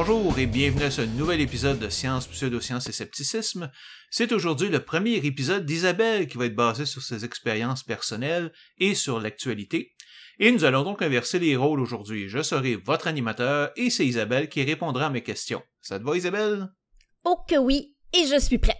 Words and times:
Bonjour 0.00 0.38
et 0.38 0.46
bienvenue 0.46 0.84
à 0.84 0.92
ce 0.92 1.02
nouvel 1.02 1.40
épisode 1.40 1.80
de 1.80 1.88
Science, 1.88 2.28
Pseudosciences 2.28 2.88
et 2.88 2.92
Scepticisme. 2.92 3.68
C'est 4.12 4.30
aujourd'hui 4.30 4.68
le 4.68 4.78
premier 4.78 5.16
épisode 5.16 5.66
d'Isabelle 5.66 6.28
qui 6.28 6.38
va 6.38 6.46
être 6.46 6.54
basé 6.54 6.86
sur 6.86 7.02
ses 7.02 7.24
expériences 7.24 7.82
personnelles 7.82 8.52
et 8.78 8.94
sur 8.94 9.18
l'actualité. 9.18 9.96
Et 10.38 10.52
nous 10.52 10.62
allons 10.62 10.84
donc 10.84 11.02
inverser 11.02 11.40
les 11.40 11.56
rôles 11.56 11.80
aujourd'hui. 11.80 12.28
Je 12.28 12.44
serai 12.44 12.76
votre 12.76 13.08
animateur 13.08 13.72
et 13.74 13.90
c'est 13.90 14.06
Isabelle 14.06 14.48
qui 14.48 14.62
répondra 14.62 15.06
à 15.06 15.10
mes 15.10 15.24
questions. 15.24 15.64
Ça 15.80 15.98
te 15.98 16.04
va 16.04 16.16
Isabelle? 16.16 16.68
Oh 17.24 17.38
que 17.48 17.56
oui, 17.56 17.96
et 18.12 18.24
je 18.28 18.38
suis 18.38 18.58
prête. 18.58 18.76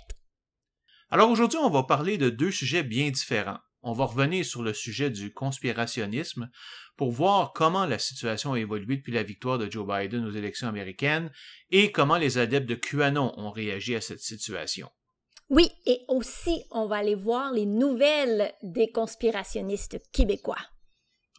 Alors 1.10 1.30
aujourd'hui, 1.30 1.58
on 1.60 1.68
va 1.68 1.82
parler 1.82 2.16
de 2.16 2.30
deux 2.30 2.52
sujets 2.52 2.84
bien 2.84 3.10
différents. 3.10 3.58
On 3.82 3.92
va 3.92 4.06
revenir 4.06 4.44
sur 4.44 4.62
le 4.62 4.74
sujet 4.74 5.10
du 5.10 5.32
conspirationnisme 5.32 6.50
pour 6.96 7.12
voir 7.12 7.52
comment 7.52 7.86
la 7.86 7.98
situation 7.98 8.54
a 8.54 8.58
évolué 8.58 8.96
depuis 8.96 9.12
la 9.12 9.22
victoire 9.22 9.58
de 9.58 9.70
Joe 9.70 9.86
Biden 9.86 10.26
aux 10.26 10.32
élections 10.32 10.68
américaines 10.68 11.30
et 11.70 11.92
comment 11.92 12.18
les 12.18 12.38
adeptes 12.38 12.68
de 12.68 12.74
QAnon 12.74 13.32
ont 13.38 13.50
réagi 13.50 13.94
à 13.94 14.00
cette 14.00 14.20
situation. 14.20 14.90
Oui, 15.48 15.70
et 15.86 16.00
aussi, 16.08 16.64
on 16.70 16.86
va 16.86 16.96
aller 16.96 17.14
voir 17.14 17.52
les 17.52 17.64
nouvelles 17.64 18.52
des 18.62 18.90
conspirationnistes 18.90 19.98
québécois. 20.12 20.58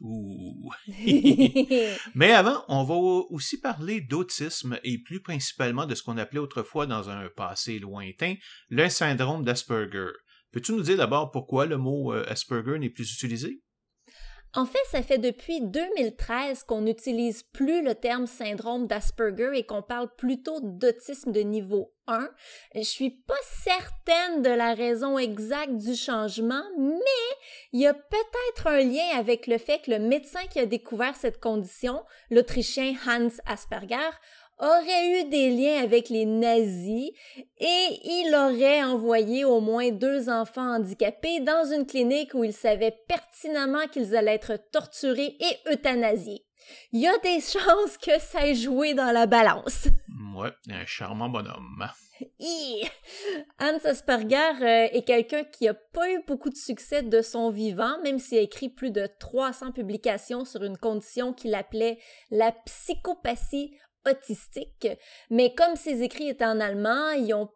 Ouh. 0.02 0.72
Mais 2.16 2.32
avant, 2.32 2.64
on 2.70 2.84
va 2.84 2.96
aussi 2.96 3.60
parler 3.60 4.02
d'autisme 4.02 4.80
et 4.84 4.98
plus 4.98 5.22
principalement 5.22 5.86
de 5.86 5.94
ce 5.94 6.04
qu'on 6.04 6.18
appelait 6.18 6.40
autrefois 6.40 6.86
dans 6.86 7.10
un 7.10 7.28
passé 7.30 7.80
lointain 7.80 8.36
le 8.70 8.90
syndrome 8.90 9.44
d'Asperger. 9.44 10.12
Peux-tu 10.52 10.74
nous 10.74 10.82
dire 10.82 10.98
d'abord 10.98 11.32
pourquoi 11.32 11.66
le 11.66 11.78
mot 11.78 12.14
euh, 12.14 12.26
Asperger 12.28 12.80
n'est 12.80 12.90
plus 12.90 13.14
utilisé? 13.14 13.62
En 14.56 14.66
fait, 14.66 14.80
ça 14.90 15.04
fait 15.04 15.20
depuis 15.20 15.62
2013 15.62 16.64
qu'on 16.64 16.82
n'utilise 16.82 17.44
plus 17.44 17.84
le 17.84 17.94
terme 17.94 18.26
syndrome 18.26 18.88
d'Asperger 18.88 19.52
et 19.54 19.64
qu'on 19.64 19.84
parle 19.84 20.10
plutôt 20.16 20.60
d'autisme 20.60 21.32
de 21.32 21.42
niveau 21.42 21.94
1. 22.08 22.28
Je 22.74 22.82
suis 22.82 23.12
pas 23.12 23.38
certaine 23.44 24.42
de 24.42 24.50
la 24.50 24.74
raison 24.74 25.20
exacte 25.20 25.76
du 25.76 25.96
changement, 25.96 26.64
mais 26.80 27.36
il 27.74 27.82
y 27.82 27.86
a 27.86 27.94
peut-être 27.94 28.66
un 28.66 28.80
lien 28.80 29.08
avec 29.16 29.46
le 29.46 29.60
fait 29.60 29.84
que 29.84 29.92
le 29.92 30.00
médecin 30.00 30.42
qui 30.50 30.58
a 30.58 30.66
découvert 30.66 31.16
cette 31.16 31.40
condition, 31.40 32.04
l'Autrichien 32.32 32.96
Hans 33.08 33.30
Asperger, 33.46 34.10
aurait 34.60 35.22
eu 35.22 35.30
des 35.30 35.50
liens 35.52 35.84
avec 35.84 36.10
les 36.10 36.26
nazis 36.26 37.12
et 37.60 38.00
il 38.04 38.36
aurait 38.36 38.84
envoyé 38.84 39.46
au 39.46 39.62
moins 39.62 39.90
deux 39.92 40.30
enfants 40.30 40.76
handicapés 40.76 41.40
dans 41.40 41.72
une 41.72 41.86
clinique 41.86 42.34
où 42.34 42.44
il 42.44 42.54
savait 42.54 42.98
pertinemment 43.08 43.88
qu'ils 43.92 44.16
allaient 44.16 44.36
être 44.36 44.60
torturés 44.72 45.38
et 45.40 45.72
euthanasiés. 45.72 46.46
Il 46.92 47.00
y 47.00 47.08
a 47.08 47.18
des 47.20 47.40
chances 47.42 47.98
que 47.98 48.20
ça 48.20 48.48
ait 48.48 48.56
joué 48.56 48.94
dans 48.94 49.12
la 49.12 49.26
balance. 49.26 49.88
Ouais, 50.36 50.52
un 50.70 50.86
charmant 50.86 51.30
bonhomme. 51.30 51.90
Hans 53.60 53.80
Asperger 53.86 54.36
euh, 54.62 54.88
est 54.92 55.06
quelqu'un 55.06 55.44
qui 55.44 55.66
n'a 55.66 55.74
pas 55.74 56.12
eu 56.12 56.22
beaucoup 56.28 56.50
de 56.50 56.56
succès 56.56 57.02
de 57.02 57.22
son 57.22 57.50
vivant, 57.50 58.00
même 58.04 58.20
s'il 58.20 58.38
a 58.38 58.42
écrit 58.42 58.70
plus 58.70 58.92
de 58.92 59.08
300 59.20 59.72
publications 59.72 60.46
sur 60.46 60.64
une 60.64 60.78
condition 60.78 61.34
qu'il 61.34 61.56
appelait 61.56 61.98
la 62.30 62.52
psychopathie 62.52 63.74
autistique. 64.08 64.88
Mais 65.30 65.54
comme 65.56 65.76
ses 65.76 66.04
écrits 66.04 66.30
étaient 66.30 66.46
en 66.46 66.60
allemand, 66.60 67.12
ils 67.12 67.34
ont 67.34 67.50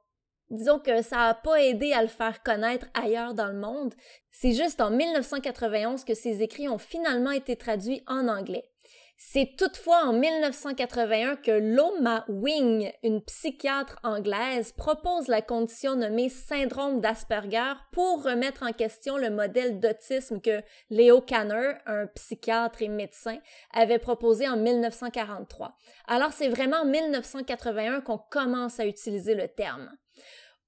disons 0.49 0.79
que 0.79 1.01
ça 1.01 1.17
n'a 1.17 1.33
pas 1.33 1.61
aidé 1.61 1.93
à 1.93 2.01
le 2.01 2.07
faire 2.07 2.43
connaître 2.43 2.87
ailleurs 2.93 3.33
dans 3.33 3.47
le 3.47 3.59
monde. 3.59 3.93
C'est 4.31 4.53
juste 4.53 4.81
en 4.81 4.91
1991 4.91 6.03
que 6.03 6.13
ses 6.13 6.41
écrits 6.43 6.69
ont 6.69 6.77
finalement 6.77 7.31
été 7.31 7.55
traduits 7.55 8.03
en 8.07 8.27
anglais. 8.27 8.72
C'est 9.17 9.55
toutefois 9.57 10.05
en 10.05 10.13
1981 10.13 11.37
que 11.37 11.51
Loma 11.51 12.25
Wing, 12.27 12.91
une 13.03 13.21
psychiatre 13.21 13.97
anglaise, 14.03 14.73
propose 14.73 15.27
la 15.27 15.41
condition 15.41 15.95
nommée 15.95 16.29
syndrome 16.29 16.99
d'Asperger 16.99 17.73
pour 17.91 18.23
remettre 18.23 18.63
en 18.63 18.73
question 18.73 19.17
le 19.17 19.29
modèle 19.29 19.79
d'autisme 19.79 20.41
que 20.41 20.61
Leo 20.89 21.21
Kanner, 21.21 21.73
un 21.85 22.07
psychiatre 22.07 22.81
et 22.81 22.89
médecin, 22.89 23.39
avait 23.71 23.99
proposé 23.99 24.47
en 24.47 24.57
1943. 24.57 25.77
Alors 26.07 26.33
c'est 26.33 26.49
vraiment 26.49 26.81
en 26.81 26.85
1981 26.85 28.01
qu'on 28.01 28.17
commence 28.17 28.79
à 28.79 28.85
utiliser 28.85 29.35
le 29.35 29.47
terme. 29.47 29.89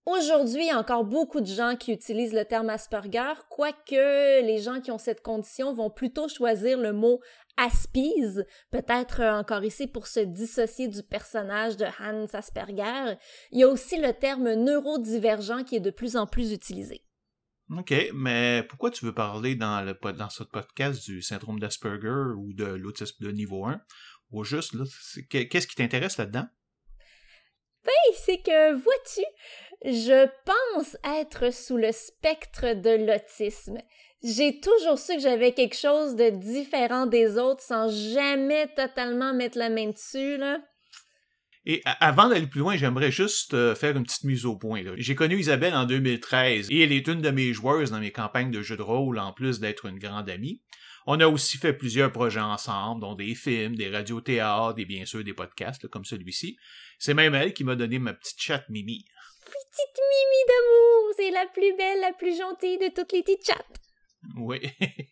Aujourd'hui, 0.05 0.65
il 0.65 0.67
y 0.67 0.71
a 0.71 0.77
encore 0.77 1.03
beaucoup 1.03 1.41
de 1.41 1.47
gens 1.47 1.75
qui 1.75 1.91
utilisent 1.91 2.35
le 2.35 2.45
terme 2.45 2.69
Asperger, 2.69 3.33
quoique 3.49 4.41
les 4.43 4.59
gens 4.59 4.79
qui 4.79 4.91
ont 4.91 4.99
cette 4.99 5.23
condition 5.23 5.73
vont 5.73 5.89
plutôt 5.89 6.27
choisir 6.27 6.77
le 6.77 6.93
mot 6.93 7.21
Aspies, 7.57 8.43
peut-être 8.71 9.21
encore 9.21 9.63
ici 9.63 9.87
pour 9.87 10.07
se 10.07 10.19
dissocier 10.19 10.87
du 10.87 11.03
personnage 11.03 11.77
de 11.77 11.85
Hans 11.99 12.27
Asperger. 12.33 13.15
Il 13.51 13.59
y 13.59 13.63
a 13.63 13.67
aussi 13.67 13.97
le 13.97 14.13
terme 14.13 14.53
neurodivergent 14.53 15.63
qui 15.63 15.77
est 15.77 15.81
de 15.81 15.91
plus 15.91 16.17
en 16.17 16.27
plus 16.27 16.51
utilisé. 16.51 17.03
OK, 17.71 17.93
mais 18.13 18.63
pourquoi 18.69 18.91
tu 18.91 19.05
veux 19.05 19.13
parler 19.13 19.55
dans, 19.55 19.81
le, 19.81 19.97
dans 20.13 20.29
ce 20.29 20.43
podcast 20.43 21.03
du 21.03 21.21
syndrome 21.21 21.59
d'Asperger 21.59 22.33
ou 22.37 22.53
de 22.53 22.65
l'autisme 22.65 23.25
de 23.25 23.31
niveau 23.31 23.65
1? 23.65 23.81
Ou 24.31 24.43
juste, 24.43 24.75
qu'est-ce 25.29 25.67
qui 25.67 25.75
t'intéresse 25.75 26.17
là-dedans? 26.17 26.47
Ben, 27.83 28.13
c'est 28.15 28.41
que, 28.41 28.73
vois-tu, 28.73 29.21
je 29.83 30.27
pense 30.45 30.97
être 31.19 31.53
sous 31.53 31.77
le 31.77 31.91
spectre 31.91 32.73
de 32.73 33.05
l'autisme. 33.05 33.77
J'ai 34.23 34.59
toujours 34.59 34.97
su 34.97 35.15
que 35.15 35.21
j'avais 35.21 35.51
quelque 35.51 35.75
chose 35.75 36.15
de 36.15 36.29
différent 36.29 37.05
des 37.05 37.37
autres 37.37 37.61
sans 37.61 37.89
jamais 37.89 38.67
totalement 38.75 39.33
mettre 39.33 39.57
la 39.57 39.69
main 39.69 39.89
dessus, 39.89 40.37
là. 40.37 40.59
Et 41.67 41.81
avant 41.99 42.29
d'aller 42.29 42.45
plus 42.45 42.59
loin, 42.59 42.77
j'aimerais 42.77 43.11
juste 43.11 43.55
euh, 43.55 43.73
faire 43.73 43.97
une 43.97 44.03
petite 44.03 44.23
mise 44.23 44.45
au 44.45 44.55
point. 44.55 44.83
J'ai 44.97 45.15
connu 45.15 45.39
Isabelle 45.39 45.73
en 45.73 45.85
2013 45.85 46.69
et 46.69 46.81
elle 46.81 46.91
est 46.91 47.07
une 47.07 47.21
de 47.21 47.31
mes 47.31 47.53
joueuses 47.53 47.89
dans 47.89 47.99
mes 47.99 48.11
campagnes 48.11 48.51
de 48.51 48.61
jeux 48.61 48.77
de 48.77 48.83
rôle 48.83 49.17
en 49.17 49.33
plus 49.33 49.59
d'être 49.59 49.85
une 49.85 49.97
grande 49.97 50.29
amie. 50.29 50.61
On 51.07 51.19
a 51.19 51.27
aussi 51.27 51.57
fait 51.57 51.73
plusieurs 51.73 52.11
projets 52.11 52.39
ensemble, 52.39 53.01
dont 53.01 53.15
des 53.15 53.33
films, 53.33 53.75
des 53.75 53.89
radiothéâtres 53.89 54.79
et 54.79 54.85
bien 54.85 55.05
sûr 55.05 55.23
des 55.23 55.33
podcasts 55.33 55.87
comme 55.87 56.05
celui-ci. 56.05 56.57
C'est 56.99 57.13
même 57.15 57.33
elle 57.33 57.53
qui 57.53 57.63
m'a 57.63 57.75
donné 57.75 57.97
ma 57.97 58.13
petite 58.13 58.39
chatte 58.39 58.69
Mimi. 58.69 59.05
Petite 59.45 59.99
Mimi 60.11 60.43
d'amour, 60.47 61.13
c'est 61.17 61.31
la 61.31 61.45
plus 61.47 61.75
belle, 61.77 62.01
la 62.01 62.13
plus 62.13 62.37
gentille 62.37 62.77
de 62.77 62.89
toutes 62.93 63.11
les 63.11 63.23
petites 63.23 63.45
chattes. 63.45 63.84
Oui. 64.37 64.61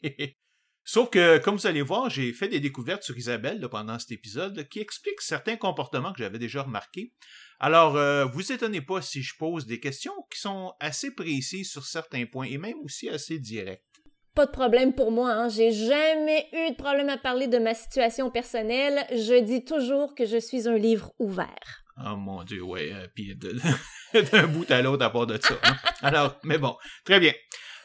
Sauf 0.85 1.09
que, 1.09 1.37
comme 1.37 1.55
vous 1.55 1.67
allez 1.67 1.81
voir, 1.81 2.09
j'ai 2.09 2.33
fait 2.33 2.49
des 2.49 2.59
découvertes 2.59 3.03
sur 3.03 3.17
Isabelle 3.17 3.65
pendant 3.71 3.97
cet 3.99 4.11
épisode 4.11 4.67
qui 4.67 4.79
expliquent 4.79 5.21
certains 5.21 5.55
comportements 5.55 6.11
que 6.11 6.19
j'avais 6.19 6.39
déjà 6.39 6.63
remarqués. 6.63 7.13
Alors, 7.59 7.95
euh, 7.95 8.25
vous 8.25 8.51
étonnez 8.51 8.81
pas 8.81 9.01
si 9.01 9.21
je 9.21 9.33
pose 9.37 9.65
des 9.65 9.79
questions 9.79 10.13
qui 10.29 10.39
sont 10.41 10.73
assez 10.81 11.15
précises 11.15 11.71
sur 11.71 11.85
certains 11.85 12.25
points 12.25 12.47
et 12.47 12.57
même 12.57 12.77
aussi 12.83 13.07
assez 13.07 13.39
directes. 13.39 13.83
Pas 14.35 14.45
de 14.47 14.51
problème 14.51 14.93
pour 14.93 15.11
moi, 15.11 15.31
hein. 15.31 15.47
j'ai 15.47 15.71
jamais 15.71 16.47
eu 16.51 16.71
de 16.71 16.75
problème 16.75 17.07
à 17.09 17.17
parler 17.17 17.47
de 17.47 17.59
ma 17.59 17.75
situation 17.75 18.31
personnelle. 18.31 19.05
Je 19.11 19.39
dis 19.39 19.63
toujours 19.63 20.15
que 20.15 20.25
je 20.25 20.37
suis 20.37 20.67
un 20.67 20.77
livre 20.77 21.13
ouvert. 21.19 21.83
Oh 22.03 22.15
mon 22.17 22.43
dieu, 22.43 22.63
ouais, 22.63 22.91
euh, 22.91 23.07
puis 23.13 23.35
d'un 24.31 24.47
bout 24.47 24.69
à 24.71 24.81
l'autre 24.81 25.05
à 25.05 25.11
part 25.11 25.27
de 25.27 25.39
ça. 25.39 25.53
Hein. 25.63 25.75
Alors, 26.01 26.39
mais 26.43 26.57
bon, 26.57 26.75
très 27.05 27.19
bien. 27.19 27.33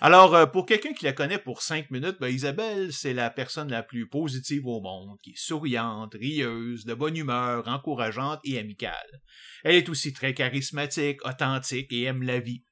Alors, 0.00 0.36
euh, 0.36 0.46
pour 0.46 0.64
quelqu'un 0.64 0.92
qui 0.92 1.06
la 1.06 1.12
connaît 1.12 1.38
pour 1.38 1.60
cinq 1.60 1.90
minutes, 1.90 2.18
ben, 2.20 2.28
Isabelle, 2.28 2.92
c'est 2.92 3.14
la 3.14 3.30
personne 3.30 3.68
la 3.68 3.82
plus 3.82 4.08
positive 4.08 4.64
au 4.64 4.80
monde, 4.80 5.18
qui 5.22 5.30
est 5.30 5.38
souriante, 5.38 6.14
rieuse, 6.14 6.84
de 6.84 6.94
bonne 6.94 7.16
humeur, 7.16 7.66
encourageante 7.66 8.38
et 8.44 8.60
amicale. 8.60 9.22
Elle 9.64 9.74
est 9.74 9.88
aussi 9.88 10.12
très 10.12 10.34
charismatique, 10.34 11.24
authentique 11.26 11.92
et 11.92 12.04
aime 12.04 12.22
la 12.22 12.38
vie. 12.38 12.64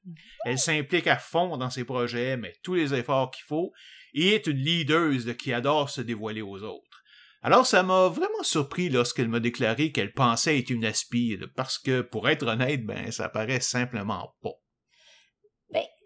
Elle 0.45 0.57
s'implique 0.57 1.07
à 1.07 1.17
fond 1.17 1.57
dans 1.57 1.69
ses 1.69 1.83
projets, 1.83 2.37
met 2.37 2.55
tous 2.63 2.75
les 2.75 2.93
efforts 2.93 3.31
qu'il 3.31 3.43
faut, 3.43 3.73
et 4.13 4.29
est 4.29 4.47
une 4.47 4.57
leaduse 4.57 5.35
qui 5.37 5.51
adore 5.51 5.89
se 5.89 5.99
dévoiler 5.99 6.41
aux 6.41 6.63
autres. 6.63 7.03
Alors 7.41 7.65
ça 7.65 7.83
m'a 7.83 8.07
vraiment 8.07 8.43
surpris 8.43 8.89
lorsqu'elle 8.89 9.27
m'a 9.27 9.41
déclaré 9.41 9.91
qu'elle 9.91 10.13
pensait 10.13 10.59
être 10.59 10.69
une 10.69 10.85
aspire, 10.85 11.49
parce 11.57 11.77
que, 11.77 11.99
pour 11.99 12.29
être 12.29 12.47
honnête, 12.47 12.85
ben, 12.85 13.11
ça 13.11 13.27
paraît 13.27 13.59
simplement 13.59 14.33
pas. 14.41 14.55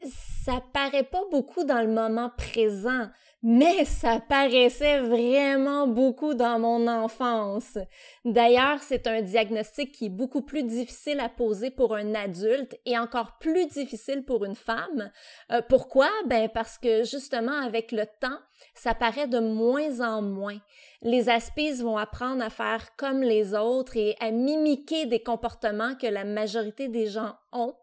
Ça 0.03 0.63
paraît 0.74 1.03
pas 1.03 1.21
beaucoup 1.30 1.63
dans 1.63 1.81
le 1.81 1.88
moment 1.88 2.31
présent, 2.36 3.07
mais 3.44 3.86
ça 3.86 4.19
paraissait 4.19 5.00
vraiment 5.00 5.88
beaucoup 5.88 6.33
dans 6.33 6.59
mon 6.59 6.88
enfance. 6.88 7.77
D'ailleurs, 8.25 8.81
c'est 8.81 9.06
un 9.07 9.21
diagnostic 9.21 9.92
qui 9.92 10.06
est 10.06 10.09
beaucoup 10.09 10.42
plus 10.42 10.63
difficile 10.63 11.19
à 11.19 11.30
poser 11.30 11.69
pour 11.69 11.95
un 11.95 12.15
adulte 12.15 12.75
et 12.86 12.98
encore 12.98 13.38
plus 13.39 13.68
difficile 13.68 14.24
pour 14.25 14.45
une 14.45 14.56
femme. 14.56 15.12
Euh, 15.51 15.62
pourquoi? 15.68 16.09
Ben 16.27 16.50
parce 16.50 16.77
que 16.77 17.04
justement, 17.04 17.59
avec 17.62 17.92
le 17.92 18.06
temps, 18.19 18.39
ça 18.74 18.95
paraît 18.95 19.27
de 19.27 19.39
moins 19.39 20.01
en 20.01 20.21
moins. 20.21 20.57
Les 21.04 21.30
aspices 21.30 21.81
vont 21.81 21.97
apprendre 21.97 22.44
à 22.44 22.50
faire 22.50 22.95
comme 22.95 23.21
les 23.21 23.56
autres 23.56 23.97
et 23.97 24.15
à 24.19 24.31
mimiquer 24.31 25.07
des 25.07 25.21
comportements 25.21 25.95
que 25.95 26.07
la 26.07 26.25
majorité 26.25 26.88
des 26.88 27.07
gens 27.07 27.36
ont. 27.51 27.75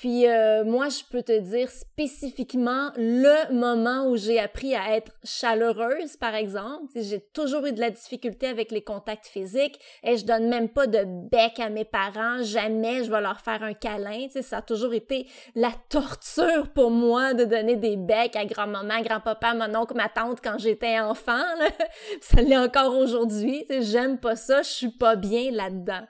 Puis 0.00 0.26
euh, 0.26 0.64
moi, 0.64 0.88
je 0.88 1.04
peux 1.08 1.22
te 1.22 1.38
dire 1.38 1.70
spécifiquement 1.70 2.90
le 2.96 3.52
moment 3.52 4.08
où 4.08 4.16
j'ai 4.16 4.40
appris 4.40 4.74
à 4.74 4.96
être 4.96 5.12
chaleureuse, 5.22 6.16
par 6.16 6.34
exemple. 6.34 6.86
J'ai 6.96 7.20
toujours 7.20 7.64
eu 7.66 7.72
de 7.72 7.78
la 7.78 7.90
difficulté 7.90 8.48
avec 8.48 8.72
les 8.72 8.82
contacts 8.82 9.26
physiques 9.26 9.78
et 10.02 10.16
je 10.16 10.26
donne 10.26 10.48
même 10.48 10.68
pas 10.68 10.88
de 10.88 11.04
bec 11.30 11.60
à 11.60 11.70
mes 11.70 11.84
parents. 11.84 12.42
Jamais 12.42 13.04
je 13.04 13.10
vais 13.10 13.20
leur 13.20 13.40
faire 13.40 13.62
un 13.62 13.72
câlin. 13.72 14.26
ça 14.42 14.56
a 14.56 14.62
toujours 14.62 14.94
été 14.94 15.28
la 15.54 15.70
torture 15.88 16.68
pour 16.74 16.90
moi 16.90 17.32
de 17.32 17.44
donner 17.44 17.76
des 17.76 17.96
becs 17.96 18.34
à 18.34 18.44
grand-maman, 18.44 19.00
grand-papa, 19.00 19.54
mon 19.54 19.78
oncle, 19.78 19.94
ma 19.96 20.08
tante 20.08 20.40
quand 20.42 20.58
j'étais 20.58 20.98
enfant. 20.98 21.44
Ça 22.20 22.42
l'est 22.42 22.58
encore 22.58 22.96
aujourd'hui. 22.96 23.64
J'aime 23.80 24.18
pas 24.18 24.34
ça. 24.34 24.62
Je 24.62 24.70
suis 24.70 24.90
pas 24.90 25.14
bien 25.14 25.52
là-dedans. 25.52 26.02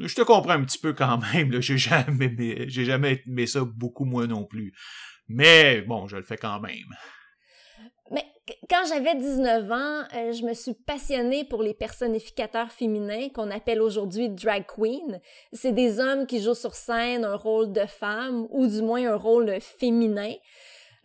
Je 0.00 0.14
te 0.14 0.22
comprends 0.22 0.52
un 0.52 0.64
petit 0.64 0.78
peu 0.78 0.92
quand 0.92 1.18
même. 1.32 1.60
Jamais, 1.60 2.68
j'ai 2.68 2.84
jamais 2.84 3.22
aimé 3.26 3.46
ça 3.46 3.64
beaucoup 3.64 4.04
moins 4.04 4.26
non 4.26 4.44
plus. 4.44 4.72
Mais 5.28 5.82
bon, 5.82 6.06
je 6.06 6.16
le 6.16 6.22
fais 6.22 6.36
quand 6.36 6.60
même. 6.60 6.94
Mais 8.10 8.24
quand 8.70 8.84
j'avais 8.88 9.14
19 9.14 9.70
ans, 9.70 10.02
euh, 10.14 10.32
je 10.32 10.42
me 10.44 10.54
suis 10.54 10.72
passionnée 10.72 11.44
pour 11.44 11.62
les 11.62 11.74
personnificateurs 11.74 12.70
féminins 12.70 13.28
qu'on 13.28 13.50
appelle 13.50 13.82
aujourd'hui 13.82 14.30
drag 14.30 14.64
queen. 14.66 15.20
C'est 15.52 15.72
des 15.72 16.00
hommes 16.00 16.26
qui 16.26 16.42
jouent 16.42 16.54
sur 16.54 16.74
scène 16.74 17.24
un 17.24 17.36
rôle 17.36 17.72
de 17.72 17.84
femme 17.84 18.46
ou 18.50 18.66
du 18.66 18.80
moins 18.80 19.12
un 19.12 19.16
rôle 19.16 19.60
féminin 19.60 20.32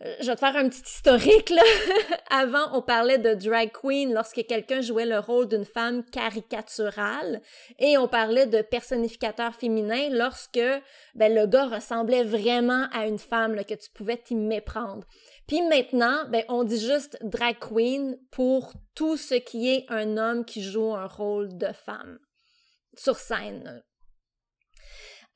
je 0.00 0.26
vais 0.26 0.34
te 0.34 0.40
faire 0.40 0.56
un 0.56 0.68
petit 0.68 0.82
historique, 0.84 1.50
là. 1.50 1.62
Avant, 2.30 2.76
on 2.76 2.82
parlait 2.82 3.18
de 3.18 3.34
drag 3.34 3.70
queen 3.72 4.12
lorsque 4.12 4.44
quelqu'un 4.46 4.80
jouait 4.80 5.06
le 5.06 5.18
rôle 5.18 5.48
d'une 5.48 5.64
femme 5.64 6.04
caricaturale 6.04 7.40
et 7.78 7.96
on 7.96 8.08
parlait 8.08 8.46
de 8.46 8.60
personnificateur 8.60 9.54
féminin 9.54 10.08
lorsque 10.10 10.60
ben, 11.14 11.34
le 11.34 11.46
gars 11.46 11.66
ressemblait 11.66 12.24
vraiment 12.24 12.86
à 12.92 13.06
une 13.06 13.18
femme, 13.18 13.54
que 13.64 13.74
tu 13.74 13.90
pouvais 13.94 14.16
t'y 14.16 14.34
méprendre. 14.34 15.06
Puis 15.46 15.62
maintenant, 15.62 16.24
ben, 16.28 16.44
on 16.48 16.64
dit 16.64 16.80
juste 16.80 17.16
drag 17.22 17.56
queen 17.58 18.18
pour 18.30 18.72
tout 18.94 19.16
ce 19.16 19.34
qui 19.34 19.70
est 19.70 19.86
un 19.88 20.16
homme 20.16 20.44
qui 20.44 20.62
joue 20.62 20.94
un 20.94 21.06
rôle 21.06 21.56
de 21.56 21.72
femme 21.72 22.18
sur 22.96 23.16
scène. 23.16 23.82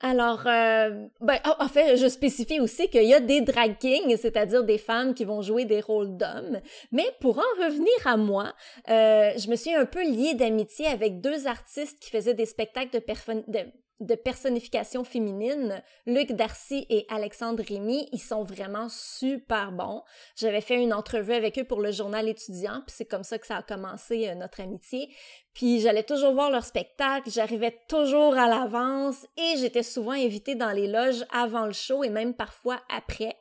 Alors, 0.01 0.47
euh, 0.47 1.09
ben, 1.21 1.39
en 1.59 1.67
fait, 1.67 1.97
je 1.97 2.07
spécifie 2.07 2.61
aussi 2.61 2.89
qu'il 2.89 3.03
y 3.03 3.15
a 3.15 3.21
des 3.21 3.41
drag 3.41 3.79
kings, 3.79 4.17
c'est-à-dire 4.17 4.63
des 4.63 4.79
femmes 4.79 5.13
qui 5.13 5.25
vont 5.25 5.43
jouer 5.43 5.65
des 5.65 5.81
rôles 5.81 6.17
d'hommes. 6.17 6.61
Mais 6.93 7.07
pour 7.21 7.39
en 7.39 7.65
revenir 7.65 7.93
à 8.05 8.17
moi, 8.17 8.55
euh, 8.89 9.33
je 9.37 9.51
me 9.51 9.57
suis 9.57 9.75
un 9.75 9.87
peu 9.87 10.05
liée 10.05 10.35
d'amitié 10.35 10.87
avec 10.87 11.21
deux 11.21 11.49
artistes 11.49 11.99
qui 12.01 12.11
faisaient 12.11 12.35
des 12.35 12.47
spectacles 12.47 12.91
de, 12.93 13.53
de 13.53 13.59
de 14.01 14.15
personnification 14.15 15.03
féminine, 15.03 15.83
Luc 16.07 16.33
Darcy 16.33 16.87
et 16.89 17.05
Alexandre 17.09 17.65
Rémy, 17.67 18.09
ils 18.13 18.21
sont 18.21 18.45
vraiment 18.45 18.89
super 18.89 19.73
bons. 19.73 20.03
J'avais 20.37 20.61
fait 20.61 20.81
une 20.81 20.93
entrevue 20.93 21.33
avec 21.33 21.59
eux 21.59 21.65
pour 21.65 21.81
le 21.81 21.91
journal 21.91 22.29
étudiant, 22.29 22.83
puis 22.87 22.95
c'est 22.97 23.05
comme 23.05 23.25
ça 23.25 23.39
que 23.39 23.47
ça 23.47 23.57
a 23.57 23.63
commencé 23.63 24.29
euh, 24.29 24.35
notre 24.35 24.61
amitié. 24.61 25.09
Puis 25.53 25.81
j'allais 25.81 26.05
toujours 26.05 26.35
voir 26.35 26.53
leur 26.53 26.65
spectacle, 26.65 27.31
j'arrivais 27.31 27.77
toujours 27.89 28.39
à 28.39 28.47
l'avance 28.47 29.27
et 29.37 29.57
j'étais 29.59 29.83
souvent 29.83 30.13
invitée 30.13 30.55
dans 30.55 30.71
les 30.71 30.87
loges 30.87 31.25
avant 31.33 31.67
le 31.67 31.73
show 31.73 32.05
et 32.05 32.11
même 32.11 32.35
parfois 32.35 32.81
après. 32.89 33.35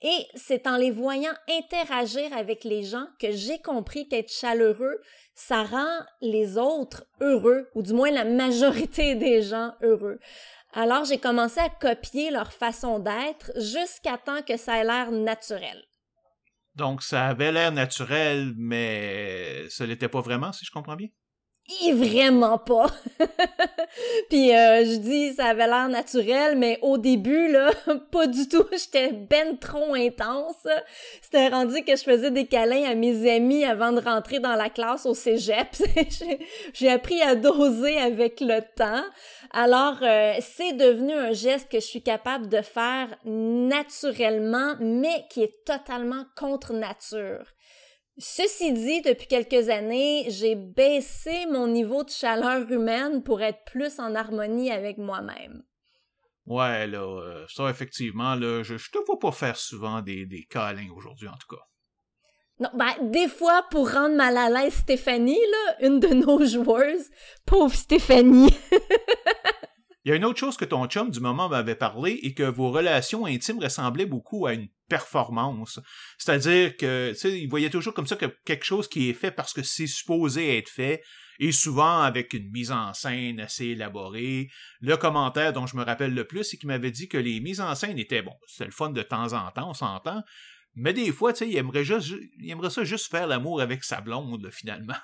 Et 0.00 0.26
c'est 0.36 0.68
en 0.68 0.76
les 0.76 0.92
voyant 0.92 1.32
interagir 1.48 2.32
avec 2.32 2.62
les 2.62 2.84
gens 2.84 3.06
que 3.18 3.32
j'ai 3.32 3.58
compris 3.58 4.06
qu'être 4.06 4.30
chaleureux, 4.30 5.00
ça 5.34 5.64
rend 5.64 6.00
les 6.20 6.58
autres 6.58 7.06
heureux, 7.20 7.68
ou 7.74 7.82
du 7.82 7.92
moins 7.92 8.10
la 8.10 8.24
majorité 8.24 9.14
des 9.26 9.42
gens 9.42 9.74
heureux. 9.82 10.18
Alors 10.72 11.04
j'ai 11.04 11.18
commencé 11.18 11.60
à 11.60 11.68
copier 11.68 12.30
leur 12.30 12.52
façon 12.52 12.98
d'être 12.98 13.52
jusqu'à 13.56 14.18
temps 14.18 14.42
que 14.42 14.56
ça 14.56 14.78
ait 14.78 14.84
l'air 14.84 15.10
naturel. 15.12 15.84
Donc 16.74 17.02
ça 17.02 17.26
avait 17.26 17.52
l'air 17.52 17.70
naturel, 17.70 18.52
mais 18.56 19.68
ce 19.70 19.84
n'était 19.84 20.08
pas 20.08 20.20
vraiment, 20.20 20.52
si 20.52 20.64
je 20.64 20.72
comprends 20.72 20.96
bien? 20.96 21.08
Vraiment 21.92 22.58
pas. 22.58 22.86
puis 24.28 24.54
euh, 24.54 24.84
je 24.84 24.96
dis 24.96 25.32
ça 25.34 25.46
avait 25.46 25.66
l'air 25.66 25.88
naturel, 25.88 26.58
mais 26.58 26.78
au 26.82 26.98
début 26.98 27.50
là, 27.50 27.70
pas 28.10 28.26
du 28.26 28.48
tout. 28.48 28.64
J'étais 28.72 29.12
ben 29.12 29.58
trop 29.58 29.94
intense. 29.94 30.66
C'était 31.22 31.48
rendu 31.48 31.82
que 31.84 31.96
je 31.96 32.02
faisais 32.02 32.30
des 32.30 32.46
câlins 32.46 32.84
à 32.84 32.94
mes 32.94 33.30
amis 33.30 33.64
avant 33.64 33.92
de 33.92 34.00
rentrer 34.00 34.40
dans 34.40 34.56
la 34.56 34.68
classe 34.68 35.06
au 35.06 35.14
cégep. 35.14 35.68
J'ai 36.72 36.90
appris 36.90 37.20
à 37.22 37.34
doser 37.34 37.96
avec 37.96 38.40
le 38.40 38.60
temps. 38.76 39.04
Alors 39.52 39.98
euh, 40.02 40.34
c'est 40.40 40.72
devenu 40.72 41.12
un 41.12 41.32
geste 41.32 41.70
que 41.70 41.80
je 41.80 41.86
suis 41.86 42.02
capable 42.02 42.48
de 42.48 42.60
faire 42.60 43.08
naturellement, 43.24 44.74
mais 44.80 45.24
qui 45.30 45.42
est 45.42 45.64
totalement 45.64 46.24
contre 46.36 46.72
nature. 46.72 47.44
Ceci 48.16 48.72
dit, 48.72 49.02
depuis 49.02 49.26
quelques 49.26 49.68
années, 49.70 50.26
j'ai 50.28 50.54
baissé 50.54 51.46
mon 51.50 51.66
niveau 51.66 52.04
de 52.04 52.10
chaleur 52.10 52.70
humaine 52.70 53.24
pour 53.24 53.42
être 53.42 53.64
plus 53.64 53.98
en 53.98 54.14
harmonie 54.14 54.70
avec 54.70 54.98
moi-même. 54.98 55.64
Ouais, 56.46 56.86
là, 56.86 57.00
euh, 57.00 57.44
ça, 57.48 57.68
effectivement, 57.70 58.34
là, 58.34 58.62
je, 58.62 58.76
je 58.76 58.90
te 58.90 58.98
vois 59.06 59.18
pas 59.18 59.32
faire 59.32 59.56
souvent 59.56 60.00
des, 60.00 60.26
des 60.26 60.44
câlins 60.44 60.90
aujourd'hui, 60.94 61.26
en 61.26 61.36
tout 61.36 61.56
cas. 61.56 61.62
Non, 62.60 62.70
ben, 62.74 63.10
des 63.10 63.26
fois, 63.26 63.66
pour 63.70 63.90
rendre 63.90 64.14
mal 64.14 64.36
à 64.36 64.48
l'aise 64.48 64.74
Stéphanie, 64.74 65.40
là, 65.50 65.86
une 65.88 65.98
de 65.98 66.08
nos 66.08 66.44
joueuses, 66.44 67.10
pauvre 67.46 67.74
Stéphanie. 67.74 68.54
Il 70.04 70.10
y 70.10 70.12
a 70.12 70.16
une 70.16 70.24
autre 70.24 70.38
chose 70.38 70.58
que 70.58 70.66
ton 70.66 70.86
chum 70.86 71.10
du 71.10 71.20
moment 71.20 71.48
m'avait 71.48 71.74
parlé 71.74 72.20
et 72.22 72.34
que 72.34 72.42
vos 72.42 72.70
relations 72.70 73.24
intimes 73.24 73.58
ressemblaient 73.58 74.04
beaucoup 74.04 74.46
à 74.46 74.52
une 74.52 74.68
performance. 74.88 75.80
C'est-à-dire 76.18 76.76
que, 76.76 77.12
tu 77.12 77.18
sais, 77.18 77.40
il 77.40 77.48
voyait 77.48 77.70
toujours 77.70 77.94
comme 77.94 78.06
ça 78.06 78.16
que 78.16 78.26
quelque 78.44 78.64
chose 78.64 78.86
qui 78.86 79.08
est 79.08 79.14
fait 79.14 79.30
parce 79.30 79.54
que 79.54 79.62
c'est 79.62 79.86
supposé 79.86 80.58
être 80.58 80.68
fait 80.68 81.02
et 81.40 81.52
souvent 81.52 82.02
avec 82.02 82.34
une 82.34 82.50
mise 82.50 82.70
en 82.70 82.92
scène 82.92 83.40
assez 83.40 83.68
élaborée. 83.68 84.50
Le 84.80 84.96
commentaire 84.96 85.54
dont 85.54 85.66
je 85.66 85.76
me 85.76 85.82
rappelle 85.82 86.14
le 86.14 86.26
plus, 86.26 86.44
c'est 86.44 86.58
qu'il 86.58 86.68
m'avait 86.68 86.90
dit 86.90 87.08
que 87.08 87.18
les 87.18 87.40
mises 87.40 87.62
en 87.62 87.74
scène 87.74 87.98
étaient, 87.98 88.22
bon, 88.22 88.34
c'est 88.46 88.66
le 88.66 88.72
fun 88.72 88.90
de 88.90 89.02
temps 89.02 89.32
en 89.32 89.50
temps, 89.50 89.70
on 89.70 89.74
s'entend, 89.74 90.22
mais 90.74 90.92
des 90.92 91.12
fois, 91.12 91.32
tu 91.32 91.40
sais, 91.40 91.48
il 91.48 91.56
aimerait, 91.56 91.84
juste, 91.84 92.14
il 92.38 92.50
aimerait 92.50 92.70
ça 92.70 92.84
juste 92.84 93.10
faire 93.10 93.26
l'amour 93.26 93.60
avec 93.60 93.84
sa 93.84 94.00
blonde, 94.00 94.50
finalement. 94.52 94.94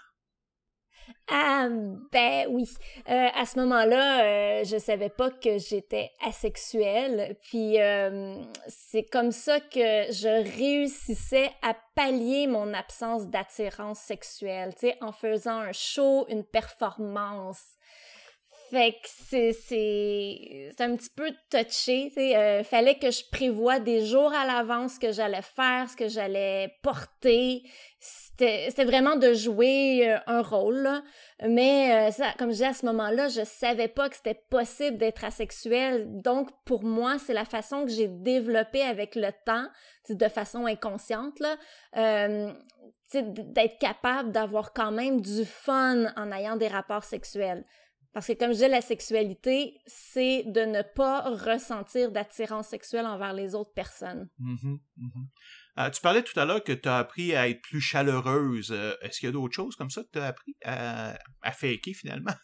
Ah, 1.33 1.69
ben 2.11 2.47
oui. 2.51 2.69
Euh, 3.09 3.29
à 3.35 3.47
ce 3.47 3.59
moment-là, 3.61 4.25
euh, 4.25 4.65
je 4.65 4.79
savais 4.79 5.11
pas 5.11 5.31
que 5.31 5.59
j'étais 5.59 6.11
asexuelle. 6.27 7.37
Puis 7.43 7.81
euh, 7.81 8.35
c'est 8.67 9.05
comme 9.05 9.31
ça 9.31 9.61
que 9.61 10.11
je 10.11 10.57
réussissais 10.57 11.53
à 11.63 11.77
pallier 11.95 12.49
mon 12.49 12.75
absence 12.75 13.29
d'attirance 13.29 14.01
sexuelle, 14.01 14.75
tu 14.75 14.89
sais, 14.89 14.97
en 15.01 15.13
faisant 15.13 15.61
un 15.61 15.73
show, 15.73 16.27
une 16.29 16.45
performance. 16.45 17.77
Fait 18.71 18.93
que 18.93 19.09
c'est, 19.09 19.53
c'est, 19.53 20.71
c'est 20.77 20.85
un 20.85 20.95
petit 20.95 21.11
peu 21.11 21.33
touché. 21.51 22.13
Il 22.17 22.37
euh, 22.37 22.63
fallait 22.63 22.99
que 23.01 23.11
je 23.11 23.25
prévoie 23.33 23.81
des 23.81 24.07
jours 24.07 24.33
à 24.33 24.47
l'avance 24.47 24.95
ce 24.95 25.01
que 25.01 25.11
j'allais 25.11 25.43
faire, 25.43 25.91
ce 25.91 25.97
que 25.97 26.09
j'allais 26.09 26.73
porter. 26.81 27.65
C'était, 27.99 28.67
c'était 28.69 28.85
vraiment 28.85 29.17
de 29.17 29.35
jouer 29.35 30.09
euh, 30.09 30.19
un 30.29 30.43
rôle. 30.43 30.89
Mais 31.43 32.09
euh, 32.09 32.11
ça, 32.13 32.27
comme 32.39 32.53
je 32.53 32.59
dis 32.59 32.65
à 32.65 32.73
ce 32.73 32.87
moment-là, 32.87 33.27
je 33.27 33.45
savais 33.45 33.89
pas 33.89 34.09
que 34.09 34.15
c'était 34.15 34.41
possible 34.51 34.99
d'être 34.99 35.25
asexuel. 35.25 36.07
Donc 36.23 36.51
pour 36.65 36.85
moi, 36.85 37.19
c'est 37.19 37.35
la 37.35 37.45
façon 37.45 37.85
que 37.85 37.91
j'ai 37.91 38.07
développé 38.07 38.83
avec 38.83 39.17
le 39.17 39.31
temps, 39.45 39.67
de 40.09 40.29
façon 40.29 40.67
inconsciente 40.67 41.41
là. 41.41 41.57
Euh, 41.97 42.53
d'être 43.13 43.79
capable 43.79 44.31
d'avoir 44.31 44.73
quand 44.73 44.93
même 44.93 45.21
du 45.21 45.45
fun 45.45 46.13
en 46.17 46.31
ayant 46.31 46.57
des 46.57 46.69
rapports 46.69 47.03
sexuels. 47.03 47.65
Parce 48.13 48.27
que 48.27 48.33
comme 48.33 48.49
je 48.49 48.55
disais, 48.55 48.69
la 48.69 48.81
sexualité, 48.81 49.79
c'est 49.87 50.43
de 50.47 50.63
ne 50.63 50.83
pas 50.83 51.21
ressentir 51.21 52.11
d'attirance 52.11 52.69
sexuelle 52.69 53.07
envers 53.07 53.33
les 53.33 53.55
autres 53.55 53.73
personnes. 53.73 54.29
Mm-hmm, 54.41 54.79
mm-hmm. 54.99 55.27
Euh, 55.79 55.91
tu 55.91 56.01
parlais 56.01 56.23
tout 56.23 56.39
à 56.39 56.45
l'heure 56.45 56.65
que 56.65 56.73
tu 56.73 56.89
as 56.89 56.99
appris 56.99 57.37
à 57.37 57.49
être 57.49 57.63
plus 57.63 57.81
chaleureuse. 57.81 58.73
Euh, 58.73 58.95
est-ce 59.03 59.21
qu'il 59.21 59.29
y 59.29 59.31
a 59.31 59.33
d'autres 59.33 59.55
choses 59.55 59.77
comme 59.77 59.91
ça 59.91 60.03
que 60.03 60.09
tu 60.13 60.19
as 60.19 60.27
appris 60.27 60.57
à, 60.65 61.17
à 61.43 61.53
faker 61.53 61.95
finalement? 61.95 62.35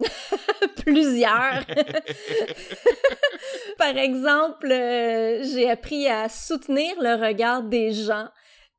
Plusieurs. 0.84 1.64
Par 3.78 3.96
exemple, 3.96 4.70
euh, 4.70 5.44
j'ai 5.44 5.70
appris 5.70 6.08
à 6.08 6.28
soutenir 6.28 7.00
le 7.00 7.14
regard 7.14 7.62
des 7.62 7.92
gens. 7.92 8.28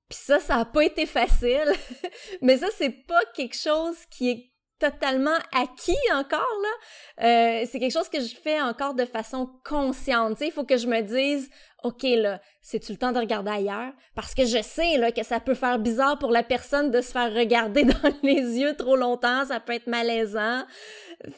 Puis 0.10 0.20
ça, 0.22 0.40
ça 0.40 0.58
n'a 0.58 0.66
pas 0.66 0.84
été 0.84 1.06
facile. 1.06 1.72
Mais 2.42 2.58
ça, 2.58 2.68
c'est 2.78 3.06
pas 3.08 3.22
quelque 3.34 3.56
chose 3.56 3.96
qui 4.10 4.30
est 4.30 4.51
totalement 4.82 5.38
acquis 5.54 5.96
encore 6.14 6.40
là. 6.40 7.24
Euh, 7.26 7.66
c'est 7.70 7.80
quelque 7.80 7.94
chose 7.94 8.10
que 8.10 8.20
je 8.20 8.36
fais 8.36 8.60
encore 8.60 8.96
de 8.96 9.06
façon 9.06 9.48
consciente. 9.64 10.38
Il 10.42 10.52
faut 10.52 10.64
que 10.64 10.78
je 10.78 10.88
me 10.88 11.02
dise, 11.02 11.50
ok 11.84 12.04
là, 12.04 12.42
c'est-tu 12.62 12.92
le 12.92 12.98
temps 12.98 13.12
de 13.12 13.20
regarder 13.20 13.52
ailleurs? 13.52 13.94
Parce 14.16 14.34
que 14.34 14.46
je 14.46 14.62
sais 14.62 14.98
là 14.98 15.12
que 15.12 15.24
ça 15.24 15.40
peut 15.40 15.54
faire 15.54 15.78
bizarre 15.78 16.18
pour 16.18 16.32
la 16.32 16.44
personne 16.44 16.90
de 16.90 17.02
se 17.02 17.12
faire 17.12 17.34
regarder 17.34 17.84
dans 17.86 18.14
les 18.24 18.60
yeux 18.60 18.76
trop 18.76 18.96
longtemps, 18.96 19.46
ça 19.46 19.60
peut 19.60 19.74
être 19.74 19.88
malaisant. 19.88 20.64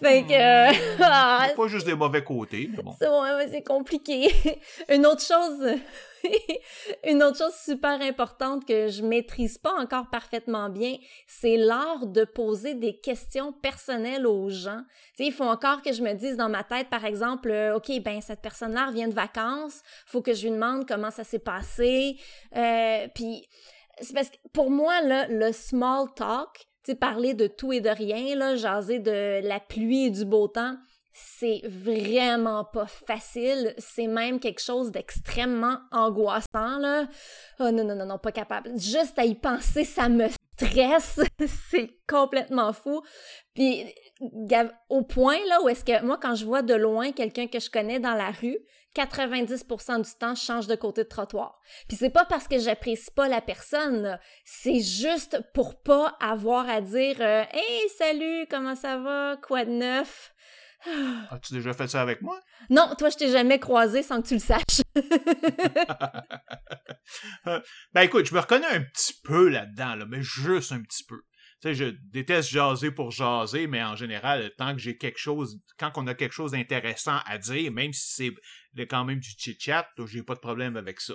Fait 0.01 0.23
que... 0.23 0.97
ah, 1.03 1.49
pas 1.55 1.67
juste 1.67 1.85
des 1.85 1.95
mauvais 1.95 2.23
côtés, 2.23 2.69
mais 2.71 2.81
bon. 2.81 2.93
c'est 2.97 3.07
ouais, 3.07 3.47
c'est 3.49 3.63
compliqué. 3.63 4.31
Une 4.89 5.05
autre 5.05 5.21
chose... 5.21 5.75
Une 7.05 7.21
autre 7.21 7.37
chose 7.37 7.53
super 7.53 8.01
importante 8.01 8.65
que 8.65 8.87
je 8.87 9.03
maîtrise 9.03 9.57
pas 9.57 9.73
encore 9.73 10.09
parfaitement 10.09 10.69
bien, 10.69 10.95
c'est 11.27 11.57
l'art 11.57 12.07
de 12.07 12.23
poser 12.23 12.75
des 12.75 12.97
questions 12.97 13.51
personnelles 13.51 14.25
aux 14.25 14.49
gens. 14.49 14.81
Tu 15.17 15.23
sais, 15.23 15.25
il 15.25 15.33
faut 15.33 15.43
encore 15.43 15.81
que 15.81 15.91
je 15.91 16.01
me 16.01 16.13
dise 16.13 16.37
dans 16.37 16.47
ma 16.47 16.63
tête, 16.63 16.89
par 16.89 17.03
exemple, 17.03 17.51
euh, 17.51 17.75
OK, 17.75 17.91
ben 18.01 18.21
cette 18.21 18.41
personne-là 18.41 18.91
vient 18.91 19.09
de 19.09 19.13
vacances, 19.13 19.81
faut 20.05 20.21
que 20.21 20.33
je 20.33 20.43
lui 20.43 20.51
demande 20.51 20.87
comment 20.87 21.11
ça 21.11 21.25
s'est 21.25 21.39
passé. 21.39 22.17
Euh, 22.55 23.07
puis 23.13 23.45
c'est 23.99 24.13
parce 24.13 24.29
que 24.29 24.37
pour 24.53 24.69
moi, 24.69 25.01
là, 25.01 25.27
le 25.27 25.51
small 25.51 26.07
talk, 26.15 26.67
sais, 26.91 26.95
parler 26.95 27.33
de 27.33 27.47
tout 27.47 27.73
et 27.73 27.81
de 27.81 27.89
rien, 27.89 28.35
là, 28.35 28.55
jaser 28.55 28.99
de 28.99 29.45
la 29.47 29.59
pluie 29.59 30.05
et 30.05 30.09
du 30.09 30.25
beau 30.25 30.47
temps, 30.47 30.75
c'est 31.11 31.61
vraiment 31.65 32.65
pas 32.65 32.87
facile. 32.87 33.73
C'est 33.77 34.07
même 34.07 34.39
quelque 34.39 34.61
chose 34.61 34.91
d'extrêmement 34.91 35.77
angoissant, 35.91 36.79
là. 36.79 37.07
Oh 37.59 37.71
non, 37.71 37.83
non, 37.83 37.95
non, 37.95 38.05
non, 38.05 38.17
pas 38.17 38.31
capable. 38.31 38.71
Juste 38.77 39.17
à 39.19 39.25
y 39.25 39.35
penser, 39.35 39.85
ça 39.85 40.09
me 40.09 40.27
stresse. 40.55 41.19
c'est 41.72 41.89
complètement 42.07 42.74
fou. 42.74 43.01
Puis, 43.53 43.86
au 44.89 45.03
point, 45.03 45.38
là, 45.48 45.62
où 45.63 45.69
est-ce 45.69 45.83
que 45.83 46.03
moi, 46.03 46.17
quand 46.22 46.36
je 46.36 46.45
vois 46.45 46.62
de 46.62 46.74
loin 46.74 47.12
quelqu'un 47.12 47.48
que 47.48 47.60
je 47.60 47.69
connais 47.69 48.00
dans 48.00 48.15
la 48.15 48.31
rue, 48.31 48.57
90% 48.95 50.03
du 50.03 50.12
temps, 50.19 50.36
je 50.36 50.41
change 50.41 50.67
de 50.67 50.75
côté 50.75 51.03
de 51.03 51.10
trottoir. 51.10 51.60
Puis 51.88 51.98
c'est 51.98 52.12
pas 52.12 52.25
parce 52.25 52.48
que 52.48 52.60
j'apprécie 52.60 53.10
pas 53.12 53.27
la 53.27 53.41
personne, 53.41 54.19
c'est 54.45 54.81
juste 54.81 55.39
pour 55.53 55.81
pas 55.81 56.15
avoir 56.19 56.69
à 56.69 56.81
dire 56.81 57.17
euh, 57.19 57.43
Hey, 57.51 57.89
salut, 57.98 58.45
comment 58.50 58.75
ça 58.75 58.98
va? 58.98 59.38
Quoi 59.41 59.65
de 59.65 59.72
neuf? 59.72 60.32
As-tu 61.29 61.53
déjà 61.53 61.73
fait 61.73 61.87
ça 61.87 62.01
avec 62.01 62.21
moi? 62.21 62.39
Non, 62.69 62.93
toi, 62.97 63.09
je 63.09 63.17
t'ai 63.17 63.31
jamais 63.31 63.59
croisé 63.59 64.03
sans 64.03 64.21
que 64.21 64.27
tu 64.27 64.35
le 64.35 64.39
saches. 64.39 64.81
ben 67.93 68.01
écoute, 68.01 68.25
je 68.25 68.33
me 68.33 68.39
reconnais 68.39 68.67
un 68.67 68.81
petit 68.81 69.13
peu 69.23 69.49
là-dedans, 69.49 69.95
là, 69.95 70.05
mais 70.05 70.21
juste 70.21 70.71
un 70.71 70.81
petit 70.81 71.03
peu. 71.03 71.21
Tu 71.61 71.69
sais, 71.69 71.75
je 71.75 71.85
déteste 72.11 72.49
jaser 72.49 72.91
pour 72.91 73.11
jaser, 73.11 73.67
mais 73.67 73.83
en 73.83 73.95
général, 73.95 74.51
tant 74.57 74.73
que 74.73 74.79
j'ai 74.79 74.97
quelque 74.97 75.19
chose, 75.19 75.59
quand 75.77 75.91
on 75.95 76.07
a 76.07 76.13
quelque 76.13 76.33
chose 76.33 76.51
d'intéressant 76.51 77.19
à 77.25 77.37
dire, 77.37 77.71
même 77.71 77.93
si 77.93 78.33
c'est 78.75 78.87
quand 78.87 79.05
même 79.05 79.19
du 79.19 79.29
chit-chat, 79.29 79.87
j'ai 80.05 80.23
pas 80.23 80.35
de 80.35 80.39
problème 80.39 80.75
avec 80.75 80.99
ça. 80.99 81.13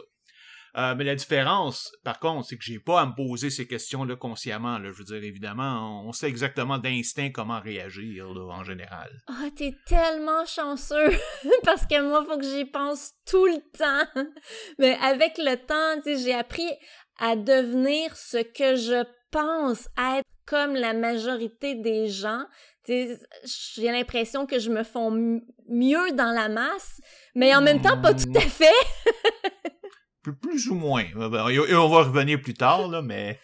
Euh, 0.78 0.94
mais 0.96 1.02
la 1.02 1.16
différence, 1.16 1.90
par 2.04 2.20
contre, 2.20 2.46
c'est 2.46 2.56
que 2.56 2.62
j'ai 2.62 2.78
pas 2.78 3.00
à 3.00 3.06
me 3.06 3.12
poser 3.12 3.50
ces 3.50 3.66
questions-là 3.66 4.14
consciemment. 4.14 4.78
Là. 4.78 4.92
Je 4.92 4.98
veux 4.98 5.04
dire, 5.04 5.24
évidemment, 5.24 6.04
on 6.06 6.12
sait 6.12 6.28
exactement 6.28 6.78
d'instinct 6.78 7.30
comment 7.30 7.58
réagir 7.58 8.32
là, 8.32 8.54
en 8.54 8.62
général. 8.62 9.10
Ah, 9.26 9.32
oh, 9.44 9.50
t'es 9.56 9.74
tellement 9.86 10.46
chanceux 10.46 11.10
parce 11.64 11.84
que 11.84 12.00
moi, 12.00 12.24
faut 12.24 12.38
que 12.38 12.44
j'y 12.44 12.64
pense 12.64 13.12
tout 13.26 13.46
le 13.46 13.60
temps. 13.76 14.22
Mais 14.78 14.96
avec 15.02 15.36
le 15.38 15.56
temps, 15.56 16.00
j'ai 16.06 16.34
appris 16.34 16.70
à 17.18 17.34
devenir 17.34 18.16
ce 18.16 18.38
que 18.38 18.76
je 18.76 19.04
pense 19.32 19.88
être 19.98 20.24
comme 20.46 20.74
la 20.74 20.94
majorité 20.94 21.74
des 21.74 22.06
gens. 22.06 22.44
J'ai 22.86 23.90
l'impression 23.90 24.46
que 24.46 24.58
je 24.60 24.70
me 24.70 24.84
font 24.84 25.10
mieux 25.68 26.12
dans 26.12 26.32
la 26.32 26.48
masse, 26.48 27.00
mais 27.34 27.54
en 27.54 27.60
même 27.60 27.82
temps, 27.82 28.00
pas 28.00 28.14
tout 28.14 28.32
à 28.34 28.40
fait. 28.40 28.70
plus 30.32 30.68
ou 30.68 30.74
moins. 30.74 31.04
Et 31.04 31.74
on 31.74 31.88
va 31.88 32.02
revenir 32.02 32.40
plus 32.40 32.54
tard, 32.54 32.88
là, 32.88 33.02
mais 33.02 33.40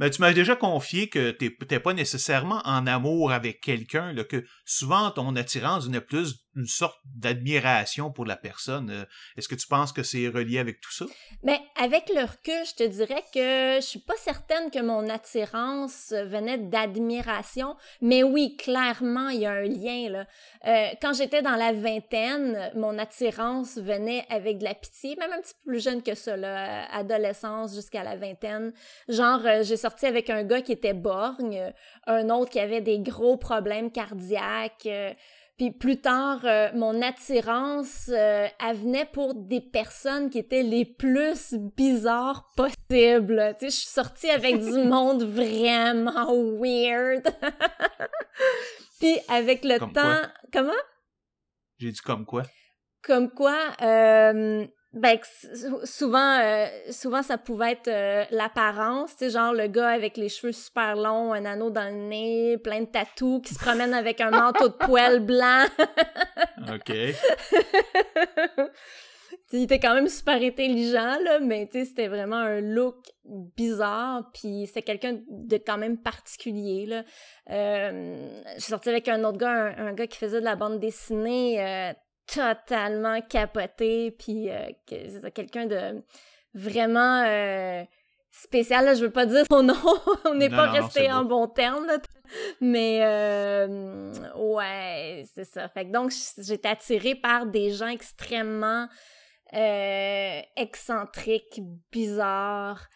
tu 0.00 0.20
m'as 0.20 0.32
déjà 0.32 0.54
confié 0.54 1.08
que 1.08 1.32
tu 1.32 1.56
n'es 1.70 1.80
pas 1.80 1.92
nécessairement 1.92 2.62
en 2.64 2.86
amour 2.86 3.32
avec 3.32 3.60
quelqu'un, 3.60 4.14
que 4.24 4.44
souvent 4.64 5.10
ton 5.10 5.34
attirance 5.36 5.86
venait 5.86 6.00
plus 6.00 6.36
d'une 6.58 6.66
sorte 6.66 6.98
d'admiration 7.04 8.10
pour 8.10 8.26
la 8.26 8.36
personne. 8.36 8.90
Euh, 8.90 9.04
est-ce 9.36 9.48
que 9.48 9.54
tu 9.54 9.68
penses 9.68 9.92
que 9.92 10.02
c'est 10.02 10.26
relié 10.26 10.58
avec 10.58 10.80
tout 10.80 10.92
ça? 10.92 11.04
Ben, 11.44 11.56
avec 11.80 12.10
le 12.12 12.22
recul, 12.22 12.66
je 12.66 12.74
te 12.74 12.82
dirais 12.82 13.22
que 13.32 13.76
je 13.80 13.86
suis 13.86 14.00
pas 14.00 14.16
certaine 14.16 14.70
que 14.72 14.80
mon 14.80 15.08
attirance 15.08 16.12
venait 16.12 16.58
d'admiration, 16.58 17.76
mais 18.00 18.24
oui, 18.24 18.56
clairement, 18.56 19.28
il 19.28 19.40
y 19.40 19.46
a 19.46 19.52
un 19.52 19.62
lien. 19.62 20.08
Là. 20.10 20.26
Euh, 20.66 20.88
quand 21.00 21.12
j'étais 21.12 21.42
dans 21.42 21.54
la 21.54 21.72
vingtaine, 21.72 22.72
mon 22.74 22.98
attirance 22.98 23.78
venait 23.78 24.26
avec 24.28 24.58
de 24.58 24.64
la 24.64 24.74
pitié, 24.74 25.14
même 25.14 25.32
un 25.32 25.40
petit 25.40 25.54
peu 25.64 25.70
plus 25.70 25.84
jeune 25.84 26.02
que 26.02 26.16
ça, 26.16 26.34
adolescence 26.90 27.72
jusqu'à 27.72 28.02
la 28.02 28.16
vingtaine. 28.16 28.72
Genre, 29.08 29.46
euh, 29.46 29.62
j'ai 29.62 29.76
sorti 29.76 30.06
avec 30.06 30.28
un 30.28 30.42
gars 30.42 30.60
qui 30.60 30.72
était 30.72 30.92
borgne, 30.92 31.72
un 32.08 32.30
autre 32.30 32.50
qui 32.50 32.58
avait 32.58 32.80
des 32.80 32.98
gros 32.98 33.36
problèmes 33.36 33.92
cardiaques. 33.92 34.88
Puis 35.58 35.72
plus 35.72 36.00
tard, 36.00 36.42
euh, 36.44 36.68
mon 36.72 37.02
attirance, 37.02 38.08
euh, 38.14 38.46
elle 38.64 38.76
venait 38.76 39.06
pour 39.06 39.34
des 39.34 39.60
personnes 39.60 40.30
qui 40.30 40.38
étaient 40.38 40.62
les 40.62 40.84
plus 40.84 41.52
bizarres 41.52 42.48
possibles. 42.56 43.56
Tu 43.58 43.66
sais, 43.66 43.70
je 43.70 43.76
suis 43.76 43.88
sortie 43.88 44.30
avec 44.30 44.60
du 44.60 44.70
monde 44.84 45.24
vraiment 45.24 46.32
weird. 46.60 47.24
Puis 49.00 49.18
avec 49.28 49.64
le 49.64 49.80
temps... 49.80 50.30
Comment? 50.52 50.70
J'ai 51.78 51.90
dit 51.90 52.00
comme 52.00 52.24
quoi? 52.24 52.44
Comme 53.02 53.28
quoi, 53.28 53.58
euh, 53.82 54.64
ben, 54.94 55.18
souvent, 55.84 56.38
euh, 56.40 56.66
souvent, 56.90 57.22
ça 57.22 57.36
pouvait 57.36 57.72
être 57.72 57.88
euh, 57.88 58.24
l'apparence, 58.30 59.14
tu 59.16 59.26
sais, 59.26 59.30
genre 59.30 59.52
le 59.52 59.66
gars 59.66 59.90
avec 59.90 60.16
les 60.16 60.30
cheveux 60.30 60.52
super 60.52 60.96
longs, 60.96 61.34
un 61.34 61.44
anneau 61.44 61.68
dans 61.68 61.84
le 61.84 62.08
nez, 62.08 62.56
plein 62.56 62.80
de 62.80 62.86
tatous, 62.86 63.42
qui 63.42 63.52
se 63.52 63.58
promène 63.58 63.92
avec 63.92 64.22
un 64.22 64.30
manteau 64.30 64.68
de 64.68 64.74
poêle 64.74 65.20
blanc. 65.20 65.66
OK. 66.74 66.88
il 69.52 69.62
était 69.62 69.78
quand 69.78 69.92
même 69.92 70.08
super 70.08 70.40
intelligent, 70.40 71.18
là, 71.22 71.38
mais 71.38 71.66
tu 71.66 71.80
sais, 71.80 71.84
c'était 71.84 72.08
vraiment 72.08 72.36
un 72.36 72.62
look 72.62 72.96
bizarre, 73.26 74.30
puis 74.32 74.70
c'est 74.72 74.80
quelqu'un 74.80 75.18
de 75.28 75.58
quand 75.58 75.76
même 75.76 75.98
particulier, 75.98 76.86
là. 76.86 77.04
Euh, 77.50 78.40
je 78.54 78.62
suis 78.62 78.70
sortie 78.70 78.88
avec 78.88 79.06
un 79.08 79.22
autre 79.24 79.36
gars, 79.36 79.50
un, 79.50 79.88
un, 79.88 79.92
gars 79.92 80.06
qui 80.06 80.16
faisait 80.16 80.40
de 80.40 80.46
la 80.46 80.56
bande 80.56 80.80
dessinée 80.80 81.92
totalement 82.32 83.20
capoté, 83.22 84.10
puis 84.10 84.50
euh, 84.50 84.68
c'est 84.90 85.30
quelqu'un 85.32 85.66
de 85.66 86.02
vraiment 86.54 87.22
euh, 87.26 87.82
spécial. 88.30 88.84
Là, 88.84 88.94
je 88.94 89.04
veux 89.04 89.10
pas 89.10 89.26
dire 89.26 89.44
son 89.50 89.62
nom, 89.64 89.74
on 90.24 90.34
n'est 90.34 90.50
pas 90.50 90.70
resté 90.70 91.10
en 91.10 91.24
bon 91.24 91.48
terme, 91.48 91.86
mais 92.60 93.00
euh, 93.02 94.12
ouais, 94.36 95.24
c'est 95.34 95.44
ça. 95.44 95.68
Fait 95.68 95.86
que 95.86 95.92
donc, 95.92 96.12
j'étais 96.38 96.68
attirée 96.68 97.14
par 97.14 97.46
des 97.46 97.70
gens 97.70 97.88
extrêmement 97.88 98.88
excentriques, 100.56 101.62
bizarres. 101.90 102.86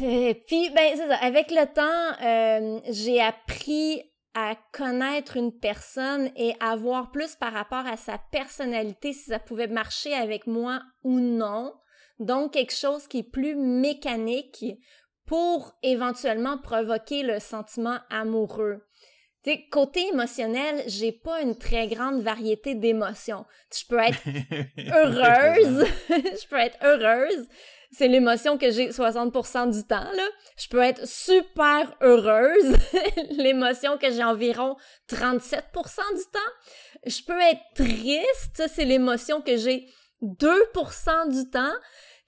Et 0.00 0.44
puis, 0.46 0.70
ben, 0.70 0.92
c'est 0.94 1.08
ça. 1.08 1.16
Avec 1.16 1.50
le 1.50 1.64
temps, 1.64 2.84
j'ai 2.92 3.22
appris 3.22 4.07
à 4.40 4.54
connaître 4.72 5.36
une 5.36 5.52
personne 5.52 6.30
et 6.36 6.54
à 6.60 6.76
voir 6.76 7.10
plus 7.10 7.34
par 7.34 7.52
rapport 7.52 7.86
à 7.86 7.96
sa 7.96 8.18
personnalité 8.30 9.12
si 9.12 9.30
ça 9.30 9.40
pouvait 9.40 9.66
marcher 9.66 10.14
avec 10.14 10.46
moi 10.46 10.80
ou 11.02 11.18
non. 11.18 11.74
Donc 12.20 12.52
quelque 12.52 12.74
chose 12.74 13.08
qui 13.08 13.18
est 13.18 13.30
plus 13.30 13.56
mécanique 13.56 14.64
pour 15.26 15.76
éventuellement 15.82 16.56
provoquer 16.56 17.24
le 17.24 17.40
sentiment 17.40 17.98
amoureux. 18.10 18.86
T'sais, 19.42 19.66
côté 19.70 20.06
émotionnel, 20.06 20.84
j'ai 20.86 21.12
pas 21.12 21.42
une 21.42 21.56
très 21.58 21.88
grande 21.88 22.22
variété 22.22 22.76
d'émotions. 22.76 23.44
Je 23.76 23.86
peux 23.88 23.98
être 23.98 24.22
heureuse, 24.94 25.84
je 26.08 26.48
peux 26.48 26.58
être 26.58 26.78
heureuse, 26.84 27.48
c'est 27.90 28.08
l'émotion 28.08 28.58
que 28.58 28.70
j'ai 28.70 28.90
60% 28.90 29.72
du 29.72 29.86
temps. 29.86 30.04
Je 30.56 30.68
peux 30.68 30.82
être 30.82 31.06
super 31.06 31.94
heureuse, 32.02 32.76
l'émotion 33.30 33.96
que 33.96 34.10
j'ai 34.10 34.24
environ 34.24 34.76
37% 35.10 35.34
du 35.54 36.22
temps. 36.32 36.38
Je 37.06 37.22
peux 37.22 37.40
être 37.40 37.62
triste, 37.74 38.56
ça, 38.56 38.68
c'est 38.68 38.84
l'émotion 38.84 39.40
que 39.40 39.56
j'ai 39.56 39.86
2% 40.22 41.30
du 41.30 41.50
temps. 41.50 41.72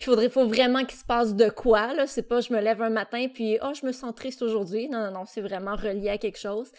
Il 0.01 0.05
faudrait, 0.05 0.31
faut 0.31 0.47
vraiment 0.47 0.85
qu'il 0.87 0.99
se 0.99 1.05
passe 1.05 1.35
de 1.35 1.51
quoi, 1.51 1.93
là. 1.93 2.07
C'est 2.07 2.23
pas 2.23 2.41
je 2.41 2.55
me 2.55 2.61
lève 2.61 2.81
un 2.81 2.89
matin 2.89 3.27
puis, 3.33 3.59
oh, 3.63 3.73
je 3.79 3.85
me 3.85 3.93
sens 3.93 4.15
triste 4.15 4.41
aujourd'hui. 4.41 4.89
Non, 4.89 5.01
non, 5.05 5.11
non, 5.11 5.25
c'est 5.27 5.43
vraiment 5.43 5.77
relié 5.77 6.09
à 6.09 6.17
quelque 6.17 6.39
chose. 6.39 6.73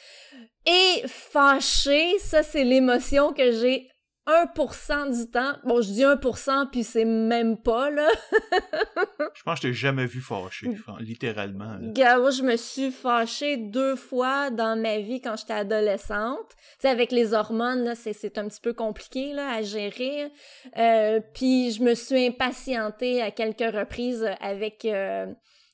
Et 0.65 1.03
fâché, 1.05 2.17
ça, 2.17 2.41
c'est 2.41 2.63
l'émotion 2.63 3.31
que 3.31 3.51
j'ai 3.51 3.91
1% 4.27 5.17
du 5.17 5.31
temps. 5.31 5.53
Bon, 5.63 5.81
je 5.81 5.91
dis 5.91 6.03
1%, 6.03 6.69
puis 6.69 6.83
c'est 6.83 7.05
même 7.05 7.57
pas, 7.57 7.89
là. 7.89 8.07
je 9.33 9.43
pense 9.43 9.59
que 9.59 9.67
je 9.67 9.71
t'ai 9.71 9.73
jamais 9.73 10.05
vu 10.05 10.21
fâché, 10.21 10.67
littéralement. 10.99 11.77
Gars, 11.81 12.29
je 12.29 12.43
me 12.43 12.55
suis 12.55 12.91
fâchée 12.91 13.57
deux 13.57 13.95
fois 13.95 14.51
dans 14.51 14.79
ma 14.79 14.99
vie 14.99 15.21
quand 15.21 15.35
j'étais 15.37 15.53
adolescente. 15.53 16.49
Tu 16.49 16.65
sais, 16.79 16.89
avec 16.89 17.11
les 17.11 17.33
hormones, 17.33 17.83
là, 17.83 17.95
c'est 17.95 18.37
un 18.37 18.47
petit 18.47 18.61
peu 18.61 18.73
compliqué, 18.73 19.33
là, 19.33 19.55
à 19.55 19.61
gérer. 19.63 20.31
Euh, 20.77 21.19
puis 21.33 21.71
je 21.71 21.81
me 21.81 21.95
suis 21.95 22.27
impatientée 22.27 23.21
à 23.21 23.31
quelques 23.31 23.73
reprises 23.73 24.27
avec... 24.39 24.85
Euh, 24.85 25.25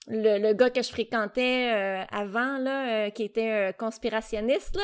le, 0.09 0.39
le, 0.39 0.53
gars 0.53 0.69
que 0.69 0.81
je 0.81 0.87
fréquentais 0.87 1.69
euh, 1.73 2.01
avant, 2.09 2.59
là, 2.59 3.11
qui 3.11 3.23
était 3.23 3.73
conspirationniste, 3.77 4.77
là, 4.77 4.83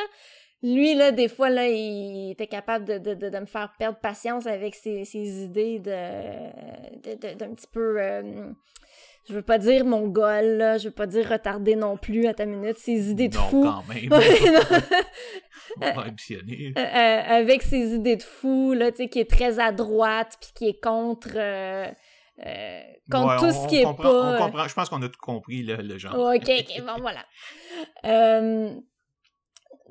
lui, 0.63 0.95
là, 0.95 1.11
des 1.11 1.27
fois, 1.27 1.49
là, 1.49 1.67
il 1.67 2.31
était 2.31 2.47
capable 2.47 2.85
de, 2.85 2.97
de, 2.97 3.13
de, 3.13 3.39
me 3.39 3.45
faire 3.45 3.73
perdre 3.77 3.99
patience 3.99 4.47
avec 4.47 4.75
ses, 4.75 5.03
ses 5.03 5.43
idées 5.43 5.79
de, 5.79 7.35
d'un 7.35 7.53
petit 7.53 7.67
peu... 7.71 8.01
Euh, 8.01 8.49
je 9.27 9.33
veux 9.33 9.41
pas 9.41 9.57
dire 9.57 9.85
mon 9.85 10.07
goal, 10.07 10.57
là, 10.57 10.77
je 10.77 10.85
veux 10.85 10.93
pas 10.93 11.07
dire 11.07 11.29
retardé 11.29 11.75
non 11.75 11.95
plus 11.97 12.27
à 12.27 12.33
ta 12.33 12.45
minute, 12.45 12.77
ses 12.77 13.09
idées 13.09 13.29
de 13.29 13.37
non, 13.37 13.43
fou. 13.43 13.63
quand 13.63 13.83
même. 13.93 14.11
euh, 15.81 16.71
euh, 16.77 17.21
avec 17.25 17.61
ses 17.61 17.95
idées 17.95 18.17
de 18.17 18.23
fou, 18.23 18.73
là, 18.73 18.91
tu 18.91 18.97
sais, 18.97 19.09
qui 19.09 19.19
est 19.19 19.29
très 19.29 19.59
à 19.59 19.71
droite, 19.71 20.37
puis 20.39 20.51
qui 20.55 20.67
est 20.69 20.81
contre... 20.81 21.31
Euh, 21.35 21.87
euh, 22.45 22.81
contre 23.11 23.37
tout 23.37 23.51
ce 23.51 23.67
qui 23.67 23.77
est 23.77 23.83
comprend, 23.83 24.03
pas... 24.03 24.35
On 24.35 24.45
comprend, 24.45 24.67
je 24.67 24.73
pense 24.73 24.89
qu'on 24.89 25.01
a 25.01 25.09
tout 25.09 25.19
compris, 25.21 25.63
le, 25.63 25.75
le 25.77 25.97
genre. 25.97 26.15
ok, 26.17 26.49
ok, 26.49 26.81
bon, 26.85 27.01
voilà. 27.01 27.23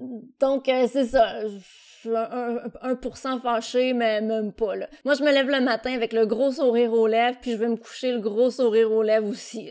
Euh, 0.00 0.04
donc, 0.40 0.68
euh, 0.68 0.86
c'est 0.90 1.06
ça. 1.06 1.40
Un, 2.04 2.58
un, 2.82 2.94
1% 2.94 3.40
fâché, 3.40 3.92
mais 3.92 4.20
même 4.20 4.52
pas, 4.52 4.74
là. 4.74 4.88
Moi, 5.04 5.14
je 5.14 5.22
me 5.22 5.32
lève 5.32 5.48
le 5.48 5.60
matin 5.60 5.92
avec 5.92 6.12
le 6.12 6.26
gros 6.26 6.50
sourire 6.50 6.92
aux 6.92 7.06
lèvres, 7.06 7.38
puis 7.40 7.52
je 7.52 7.56
vais 7.56 7.68
me 7.68 7.76
coucher 7.76 8.12
le 8.12 8.20
gros 8.20 8.50
sourire 8.50 8.90
aux 8.90 9.02
lèvres 9.02 9.28
aussi. 9.28 9.70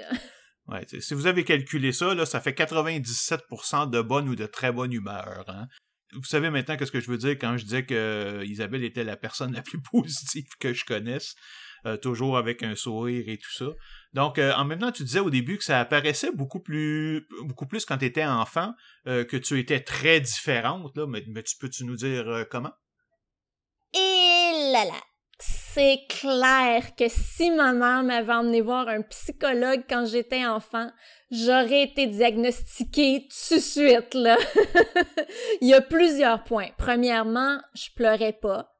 ouais, 0.67 0.85
si 0.99 1.13
vous 1.13 1.27
avez 1.27 1.43
calculé 1.43 1.91
ça, 1.91 2.13
là, 2.13 2.25
ça 2.25 2.39
fait 2.39 2.57
97% 2.57 3.89
de 3.89 4.01
bonne 4.01 4.29
ou 4.29 4.35
de 4.35 4.45
très 4.45 4.71
bonne 4.71 4.93
humeur. 4.93 5.43
Hein? 5.47 5.67
Vous 6.13 6.23
savez 6.23 6.49
maintenant 6.49 6.77
qu'est-ce 6.77 6.91
que 6.91 6.99
je 6.99 7.09
veux 7.09 7.17
dire 7.17 7.31
quand 7.31 7.57
je 7.57 7.63
disais 7.63 7.85
que 7.85 8.43
Isabelle 8.45 8.83
était 8.83 9.03
la 9.03 9.17
personne 9.17 9.53
la 9.53 9.61
plus 9.61 9.81
positive 9.91 10.47
que 10.59 10.73
je 10.73 10.85
connaisse. 10.85 11.35
Euh, 11.87 11.97
toujours 11.97 12.37
avec 12.37 12.61
un 12.61 12.75
sourire 12.75 13.23
et 13.27 13.39
tout 13.39 13.51
ça. 13.51 13.65
Donc, 14.13 14.37
euh, 14.37 14.53
en 14.53 14.65
même 14.65 14.77
temps, 14.77 14.91
tu 14.91 15.03
disais 15.03 15.19
au 15.19 15.31
début 15.31 15.57
que 15.57 15.63
ça 15.63 15.79
apparaissait 15.79 16.31
beaucoup 16.31 16.59
plus, 16.59 17.25
beaucoup 17.45 17.65
plus 17.65 17.85
quand 17.85 17.97
tu 17.97 18.05
étais 18.05 18.23
enfant, 18.23 18.73
euh, 19.07 19.25
que 19.25 19.35
tu 19.35 19.57
étais 19.57 19.79
très 19.79 20.19
différente, 20.19 20.95
là, 20.95 21.07
mais, 21.07 21.23
tu 21.23 21.57
peux-tu 21.59 21.85
nous 21.85 21.95
dire 21.95 22.45
comment? 22.51 22.73
Et 23.95 24.71
là 24.71 24.85
là! 24.85 25.01
C'est 25.39 26.01
clair 26.07 26.95
que 26.95 27.05
si 27.07 27.49
ma 27.49 27.73
mère 27.73 28.03
m'avait 28.03 28.33
emmené 28.33 28.61
voir 28.61 28.87
un 28.87 29.01
psychologue 29.01 29.83
quand 29.89 30.05
j'étais 30.05 30.45
enfant, 30.45 30.91
j'aurais 31.31 31.83
été 31.83 32.05
diagnostiquée 32.05 33.27
tout 33.27 33.55
de 33.55 33.59
suite, 33.59 34.13
là. 34.13 34.37
Il 35.61 35.69
y 35.69 35.73
a 35.73 35.81
plusieurs 35.81 36.43
points. 36.43 36.69
Premièrement, 36.77 37.59
je 37.73 37.89
pleurais 37.95 38.37
pas 38.39 38.71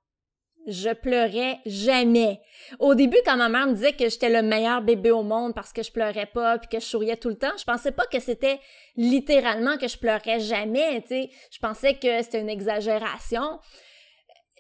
je 0.68 0.89
pleurais 0.94 1.60
jamais. 1.65 2.41
Au 2.80 2.96
début, 2.96 3.18
quand 3.25 3.38
ma 3.38 3.50
mère 3.50 3.68
me 3.68 3.74
disait 3.74 3.94
que 3.94 4.10
j'étais 4.10 4.30
le 4.30 4.41
meilleur 4.41 4.82
bébé 4.82 5.12
au 5.12 5.24
monde 5.24 5.53
parce 5.53 5.74
que 5.74 5.84
je 5.84 5.91
pleurais 5.91 6.27
pas 6.27 6.60
puis 6.60 6.70
que 6.70 6.80
je 6.80 6.86
souriais 6.86 7.18
tout 7.18 7.30
le 7.30 7.38
temps, 7.38 7.56
je 7.58 7.63
pensais 7.63 7.91
pas 7.91 8.06
que 8.06 8.20
c'était 8.20 8.60
littéralement 8.96 9.77
que 9.77 9.88
je 9.88 9.98
pleurais 9.98 10.39
jamais. 10.39 11.03
Je 11.10 11.60
pensais 11.60 11.96
que 11.96 12.22
c'était 12.22 12.41
une 12.41 12.50
exagération. 12.50 13.60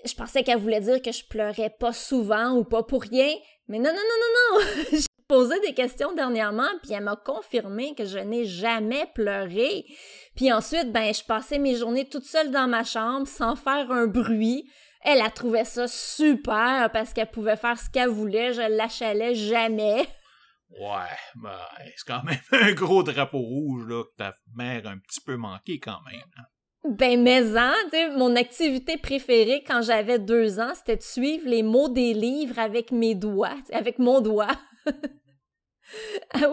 Je 0.03 0.13
pensais 0.15 0.43
qu'elle 0.43 0.57
voulait 0.57 0.81
dire 0.81 1.01
que 1.01 1.11
je 1.11 1.23
pleurais 1.25 1.69
pas 1.69 1.93
souvent 1.93 2.53
ou 2.53 2.63
pas 2.63 2.83
pour 2.83 3.03
rien. 3.03 3.33
Mais 3.67 3.77
non, 3.77 3.91
non, 3.91 3.95
non, 3.95 4.59
non, 4.59 4.59
non! 4.59 4.87
J'ai 4.91 5.05
posé 5.27 5.59
des 5.61 5.73
questions 5.73 6.13
dernièrement, 6.13 6.67
puis 6.81 6.93
elle 6.93 7.03
m'a 7.03 7.15
confirmé 7.15 7.93
que 7.95 8.05
je 8.05 8.17
n'ai 8.17 8.45
jamais 8.45 9.05
pleuré. 9.13 9.85
Puis 10.35 10.51
ensuite, 10.51 10.91
ben, 10.91 11.13
je 11.13 11.23
passais 11.23 11.59
mes 11.59 11.75
journées 11.75 12.09
toute 12.09 12.25
seule 12.25 12.51
dans 12.51 12.67
ma 12.67 12.83
chambre, 12.83 13.27
sans 13.27 13.55
faire 13.55 13.91
un 13.91 14.07
bruit, 14.07 14.69
elle 15.03 15.21
a 15.21 15.29
trouvé 15.29 15.63
ça 15.63 15.87
super 15.87 16.89
parce 16.91 17.13
qu'elle 17.13 17.29
pouvait 17.29 17.55
faire 17.55 17.79
ce 17.79 17.89
qu'elle 17.89 18.09
voulait, 18.09 18.53
je 18.53 18.61
l'achalais 18.61 19.35
jamais. 19.35 20.07
Ouais, 20.79 21.17
ben, 21.35 21.57
c'est 21.95 22.07
quand 22.07 22.23
même 22.23 22.39
un 22.51 22.71
gros 22.73 23.03
drapeau 23.03 23.39
rouge 23.39 23.85
là, 23.87 24.03
que 24.03 24.15
ta 24.17 24.33
mère 24.55 24.87
a 24.87 24.91
un 24.91 24.97
petit 24.97 25.21
peu 25.21 25.35
manqué 25.35 25.79
quand 25.79 25.99
même. 26.05 26.21
Hein. 26.37 26.43
Ben, 26.83 27.21
mais 27.21 27.55
hein, 27.57 27.75
mon 28.17 28.35
activité 28.35 28.97
préférée 28.97 29.63
quand 29.67 29.81
j'avais 29.83 30.17
deux 30.17 30.59
ans, 30.59 30.73
c'était 30.75 30.97
de 30.97 31.01
suivre 31.03 31.47
les 31.47 31.61
mots 31.61 31.89
des 31.89 32.13
livres 32.13 32.57
avec 32.57 32.91
mes 32.91 33.13
doigts, 33.13 33.57
avec 33.71 33.99
mon 33.99 34.19
doigt. 34.19 34.55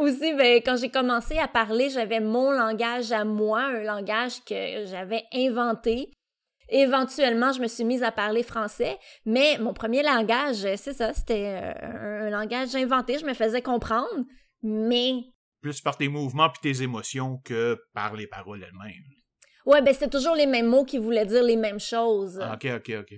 Aussi, 0.01 0.35
ben, 0.35 0.61
quand 0.65 0.77
j'ai 0.77 0.91
commencé 0.91 1.39
à 1.39 1.49
parler, 1.49 1.89
j'avais 1.89 2.21
mon 2.21 2.51
langage 2.51 3.13
à 3.13 3.25
moi, 3.25 3.61
un 3.61 3.83
langage 3.83 4.45
que 4.45 4.85
j'avais 4.85 5.25
inventé. 5.33 6.11
Éventuellement, 6.69 7.53
je 7.53 7.61
me 7.61 7.67
suis 7.67 7.85
mise 7.85 8.03
à 8.03 8.13
parler 8.13 8.43
français, 8.43 8.99
mais 9.25 9.59
mon 9.59 9.73
premier 9.73 10.03
langage, 10.03 10.67
c'est 10.77 10.93
ça, 10.93 11.15
c'était 11.15 11.61
euh, 11.63 12.27
un, 12.27 12.31
langage 12.31 12.75
inventé, 12.75 13.19
je 13.19 13.25
me 13.25 13.35
faisais 13.35 13.63
comprendre, 13.63 14.25
mais... 14.63 15.15
Plus 15.61 15.81
par 15.81 15.97
tes 15.97 16.09
mouvements 16.09 16.51
puis 16.51 16.61
tes 16.61 16.83
émotions 16.83 17.39
que 17.45 17.79
par 17.95 18.15
les 18.15 18.27
paroles 18.27 18.63
elles-mêmes. 18.63 19.05
Ouais, 19.67 19.83
ben 19.83 19.93
c'était 19.93 20.09
toujours 20.09 20.35
les 20.35 20.47
mêmes 20.47 20.67
mots 20.67 20.85
qui 20.85 20.99
voulaient 20.99 21.27
dire 21.27 21.43
les 21.43 21.57
mêmes 21.57 21.81
choses. 21.81 22.39
Ah, 22.41 22.55
ok, 22.55 22.67
ok, 22.77 22.93
ok. 23.01 23.15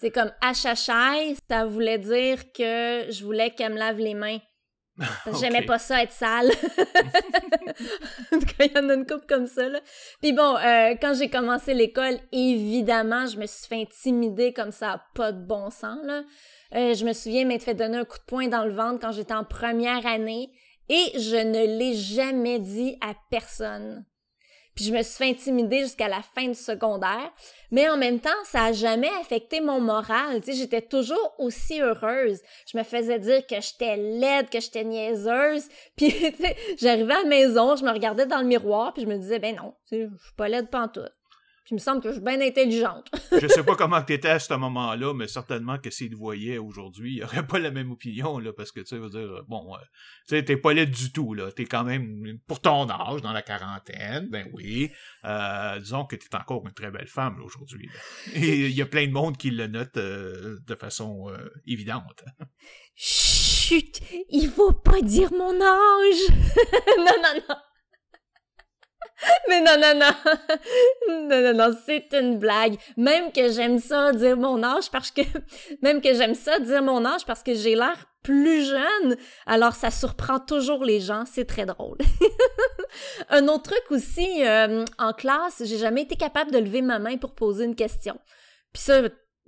C'est 0.00 0.10
comme 0.10 0.32
achachai, 0.40 1.36
ça 1.48 1.64
voulait 1.64 1.98
dire 1.98 2.52
que 2.52 3.10
je 3.10 3.24
voulais 3.24 3.50
qu'elle 3.50 3.72
me 3.72 3.78
lave 3.78 3.98
les 3.98 4.14
mains. 4.14 4.38
J'aimais 5.40 5.62
pas 5.62 5.78
ça 5.78 6.02
être 6.02 6.12
sale. 6.12 6.50
cas, 8.30 8.64
il 8.64 8.72
y 8.72 8.78
en 8.78 8.88
a 8.88 8.94
une 8.94 9.06
couple 9.06 9.26
comme 9.28 9.46
ça, 9.46 9.68
là. 9.68 9.80
Puis 10.22 10.32
bon, 10.32 10.56
euh, 10.56 10.94
quand 11.00 11.14
j'ai 11.14 11.28
commencé 11.28 11.74
l'école, 11.74 12.18
évidemment, 12.32 13.26
je 13.26 13.38
me 13.38 13.46
suis 13.46 13.66
fait 13.66 13.82
intimider 13.82 14.52
comme 14.52 14.70
ça, 14.70 15.04
pas 15.14 15.32
de 15.32 15.44
bon 15.44 15.70
sens, 15.70 15.98
là. 16.04 16.22
Euh, 16.74 16.94
je 16.94 17.04
me 17.04 17.12
souviens 17.12 17.44
m'être 17.44 17.62
fait 17.62 17.74
donner 17.74 17.98
un 17.98 18.04
coup 18.04 18.18
de 18.18 18.24
poing 18.24 18.48
dans 18.48 18.64
le 18.64 18.72
ventre 18.72 18.98
quand 19.00 19.12
j'étais 19.12 19.34
en 19.34 19.44
première 19.44 20.06
année 20.06 20.50
et 20.88 21.12
je 21.18 21.36
ne 21.36 21.78
l'ai 21.78 21.94
jamais 21.94 22.58
dit 22.58 22.96
à 23.00 23.14
personne. 23.30 24.04
Puis 24.74 24.84
je 24.84 24.92
me 24.92 25.02
suis 25.02 25.16
fait 25.16 25.30
intimider 25.30 25.80
jusqu'à 25.80 26.08
la 26.08 26.22
fin 26.22 26.48
du 26.48 26.54
secondaire. 26.54 27.30
Mais 27.70 27.88
en 27.88 27.96
même 27.96 28.20
temps, 28.20 28.30
ça 28.44 28.64
a 28.64 28.72
jamais 28.72 29.10
affecté 29.20 29.60
mon 29.60 29.80
moral. 29.80 30.40
Tu 30.40 30.52
sais, 30.52 30.58
j'étais 30.58 30.82
toujours 30.82 31.34
aussi 31.38 31.80
heureuse. 31.80 32.40
Je 32.70 32.78
me 32.78 32.82
faisais 32.82 33.18
dire 33.18 33.46
que 33.46 33.56
j'étais 33.60 33.96
laide, 33.96 34.50
que 34.50 34.60
j'étais 34.60 34.84
niaiseuse. 34.84 35.68
Puis, 35.96 36.12
tu 36.12 36.42
sais, 36.42 36.56
j'arrivais 36.78 37.14
à 37.14 37.22
la 37.22 37.28
maison, 37.28 37.76
je 37.76 37.84
me 37.84 37.90
regardais 37.90 38.26
dans 38.26 38.40
le 38.40 38.46
miroir, 38.46 38.92
puis 38.92 39.02
je 39.02 39.08
me 39.08 39.16
disais, 39.16 39.38
ben 39.38 39.54
non, 39.56 39.74
tu 39.88 39.96
sais, 39.96 40.08
je 40.10 40.24
suis 40.24 40.34
pas 40.36 40.48
laide 40.48 40.70
pantoute. 40.70 41.12
Puis 41.64 41.72
il 41.72 41.76
me 41.76 41.80
semble 41.80 42.02
que 42.02 42.10
je 42.10 42.14
suis 42.16 42.22
bien 42.22 42.40
intelligente. 42.42 43.10
je 43.40 43.48
sais 43.48 43.64
pas 43.64 43.74
comment 43.74 44.02
t'étais 44.02 44.28
à 44.28 44.38
ce 44.38 44.52
moment-là, 44.52 45.14
mais 45.14 45.26
certainement 45.26 45.78
que 45.78 45.88
s'il 45.88 46.10
te 46.10 46.14
voyait 46.14 46.58
aujourd'hui, 46.58 47.16
il 47.16 47.24
aurait 47.24 47.46
pas 47.46 47.58
la 47.58 47.70
même 47.70 47.90
opinion, 47.90 48.38
là, 48.38 48.52
parce 48.52 48.70
que, 48.70 48.80
tu 48.80 48.86
sais, 48.86 48.98
veux 48.98 49.08
dire, 49.08 49.44
bon, 49.48 49.74
euh, 49.74 49.78
tu 50.28 50.36
sais, 50.36 50.44
t'es 50.44 50.58
pas 50.58 50.74
laide 50.74 50.90
du 50.90 51.10
tout, 51.10 51.32
là. 51.32 51.50
T'es 51.52 51.64
quand 51.64 51.84
même, 51.84 52.38
pour 52.46 52.60
ton 52.60 52.88
âge, 52.90 53.22
dans 53.22 53.32
la 53.32 53.40
quarantaine, 53.40 54.28
ben 54.28 54.46
oui. 54.52 54.90
Euh, 55.24 55.78
disons 55.78 56.04
que 56.04 56.16
t'es 56.16 56.34
encore 56.36 56.66
une 56.66 56.74
très 56.74 56.90
belle 56.90 57.08
femme, 57.08 57.40
aujourd'hui. 57.42 57.88
Et 58.34 58.66
il 58.66 58.74
y 58.74 58.82
a 58.82 58.86
plein 58.86 59.06
de 59.06 59.12
monde 59.12 59.38
qui 59.38 59.50
le 59.50 59.66
note 59.66 59.96
euh, 59.96 60.58
de 60.66 60.74
façon 60.74 61.30
euh, 61.30 61.48
évidente. 61.66 62.24
Chut! 62.94 64.02
Il 64.28 64.50
faut 64.50 64.72
pas 64.72 65.00
dire 65.00 65.32
mon 65.32 65.54
âge! 65.62 66.28
non, 66.98 67.22
non, 67.22 67.42
non! 67.48 67.56
Mais 69.48 69.60
non, 69.60 69.76
non, 69.80 69.98
non. 69.98 70.34
Non, 71.28 71.40
non, 71.40 71.54
non, 71.54 71.76
c'est 71.86 72.12
une 72.12 72.38
blague. 72.38 72.76
Même 72.96 73.32
que 73.32 73.50
j'aime 73.50 73.78
ça 73.78 74.12
dire 74.12 74.36
mon 74.36 74.62
âge 74.62 74.90
parce 74.90 75.10
que, 75.10 75.22
même 75.82 76.00
que 76.00 76.14
j'aime 76.14 76.34
ça 76.34 76.58
dire 76.58 76.82
mon 76.82 77.04
âge 77.04 77.24
parce 77.26 77.42
que 77.42 77.54
j'ai 77.54 77.74
l'air 77.74 78.06
plus 78.22 78.66
jeune. 78.66 79.16
Alors 79.46 79.74
ça 79.74 79.90
surprend 79.90 80.38
toujours 80.40 80.84
les 80.84 81.00
gens. 81.00 81.24
C'est 81.26 81.44
très 81.44 81.66
drôle. 81.66 81.98
Un 83.28 83.48
autre 83.48 83.70
truc 83.70 83.84
aussi, 83.90 84.44
euh, 84.44 84.84
en 84.98 85.12
classe, 85.12 85.62
j'ai 85.64 85.78
jamais 85.78 86.02
été 86.02 86.16
capable 86.16 86.50
de 86.50 86.58
lever 86.58 86.82
ma 86.82 86.98
main 86.98 87.16
pour 87.16 87.34
poser 87.34 87.64
une 87.64 87.74
question. 87.74 88.18
Puis 88.72 88.82
ça, 88.82 89.02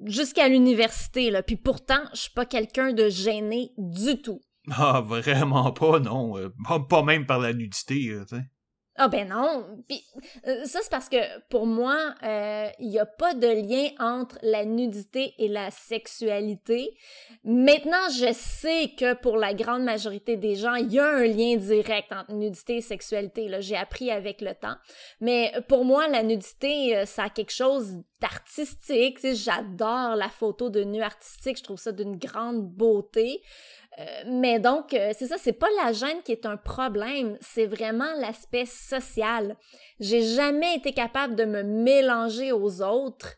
jusqu'à 0.04 0.48
l'université, 0.48 1.30
là. 1.30 1.42
Puis 1.42 1.56
pourtant, 1.56 2.02
je 2.12 2.20
suis 2.20 2.32
pas 2.32 2.46
quelqu'un 2.46 2.92
de 2.92 3.08
gêné 3.08 3.72
du 3.78 4.20
tout. 4.20 4.40
Ah, 4.70 5.00
vraiment 5.00 5.70
pas, 5.72 6.00
non. 6.00 6.36
Euh, 6.36 6.50
pas 6.88 7.02
même 7.02 7.24
par 7.24 7.38
la 7.38 7.52
nudité, 7.52 8.16
tu 8.28 8.36
sais. 8.36 8.42
Ah 8.98 9.08
ben 9.08 9.28
non. 9.28 9.66
Puis 9.88 10.02
euh, 10.46 10.64
ça 10.64 10.80
c'est 10.82 10.90
parce 10.90 11.08
que 11.08 11.16
pour 11.48 11.66
moi, 11.66 12.14
il 12.22 12.28
euh, 12.28 12.68
n'y 12.80 12.98
a 12.98 13.06
pas 13.06 13.34
de 13.34 13.46
lien 13.46 13.90
entre 13.98 14.38
la 14.42 14.64
nudité 14.64 15.34
et 15.38 15.48
la 15.48 15.70
sexualité. 15.70 16.96
Maintenant, 17.44 18.08
je 18.10 18.32
sais 18.32 18.92
que 18.98 19.14
pour 19.14 19.36
la 19.36 19.52
grande 19.52 19.82
majorité 19.82 20.36
des 20.36 20.54
gens, 20.54 20.74
il 20.74 20.92
y 20.92 20.98
a 20.98 21.06
un 21.06 21.26
lien 21.26 21.56
direct 21.56 22.10
entre 22.10 22.32
nudité 22.32 22.76
et 22.76 22.80
sexualité. 22.80 23.48
Là, 23.48 23.60
j'ai 23.60 23.76
appris 23.76 24.10
avec 24.10 24.40
le 24.40 24.54
temps. 24.54 24.76
Mais 25.20 25.52
pour 25.68 25.84
moi, 25.84 26.08
la 26.08 26.22
nudité, 26.22 26.96
euh, 26.96 27.04
ça 27.04 27.24
a 27.24 27.30
quelque 27.30 27.52
chose 27.52 27.98
d'artistique. 28.20 29.18
J'adore 29.22 30.16
la 30.16 30.28
photo 30.28 30.70
de 30.70 30.82
nu 30.82 31.02
artistique. 31.02 31.58
Je 31.58 31.62
trouve 31.62 31.78
ça 31.78 31.92
d'une 31.92 32.16
grande 32.16 32.66
beauté. 32.66 33.42
Euh, 33.98 34.04
mais 34.26 34.58
donc, 34.58 34.92
euh, 34.92 35.12
c'est 35.18 35.26
ça, 35.26 35.36
c'est 35.38 35.52
pas 35.52 35.68
la 35.84 35.92
gêne 35.92 36.22
qui 36.22 36.32
est 36.32 36.44
un 36.44 36.56
problème, 36.56 37.38
c'est 37.40 37.66
vraiment 37.66 38.12
l'aspect 38.20 38.66
social. 38.66 39.56
J'ai 40.00 40.22
jamais 40.22 40.76
été 40.76 40.92
capable 40.92 41.34
de 41.34 41.44
me 41.44 41.62
mélanger 41.62 42.52
aux 42.52 42.82
autres 42.82 43.36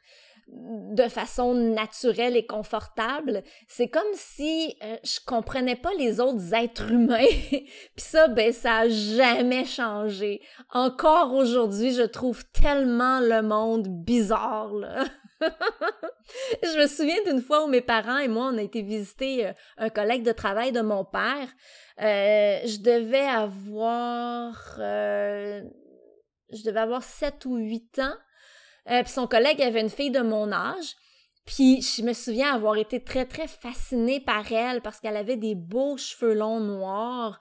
de 0.50 1.08
façon 1.08 1.54
naturelle 1.54 2.36
et 2.36 2.46
confortable. 2.46 3.42
C'est 3.68 3.88
comme 3.88 4.02
si 4.14 4.74
euh, 4.82 4.96
je 5.04 5.18
comprenais 5.26 5.76
pas 5.76 5.92
les 5.98 6.20
autres 6.20 6.54
êtres 6.54 6.90
humains. 6.90 7.26
Puis 7.50 7.62
ça, 7.96 8.28
ben, 8.28 8.52
ça 8.52 8.78
a 8.78 8.88
jamais 8.88 9.64
changé. 9.64 10.40
Encore 10.72 11.34
aujourd'hui, 11.34 11.92
je 11.92 12.02
trouve 12.02 12.44
tellement 12.50 13.20
le 13.20 13.42
monde 13.42 13.88
bizarre, 13.88 14.72
là. 14.72 15.04
Je 15.40 16.80
me 16.80 16.86
souviens 16.86 17.22
d'une 17.26 17.40
fois 17.40 17.64
où 17.64 17.68
mes 17.68 17.80
parents 17.80 18.18
et 18.18 18.28
moi, 18.28 18.50
on 18.52 18.58
a 18.58 18.62
été 18.62 18.82
visiter 18.82 19.46
euh, 19.46 19.52
un 19.76 19.88
collègue 19.88 20.22
de 20.22 20.32
travail 20.32 20.72
de 20.72 20.80
mon 20.80 21.04
père. 21.04 21.48
Euh, 22.00 22.58
je 22.64 22.80
devais 22.80 23.26
avoir... 23.26 24.76
Euh, 24.78 25.62
je 26.52 26.62
devais 26.62 26.80
avoir 26.80 27.02
7 27.02 27.44
ou 27.44 27.56
8 27.56 28.00
ans. 28.00 28.14
Puis 28.86 29.12
son 29.12 29.26
collègue 29.26 29.60
avait 29.60 29.82
une 29.82 29.90
fille 29.90 30.10
de 30.10 30.20
mon 30.20 30.50
âge. 30.50 30.96
Puis 31.44 31.82
je 31.82 32.02
me 32.02 32.14
souviens 32.14 32.54
avoir 32.54 32.76
été 32.76 33.04
très, 33.04 33.26
très 33.26 33.46
fascinée 33.46 34.18
par 34.18 34.50
elle 34.50 34.80
parce 34.80 34.98
qu'elle 34.98 35.16
avait 35.16 35.36
des 35.36 35.54
beaux 35.54 35.98
cheveux 35.98 36.32
longs 36.32 36.60
noirs. 36.60 37.38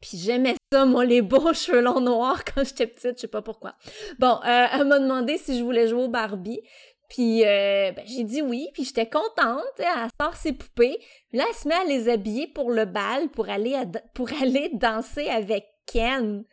Puis 0.00 0.16
j'aimais 0.16 0.54
ça, 0.72 0.84
moi, 0.84 1.04
les 1.04 1.22
beaux 1.22 1.52
cheveux 1.54 1.80
longs 1.80 2.00
noirs 2.00 2.44
quand 2.44 2.64
j'étais 2.64 2.86
petite, 2.86 3.16
je 3.16 3.22
sais 3.22 3.28
pas 3.28 3.42
pourquoi. 3.42 3.74
Bon, 4.18 4.38
elle 4.44 4.86
m'a 4.86 4.98
demandé 4.98 5.38
si 5.38 5.58
je 5.58 5.62
voulais 5.62 5.88
jouer 5.88 6.04
au 6.04 6.08
Barbie. 6.08 6.60
Puis 7.08 7.44
euh, 7.44 7.92
ben, 7.92 8.04
j'ai 8.06 8.24
dit 8.24 8.42
oui, 8.42 8.68
puis 8.74 8.84
j'étais 8.84 9.08
contente, 9.08 9.64
elle 9.78 10.10
sort 10.20 10.36
ses 10.36 10.52
poupées. 10.52 10.98
Puis 11.28 11.38
là, 11.38 11.44
elle 11.48 11.54
se 11.54 11.66
met 11.66 11.74
à 11.74 11.84
les 11.84 12.08
habiller 12.08 12.46
pour 12.46 12.70
le 12.70 12.84
bal, 12.84 13.28
pour 13.30 13.48
aller, 13.48 13.76
pour 14.14 14.28
aller 14.42 14.70
danser 14.74 15.28
avec 15.28 15.66
Ken. 15.86 16.44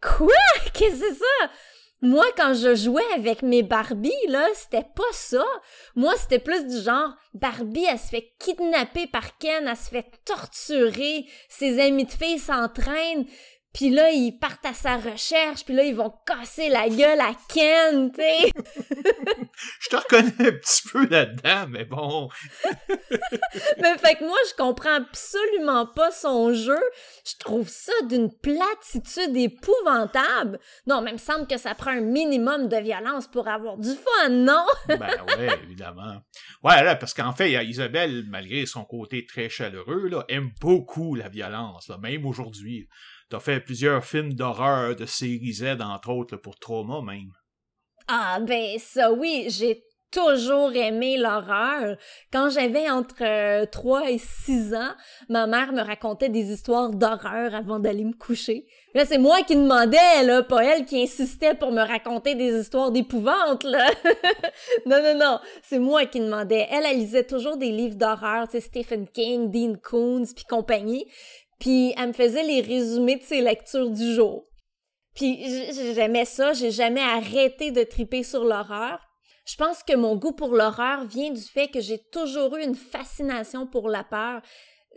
Quoi? 0.00 0.32
Qu'est-ce 0.74 1.00
que 1.00 1.06
c'est 1.08 1.14
ça? 1.14 1.50
Moi, 2.02 2.26
quand 2.36 2.52
je 2.52 2.74
jouais 2.74 3.10
avec 3.14 3.42
mes 3.42 3.62
Barbie, 3.62 4.12
là, 4.28 4.46
c'était 4.54 4.84
pas 4.84 5.02
ça. 5.12 5.44
Moi, 5.94 6.14
c'était 6.16 6.38
plus 6.38 6.66
du 6.66 6.78
genre, 6.82 7.16
Barbie, 7.32 7.86
elle 7.90 7.98
se 7.98 8.08
fait 8.08 8.34
kidnapper 8.38 9.06
par 9.06 9.38
Ken, 9.38 9.66
elle 9.66 9.76
se 9.76 9.88
fait 9.88 10.06
torturer, 10.26 11.24
ses 11.48 11.80
amis 11.80 12.04
de 12.04 12.12
filles 12.12 12.38
s'entraînent, 12.38 13.24
puis 13.76 13.90
là, 13.90 14.10
ils 14.10 14.32
partent 14.32 14.64
à 14.64 14.72
sa 14.72 14.96
recherche, 14.96 15.62
puis 15.66 15.74
là, 15.74 15.84
ils 15.84 15.94
vont 15.94 16.10
casser 16.24 16.70
la 16.70 16.88
gueule 16.88 17.20
à 17.20 17.32
Ken, 17.52 18.10
tu 18.10 18.22
sais. 18.22 18.50
je 19.80 19.88
te 19.90 19.96
reconnais 19.96 20.48
un 20.48 20.52
petit 20.52 20.88
peu 20.90 21.06
là-dedans, 21.06 21.66
mais 21.68 21.84
bon. 21.84 22.30
mais 23.78 23.98
fait 23.98 24.14
que 24.14 24.24
moi, 24.24 24.38
je 24.48 24.56
comprends 24.56 24.94
absolument 24.94 25.84
pas 25.84 26.10
son 26.10 26.54
jeu. 26.54 26.80
Je 27.26 27.34
trouve 27.38 27.68
ça 27.68 27.92
d'une 28.08 28.30
platitude 28.34 29.36
épouvantable. 29.36 30.58
Non, 30.86 31.02
mais 31.02 31.10
il 31.10 31.14
me 31.14 31.18
semble 31.18 31.46
que 31.46 31.58
ça 31.58 31.74
prend 31.74 31.90
un 31.90 32.00
minimum 32.00 32.68
de 32.68 32.78
violence 32.78 33.26
pour 33.26 33.46
avoir 33.46 33.76
du 33.76 33.90
fun, 33.90 34.30
non? 34.30 34.64
ben 34.88 34.98
ouais, 35.36 35.50
évidemment. 35.64 36.22
Ouais, 36.64 36.82
là, 36.82 36.96
parce 36.96 37.12
qu'en 37.12 37.34
fait, 37.34 37.52
Isabelle, 37.66 38.24
malgré 38.30 38.64
son 38.64 38.86
côté 38.86 39.26
très 39.26 39.50
chaleureux, 39.50 40.08
là, 40.08 40.24
aime 40.30 40.50
beaucoup 40.62 41.14
la 41.14 41.28
violence, 41.28 41.88
là, 41.88 41.98
même 41.98 42.24
aujourd'hui. 42.24 42.88
T'as 43.28 43.40
fait 43.40 43.60
plusieurs 43.60 44.04
films 44.04 44.34
d'horreur 44.34 44.94
de 44.94 45.04
série 45.04 45.52
Z, 45.52 45.80
entre 45.80 46.10
autres, 46.10 46.36
pour 46.36 46.56
Trauma 46.56 47.00
même. 47.02 47.32
Ah, 48.06 48.38
ben 48.40 48.78
ça 48.78 49.12
oui, 49.12 49.46
j'ai 49.48 49.82
toujours 50.12 50.72
aimé 50.74 51.16
l'horreur. 51.16 51.96
Quand 52.32 52.48
j'avais 52.50 52.88
entre 52.88 53.64
3 53.66 54.00
euh, 54.00 54.04
et 54.04 54.18
6 54.18 54.74
ans, 54.74 54.94
ma 55.28 55.46
mère 55.46 55.72
me 55.72 55.82
racontait 55.82 56.28
des 56.28 56.52
histoires 56.52 56.90
d'horreur 56.90 57.54
avant 57.54 57.78
d'aller 57.78 58.04
me 58.04 58.14
coucher. 58.14 58.66
Là, 58.94 59.04
c'est 59.04 59.18
moi 59.18 59.42
qui 59.42 59.56
demandais, 59.56 60.22
là, 60.24 60.42
pas 60.42 60.64
elle 60.64 60.84
qui 60.84 61.02
insistait 61.02 61.54
pour 61.54 61.70
me 61.70 61.82
raconter 61.82 62.34
des 62.34 62.60
histoires 62.60 62.92
d'épouvante, 62.92 63.64
là. 63.64 63.90
non, 64.86 65.02
non, 65.02 65.18
non, 65.18 65.40
c'est 65.62 65.78
moi 65.78 66.06
qui 66.06 66.20
demandais. 66.20 66.66
Elle, 66.70 66.86
elle 66.86 66.98
lisait 66.98 67.24
toujours 67.24 67.56
des 67.56 67.70
livres 67.70 67.96
d'horreur, 67.96 68.48
tu 68.48 68.52
sais, 68.52 68.60
Stephen 68.60 69.06
King, 69.08 69.50
Dean 69.50 69.74
Koontz, 69.82 70.32
puis 70.32 70.44
compagnie. 70.44 71.06
Puis 71.58 71.94
elle 71.96 72.08
me 72.08 72.12
faisait 72.12 72.42
les 72.42 72.60
résumés 72.60 73.16
de 73.16 73.22
ses 73.22 73.40
lectures 73.40 73.90
du 73.90 74.14
jour. 74.14 74.46
Puis 75.14 75.42
j'aimais 75.94 76.26
ça, 76.26 76.52
j'ai 76.52 76.70
jamais 76.70 77.02
arrêté 77.02 77.70
de 77.70 77.82
triper 77.82 78.22
sur 78.22 78.44
l'horreur. 78.44 79.00
Je 79.46 79.56
pense 79.56 79.82
que 79.82 79.96
mon 79.96 80.16
goût 80.16 80.32
pour 80.32 80.54
l'horreur 80.54 81.04
vient 81.04 81.30
du 81.30 81.40
fait 81.40 81.68
que 81.68 81.80
j'ai 81.80 81.98
toujours 81.98 82.56
eu 82.56 82.62
une 82.62 82.74
fascination 82.74 83.66
pour 83.66 83.88
la 83.88 84.04
peur. 84.04 84.42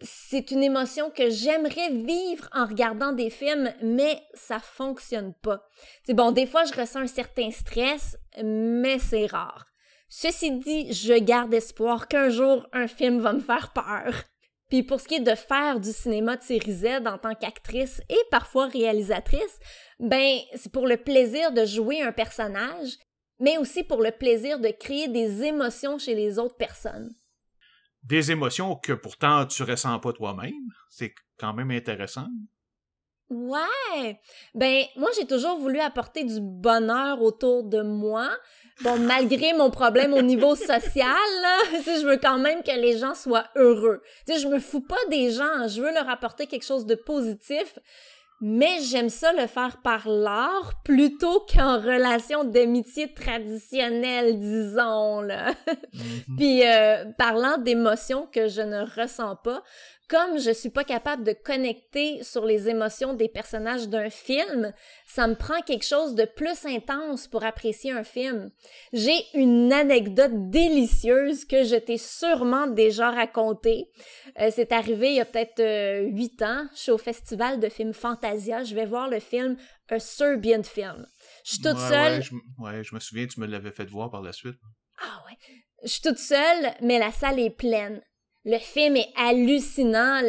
C'est 0.02 0.52
une 0.52 0.64
émotion 0.64 1.10
que 1.10 1.30
j'aimerais 1.30 1.92
vivre 1.92 2.50
en 2.54 2.66
regardant 2.66 3.12
des 3.12 3.30
films, 3.30 3.72
mais 3.82 4.22
ça 4.34 4.60
fonctionne 4.60 5.34
pas. 5.42 5.64
C'est 6.04 6.14
bon, 6.14 6.32
des 6.32 6.48
fois 6.48 6.66
je 6.66 6.74
ressens 6.74 7.02
un 7.02 7.08
certain 7.08 7.52
stress, 7.52 8.18
mais 8.44 9.00
c'est 9.00 9.28
rare. 9.28 9.66
Ceci 10.10 10.52
dit, 10.52 10.92
je 10.92 11.14
garde 11.14 11.54
espoir 11.54 12.08
qu'un 12.08 12.30
jour 12.30 12.66
un 12.74 12.88
film 12.88 13.20
va 13.20 13.34
me 13.34 13.40
faire 13.40 13.72
peur. 13.72 14.24
Puis 14.70 14.84
pour 14.84 15.02
ce 15.02 15.08
qui 15.08 15.16
est 15.16 15.20
de 15.20 15.36
faire 15.36 15.80
du 15.80 15.92
cinéma 15.92 16.38
de 16.38 16.44
série 16.44 16.74
Z 16.74 16.86
en 17.08 17.18
tant 17.18 17.34
qu'actrice 17.34 18.02
et 18.08 18.20
parfois 18.30 18.68
réalisatrice, 18.68 19.60
ben 20.00 20.38
c'est 20.56 20.72
pour 20.72 20.88
le 20.88 20.98
plaisir 20.98 21.52
de 21.52 21.66
jouer 21.66 22.02
un 22.02 22.12
personnage, 22.12 22.98
mais 23.40 23.58
aussi 23.58 23.84
pour 23.84 24.02
le 24.02 24.12
plaisir 24.12 24.60
de 24.60 24.70
créer 24.70 25.08
des 25.08 25.44
émotions 25.44 25.98
chez 25.98 26.14
les 26.14 26.38
autres 26.38 26.58
personnes. 26.58 27.10
Des 28.04 28.32
émotions 28.32 28.76
que 28.76 28.94
pourtant 28.94 29.46
tu 29.46 29.64
ressens 29.64 30.00
pas 30.00 30.14
toi-même, 30.14 30.54
c'est 30.90 31.14
quand 31.38 31.54
même 31.54 31.72
intéressant. 31.72 32.28
Ouais. 33.30 34.20
Ben 34.54 34.86
moi 34.96 35.10
j'ai 35.18 35.26
toujours 35.26 35.58
voulu 35.58 35.80
apporter 35.80 36.24
du 36.24 36.40
bonheur 36.42 37.22
autour 37.22 37.64
de 37.64 37.82
moi, 37.82 38.30
Bon, 38.82 38.98
malgré 38.98 39.54
mon 39.54 39.72
problème 39.72 40.14
au 40.14 40.22
niveau 40.22 40.56
social, 40.56 41.06
là, 41.42 41.58
je 41.86 42.06
veux 42.06 42.18
quand 42.18 42.40
même 42.40 42.64
que 42.64 42.72
les 42.72 42.98
gens 42.98 43.14
soient 43.14 43.48
heureux. 43.56 44.02
Tu 44.26 44.34
sais, 44.34 44.40
je 44.40 44.48
me 44.48 44.60
fous 44.60 44.82
pas 44.82 44.96
des 45.10 45.32
gens, 45.32 45.68
je 45.68 45.82
veux 45.82 45.94
leur 45.94 46.10
apporter 46.10 46.48
quelque 46.48 46.66
chose 46.66 46.86
de 46.86 46.96
positif, 46.96 47.78
mais 48.42 48.80
j'aime 48.82 49.10
ça 49.10 49.34
le 49.34 49.48
faire 49.48 49.82
par 49.82 50.08
l'art 50.08 50.82
plutôt 50.86 51.46
qu'en 51.54 51.78
relation 51.78 52.46
d'amitié 52.46 53.14
traditionnelle, 53.14 54.40
disons 54.40 55.22
là. 55.22 55.54
Mm-hmm. 55.90 56.36
Puis 56.38 56.66
euh, 56.66 57.06
parlant 57.18 57.58
d'émotions 57.58 58.28
que 58.32 58.48
je 58.48 58.62
ne 58.62 58.82
ressens 58.82 59.36
pas, 59.38 59.64
comme 60.10 60.40
je 60.40 60.50
suis 60.52 60.72
pas 60.72 60.84
capable 60.84 61.24
de 61.24 61.34
connecter 61.34 62.24
sur 62.24 62.44
les 62.44 62.68
émotions 62.68 63.14
des 63.14 63.30
personnages 63.30 63.88
d'un 63.88 64.10
film, 64.10 64.74
ça 65.06 65.28
me 65.28 65.36
prend 65.36 65.62
quelque 65.62 65.86
chose 65.86 66.16
de 66.16 66.26
plus 66.26 66.66
intense 66.66 67.28
pour 67.28 67.44
apprécier 67.44 67.92
un 67.92 68.04
film. 68.04 68.50
J'ai 68.92 69.24
une 69.36 69.72
anecdote 69.72 70.50
délicieuse 70.50 71.46
que 71.46 71.64
je 71.64 71.76
t'ai 71.76 72.00
sûrement 72.00 72.66
déjà 72.66 73.12
racontée. 73.12 73.92
Euh, 74.40 74.50
c'est 74.52 74.72
arrivé 74.72 75.10
il 75.10 75.16
y 75.16 75.22
a 75.22 75.26
peut-être 75.26 75.60
euh, 75.60 76.02
huit 76.08 76.42
ans. 76.42 76.66
Je 76.74 76.80
suis 76.80 76.92
au 76.92 76.98
festival 76.98 77.60
de 77.60 77.70
films 77.70 77.94
Fantasia. 77.94 78.64
Je 78.64 78.74
vais 78.74 78.88
voir 78.88 79.10
le 79.10 79.20
film 79.20 79.58
A 79.90 80.00
Serbian 80.00 80.64
Film. 80.64 81.06
Je 81.46 81.52
suis 81.52 81.62
toute 81.62 81.78
seule. 81.78 82.20
Ouais 82.20 82.22
je, 82.24 82.34
ouais, 82.58 82.84
je 82.84 82.96
me 82.96 83.00
souviens, 83.00 83.28
tu 83.28 83.40
me 83.40 83.46
l'avais 83.46 83.72
fait 83.72 83.86
voir 83.86 84.10
par 84.10 84.24
la 84.24 84.34
suite. 84.34 84.58
Ah 85.00 85.24
ouais. 85.28 85.38
Je 85.84 85.90
suis 85.90 86.02
toute 86.02 86.18
seule, 86.18 86.74
mais 86.82 86.98
la 86.98 87.12
salle 87.12 87.40
est 87.40 87.52
pleine. 87.52 88.02
Le 88.46 88.58
film 88.58 88.96
est 88.96 89.12
hallucinant, 89.18 90.22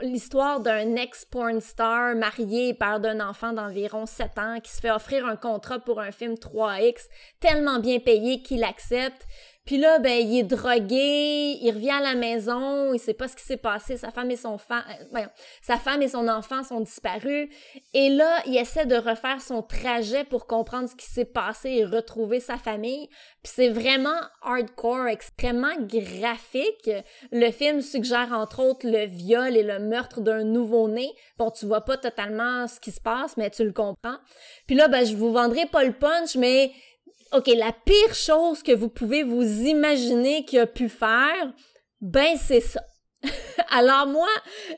l'histoire 0.00 0.60
d'un 0.60 0.96
ex-porn 0.96 1.60
star 1.60 2.14
marié 2.14 2.68
et 2.68 2.74
père 2.74 2.98
d'un 2.98 3.20
enfant 3.20 3.52
d'environ 3.52 4.06
7 4.06 4.38
ans 4.38 4.58
qui 4.62 4.72
se 4.72 4.80
fait 4.80 4.90
offrir 4.90 5.26
un 5.26 5.36
contrat 5.36 5.78
pour 5.78 6.00
un 6.00 6.10
film 6.10 6.32
3X 6.32 7.08
tellement 7.40 7.78
bien 7.78 7.98
payé 7.98 8.40
qu'il 8.40 8.64
accepte. 8.64 9.26
Puis 9.68 9.76
là, 9.76 9.98
ben, 9.98 10.26
il 10.26 10.38
est 10.38 10.44
drogué, 10.44 11.58
il 11.60 11.70
revient 11.74 11.90
à 11.90 12.00
la 12.00 12.14
maison, 12.14 12.94
il 12.94 12.98
sait 12.98 13.12
pas 13.12 13.28
ce 13.28 13.36
qui 13.36 13.44
s'est 13.44 13.58
passé, 13.58 13.98
sa 13.98 14.10
femme 14.10 14.30
et 14.30 14.36
son. 14.36 14.56
Euh, 14.70 15.20
sa 15.60 15.76
femme 15.76 16.00
et 16.00 16.08
son 16.08 16.26
enfant 16.26 16.64
sont 16.64 16.80
disparus. 16.80 17.50
Et 17.92 18.08
là, 18.08 18.40
il 18.46 18.56
essaie 18.56 18.86
de 18.86 18.96
refaire 18.96 19.42
son 19.42 19.60
trajet 19.60 20.24
pour 20.24 20.46
comprendre 20.46 20.88
ce 20.88 20.96
qui 20.96 21.04
s'est 21.04 21.26
passé 21.26 21.68
et 21.68 21.84
retrouver 21.84 22.40
sa 22.40 22.56
famille. 22.56 23.10
Puis 23.42 23.52
c'est 23.56 23.68
vraiment 23.68 24.18
hardcore, 24.40 25.06
extrêmement 25.06 25.76
graphique. 25.78 26.90
Le 27.30 27.50
film 27.50 27.82
suggère 27.82 28.32
entre 28.32 28.60
autres 28.60 28.88
le 28.88 29.04
viol 29.04 29.54
et 29.54 29.62
le 29.62 29.80
meurtre 29.80 30.22
d'un 30.22 30.44
nouveau-né. 30.44 31.12
Bon, 31.36 31.50
tu 31.50 31.66
vois 31.66 31.82
pas 31.82 31.98
totalement 31.98 32.66
ce 32.68 32.80
qui 32.80 32.90
se 32.90 33.02
passe, 33.02 33.36
mais 33.36 33.50
tu 33.50 33.64
le 33.64 33.72
comprends. 33.72 34.16
Puis 34.66 34.76
là, 34.76 34.88
ben, 34.88 35.04
je 35.04 35.14
vous 35.14 35.30
vendrai 35.30 35.66
pas 35.66 35.84
le 35.84 35.92
punch, 35.92 36.36
mais 36.36 36.72
OK, 37.32 37.46
la 37.48 37.72
pire 37.72 38.14
chose 38.14 38.62
que 38.62 38.72
vous 38.72 38.88
pouvez 38.88 39.22
vous 39.22 39.62
imaginer 39.62 40.44
qu'il 40.44 40.60
a 40.60 40.66
pu 40.66 40.88
faire, 40.88 41.52
ben 42.00 42.36
c'est 42.36 42.60
ça. 42.60 42.80
Alors 43.70 44.06
moi, 44.06 44.28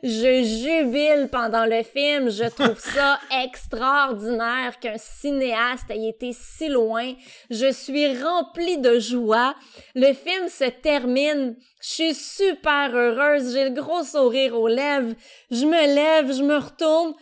je 0.03 0.43
jubile 0.43 1.29
pendant 1.31 1.65
le 1.67 1.83
film, 1.83 2.31
je 2.31 2.45
trouve 2.45 2.81
ça 2.81 3.21
extraordinaire 3.45 4.81
qu'un 4.81 4.97
cinéaste 4.99 5.91
ait 5.91 6.09
été 6.09 6.33
si 6.33 6.69
loin. 6.69 7.13
Je 7.51 7.71
suis 7.71 8.21
remplie 8.21 8.79
de 8.79 8.99
joie. 8.99 9.55
Le 9.95 10.13
film 10.13 10.49
se 10.49 10.69
termine, 10.71 11.57
je 11.81 11.89
suis 11.89 12.15
super 12.15 12.95
heureuse, 12.95 13.53
j'ai 13.53 13.69
le 13.69 13.75
gros 13.75 14.03
sourire 14.03 14.59
aux 14.59 14.69
lèvres. 14.69 15.15
Je 15.51 15.67
me 15.67 15.95
lève, 15.95 16.33
je 16.33 16.43
me 16.43 16.57
retourne 16.57 17.15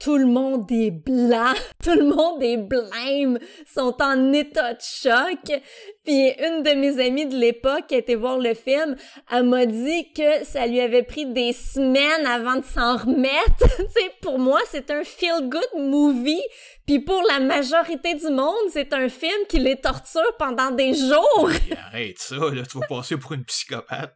tout 0.00 0.16
le 0.16 0.26
monde 0.26 0.70
est 0.72 0.90
blanc, 0.90 1.52
tout 1.84 1.94
le 1.94 2.04
monde 2.04 2.42
est 2.42 2.56
blême, 2.56 3.38
sont 3.72 3.96
en 4.00 4.32
état 4.32 4.74
de 4.74 4.80
choc. 4.80 5.62
Puis 6.04 6.32
une 6.38 6.62
de 6.62 6.74
mes 6.80 6.98
amies 7.04 7.26
de 7.26 7.36
l'époque 7.36 7.86
qui 7.88 7.94
était 7.94 8.14
voir 8.14 8.38
le 8.38 8.54
film, 8.54 8.96
elle 9.30 9.44
m'a 9.44 9.66
dit 9.66 10.12
que 10.12 10.44
ça 10.44 10.66
lui 10.66 10.80
avait 10.80 11.02
pris 11.02 11.26
des 11.26 11.52
semaines 11.52 12.26
avant 12.26 12.56
de 12.56 12.64
s'en 12.64 12.96
remettre. 12.96 13.58
tu 13.76 13.84
sais, 13.90 14.10
pour 14.22 14.38
moi, 14.38 14.60
c'est 14.70 14.90
un 14.90 15.04
feel-good 15.04 15.68
movie. 15.76 16.42
Puis 16.86 17.00
pour 17.00 17.22
la 17.28 17.38
majorité 17.38 18.14
du 18.14 18.30
monde, 18.30 18.70
c'est 18.72 18.92
un 18.94 19.08
film 19.08 19.46
qui 19.48 19.58
les 19.58 19.76
torture 19.76 20.34
pendant 20.38 20.70
des 20.70 20.94
jours. 20.94 21.50
arrête 21.86 22.18
ça, 22.18 22.36
là, 22.36 22.62
tu 22.64 22.78
vas 22.78 22.86
passer 22.88 23.16
pour 23.16 23.32
une 23.32 23.44
psychopathe. 23.44 24.14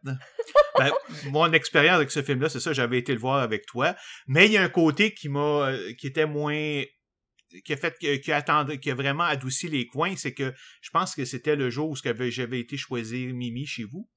Ben, 0.77 0.91
mon 1.31 1.53
expérience 1.53 1.95
avec 1.95 2.11
ce 2.11 2.21
film-là, 2.21 2.49
c'est 2.49 2.59
ça, 2.59 2.73
j'avais 2.73 2.97
été 2.97 3.13
le 3.13 3.19
voir 3.19 3.37
avec 3.37 3.65
toi. 3.65 3.95
Mais 4.27 4.47
il 4.47 4.51
y 4.51 4.57
a 4.57 4.63
un 4.63 4.69
côté 4.69 5.13
qui 5.13 5.29
m'a, 5.29 5.69
euh, 5.69 5.93
qui 5.97 6.07
était 6.07 6.25
moins 6.25 6.83
qui 7.63 7.73
a 7.73 7.77
fait 7.77 7.97
qui 7.97 8.31
a, 8.31 8.37
attendu, 8.37 8.79
qui 8.79 8.91
a 8.91 8.95
vraiment 8.95 9.23
adouci 9.23 9.67
les 9.67 9.87
coins, 9.87 10.15
c'est 10.15 10.33
que 10.33 10.53
je 10.81 10.89
pense 10.89 11.15
que 11.15 11.25
c'était 11.25 11.55
le 11.55 11.69
jour 11.69 11.89
où 11.89 11.95
j'avais 11.95 12.59
été 12.59 12.77
choisir 12.77 13.33
Mimi 13.33 13.65
chez 13.65 13.83
vous. 13.83 14.09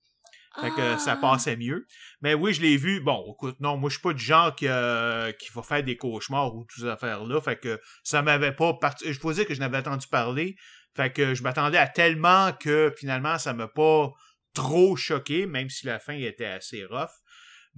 Fait 0.61 0.71
que 0.71 0.99
ça 0.99 1.13
ah! 1.13 1.17
passait 1.17 1.57
mieux. 1.57 1.87
Mais 2.21 2.35
oui, 2.35 2.53
je 2.53 2.61
l'ai 2.63 2.77
vu. 2.77 3.01
Bon, 3.01 3.33
écoute, 3.33 3.57
non, 3.61 3.77
moi, 3.77 3.91
je 3.91 3.95
suis 3.95 4.03
pas 4.03 4.13
du 4.13 4.25
genre 4.25 4.55
qui, 4.57 4.67
euh, 4.67 5.31
qui 5.33 5.51
va 5.55 5.63
faire 5.63 5.85
des 5.85 5.97
cauchemars 5.97 6.55
ou 6.55 6.65
toutes 6.65 6.81
ces 6.81 6.89
affaires-là. 6.89 7.41
Fait 7.41 7.59
que 7.61 7.81
ça 8.03 8.23
m'avait 8.23 8.53
pas. 8.53 8.77
Je 9.05 9.33
dire 9.33 9.47
que 9.47 9.55
je 9.55 9.61
n'avais 9.61 9.79
entendu 9.79 10.07
parler. 10.09 10.57
Fait 10.97 11.13
que 11.13 11.35
je 11.35 11.43
m'attendais 11.43 11.79
à 11.79 11.87
tellement 11.87 12.53
que 12.53 12.93
finalement, 12.97 13.39
ça 13.39 13.53
m'a 13.53 13.69
pas 13.69 14.11
trop 14.53 14.97
choqué, 14.97 15.47
même 15.47 15.71
si 15.71 15.87
la 15.87 16.01
fin 16.01 16.15
était 16.15 16.47
assez 16.47 16.85
rough. 16.85 17.11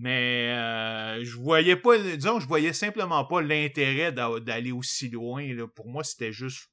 Mais 0.02 0.48
euh, 0.48 1.22
je 1.22 1.36
voyais 1.36 1.76
pas, 1.76 1.98
disons, 1.98 2.40
je 2.40 2.48
voyais 2.48 2.72
simplement 2.72 3.22
pas 3.26 3.42
l'intérêt 3.42 4.12
d'aller 4.12 4.72
aussi 4.72 5.10
loin. 5.10 5.46
Là. 5.52 5.66
Pour 5.68 5.88
moi, 5.88 6.02
c'était 6.04 6.32
juste 6.32 6.70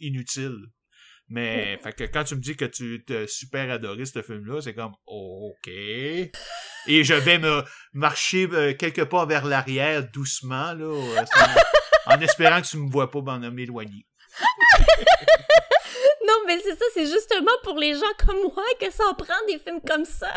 inutile. 0.00 0.58
Mais 1.28 1.78
fait 1.84 1.92
que 1.92 2.02
quand 2.04 2.24
tu 2.24 2.34
me 2.34 2.40
dis 2.40 2.56
que 2.56 2.64
tu 2.64 3.04
t'as 3.06 3.28
super 3.28 3.70
adoré 3.70 4.04
ce 4.04 4.20
film-là, 4.22 4.60
c'est 4.60 4.74
comme 4.74 4.92
OK. 5.06 5.68
Et 5.68 6.32
je 6.88 7.14
vais 7.14 7.38
me 7.38 7.62
marcher 7.92 8.48
euh, 8.52 8.74
quelque 8.74 9.02
part 9.02 9.26
vers 9.26 9.46
l'arrière 9.46 10.10
doucement, 10.10 10.74
là, 10.74 10.84
euh, 10.84 11.24
en 12.06 12.20
espérant 12.20 12.60
que 12.60 12.66
tu 12.66 12.76
me 12.76 12.90
vois 12.90 13.08
pas 13.08 13.20
m'éloigner. 13.38 14.04
non, 16.26 16.34
mais 16.46 16.58
c'est 16.58 16.76
ça, 16.76 16.84
c'est 16.94 17.06
justement 17.06 17.52
pour 17.64 17.78
les 17.78 17.94
gens 17.94 18.12
comme 18.24 18.40
moi 18.42 18.64
que 18.80 18.90
ça 18.90 19.04
en 19.10 19.14
prend 19.14 19.34
des 19.48 19.58
films 19.58 19.80
comme 19.80 20.04
ça. 20.04 20.32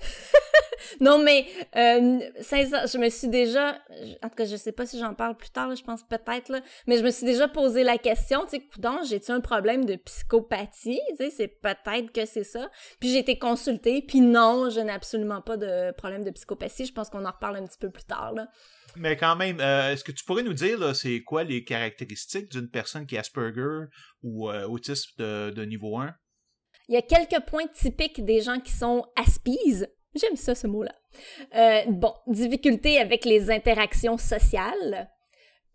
non, 1.00 1.18
mais 1.18 1.46
euh, 1.76 2.20
je 2.40 2.98
me 2.98 3.08
suis 3.08 3.28
déjà, 3.28 3.78
en 4.22 4.28
tout 4.28 4.36
cas, 4.36 4.44
je 4.44 4.56
sais 4.56 4.72
pas 4.72 4.86
si 4.86 4.98
j'en 4.98 5.14
parle 5.14 5.36
plus 5.36 5.50
tard, 5.50 5.74
je 5.74 5.82
pense 5.82 6.02
peut-être 6.02 6.48
là, 6.48 6.60
mais 6.86 6.98
je 6.98 7.02
me 7.02 7.10
suis 7.10 7.26
déjà 7.26 7.48
posé 7.48 7.82
la 7.82 7.98
question, 7.98 8.46
tu 8.46 8.58
sais, 8.58 8.62
j'ai-tu 9.08 9.32
un 9.32 9.40
problème 9.40 9.84
de 9.84 9.96
psychopathie, 9.96 11.00
tu 11.10 11.16
sais, 11.16 11.30
c'est 11.30 11.48
peut-être 11.48 12.12
que 12.12 12.24
c'est 12.24 12.44
ça. 12.44 12.70
Puis 13.00 13.10
j'ai 13.10 13.18
été 13.18 13.38
consultée, 13.38 14.02
puis 14.02 14.20
non, 14.20 14.70
je 14.70 14.80
n'ai 14.80 14.92
absolument 14.92 15.40
pas 15.42 15.56
de 15.56 15.92
problème 15.92 16.24
de 16.24 16.30
psychopathie. 16.30 16.86
Je 16.86 16.92
pense 16.92 17.10
qu'on 17.10 17.24
en 17.24 17.30
reparle 17.30 17.56
un 17.56 17.66
petit 17.66 17.78
peu 17.78 17.90
plus 17.90 18.04
tard 18.04 18.32
là. 18.34 18.48
Mais 18.98 19.16
quand 19.16 19.36
même, 19.36 19.60
euh, 19.60 19.92
est-ce 19.92 20.04
que 20.04 20.12
tu 20.12 20.24
pourrais 20.24 20.42
nous 20.42 20.54
dire, 20.54 20.94
c'est 20.94 21.22
quoi 21.22 21.44
les 21.44 21.64
caractéristiques 21.64 22.50
d'une 22.50 22.68
personne 22.68 23.06
qui 23.06 23.16
est 23.16 23.18
Asperger 23.18 23.86
ou 24.22 24.50
euh, 24.50 24.66
autiste 24.66 25.18
de, 25.18 25.50
de, 25.50 25.64
niveau 25.64 25.98
1? 25.98 26.14
Il 26.88 26.94
y 26.94 26.98
a 26.98 27.02
quelques 27.02 27.44
points 27.46 27.66
typiques 27.66 28.24
des 28.24 28.40
gens 28.40 28.60
qui 28.60 28.72
sont 28.72 29.04
Aspies. 29.16 29.84
J'aime 30.14 30.36
ça, 30.36 30.54
ce 30.54 30.66
mot-là. 30.66 30.94
Euh, 31.54 31.82
bon, 31.88 32.14
difficulté 32.26 32.98
avec 32.98 33.24
les 33.24 33.50
interactions 33.50 34.18
sociales. 34.18 35.10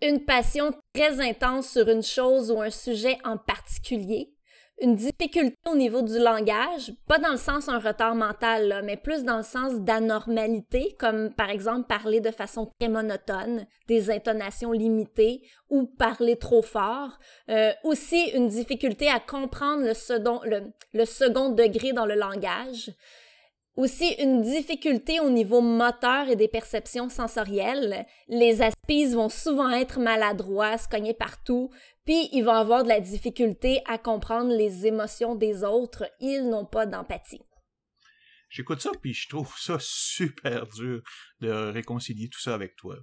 Une 0.02 0.26
passion 0.26 0.74
très 0.94 1.20
intense 1.20 1.72
sur 1.72 1.88
une 1.88 2.02
chose 2.02 2.50
ou 2.50 2.60
un 2.60 2.72
sujet 2.72 3.18
en 3.24 3.38
particulier 3.38 4.34
une 4.82 4.96
difficulté 4.96 5.56
au 5.70 5.76
niveau 5.76 6.02
du 6.02 6.18
langage, 6.18 6.92
pas 7.08 7.20
dans 7.20 7.32
le 7.32 7.38
sens 7.38 7.70
un 7.70 7.80
retard 7.80 8.16
mental, 8.16 8.82
mais 8.84 8.98
plus 8.98 9.24
dans 9.24 9.38
le 9.38 9.44
sens 9.44 9.76
d'anormalité, 9.76 10.96
comme 11.00 11.32
par 11.34 11.50
exemple 11.50 11.88
parler 11.88 12.20
de 12.20 12.32
façon 12.32 12.72
très 12.80 12.90
monotone, 12.90 13.68
des 13.88 14.10
intonations 14.10 14.72
limitées 14.72 15.42
ou 15.70 15.86
parler 15.86 16.36
trop 16.36 16.64
fort. 16.64 17.20
Euh, 17.50 17.72
aussi 17.84 18.32
une 18.34 18.48
difficulté 18.48 19.08
à 19.08 19.20
comprendre 19.20 19.86
le 19.86 19.94
second, 19.94 20.42
le 20.94 21.06
second 21.06 21.50
degré 21.50 21.94
dans 21.94 22.08
le 22.08 22.16
langage. 22.16 22.92
Aussi, 23.78 24.16
une 24.20 24.42
difficulté 24.42 25.22
au 25.22 25.30
niveau 25.30 25.62
moteur 25.62 26.28
et 26.28 26.36
des 26.36 26.50
perceptions 26.50 27.08
sensorielles. 27.08 28.06
Les 28.28 28.62
aspices 28.62 29.14
vont 29.14 29.30
souvent 29.30 29.70
être 29.70 29.98
maladroits, 29.98 30.78
se 30.78 30.90
cogner 30.90 31.14
partout, 31.14 31.70
puis 32.06 32.30
ils 32.34 32.44
vont 32.44 32.52
avoir 32.52 32.84
de 32.84 32.90
la 32.90 33.00
difficulté 33.00 33.82
à 33.88 33.98
comprendre 33.98 34.56
les 34.56 34.86
émotions 34.88 35.36
des 35.36 35.64
autres. 35.64 36.06
Ils 36.20 36.50
n'ont 36.50 36.66
pas 36.66 36.86
d'empathie. 36.86 37.42
J'écoute 38.52 38.82
ça, 38.82 38.92
puis 39.02 39.14
je 39.14 39.30
trouve 39.30 39.54
ça 39.58 39.78
super 39.80 40.68
dur 40.68 41.02
de 41.40 41.50
réconcilier 41.50 42.28
tout 42.28 42.42
ça 42.42 42.54
avec 42.54 42.76
toi. 42.76 42.98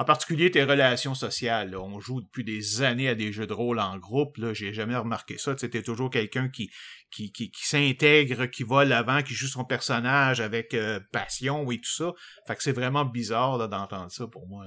En 0.00 0.04
particulier 0.04 0.50
tes 0.50 0.64
relations 0.64 1.14
sociales. 1.14 1.76
On 1.76 2.00
joue 2.00 2.20
depuis 2.20 2.42
des 2.42 2.82
années 2.82 3.08
à 3.08 3.14
des 3.14 3.32
jeux 3.32 3.46
de 3.46 3.52
rôle 3.52 3.78
en 3.78 3.96
groupe. 3.96 4.36
Là, 4.38 4.52
j'ai 4.54 4.72
jamais 4.72 4.96
remarqué 4.96 5.38
ça. 5.38 5.54
Es 5.62 5.82
toujours 5.82 6.10
quelqu'un 6.10 6.48
qui 6.48 6.68
qui, 7.12 7.30
qui, 7.30 7.52
s'intègre, 7.54 8.46
qui 8.46 8.64
va 8.64 8.84
l'avant, 8.84 9.22
qui 9.22 9.34
joue 9.34 9.46
son 9.46 9.64
personnage 9.64 10.40
avec 10.40 10.74
euh, 10.74 10.98
passion 11.12 11.70
et 11.70 11.78
tout 11.78 11.94
ça. 11.94 12.12
Fait 12.48 12.56
que 12.56 12.62
c'est 12.64 12.72
vraiment 12.72 13.04
bizarre 13.04 13.68
d'entendre 13.68 14.10
ça 14.10 14.26
pour 14.26 14.48
moi. 14.48 14.66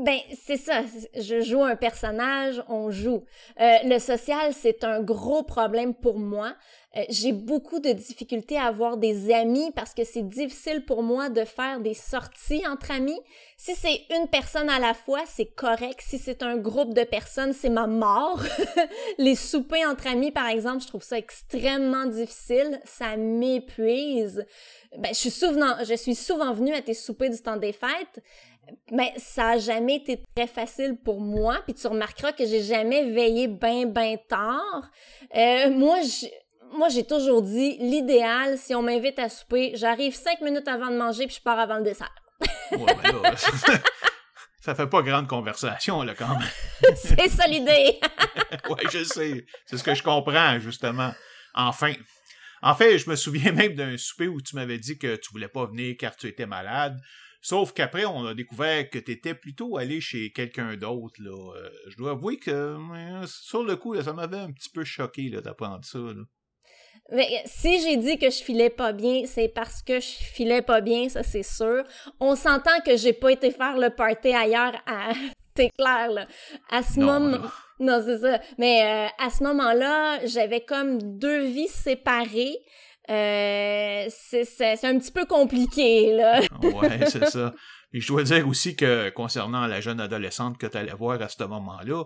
Ben, 0.00 0.18
c'est 0.44 0.56
ça. 0.56 0.82
Je 1.14 1.40
joue 1.40 1.62
un 1.62 1.76
personnage, 1.76 2.62
on 2.68 2.90
joue. 2.90 3.24
Euh, 3.60 3.76
le 3.84 3.98
social, 4.00 4.52
c'est 4.52 4.82
un 4.82 5.00
gros 5.00 5.44
problème 5.44 5.94
pour 5.94 6.18
moi. 6.18 6.54
Euh, 6.96 7.04
j'ai 7.10 7.32
beaucoup 7.32 7.78
de 7.78 7.92
difficultés 7.92 8.56
à 8.56 8.64
avoir 8.64 8.96
des 8.96 9.32
amis 9.32 9.70
parce 9.76 9.94
que 9.94 10.02
c'est 10.02 10.28
difficile 10.28 10.84
pour 10.84 11.02
moi 11.02 11.28
de 11.28 11.44
faire 11.44 11.78
des 11.78 11.94
sorties 11.94 12.66
entre 12.66 12.90
amis. 12.90 13.20
Si 13.56 13.74
c'est 13.76 14.02
une 14.10 14.26
personne 14.26 14.68
à 14.68 14.80
la 14.80 14.94
fois, 14.94 15.20
c'est 15.26 15.46
correct. 15.54 16.00
Si 16.02 16.18
c'est 16.18 16.42
un 16.42 16.56
groupe 16.56 16.92
de 16.92 17.04
personnes, 17.04 17.52
c'est 17.52 17.70
ma 17.70 17.86
mort. 17.86 18.42
Les 19.18 19.36
soupers 19.36 19.88
entre 19.88 20.08
amis, 20.08 20.32
par 20.32 20.48
exemple, 20.48 20.82
je 20.82 20.88
trouve 20.88 21.04
ça 21.04 21.18
extrêmement 21.18 22.06
difficile. 22.06 22.80
Ça 22.84 23.16
m'épuise. 23.16 24.44
Ben, 24.96 25.10
je 25.10 25.18
suis 25.18 25.30
souvent, 25.30 25.76
je 25.84 25.94
suis 25.94 26.16
souvent 26.16 26.52
venue 26.52 26.74
à 26.74 26.82
tes 26.82 26.94
soupers 26.94 27.30
du 27.30 27.40
temps 27.40 27.56
des 27.56 27.72
fêtes 27.72 28.20
mais 28.90 29.12
ça 29.16 29.50
a 29.50 29.58
jamais 29.58 29.96
été 29.96 30.22
très 30.34 30.46
facile 30.46 30.96
pour 30.96 31.20
moi. 31.20 31.60
Puis 31.64 31.74
tu 31.74 31.86
remarqueras 31.86 32.32
que 32.32 32.46
j'ai 32.46 32.62
jamais 32.62 33.10
veillé 33.10 33.48
bien, 33.48 33.86
bien 33.86 34.16
tard. 34.28 34.90
Euh, 35.34 35.70
moi, 35.70 35.98
moi, 36.72 36.88
j'ai 36.88 37.04
toujours 37.04 37.42
dit, 37.42 37.76
l'idéal, 37.78 38.58
si 38.58 38.74
on 38.74 38.82
m'invite 38.82 39.18
à 39.18 39.28
souper, 39.28 39.72
j'arrive 39.74 40.14
cinq 40.14 40.40
minutes 40.40 40.68
avant 40.68 40.90
de 40.90 40.96
manger 40.96 41.26
puis 41.26 41.36
je 41.36 41.42
pars 41.42 41.58
avant 41.58 41.78
le 41.78 41.84
dessert. 41.84 42.14
ouais, 42.72 42.96
ben 43.02 43.22
là, 43.22 43.34
ça 44.60 44.74
fait 44.74 44.86
pas 44.86 45.02
grande 45.02 45.28
conversation, 45.28 46.02
là, 46.02 46.14
quand 46.14 46.38
même. 46.38 46.48
C'est 46.94 47.28
ça 47.28 47.46
l'idée. 47.46 47.98
ouais, 48.68 48.84
je 48.92 49.04
sais. 49.04 49.46
C'est 49.66 49.78
ce 49.78 49.84
que 49.84 49.94
je 49.94 50.02
comprends, 50.02 50.58
justement. 50.58 51.12
Enfin. 51.54 51.92
En 52.60 52.74
fait, 52.74 52.98
je 52.98 53.08
me 53.08 53.14
souviens 53.14 53.52
même 53.52 53.76
d'un 53.76 53.96
souper 53.96 54.26
où 54.26 54.40
tu 54.40 54.56
m'avais 54.56 54.78
dit 54.78 54.98
que 54.98 55.14
tu 55.14 55.30
voulais 55.30 55.46
pas 55.46 55.66
venir 55.66 55.94
car 55.96 56.16
tu 56.16 56.26
étais 56.26 56.44
malade. 56.44 57.00
Sauf 57.40 57.72
qu'après, 57.72 58.04
on 58.04 58.26
a 58.26 58.34
découvert 58.34 58.90
que 58.90 58.98
tu 58.98 59.12
étais 59.12 59.34
plutôt 59.34 59.76
allé 59.76 60.00
chez 60.00 60.32
quelqu'un 60.32 60.76
d'autre. 60.76 61.20
Là. 61.20 61.54
Euh, 61.56 61.70
je 61.88 61.96
dois 61.96 62.12
avouer 62.12 62.38
que 62.38 62.76
sur 63.26 63.62
le 63.62 63.76
coup, 63.76 64.00
ça 64.00 64.12
m'avait 64.12 64.38
un 64.38 64.52
petit 64.52 64.70
peu 64.70 64.84
choqué 64.84 65.30
d'apprendre 65.30 65.84
ça. 65.84 65.98
Mais 67.10 67.42
si 67.46 67.80
j'ai 67.80 67.96
dit 67.96 68.18
que 68.18 68.28
je 68.28 68.42
filais 68.42 68.70
pas 68.70 68.92
bien, 68.92 69.22
c'est 69.24 69.48
parce 69.48 69.82
que 69.82 70.00
je 70.00 70.06
filais 70.06 70.62
pas 70.62 70.80
bien, 70.80 71.08
ça 71.08 71.22
c'est 71.22 71.42
sûr. 71.42 71.84
On 72.20 72.36
s'entend 72.36 72.80
que 72.84 72.96
j'ai 72.96 73.14
pas 73.14 73.32
été 73.32 73.50
faire 73.50 73.78
le 73.78 73.90
party 73.90 74.34
ailleurs 74.34 74.74
à... 74.86 75.12
c'est 75.56 75.70
clair, 75.70 76.10
là. 76.10 76.26
À 76.70 76.82
ce 76.82 77.00
moment... 77.00 77.38
Non, 77.80 78.02
c'est 78.04 78.18
ça. 78.18 78.40
Mais 78.58 78.82
euh, 78.82 79.24
à 79.24 79.30
ce 79.30 79.44
moment-là, 79.44 80.26
j'avais 80.26 80.60
comme 80.60 80.98
deux 81.18 81.44
vies 81.44 81.68
séparées. 81.68 82.58
Euh, 83.10 84.06
c'est 84.10 84.84
un 84.84 84.98
petit 84.98 85.12
peu 85.12 85.24
compliqué, 85.24 86.12
là. 86.14 86.40
ouais, 86.62 87.06
c'est 87.06 87.26
ça. 87.26 87.54
Et 87.94 88.00
je 88.00 88.08
dois 88.08 88.22
dire 88.22 88.46
aussi 88.46 88.76
que 88.76 89.08
concernant 89.10 89.66
la 89.66 89.80
jeune 89.80 89.98
adolescente 89.98 90.58
que 90.58 90.66
tu 90.66 90.76
allais 90.76 90.92
voir 90.92 91.22
à 91.22 91.28
ce 91.28 91.42
moment-là, 91.42 92.04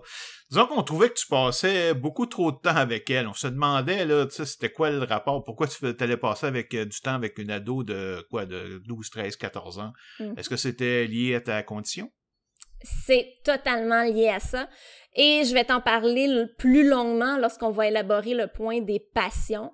disons 0.49 0.67
qu'on 0.67 0.83
trouvait 0.83 1.09
que 1.09 1.15
tu 1.15 1.27
passais 1.27 1.93
beaucoup 1.93 2.25
trop 2.25 2.53
de 2.53 2.57
temps 2.57 2.75
avec 2.75 3.09
elle. 3.09 3.27
On 3.27 3.33
se 3.33 3.47
demandait, 3.47 4.05
là, 4.05 4.25
tu 4.25 4.33
sais, 4.33 4.45
c'était 4.45 4.71
quoi 4.71 4.91
le 4.91 5.03
rapport? 5.03 5.43
Pourquoi 5.43 5.67
tu 5.67 5.85
allais 5.99 6.17
passer 6.17 6.45
avec 6.45 6.73
euh, 6.73 6.85
du 6.85 7.01
temps 7.01 7.15
avec 7.15 7.37
une 7.37 7.51
ado 7.51 7.83
de 7.83 8.25
quoi, 8.29 8.45
de 8.45 8.81
12, 8.85 9.09
13, 9.09 9.35
14 9.35 9.79
ans? 9.79 9.91
Mm. 10.19 10.33
Est-ce 10.37 10.49
que 10.49 10.55
c'était 10.55 11.05
lié 11.05 11.35
à 11.35 11.41
ta 11.41 11.63
condition? 11.63 12.09
C'est 12.83 13.39
totalement 13.43 14.03
lié 14.03 14.29
à 14.29 14.39
ça. 14.39 14.69
Et 15.15 15.43
je 15.45 15.53
vais 15.53 15.65
t'en 15.65 15.81
parler 15.81 16.45
plus 16.57 16.87
longuement 16.87 17.37
lorsqu'on 17.37 17.71
va 17.71 17.87
élaborer 17.87 18.33
le 18.33 18.47
point 18.47 18.81
des 18.81 18.99
passions. 18.99 19.71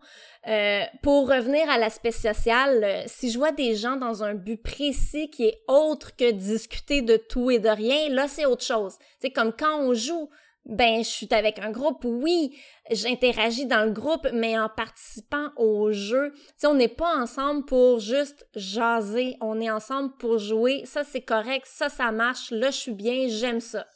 Euh, 0.49 0.83
pour 1.03 1.29
revenir 1.29 1.69
à 1.69 1.77
l'aspect 1.77 2.11
social, 2.11 2.83
euh, 2.83 3.03
si 3.05 3.29
je 3.29 3.37
vois 3.37 3.51
des 3.51 3.75
gens 3.75 3.97
dans 3.97 4.23
un 4.23 4.33
but 4.33 4.61
précis 4.61 5.29
qui 5.29 5.45
est 5.45 5.61
autre 5.67 6.15
que 6.15 6.31
discuter 6.31 7.03
de 7.03 7.17
tout 7.17 7.51
et 7.51 7.59
de 7.59 7.69
rien, 7.69 8.09
là 8.09 8.27
c'est 8.27 8.45
autre 8.47 8.65
chose. 8.65 8.97
C'est 9.19 9.29
comme 9.29 9.53
quand 9.53 9.79
on 9.79 9.93
joue, 9.93 10.29
Ben, 10.65 11.03
je 11.03 11.09
suis 11.09 11.27
avec 11.31 11.57
un 11.59 11.71
groupe, 11.71 12.03
oui, 12.03 12.55
j'interagis 12.91 13.65
dans 13.65 13.85
le 13.85 13.91
groupe, 13.91 14.27
mais 14.33 14.59
en 14.59 14.69
participant 14.69 15.49
au 15.55 15.91
jeu. 15.91 16.33
Tu 16.59 16.67
on 16.67 16.75
n'est 16.75 16.87
pas 16.87 17.15
ensemble 17.17 17.65
pour 17.65 17.99
juste 17.99 18.47
jaser, 18.55 19.35
on 19.41 19.59
est 19.61 19.71
ensemble 19.71 20.15
pour 20.17 20.37
jouer. 20.37 20.83
Ça, 20.85 21.03
c'est 21.03 21.21
correct, 21.21 21.65
ça, 21.65 21.89
ça 21.89 22.11
marche, 22.11 22.51
là, 22.51 22.69
je 22.71 22.77
suis 22.77 22.93
bien, 22.93 23.27
j'aime 23.29 23.61
ça. 23.61 23.87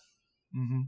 Mm-hmm. 0.54 0.84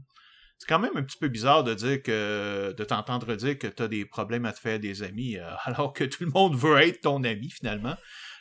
C'est 0.58 0.68
quand 0.68 0.78
même 0.78 0.96
un 0.96 1.02
petit 1.02 1.18
peu 1.18 1.28
bizarre 1.28 1.64
de 1.64 1.74
dire 1.74 2.02
que 2.02 2.74
de 2.76 2.84
t'entendre 2.84 3.34
dire 3.34 3.58
que 3.58 3.66
tu 3.66 3.82
as 3.82 3.88
des 3.88 4.04
problèmes 4.04 4.46
à 4.46 4.52
te 4.52 4.60
faire 4.60 4.78
des 4.78 5.02
amis, 5.02 5.36
euh, 5.36 5.50
alors 5.64 5.92
que 5.92 6.04
tout 6.04 6.24
le 6.24 6.30
monde 6.30 6.56
veut 6.56 6.78
être 6.78 7.02
ton 7.02 7.22
ami 7.24 7.50
finalement. 7.50 7.94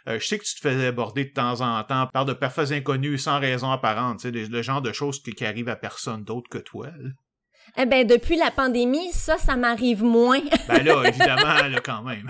Euh, 0.08 0.20
je 0.20 0.26
sais 0.26 0.38
que 0.38 0.44
tu 0.44 0.56
te 0.56 0.60
faisais 0.60 0.88
aborder 0.88 1.26
de 1.26 1.34
temps 1.34 1.62
en 1.62 1.84
temps 1.84 2.08
par 2.14 2.26
de 2.26 2.34
parfaits 2.34 2.72
inconnus 2.72 3.24
sans 3.24 3.40
raison 3.40 3.72
apparente, 3.72 4.20
tu 4.20 4.32
sais, 4.32 4.48
le, 4.48 4.62
genre 4.62 4.82
de 4.82 4.94
choses 4.94 5.22
qui, 5.22 5.32
qui 5.34 5.46
arrivent 5.46 5.70
à 5.70 5.76
personne 5.76 6.24
d'autre 6.24 6.48
que 6.48 6.60
toi. 6.60 6.90
Eh 7.78 7.86
ben, 7.86 8.06
depuis 8.06 8.38
la 8.38 8.52
pandémie, 8.52 9.12
ça, 9.12 9.38
ça 9.38 9.56
m'arrive 9.56 10.04
moins. 10.04 10.42
ben 10.68 10.84
là, 10.84 11.04
évidemment, 11.08 11.68
là, 11.68 11.82
quand 11.84 12.04
même. 12.04 12.28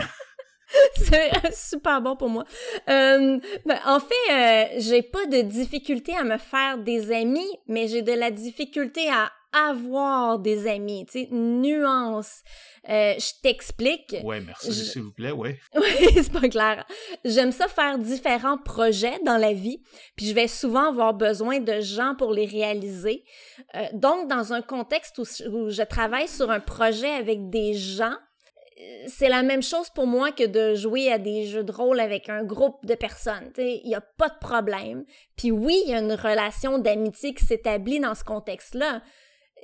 c'est 0.96 1.32
super 1.54 2.02
bon 2.02 2.16
pour 2.16 2.30
moi. 2.30 2.46
Euh, 2.90 3.40
ben, 3.66 3.80
en 3.86 4.00
fait, 4.00 4.32
euh, 4.32 4.66
j'ai 4.80 5.02
pas 5.02 5.26
de 5.26 5.42
difficulté 5.42 6.16
à 6.16 6.24
me 6.24 6.38
faire 6.38 6.78
des 6.78 7.12
amis, 7.12 7.50
mais 7.68 7.88
j'ai 7.88 8.02
de 8.02 8.14
la 8.14 8.32
difficulté 8.32 9.10
à 9.10 9.32
avoir 9.56 10.40
des 10.40 10.68
amis, 10.68 11.06
tu 11.06 11.24
sais, 11.24 11.30
nuance. 11.32 12.42
Euh, 12.90 13.14
je 13.18 13.42
t'explique. 13.42 14.16
Ouais, 14.24 14.42
merci, 14.42 14.74
s'il 14.74 15.02
vous 15.04 15.12
plaît, 15.12 15.32
ouais. 15.32 15.60
Oui, 15.76 16.10
c'est 16.16 16.32
pas 16.32 16.48
clair. 16.48 16.86
J'aime 17.24 17.52
ça 17.52 17.68
faire 17.68 17.98
différents 17.98 18.58
projets 18.58 19.20
dans 19.26 19.38
la 19.38 19.54
vie, 19.54 19.82
puis 20.16 20.28
je 20.28 20.34
vais 20.36 20.48
souvent 20.48 20.90
avoir 20.90 21.14
besoin 21.14 21.60
de 21.60 21.82
gens 21.82 22.16
pour 22.18 22.32
les 22.32 22.46
réaliser. 22.46 23.24
Euh, 23.76 23.86
donc, 23.94 24.30
dans 24.30 24.54
un 24.54 24.62
contexte 24.62 25.18
où, 25.18 25.24
où 25.52 25.70
je 25.70 25.84
travaille 25.84 26.28
sur 26.28 26.52
un 26.52 26.60
projet 26.60 27.12
avec 27.12 27.50
des 27.50 27.74
gens, 27.74 28.16
euh, 28.78 29.06
c'est 29.08 29.30
la 29.30 29.42
même 29.42 29.64
chose 29.64 29.90
pour 29.90 30.06
moi 30.06 30.32
que 30.32 30.46
de 30.46 30.76
jouer 30.76 31.12
à 31.12 31.18
des 31.18 31.46
jeux 31.46 31.64
de 31.64 31.72
rôle 31.72 32.00
avec 32.00 32.30
un 32.30 32.44
groupe 32.44 32.86
de 32.86 32.96
personnes. 32.96 33.52
Il 33.58 33.82
n'y 33.86 33.96
a 33.96 34.02
pas 34.02 34.30
de 34.30 34.38
problème. 34.40 35.06
Puis 35.38 35.52
oui, 35.52 35.82
il 35.86 35.92
y 35.92 35.94
a 35.94 36.00
une 36.00 36.14
relation 36.14 36.78
d'amitié 36.78 37.34
qui 37.34 37.46
s'établit 37.46 38.00
dans 38.00 38.16
ce 38.16 38.24
contexte-là 38.24 39.02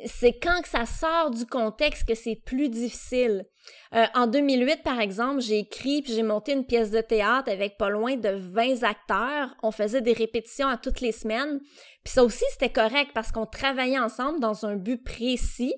c'est 0.06 0.34
quand 0.34 0.62
que 0.62 0.70
ça 0.70 0.86
sort 0.86 1.32
du 1.32 1.46
contexte 1.46 2.08
que 2.08 2.16
c'est 2.16 2.36
plus 2.36 2.70
difficile. 2.70 3.46
Euh, 3.94 4.06
en 4.16 4.28
2008, 4.28 4.84
par 4.84 5.00
exemple, 5.00 5.42
j'ai 5.42 5.60
écrit 5.60 6.02
puis 6.02 6.14
j'ai 6.14 6.24
monté 6.24 6.54
une 6.54 6.66
pièce 6.66 6.92
de 6.92 7.02
théâtre 7.02 7.52
avec 7.52 7.78
pas 7.78 7.90
loin 7.90 8.16
de 8.16 8.30
20 8.30 8.84
acteurs. 8.84 9.56
On 9.64 9.72
faisait 9.72 10.02
des 10.02 10.14
répétitions 10.14 10.68
à 10.68 10.78
toutes 10.78 11.02
les 11.02 11.12
semaines. 11.12 11.60
Puis 12.04 12.14
ça 12.14 12.24
aussi, 12.24 12.44
c'était 12.52 12.72
correct 12.72 13.12
parce 13.14 13.32
qu'on 13.32 13.46
travaillait 13.46 14.00
ensemble 14.00 14.40
dans 14.40 14.66
un 14.66 14.76
but 14.76 15.04
précis. 15.04 15.74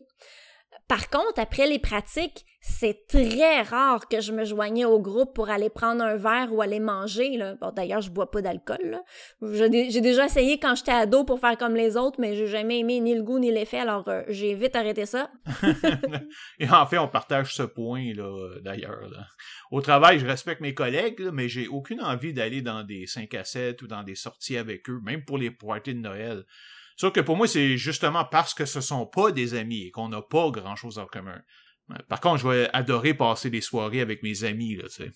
Par 0.88 1.10
contre, 1.10 1.40
après 1.40 1.68
les 1.68 1.80
pratiques, 1.80 2.46
c'est 2.66 3.08
très 3.10 3.62
rare 3.62 4.08
que 4.08 4.22
je 4.22 4.32
me 4.32 4.46
joignais 4.46 4.86
au 4.86 4.98
groupe 4.98 5.36
pour 5.36 5.50
aller 5.50 5.70
prendre 5.70 6.02
un 6.02 6.16
verre 6.16 6.54
ou 6.54 6.62
aller 6.62 6.80
manger. 6.80 7.36
Là. 7.36 7.56
Bon, 7.60 7.74
d'ailleurs, 7.76 8.00
je 8.00 8.10
bois 8.10 8.32
pas 8.32 8.42
d'alcool. 8.42 9.02
J'ai 9.42 10.00
déjà 10.00 10.26
essayé 10.28 10.58
quand 10.62 10.74
j'étais 10.74 10.94
ado 10.94 11.26
pour 11.26 11.42
faire 11.42 11.58
comme 11.58 11.76
les 11.76 11.98
autres, 11.98 12.22
mais 12.22 12.36
j'ai 12.36 12.48
jamais 12.48 12.80
aimé 12.80 13.02
ni 13.02 13.16
le 13.16 13.22
goût 13.22 13.38
ni 13.38 13.52
l'effet, 13.52 13.80
alors 13.80 14.08
euh, 14.08 14.24
j'ai 14.30 14.54
vite 14.54 14.78
arrêté 14.78 15.06
ça. 15.06 15.30
Et 16.60 16.70
en 16.70 16.86
fait, 16.88 16.98
on 17.00 17.10
partage 17.10 17.54
ce 17.54 17.64
point, 17.64 18.14
là, 18.14 18.58
d'ailleurs. 18.62 19.10
Au 19.70 19.82
travail, 19.82 20.20
je 20.20 20.26
respecte 20.26 20.62
mes 20.62 20.74
collègues, 20.74 21.22
mais 21.34 21.50
j'ai 21.50 21.68
aucune 21.68 22.00
envie 22.00 22.32
d'aller 22.32 22.62
dans 22.62 22.84
des 22.84 23.08
5 23.08 23.34
à 23.34 23.44
7 23.44 23.82
ou 23.82 23.88
dans 23.88 24.04
des 24.04 24.16
sorties 24.16 24.56
avec 24.56 24.90
eux, 24.90 25.02
même 25.04 25.26
pour 25.26 25.38
les 25.38 25.52
parties 25.52 25.96
de 25.96 26.00
Noël. 26.00 26.46
Sauf 26.96 27.12
que 27.12 27.20
pour 27.20 27.36
moi, 27.36 27.48
c'est 27.48 27.76
justement 27.76 28.24
parce 28.24 28.54
que 28.54 28.64
ce 28.64 28.80
sont 28.80 29.06
pas 29.06 29.32
des 29.32 29.54
amis 29.54 29.88
et 29.88 29.92
qu'on 29.92 30.08
n'a 30.08 30.22
pas 30.22 30.50
grand-chose 30.50 30.98
en 30.98 31.08
commun. 31.08 31.42
Par 32.08 32.22
contre, 32.22 32.38
je 32.38 32.48
vais 32.48 32.70
adorer 32.74 33.14
passer 33.14 33.50
des 33.50 33.62
soirées 33.62 34.02
avec 34.02 34.24
mes 34.24 34.44
amis, 34.44 34.76
là, 34.76 34.84
tu 34.84 35.04
sais. 35.04 35.12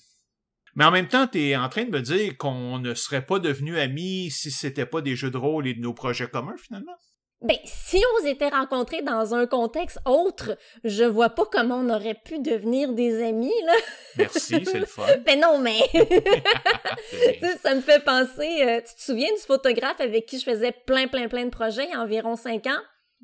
Mais 0.75 0.85
en 0.85 0.91
même 0.91 1.07
temps, 1.07 1.25
tu 1.25 1.41
es 1.41 1.55
en 1.55 1.69
train 1.69 1.85
de 1.85 1.89
me 1.89 2.01
dire 2.01 2.37
qu'on 2.37 2.77
ne 2.77 2.93
serait 2.93 3.25
pas 3.25 3.39
devenus 3.39 3.79
amis 3.79 4.29
si 4.29 4.51
c'était 4.51 4.85
pas 4.85 5.01
des 5.01 5.15
jeux 5.15 5.31
de 5.31 5.37
rôle 5.37 5.67
et 5.67 5.73
de 5.73 5.81
nos 5.81 5.93
projets 5.93 6.27
communs, 6.27 6.55
finalement? 6.57 6.95
Ben, 7.41 7.57
si 7.65 8.01
on 8.15 8.23
s'était 8.23 8.49
rencontrés 8.49 9.03
dans 9.03 9.35
un 9.35 9.45
contexte 9.45 9.99
autre, 10.05 10.57
je 10.83 11.03
vois 11.03 11.29
pas 11.29 11.45
comment 11.51 11.77
on 11.77 11.89
aurait 11.89 12.19
pu 12.25 12.39
devenir 12.39 12.93
des 12.93 13.23
amis, 13.23 13.53
là. 13.65 13.73
Merci, 14.17 14.65
c'est 14.65 14.79
le 14.79 14.87
fun. 14.87 15.05
ben 15.25 15.39
non, 15.39 15.59
mais... 15.59 15.79
ça 17.61 17.75
me 17.75 17.81
fait 17.81 18.03
penser... 18.03 18.63
Euh, 18.63 18.81
tu 18.81 18.95
te 18.95 19.01
souviens 19.01 19.31
du 19.33 19.41
photographe 19.41 19.99
avec 19.99 20.25
qui 20.25 20.39
je 20.39 20.45
faisais 20.45 20.71
plein, 20.71 21.07
plein, 21.07 21.27
plein 21.27 21.45
de 21.45 21.51
projets 21.51 21.85
il 21.85 21.91
y 21.91 21.93
a 21.93 22.01
environ 22.01 22.35
cinq 22.35 22.65
ans? 22.65 22.81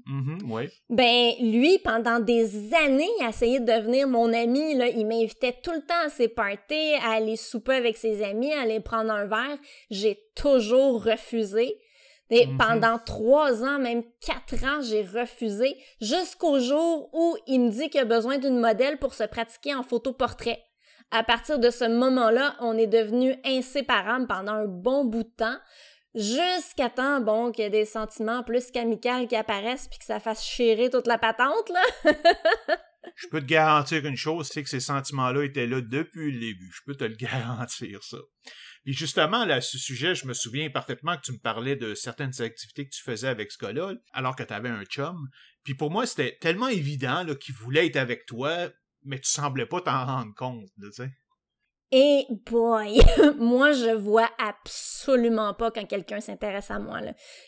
Mm-hmm, 0.08 0.42
oui. 0.46 0.70
Ben, 0.90 1.32
lui, 1.40 1.80
pendant 1.80 2.20
des 2.20 2.74
années, 2.74 3.10
il 3.20 3.26
a 3.26 3.30
essayé 3.30 3.60
de 3.60 3.66
devenir 3.66 4.08
mon 4.08 4.34
ami, 4.34 4.76
là. 4.76 4.88
Il 4.88 5.06
m'invitait 5.06 5.56
tout 5.64 5.72
le 5.72 5.82
temps 5.82 6.06
à 6.06 6.10
ses 6.10 6.28
parties, 6.28 6.94
à 7.04 7.12
aller 7.14 7.36
souper 7.36 7.76
avec 7.76 7.96
ses 7.98 8.24
amis, 8.24 8.52
à 8.54 8.62
aller 8.62 8.80
prendre 8.80 9.12
un 9.12 9.26
verre. 9.26 9.58
J'ai 9.90 10.20
toujours 10.36 11.04
refusé. 11.04 11.80
Et 12.30 12.48
mhm. 12.48 12.58
pendant 12.58 12.98
trois 12.98 13.64
ans, 13.64 13.80
même 13.80 14.04
quatre 14.20 14.64
ans, 14.64 14.82
j'ai 14.82 15.04
refusé 15.04 15.78
jusqu'au 16.02 16.60
jour 16.60 17.10
où 17.14 17.38
il 17.48 17.60
me 17.60 17.70
dit 17.70 17.90
qu'il 17.90 18.02
a 18.02 18.06
besoin 18.06 18.40
d'une 18.40 18.60
modèle 18.60 18.98
pour 18.98 19.14
se 19.14 19.24
pratiquer 19.24 19.76
en 19.76 19.84
photoportrait. 19.84 20.64
À 21.12 21.24
partir 21.24 21.60
de 21.60 21.70
ce 21.70 21.86
moment-là, 21.86 22.56
on 22.60 22.76
est 22.76 22.88
devenus 22.88 23.36
inséparables 23.46 24.26
pendant 24.26 24.54
un 24.54 24.66
bon 24.66 25.06
bout 25.06 25.22
de 25.22 25.30
temps, 25.30 25.58
jusqu'à 26.16 26.90
temps, 26.90 27.22
bon, 27.22 27.52
qu'il 27.52 27.64
y 27.64 27.68
ait 27.68 27.70
des 27.70 27.86
sentiments 27.86 28.44
plus 28.44 28.72
qu'amicaux 28.72 29.28
qui 29.28 29.36
apparaissent 29.36 29.88
puis 29.88 30.00
que 30.00 30.06
ça 30.06 30.20
fasse 30.20 30.44
chérir 30.44 30.90
toute 30.90 31.08
la 31.08 31.18
patente, 31.18 31.70
là. 31.70 32.14
Je 33.16 33.28
peux 33.28 33.42
te 33.42 33.46
garantir 33.46 34.06
une 34.06 34.16
chose, 34.16 34.50
c'est 34.52 34.64
que 34.64 34.70
ces 34.70 34.80
sentiments-là 34.80 35.44
étaient 35.44 35.68
là 35.68 35.82
depuis 35.82 36.32
le 36.32 36.40
début. 36.40 36.72
Je 36.74 36.82
peux 36.86 36.96
te 36.96 37.04
le 37.04 37.16
garantir, 37.18 38.02
ça. 38.04 38.18
Et 38.86 38.94
justement, 38.94 39.46
là, 39.46 39.56
à 39.56 39.62
ce 39.62 39.78
sujet, 39.78 40.16
je 40.16 40.26
me 40.26 40.34
souviens 40.34 40.70
parfaitement 40.70 41.16
que 41.16 41.22
tu 41.22 41.32
me 41.32 41.38
parlais 41.38 41.76
de 41.76 41.96
certaines 41.96 42.42
activités 42.42 42.86
que 42.86 42.94
tu 42.94 43.02
faisais 43.02 43.28
avec 43.28 43.52
ce 43.52 43.58
gars-là, 43.58 43.94
alors 44.12 44.36
que 44.36 44.44
tu 44.44 44.54
avais 44.54 44.70
un 44.70 44.84
chum. 44.86 45.30
Puis 45.64 45.76
pour 45.76 45.92
moi, 45.92 46.06
c'était 46.06 46.38
tellement 46.40 46.68
évident 46.68 47.26
qu'il 47.36 47.56
voulait 47.56 47.88
être 47.88 47.98
avec 47.98 48.26
toi, 48.26 48.70
mais 49.04 49.20
tu 49.20 49.30
semblais 49.30 49.66
pas 49.66 49.82
t'en 49.82 50.06
rendre 50.06 50.34
compte, 50.36 50.70
tu 50.82 50.92
sais. 50.92 51.12
Et 51.96 52.26
boy, 52.50 53.00
moi 53.38 53.72
je 53.72 53.92
vois 53.92 54.28
absolument 54.40 55.54
pas 55.54 55.70
quand 55.70 55.86
quelqu'un 55.86 56.22
s'intéresse 56.22 56.72
à 56.72 56.80
moi. 56.80 57.02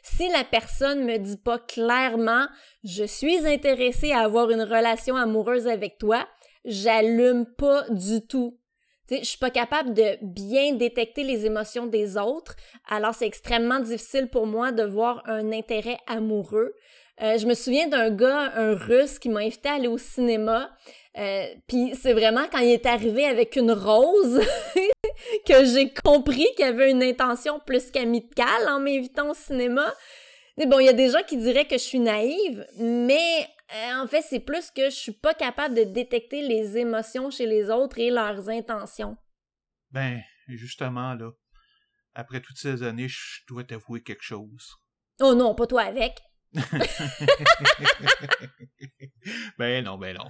Si 0.03 0.29
la 0.29 0.43
personne 0.43 1.03
me 1.03 1.17
dit 1.17 1.37
pas 1.37 1.57
clairement 1.57 2.45
je 2.83 3.05
suis 3.05 3.47
intéressée 3.47 4.11
à 4.11 4.19
avoir 4.19 4.51
une 4.51 4.61
relation 4.61 5.15
amoureuse 5.15 5.67
avec 5.67 5.97
toi, 5.97 6.27
j'allume 6.63 7.47
pas 7.57 7.89
du 7.89 8.27
tout 8.27 8.59
je 9.09 9.23
suis 9.23 9.37
pas 9.37 9.51
capable 9.51 9.93
de 9.93 10.17
bien 10.21 10.73
détecter 10.73 11.23
les 11.23 11.45
émotions 11.45 11.85
des 11.85 12.17
autres, 12.17 12.55
alors 12.87 13.13
c'est 13.13 13.27
extrêmement 13.27 13.79
difficile 13.79 14.29
pour 14.29 14.47
moi 14.47 14.71
de 14.71 14.83
voir 14.83 15.21
un 15.25 15.51
intérêt 15.51 15.97
amoureux. 16.07 16.73
Euh, 17.21 17.37
je 17.37 17.45
me 17.45 17.53
souviens 17.53 17.87
d'un 17.87 18.09
gars, 18.09 18.51
un 18.55 18.75
russe, 18.75 19.19
qui 19.19 19.29
m'a 19.29 19.41
invité 19.41 19.69
à 19.69 19.73
aller 19.75 19.87
au 19.87 19.97
cinéma. 19.97 20.69
Euh, 21.17 21.45
Puis 21.67 21.93
c'est 21.95 22.13
vraiment 22.13 22.45
quand 22.51 22.59
il 22.59 22.71
est 22.71 22.85
arrivé 22.85 23.25
avec 23.25 23.55
une 23.55 23.71
rose 23.71 24.41
que 25.47 25.65
j'ai 25.65 25.93
compris 25.93 26.47
qu'il 26.55 26.65
avait 26.65 26.91
une 26.91 27.03
intention 27.03 27.59
plus 27.65 27.89
qu'amicale 27.89 28.67
en 28.67 28.79
m'invitant 28.79 29.31
au 29.31 29.33
cinéma. 29.33 29.93
Mais 30.57 30.65
bon, 30.65 30.79
il 30.79 30.85
y 30.85 30.89
a 30.89 30.93
des 30.93 31.09
gens 31.09 31.23
qui 31.25 31.37
diraient 31.37 31.67
que 31.67 31.77
je 31.77 31.83
suis 31.83 31.99
naïve, 31.99 32.65
mais 32.77 33.47
euh, 33.73 34.03
en 34.03 34.07
fait, 34.07 34.21
c'est 34.21 34.39
plus 34.39 34.71
que 34.71 34.85
je 34.89 34.95
suis 34.95 35.11
pas 35.11 35.33
capable 35.33 35.75
de 35.75 35.83
détecter 35.83 36.41
les 36.41 36.77
émotions 36.77 37.29
chez 37.31 37.45
les 37.45 37.69
autres 37.69 37.99
et 37.99 38.11
leurs 38.11 38.49
intentions. 38.49 39.17
Ben, 39.91 40.21
justement, 40.47 41.13
là, 41.13 41.31
après 42.13 42.41
toutes 42.41 42.57
ces 42.57 42.83
années, 42.83 43.07
je 43.07 43.41
dois 43.47 43.63
t'avouer 43.63 44.01
quelque 44.03 44.23
chose. 44.23 44.75
Oh 45.19 45.33
non, 45.33 45.55
pas 45.55 45.67
toi 45.67 45.83
avec. 45.83 46.19
ben 49.57 49.83
non, 49.83 49.97
ben 49.97 50.15
non. 50.17 50.29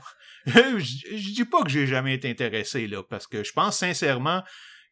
je, 0.79 1.33
dis 1.33 1.45
pas 1.45 1.63
que 1.63 1.69
j'ai 1.69 1.87
jamais 1.87 2.15
été 2.15 2.29
intéressé, 2.29 2.87
là, 2.87 3.03
parce 3.03 3.27
que 3.27 3.43
je 3.43 3.51
pense 3.51 3.79
sincèrement 3.79 4.43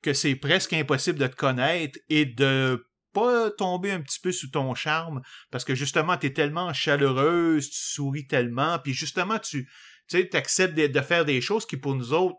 que 0.01 0.13
c'est 0.13 0.35
presque 0.35 0.73
impossible 0.73 1.17
de 1.17 1.27
te 1.27 1.35
connaître 1.35 1.97
et 2.09 2.25
de 2.25 2.85
pas 3.13 3.51
tomber 3.51 3.91
un 3.91 4.01
petit 4.01 4.19
peu 4.19 4.31
sous 4.31 4.49
ton 4.49 4.73
charme 4.75 5.21
parce 5.51 5.63
que 5.63 5.75
justement 5.75 6.17
tu 6.17 6.27
es 6.27 6.33
tellement 6.33 6.73
chaleureuse, 6.73 7.69
tu 7.69 7.77
souris 7.77 8.27
tellement, 8.27 8.79
puis 8.79 8.93
justement 8.93 9.39
tu 9.39 9.69
tu 10.09 10.27
acceptes 10.33 10.75
de, 10.75 11.01
faire 11.01 11.23
des 11.23 11.39
choses 11.39 11.65
qui 11.65 11.77
pour 11.77 11.95
nous 11.95 12.11
autres 12.11 12.37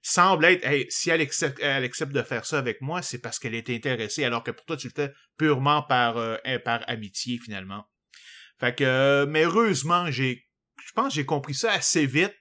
semblent 0.00 0.46
être 0.46 0.66
si 0.90 1.10
elle 1.10 1.20
accepte, 1.20 2.12
de 2.12 2.22
faire 2.22 2.46
ça 2.46 2.58
avec 2.58 2.80
moi, 2.80 3.02
c'est 3.02 3.18
parce 3.18 3.38
qu'elle 3.38 3.54
est 3.54 3.68
intéressée 3.68 4.24
alors 4.24 4.42
que 4.42 4.50
pour 4.50 4.64
toi 4.64 4.76
tu 4.76 4.88
le 4.88 4.92
fais 4.94 5.12
purement 5.36 5.82
par 5.82 6.16
euh, 6.16 6.36
par 6.64 6.82
amitié 6.88 7.38
finalement. 7.38 7.84
Fait 8.58 8.74
que 8.74 8.84
euh, 8.84 9.26
mais 9.26 9.42
heureusement, 9.42 10.10
j'ai 10.10 10.48
je 10.86 10.92
pense 10.92 11.14
j'ai 11.14 11.26
compris 11.26 11.54
ça 11.54 11.72
assez 11.72 12.06
vite. 12.06 12.34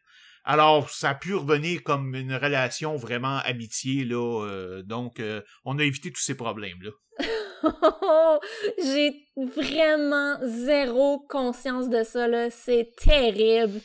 Alors, 0.44 0.89
ça 0.89 1.12
a 1.12 1.16
pu 1.16 1.36
revenir 1.36 1.84
comme 1.84 2.16
une 2.16 2.34
relation 2.34 2.96
vraiment 2.96 3.38
amitié, 3.39 4.04
là. 4.06 4.46
Euh, 4.46 4.84
donc, 4.84 5.22
on 5.66 5.80
a 5.80 5.84
évité 5.84 6.12
tous 6.12 6.22
ces 6.22 6.36
problèmes-là. 6.36 6.92
J'ai 8.84 9.28
vraiment 9.38 10.38
zéro 10.44 11.20
conscience 11.30 11.89
de 11.89 12.04
ça, 12.04 12.28
là. 12.28 12.50
C'est 12.50 12.92
terrible. 12.98 13.82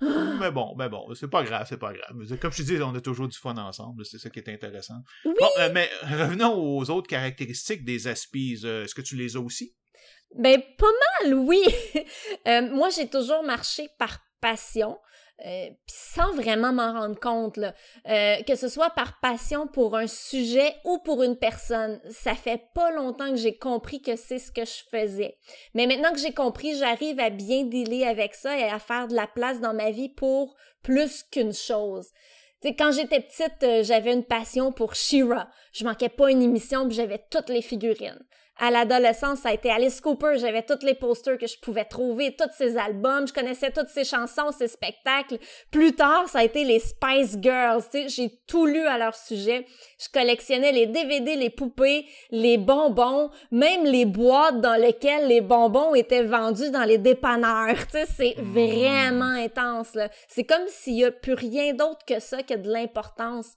mais 0.40 0.50
bon, 0.52 0.74
mais 0.78 0.88
bon, 0.88 1.12
c'est 1.14 1.28
pas 1.28 1.42
grave, 1.42 1.66
c'est 1.68 1.78
pas 1.78 1.92
grave. 1.92 2.38
Comme 2.40 2.52
je 2.52 2.58
te 2.58 2.62
dis, 2.62 2.80
on 2.80 2.94
a 2.94 3.00
toujours 3.00 3.26
du 3.26 3.36
fun 3.36 3.56
ensemble, 3.56 4.04
c'est 4.04 4.18
ça 4.18 4.30
qui 4.30 4.38
est 4.38 4.48
intéressant. 4.48 5.02
Oui. 5.24 5.34
Bon, 5.40 5.48
euh, 5.58 5.70
mais 5.74 5.90
revenons 6.02 6.54
aux 6.54 6.88
autres 6.90 7.08
caractéristiques 7.08 7.84
des 7.84 8.06
aspies. 8.06 8.60
Euh, 8.64 8.84
Est-ce 8.84 8.94
que 8.94 9.02
tu 9.02 9.16
les 9.16 9.36
as 9.36 9.40
aussi? 9.40 9.74
Ben, 10.36 10.62
pas 10.76 10.86
mal, 11.24 11.34
oui. 11.34 11.62
Euh, 12.46 12.62
moi, 12.70 12.88
j'ai 12.88 13.10
toujours 13.10 13.42
marché 13.42 13.88
par 13.98 14.20
passion. 14.40 14.98
Euh, 15.46 15.68
sans 15.86 16.32
vraiment 16.34 16.72
m'en 16.72 16.92
rendre 16.92 17.18
compte, 17.18 17.58
là. 17.58 17.72
Euh, 18.08 18.42
que 18.42 18.56
ce 18.56 18.68
soit 18.68 18.90
par 18.90 19.20
passion 19.20 19.68
pour 19.68 19.96
un 19.96 20.08
sujet 20.08 20.74
ou 20.84 20.98
pour 20.98 21.22
une 21.22 21.36
personne, 21.36 22.00
ça 22.10 22.34
fait 22.34 22.62
pas 22.74 22.90
longtemps 22.90 23.30
que 23.30 23.36
j'ai 23.36 23.56
compris 23.56 24.02
que 24.02 24.16
c'est 24.16 24.40
ce 24.40 24.50
que 24.50 24.64
je 24.64 24.82
faisais. 24.90 25.38
Mais 25.74 25.86
maintenant 25.86 26.10
que 26.12 26.18
j'ai 26.18 26.34
compris, 26.34 26.76
j'arrive 26.76 27.20
à 27.20 27.30
bien 27.30 27.62
dealer 27.62 28.04
avec 28.04 28.34
ça 28.34 28.58
et 28.58 28.64
à 28.64 28.80
faire 28.80 29.06
de 29.06 29.14
la 29.14 29.28
place 29.28 29.60
dans 29.60 29.74
ma 29.74 29.92
vie 29.92 30.08
pour 30.08 30.56
plus 30.82 31.22
qu'une 31.22 31.54
chose. 31.54 32.08
T'sais, 32.60 32.74
quand 32.74 32.90
j'étais 32.90 33.20
petite, 33.20 33.62
euh, 33.62 33.84
j'avais 33.84 34.12
une 34.12 34.24
passion 34.24 34.72
pour 34.72 34.96
She-Ra. 34.96 35.48
Je 35.72 35.84
manquais 35.84 36.08
pas 36.08 36.32
une 36.32 36.42
émission, 36.42 36.90
j'avais 36.90 37.24
toutes 37.30 37.50
les 37.50 37.62
figurines. 37.62 38.18
À 38.60 38.72
l'adolescence, 38.72 39.40
ça 39.40 39.50
a 39.50 39.52
été 39.52 39.70
Alice 39.70 40.00
Cooper. 40.00 40.32
J'avais 40.36 40.62
tous 40.62 40.84
les 40.84 40.94
posters 40.94 41.38
que 41.38 41.46
je 41.46 41.56
pouvais 41.60 41.84
trouver, 41.84 42.34
tous 42.36 42.50
ses 42.56 42.76
albums. 42.76 43.28
Je 43.28 43.32
connaissais 43.32 43.70
toutes 43.70 43.88
ses 43.88 44.02
chansons, 44.02 44.50
ses 44.50 44.66
spectacles. 44.66 45.38
Plus 45.70 45.92
tard, 45.94 46.28
ça 46.28 46.40
a 46.40 46.44
été 46.44 46.64
les 46.64 46.80
Spice 46.80 47.36
Girls. 47.40 47.84
J'ai 48.08 48.32
tout 48.48 48.66
lu 48.66 48.84
à 48.84 48.98
leur 48.98 49.14
sujet. 49.14 49.64
Je 50.00 50.08
collectionnais 50.12 50.72
les 50.72 50.86
DVD, 50.86 51.36
les 51.36 51.50
poupées, 51.50 52.06
les 52.32 52.58
bonbons, 52.58 53.30
même 53.52 53.84
les 53.84 54.04
boîtes 54.04 54.60
dans 54.60 54.74
lesquelles 54.74 55.28
les 55.28 55.40
bonbons 55.40 55.94
étaient 55.94 56.24
vendus 56.24 56.70
dans 56.70 56.84
les 56.84 56.98
dépanneurs. 56.98 57.76
C'est 58.16 58.34
vraiment 58.38 59.24
intense. 59.24 59.96
C'est 60.26 60.44
comme 60.44 60.66
s'il 60.66 60.94
n'y 60.94 61.04
a 61.04 61.12
plus 61.12 61.34
rien 61.34 61.74
d'autre 61.74 62.04
que 62.04 62.18
ça 62.18 62.42
qui 62.42 62.54
a 62.54 62.56
de 62.56 62.68
l'importance. 62.68 63.52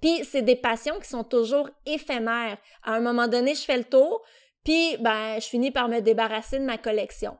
Puis 0.00 0.24
c'est 0.24 0.42
des 0.42 0.56
passions 0.56 0.98
qui 1.00 1.08
sont 1.08 1.24
toujours 1.24 1.68
éphémères. 1.86 2.58
À 2.82 2.94
un 2.94 3.00
moment 3.00 3.28
donné, 3.28 3.54
je 3.54 3.62
fais 3.62 3.76
le 3.76 3.84
tour, 3.84 4.22
puis 4.64 4.96
ben 5.00 5.38
je 5.40 5.46
finis 5.46 5.70
par 5.70 5.88
me 5.88 6.00
débarrasser 6.00 6.58
de 6.58 6.64
ma 6.64 6.78
collection. 6.78 7.36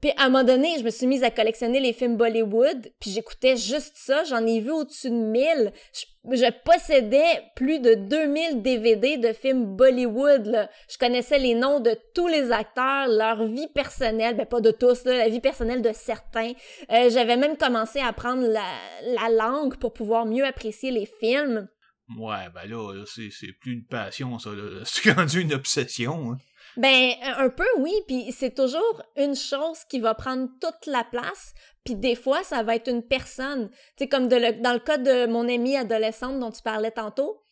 Puis 0.00 0.12
à 0.16 0.24
un 0.24 0.28
moment 0.28 0.44
donné, 0.44 0.76
je 0.78 0.84
me 0.84 0.90
suis 0.90 1.06
mise 1.06 1.24
à 1.24 1.30
collectionner 1.30 1.80
les 1.80 1.92
films 1.92 2.16
Bollywood, 2.16 2.92
puis 3.00 3.10
j'écoutais 3.10 3.56
juste 3.56 3.94
ça, 3.96 4.24
j'en 4.24 4.46
ai 4.46 4.60
vu 4.60 4.70
au-dessus 4.70 5.10
de 5.10 5.14
1000. 5.14 5.72
Je, 5.92 6.36
je, 6.36 6.50
possédais 6.64 7.42
plus 7.54 7.78
de 7.78 7.94
2000 7.94 8.62
DVD 8.62 9.16
de 9.16 9.32
films 9.32 9.76
Bollywood. 9.76 10.46
Là. 10.46 10.68
Je 10.90 10.98
connaissais 10.98 11.38
les 11.38 11.54
noms 11.54 11.80
de 11.80 11.96
tous 12.14 12.26
les 12.26 12.52
acteurs, 12.52 13.08
leur 13.08 13.44
vie 13.46 13.68
personnelle, 13.68 14.36
ben 14.36 14.46
pas 14.46 14.60
de 14.60 14.70
tous, 14.70 15.04
là, 15.04 15.16
la 15.16 15.28
vie 15.28 15.40
personnelle 15.40 15.82
de 15.82 15.92
certains. 15.92 16.52
Euh, 16.92 17.08
J'avais 17.08 17.36
même 17.36 17.56
commencé 17.56 18.00
à 18.00 18.08
apprendre 18.08 18.46
la, 18.46 18.64
la 19.02 19.28
langue 19.30 19.76
pour 19.78 19.92
pouvoir 19.92 20.26
mieux 20.26 20.44
apprécier 20.44 20.90
les 20.90 21.06
films. 21.06 21.68
Ouais, 22.16 22.48
ben 22.54 22.70
là, 22.70 23.04
c'est 23.06 23.52
plus 23.60 23.72
une 23.72 23.84
passion, 23.84 24.38
ça. 24.38 24.50
C'est 24.84 25.12
rendu 25.12 25.40
une 25.40 25.54
obsession. 25.54 26.32
Hein. 26.32 26.38
Ben, 26.76 27.12
un 27.22 27.48
peu, 27.48 27.66
oui. 27.78 27.92
Puis 28.06 28.32
c'est 28.32 28.54
toujours 28.54 29.02
une 29.16 29.34
chose 29.34 29.78
qui 29.88 29.98
va 29.98 30.14
prendre 30.14 30.48
toute 30.60 30.86
la 30.86 31.04
place. 31.04 31.54
Puis 31.84 31.94
des 31.94 32.14
fois, 32.14 32.42
ça 32.44 32.62
va 32.62 32.76
être 32.76 32.88
une 32.88 33.02
personne. 33.02 33.70
Tu 33.70 34.04
sais, 34.04 34.08
comme 34.08 34.28
le, 34.28 34.60
dans 34.60 34.74
le 34.74 34.78
cas 34.78 34.98
de 34.98 35.26
mon 35.26 35.48
amie 35.48 35.76
adolescente 35.76 36.38
dont 36.38 36.50
tu 36.50 36.62
parlais 36.62 36.90
tantôt. 36.90 37.42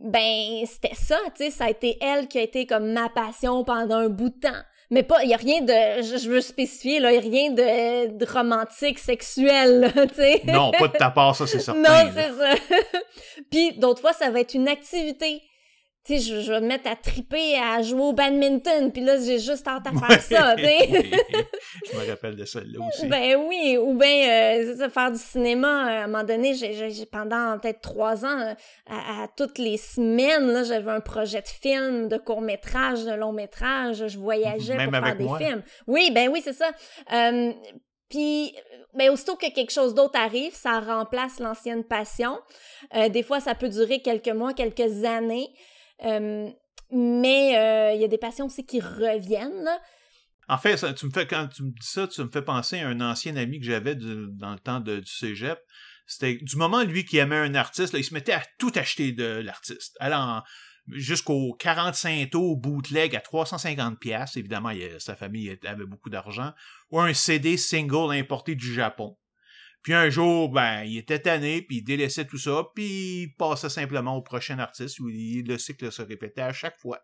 Ben, 0.00 0.64
c'était 0.66 0.94
ça, 0.94 1.18
tu 1.36 1.44
sais. 1.44 1.50
Ça 1.50 1.64
a 1.64 1.70
été 1.70 1.98
elle 2.00 2.28
qui 2.28 2.38
a 2.38 2.42
été 2.42 2.64
comme 2.64 2.92
ma 2.92 3.08
passion 3.08 3.64
pendant 3.64 3.96
un 3.96 4.08
bout 4.08 4.30
de 4.30 4.40
temps 4.40 4.62
mais 4.90 5.04
pas, 5.04 5.22
il 5.22 5.30
y 5.30 5.34
a 5.34 5.36
rien 5.36 5.60
de, 5.60 6.02
je, 6.02 6.28
veux 6.28 6.40
spécifier, 6.40 6.98
là, 6.98 7.12
il 7.12 7.14
y 7.14 7.18
a 7.18 7.20
rien 7.20 7.50
de, 7.50 8.18
de 8.18 8.26
romantique, 8.26 8.98
sexuel, 8.98 9.92
tu 10.08 10.14
sais. 10.14 10.42
Non, 10.46 10.72
pas 10.72 10.88
de 10.88 10.96
ta 10.96 11.10
part, 11.10 11.36
ça, 11.36 11.46
c'est 11.46 11.60
certain. 11.60 11.80
Non, 11.80 12.10
c'est 12.12 12.32
ça. 12.32 12.54
Puis 13.50 13.78
d'autres 13.78 14.00
fois, 14.00 14.12
ça 14.12 14.30
va 14.30 14.40
être 14.40 14.54
une 14.54 14.68
activité. 14.68 15.42
Tu 16.06 16.18
sais, 16.18 16.20
je, 16.20 16.40
je, 16.40 16.50
vais 16.50 16.62
me 16.62 16.66
mettre 16.66 16.88
à 16.90 16.96
triper, 16.96 17.56
à 17.58 17.82
jouer 17.82 18.00
au 18.00 18.12
badminton, 18.14 18.90
puis 18.90 19.02
là, 19.02 19.18
j'ai 19.18 19.38
juste 19.38 19.68
hâte 19.68 19.86
à 19.86 19.92
faire 19.92 20.22
ça, 20.22 20.56
tu 20.56 20.64
sais. 20.64 20.88
oui, 20.90 21.12
je 21.92 21.96
me 21.98 22.08
rappelle 22.08 22.36
de 22.36 22.44
ça, 22.46 22.60
là 22.60 22.78
aussi. 22.88 23.06
Ben 23.06 23.36
oui, 23.36 23.76
ou 23.78 23.94
bien, 23.98 24.56
euh, 24.58 24.76
ça, 24.76 24.88
faire 24.88 25.12
du 25.12 25.18
cinéma, 25.18 25.84
à 25.84 26.04
un 26.04 26.06
moment 26.06 26.24
donné, 26.24 26.54
j'ai 26.54 27.06
pendant 27.06 27.58
peut-être 27.58 27.82
trois 27.82 28.24
ans, 28.24 28.54
à, 28.86 29.22
à, 29.22 29.28
toutes 29.36 29.58
les 29.58 29.76
semaines, 29.76 30.46
là, 30.46 30.64
j'avais 30.64 30.90
un 30.90 31.00
projet 31.00 31.42
de 31.42 31.48
film, 31.48 32.08
de 32.08 32.16
court-métrage, 32.16 33.04
de 33.04 33.12
long-métrage, 33.12 34.06
je 34.06 34.18
voyageais 34.18 34.76
Même 34.76 34.90
pour 34.90 35.04
faire 35.04 35.16
des 35.16 35.24
moi? 35.24 35.38
films. 35.38 35.62
Oui, 35.86 36.10
ben 36.14 36.30
oui, 36.30 36.40
c'est 36.42 36.54
ça. 36.54 36.70
Euh, 37.12 37.52
puis, 38.08 38.54
ben, 38.92 39.10
aussitôt 39.10 39.36
que 39.36 39.52
quelque 39.52 39.70
chose 39.70 39.94
d'autre 39.94 40.18
arrive, 40.18 40.52
ça 40.54 40.80
remplace 40.80 41.38
l'ancienne 41.38 41.84
passion. 41.84 42.38
Euh, 42.96 43.08
des 43.08 43.22
fois, 43.22 43.38
ça 43.40 43.54
peut 43.54 43.68
durer 43.68 44.00
quelques 44.00 44.28
mois, 44.28 44.52
quelques 44.52 45.04
années. 45.04 45.48
Euh, 46.04 46.50
mais 46.92 47.50
il 47.50 47.56
euh, 47.56 47.92
y 47.94 48.04
a 48.04 48.08
des 48.08 48.18
passions 48.18 48.46
aussi 48.46 48.64
qui 48.64 48.80
reviennent. 48.80 49.68
En 50.48 50.58
fait, 50.58 50.94
tu 50.94 51.06
me 51.06 51.10
fais, 51.12 51.26
quand 51.26 51.48
tu 51.48 51.62
me 51.62 51.70
dis 51.70 51.86
ça, 51.86 52.08
tu 52.08 52.22
me 52.22 52.28
fais 52.28 52.42
penser 52.42 52.80
à 52.80 52.88
un 52.88 53.00
ancien 53.00 53.36
ami 53.36 53.60
que 53.60 53.66
j'avais 53.66 53.94
dans 53.94 54.52
le 54.52 54.58
temps 54.58 54.80
du 54.80 55.04
cégep. 55.06 55.60
C'était 56.06 56.34
du 56.34 56.56
moment, 56.56 56.82
lui, 56.82 57.04
qui 57.04 57.18
aimait 57.18 57.36
un 57.36 57.54
artiste, 57.54 57.94
il 57.96 58.02
se 58.02 58.12
mettait 58.12 58.32
à 58.32 58.42
tout 58.58 58.72
acheter 58.74 59.12
de 59.12 59.24
l'artiste. 59.24 59.96
Allant 60.00 60.42
jusqu'au 60.88 61.54
45 61.54 62.30
taux 62.30 62.56
bootleg 62.56 63.14
à 63.14 63.20
350 63.20 63.98
pièces 63.98 64.36
évidemment 64.36 64.70
il, 64.70 64.88
sa 64.98 65.14
famille 65.14 65.56
avait 65.64 65.84
beaucoup 65.84 66.10
d'argent 66.10 66.52
ou 66.90 67.00
un 67.00 67.14
CD 67.14 67.56
single 67.56 68.12
importé 68.12 68.54
du 68.54 68.72
Japon 68.72 69.16
puis 69.82 69.94
un 69.94 70.10
jour, 70.10 70.50
ben, 70.50 70.82
il 70.84 70.98
était 70.98 71.20
tanné, 71.20 71.62
puis 71.62 71.78
il 71.78 71.82
délaissait 71.82 72.26
tout 72.26 72.38
ça, 72.38 72.64
puis 72.74 73.22
il 73.22 73.34
passait 73.36 73.68
simplement 73.68 74.16
au 74.16 74.22
prochain 74.22 74.58
artiste 74.58 75.00
où 75.00 75.08
le 75.08 75.58
cycle 75.58 75.90
se 75.90 76.02
répétait 76.02 76.42
à 76.42 76.52
chaque 76.52 76.76
fois. 76.78 77.00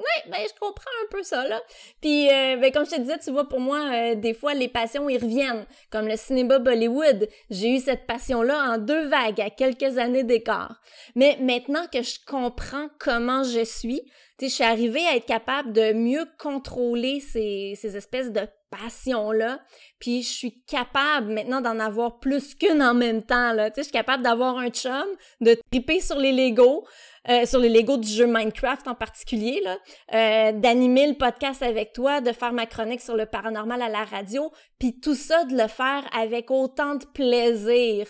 Oui, 0.00 0.30
ben 0.30 0.38
je 0.48 0.58
comprends 0.58 0.90
un 1.04 1.08
peu 1.10 1.22
ça, 1.22 1.46
là. 1.46 1.60
Puis, 2.00 2.30
euh, 2.30 2.56
ben, 2.56 2.72
comme 2.72 2.86
je 2.86 2.92
te 2.92 3.00
disais, 3.00 3.18
tu 3.18 3.30
vois, 3.30 3.46
pour 3.46 3.60
moi, 3.60 3.90
euh, 3.92 4.14
des 4.14 4.32
fois, 4.32 4.54
les 4.54 4.68
passions, 4.68 5.10
ils 5.10 5.22
reviennent. 5.22 5.66
Comme 5.90 6.08
le 6.08 6.16
cinéma 6.16 6.58
Bollywood. 6.58 7.28
J'ai 7.50 7.74
eu 7.74 7.80
cette 7.80 8.06
passion-là 8.06 8.72
en 8.72 8.78
deux 8.78 9.08
vagues, 9.08 9.42
à 9.42 9.50
quelques 9.50 9.98
années 9.98 10.24
d'écart. 10.24 10.80
Mais 11.16 11.36
maintenant 11.42 11.86
que 11.92 12.02
je 12.02 12.18
comprends 12.26 12.88
comment 12.98 13.42
je 13.44 13.62
suis, 13.62 14.00
je 14.48 14.54
suis 14.54 14.64
arrivée 14.64 15.06
à 15.06 15.16
être 15.16 15.26
capable 15.26 15.72
de 15.72 15.92
mieux 15.92 16.26
contrôler 16.38 17.20
ces, 17.20 17.74
ces 17.76 17.96
espèces 17.96 18.30
de 18.30 18.40
passion-là. 18.70 19.60
Puis 19.98 20.22
je 20.22 20.28
suis 20.28 20.62
capable 20.62 21.32
maintenant 21.32 21.60
d'en 21.60 21.78
avoir 21.78 22.20
plus 22.20 22.54
qu'une 22.54 22.82
en 22.82 22.94
même 22.94 23.22
temps. 23.22 23.52
Là. 23.52 23.70
Je 23.76 23.82
suis 23.82 23.92
capable 23.92 24.22
d'avoir 24.22 24.56
un 24.58 24.70
chum, 24.70 25.06
de 25.40 25.56
triper 25.70 26.00
sur 26.00 26.18
les 26.18 26.32
Legos, 26.32 26.86
euh, 27.28 27.44
sur 27.44 27.58
les 27.58 27.68
Legos 27.68 27.98
du 27.98 28.08
jeu 28.08 28.26
Minecraft 28.26 28.88
en 28.88 28.94
particulier, 28.94 29.60
là, 29.62 29.76
euh, 30.14 30.52
d'animer 30.52 31.08
le 31.08 31.14
podcast 31.14 31.62
avec 31.62 31.92
toi, 31.92 32.20
de 32.20 32.32
faire 32.32 32.52
ma 32.52 32.66
chronique 32.66 33.00
sur 33.00 33.16
le 33.16 33.26
paranormal 33.26 33.82
à 33.82 33.88
la 33.88 34.04
radio, 34.04 34.50
puis 34.78 34.98
tout 35.00 35.14
ça, 35.14 35.44
de 35.44 35.54
le 35.54 35.68
faire 35.68 36.08
avec 36.16 36.50
autant 36.50 36.94
de 36.94 37.04
plaisir. 37.04 38.06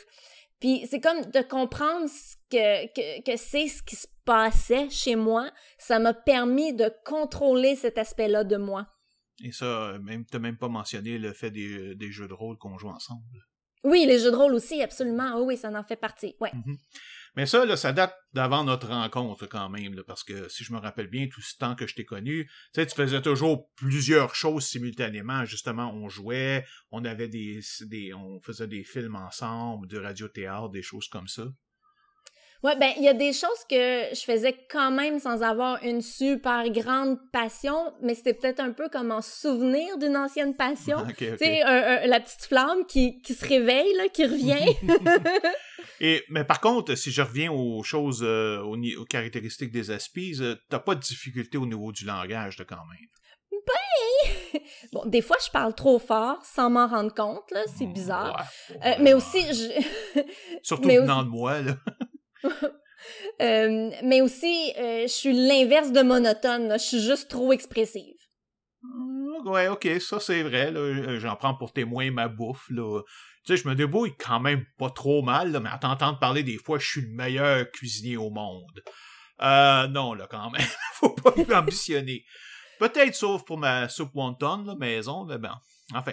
Puis 0.60 0.86
c'est 0.90 1.00
comme 1.00 1.22
de 1.22 1.40
comprendre 1.40 2.08
ce 2.08 2.36
que, 2.50 2.86
que, 2.94 3.22
que 3.22 3.36
c'est 3.36 3.66
ce 3.68 3.82
qui 3.82 3.96
se 3.96 4.06
passait 4.24 4.90
chez 4.90 5.16
moi. 5.16 5.50
Ça 5.78 5.98
m'a 5.98 6.14
permis 6.14 6.74
de 6.74 6.92
contrôler 7.04 7.76
cet 7.76 7.96
aspect-là 7.98 8.44
de 8.44 8.56
moi. 8.56 8.86
Et 9.42 9.52
ça, 9.52 9.98
même 10.02 10.24
t'as 10.26 10.38
même 10.38 10.58
pas 10.58 10.68
mentionné 10.68 11.18
le 11.18 11.32
fait 11.32 11.50
des, 11.50 11.94
des 11.94 12.12
jeux 12.12 12.28
de 12.28 12.34
rôle 12.34 12.58
qu'on 12.58 12.76
joue 12.76 12.90
ensemble. 12.90 13.22
Oui, 13.84 14.04
les 14.06 14.18
jeux 14.18 14.30
de 14.30 14.36
rôle 14.36 14.52
aussi, 14.54 14.82
absolument. 14.82 15.32
Oh, 15.36 15.44
oui, 15.46 15.56
ça 15.56 15.70
en 15.70 15.84
fait 15.84 15.96
partie. 15.96 16.36
Ouais. 16.40 16.52
Mm 16.52 16.60
-hmm. 16.60 16.78
Mais 17.36 17.46
ça, 17.46 17.64
là, 17.64 17.76
ça 17.76 17.92
date 17.92 18.14
d'avant 18.32 18.64
notre 18.64 18.88
rencontre 18.88 19.46
quand 19.46 19.68
même, 19.68 20.02
parce 20.06 20.24
que 20.24 20.48
si 20.48 20.64
je 20.64 20.72
me 20.72 20.78
rappelle 20.78 21.08
bien, 21.08 21.28
tout 21.28 21.40
ce 21.40 21.56
temps 21.56 21.74
que 21.74 21.86
je 21.86 21.94
t'ai 21.94 22.04
connu, 22.04 22.46
tu 22.46 22.52
sais, 22.74 22.86
tu 22.86 22.94
faisais 22.94 23.22
toujours 23.22 23.70
plusieurs 23.76 24.34
choses 24.34 24.64
simultanément. 24.66 25.44
Justement, 25.44 25.92
on 25.92 26.08
jouait, 26.08 26.64
on 26.90 27.04
avait 27.04 27.28
des, 27.28 27.60
des 27.82 28.14
on 28.14 28.40
faisait 28.40 28.68
des 28.68 28.84
films 28.84 29.16
ensemble, 29.16 29.86
du 29.86 29.98
radio-théâtre, 29.98 30.70
des 30.70 30.82
choses 30.82 31.08
comme 31.08 31.28
ça. 31.28 31.44
Ouais, 32.62 32.76
ben 32.76 32.90
il 32.98 33.02
y 33.02 33.08
a 33.08 33.14
des 33.14 33.32
choses 33.32 33.64
que 33.68 34.14
je 34.14 34.20
faisais 34.20 34.54
quand 34.70 34.90
même 34.90 35.18
sans 35.18 35.42
avoir 35.42 35.82
une 35.82 36.02
super 36.02 36.68
grande 36.70 37.18
passion, 37.32 37.92
mais 38.02 38.14
c'était 38.14 38.34
peut-être 38.34 38.60
un 38.60 38.72
peu 38.72 38.88
comme 38.90 39.10
en 39.10 39.22
souvenir 39.22 39.96
d'une 39.98 40.16
ancienne 40.16 40.54
passion. 40.54 40.98
okay, 41.08 41.32
okay. 41.32 41.36
Tu 41.38 41.44
sais, 41.44 42.06
la 42.06 42.20
petite 42.20 42.44
flamme 42.44 42.84
qui, 42.86 43.20
qui 43.22 43.32
se 43.32 43.46
réveille, 43.46 43.92
là, 43.96 44.08
qui 44.08 44.24
revient. 44.24 44.76
Et, 46.00 46.24
mais 46.28 46.44
par 46.44 46.60
contre, 46.60 46.94
si 46.94 47.10
je 47.10 47.22
reviens 47.22 47.52
aux 47.52 47.82
choses, 47.82 48.22
euh, 48.22 48.60
aux, 48.62 48.76
aux, 48.76 49.04
caractéristiques 49.04 49.70
des 49.70 49.90
aspies, 49.90 50.36
euh, 50.40 50.56
t'as 50.70 50.78
pas 50.78 50.94
de 50.94 51.00
difficulté 51.00 51.58
au 51.58 51.66
niveau 51.66 51.92
du 51.92 52.04
langage, 52.04 52.58
là, 52.58 52.64
quand 52.64 52.76
même? 52.76 53.08
Ben, 53.66 54.60
bon, 54.92 55.04
des 55.04 55.20
fois, 55.20 55.36
je 55.44 55.50
parle 55.50 55.74
trop 55.74 55.98
fort 55.98 56.38
sans 56.42 56.70
m'en 56.70 56.86
rendre 56.86 57.12
compte, 57.12 57.50
là, 57.50 57.64
c'est 57.76 57.86
bizarre. 57.86 58.46
Ouais, 58.70 58.76
ouais, 58.76 58.86
euh, 58.86 58.96
mais 59.02 59.12
aussi, 59.12 59.40
je... 59.52 60.20
Surtout 60.62 60.88
mais 60.88 60.98
venant 60.98 61.18
aussi... 61.18 61.26
de 61.26 61.30
moi, 61.30 61.60
là. 61.60 61.76
Euh, 63.40 63.90
mais 64.02 64.20
aussi, 64.20 64.72
euh, 64.78 65.02
je 65.02 65.12
suis 65.12 65.32
l'inverse 65.32 65.92
de 65.92 66.02
monotone. 66.02 66.72
Je 66.72 66.84
suis 66.84 67.00
juste 67.00 67.30
trop 67.30 67.52
expressive. 67.52 68.14
Mm, 68.82 69.48
ouais, 69.48 69.68
ok, 69.68 69.88
ça 70.00 70.20
c'est 70.20 70.42
vrai. 70.42 70.72
J'en 71.18 71.36
prends 71.36 71.54
pour 71.54 71.72
témoin 71.72 72.10
ma 72.10 72.28
bouffe. 72.28 72.66
Là. 72.68 73.00
Tu 73.46 73.56
sais, 73.56 73.62
je 73.62 73.68
me 73.68 73.74
débrouille 73.74 74.14
quand 74.18 74.40
même 74.40 74.66
pas 74.78 74.90
trop 74.90 75.22
mal, 75.22 75.58
mais 75.62 75.70
à 75.70 75.78
t'entendre 75.78 76.18
parler 76.18 76.42
des 76.42 76.58
fois, 76.58 76.78
je 76.78 76.86
suis 76.86 77.00
le 77.00 77.14
meilleur 77.14 77.70
cuisinier 77.70 78.18
au 78.18 78.30
monde. 78.30 78.82
Euh, 79.40 79.86
non, 79.88 80.12
là, 80.12 80.26
quand 80.30 80.50
même. 80.50 80.66
Faut 80.94 81.10
pas 81.14 81.32
ambitionner. 81.58 82.24
Peut-être 82.78 83.14
sauf 83.14 83.44
pour 83.44 83.56
ma 83.56 83.88
soupe 83.88 84.14
wonton, 84.14 84.64
la 84.66 84.74
maison, 84.74 85.24
mais 85.24 85.38
bon. 85.38 85.48
Enfin. 85.94 86.12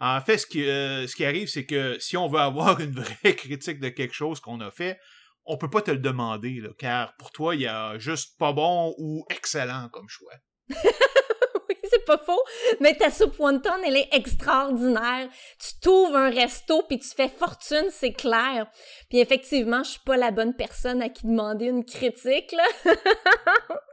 En 0.00 0.20
fait, 0.20 0.38
ce 0.38 0.46
qui, 0.46 0.60
ce 0.60 1.16
qui 1.16 1.24
arrive, 1.24 1.48
c'est 1.48 1.66
que 1.66 1.98
si 1.98 2.16
on 2.16 2.28
veut 2.28 2.38
avoir 2.38 2.78
une 2.78 2.92
vraie 2.92 3.34
critique 3.36 3.80
de 3.80 3.88
quelque 3.88 4.14
chose 4.14 4.38
qu'on 4.38 4.60
a 4.60 4.70
fait, 4.70 5.00
on 5.48 5.56
peut 5.56 5.70
pas 5.70 5.82
te 5.82 5.90
le 5.90 5.98
demander, 5.98 6.62
car 6.78 7.16
pour 7.16 7.32
toi, 7.32 7.54
il 7.54 7.62
y 7.62 7.66
a 7.66 7.98
juste 7.98 8.38
pas 8.38 8.52
bon 8.52 8.94
ou 8.98 9.24
excellent 9.30 9.88
comme 9.90 10.08
choix. 10.08 10.34
oui, 10.70 11.76
c'est 11.90 12.04
pas 12.04 12.18
faux, 12.18 12.42
mais 12.80 12.94
ta 12.94 13.10
soupe 13.10 13.38
wonton, 13.38 13.82
elle 13.84 13.96
est 13.96 14.08
extraordinaire. 14.12 15.28
Tu 15.58 15.80
t'ouvres 15.80 16.16
un 16.16 16.30
resto 16.30 16.82
puis 16.82 16.98
tu 16.98 17.08
fais 17.08 17.30
fortune, 17.30 17.86
c'est 17.90 18.12
clair. 18.12 18.70
Puis 19.08 19.20
effectivement, 19.20 19.82
je 19.82 19.92
suis 19.92 20.00
pas 20.04 20.18
la 20.18 20.30
bonne 20.30 20.54
personne 20.54 21.00
à 21.00 21.08
qui 21.08 21.26
demander 21.26 21.66
une 21.66 21.84
critique. 21.84 22.54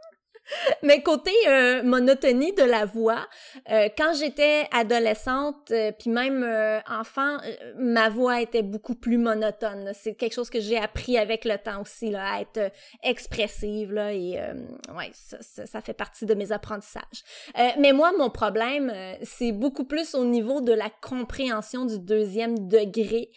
Mais 0.84 1.02
côté 1.02 1.32
euh, 1.48 1.84
monotonie 1.84 2.54
de 2.54 2.64
la 2.64 2.86
voix, 2.86 3.28
euh, 3.72 3.90
quand 3.98 4.14
j'étais 4.14 4.68
adolescente, 4.72 5.72
euh, 5.72 5.92
puis 5.98 6.10
même 6.10 6.46
enfant, 6.90 7.38
ma 7.78 8.10
voix 8.10 8.42
était 8.42 8.62
beaucoup 8.62 8.96
plus 8.96 9.18
monotone. 9.18 9.92
C'est 9.94 10.16
quelque 10.16 10.34
chose 10.34 10.50
que 10.50 10.60
j'ai 10.60 10.78
appris 10.78 11.18
avec 11.18 11.46
le 11.46 11.58
temps 11.58 11.82
aussi, 11.82 12.12
là, 12.12 12.34
à 12.34 12.42
être 12.42 12.72
expressive, 13.04 13.94
là, 13.94 14.14
et 14.14 14.40
ouais, 14.96 15.12
ça, 15.14 15.66
ça, 15.66 15.82
fait 15.82 15.94
partie 15.94 16.26
de 16.26 16.34
mes 16.34 16.52
apprentissages. 16.52 17.24
mais 17.78 17.94
moi, 17.94 18.12
mon 18.18 18.30
problème, 18.30 18.94
c'est 19.24 19.52
beaucoup 19.52 19.86
plus 19.86 20.16
au 20.16 20.26
niveau 20.26 20.62
de 20.62 20.74
la 20.74 20.90
compréhension 21.02 21.86
du 21.86 22.00
deuxième 22.00 22.68
degré 22.68 23.30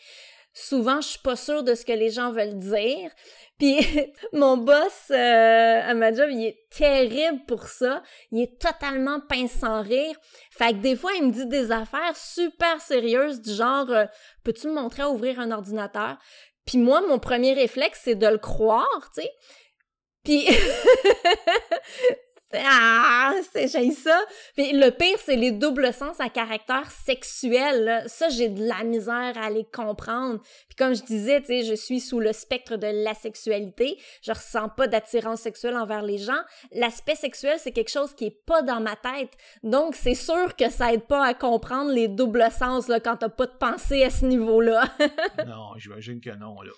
souvent 0.52 1.00
je 1.00 1.08
suis 1.08 1.18
pas 1.18 1.36
sûre 1.36 1.62
de 1.62 1.74
ce 1.74 1.84
que 1.84 1.92
les 1.92 2.10
gens 2.10 2.32
veulent 2.32 2.58
dire. 2.58 3.10
Puis 3.58 3.78
mon 4.32 4.56
boss 4.56 5.10
euh, 5.10 5.80
à 5.82 5.94
ma 5.94 6.12
job, 6.12 6.28
il 6.30 6.46
est 6.46 6.68
terrible 6.70 7.44
pour 7.46 7.64
ça. 7.64 8.02
Il 8.30 8.42
est 8.42 8.60
totalement 8.60 9.20
pince 9.20 9.52
sans 9.52 9.82
rire. 9.82 10.16
Fait 10.50 10.72
que 10.72 10.78
des 10.78 10.96
fois, 10.96 11.12
il 11.14 11.26
me 11.26 11.32
dit 11.32 11.46
des 11.46 11.72
affaires 11.72 12.16
super 12.16 12.80
sérieuses 12.80 13.40
du 13.40 13.52
genre 13.52 13.90
euh, 13.90 14.06
Peux-tu 14.44 14.68
me 14.68 14.74
montrer 14.74 15.02
à 15.02 15.10
ouvrir 15.10 15.40
un 15.40 15.50
ordinateur? 15.50 16.18
Puis 16.64 16.78
moi, 16.78 17.00
mon 17.00 17.18
premier 17.18 17.54
réflexe, 17.54 18.02
c'est 18.04 18.14
de 18.14 18.26
le 18.26 18.38
croire, 18.38 19.10
tu 19.14 19.22
sais. 19.22 19.30
Puis 20.24 20.46
Ah, 22.54 23.34
c'est 23.52 23.68
j'ai 23.68 23.90
ça. 23.90 24.18
Puis 24.56 24.72
le 24.72 24.90
pire, 24.90 25.18
c'est 25.24 25.36
les 25.36 25.52
doubles 25.52 25.92
sens 25.92 26.18
à 26.18 26.30
caractère 26.30 26.90
sexuel. 26.90 28.04
Ça, 28.06 28.30
j'ai 28.30 28.48
de 28.48 28.66
la 28.66 28.84
misère 28.84 29.36
à 29.36 29.50
les 29.50 29.64
comprendre. 29.64 30.40
Puis 30.68 30.76
comme 30.76 30.94
je 30.94 31.02
disais, 31.02 31.40
tu 31.40 31.46
sais, 31.48 31.62
je 31.64 31.74
suis 31.74 32.00
sous 32.00 32.20
le 32.20 32.32
spectre 32.32 32.76
de 32.76 32.86
la 33.04 33.14
sexualité. 33.14 33.98
Je 34.22 34.32
ressens 34.32 34.70
pas 34.70 34.86
d'attirance 34.86 35.40
sexuelle 35.40 35.76
envers 35.76 36.02
les 36.02 36.18
gens. 36.18 36.40
L'aspect 36.72 37.16
sexuel, 37.16 37.58
c'est 37.58 37.72
quelque 37.72 37.90
chose 37.90 38.14
qui 38.14 38.26
est 38.26 38.44
pas 38.46 38.62
dans 38.62 38.80
ma 38.80 38.96
tête. 38.96 39.32
Donc, 39.62 39.94
c'est 39.94 40.14
sûr 40.14 40.56
que 40.56 40.70
ça 40.70 40.92
aide 40.92 41.04
pas 41.04 41.24
à 41.24 41.34
comprendre 41.34 41.90
les 41.90 42.08
doubles 42.08 42.48
sens 42.50 42.88
là, 42.88 42.98
quand 42.98 43.16
t'as 43.16 43.28
pas 43.28 43.46
de 43.46 43.56
pensée 43.58 44.04
à 44.04 44.10
ce 44.10 44.24
niveau-là. 44.24 44.84
non, 45.46 45.76
j'imagine 45.76 46.20
que 46.20 46.30
non, 46.30 46.62
là. 46.62 46.72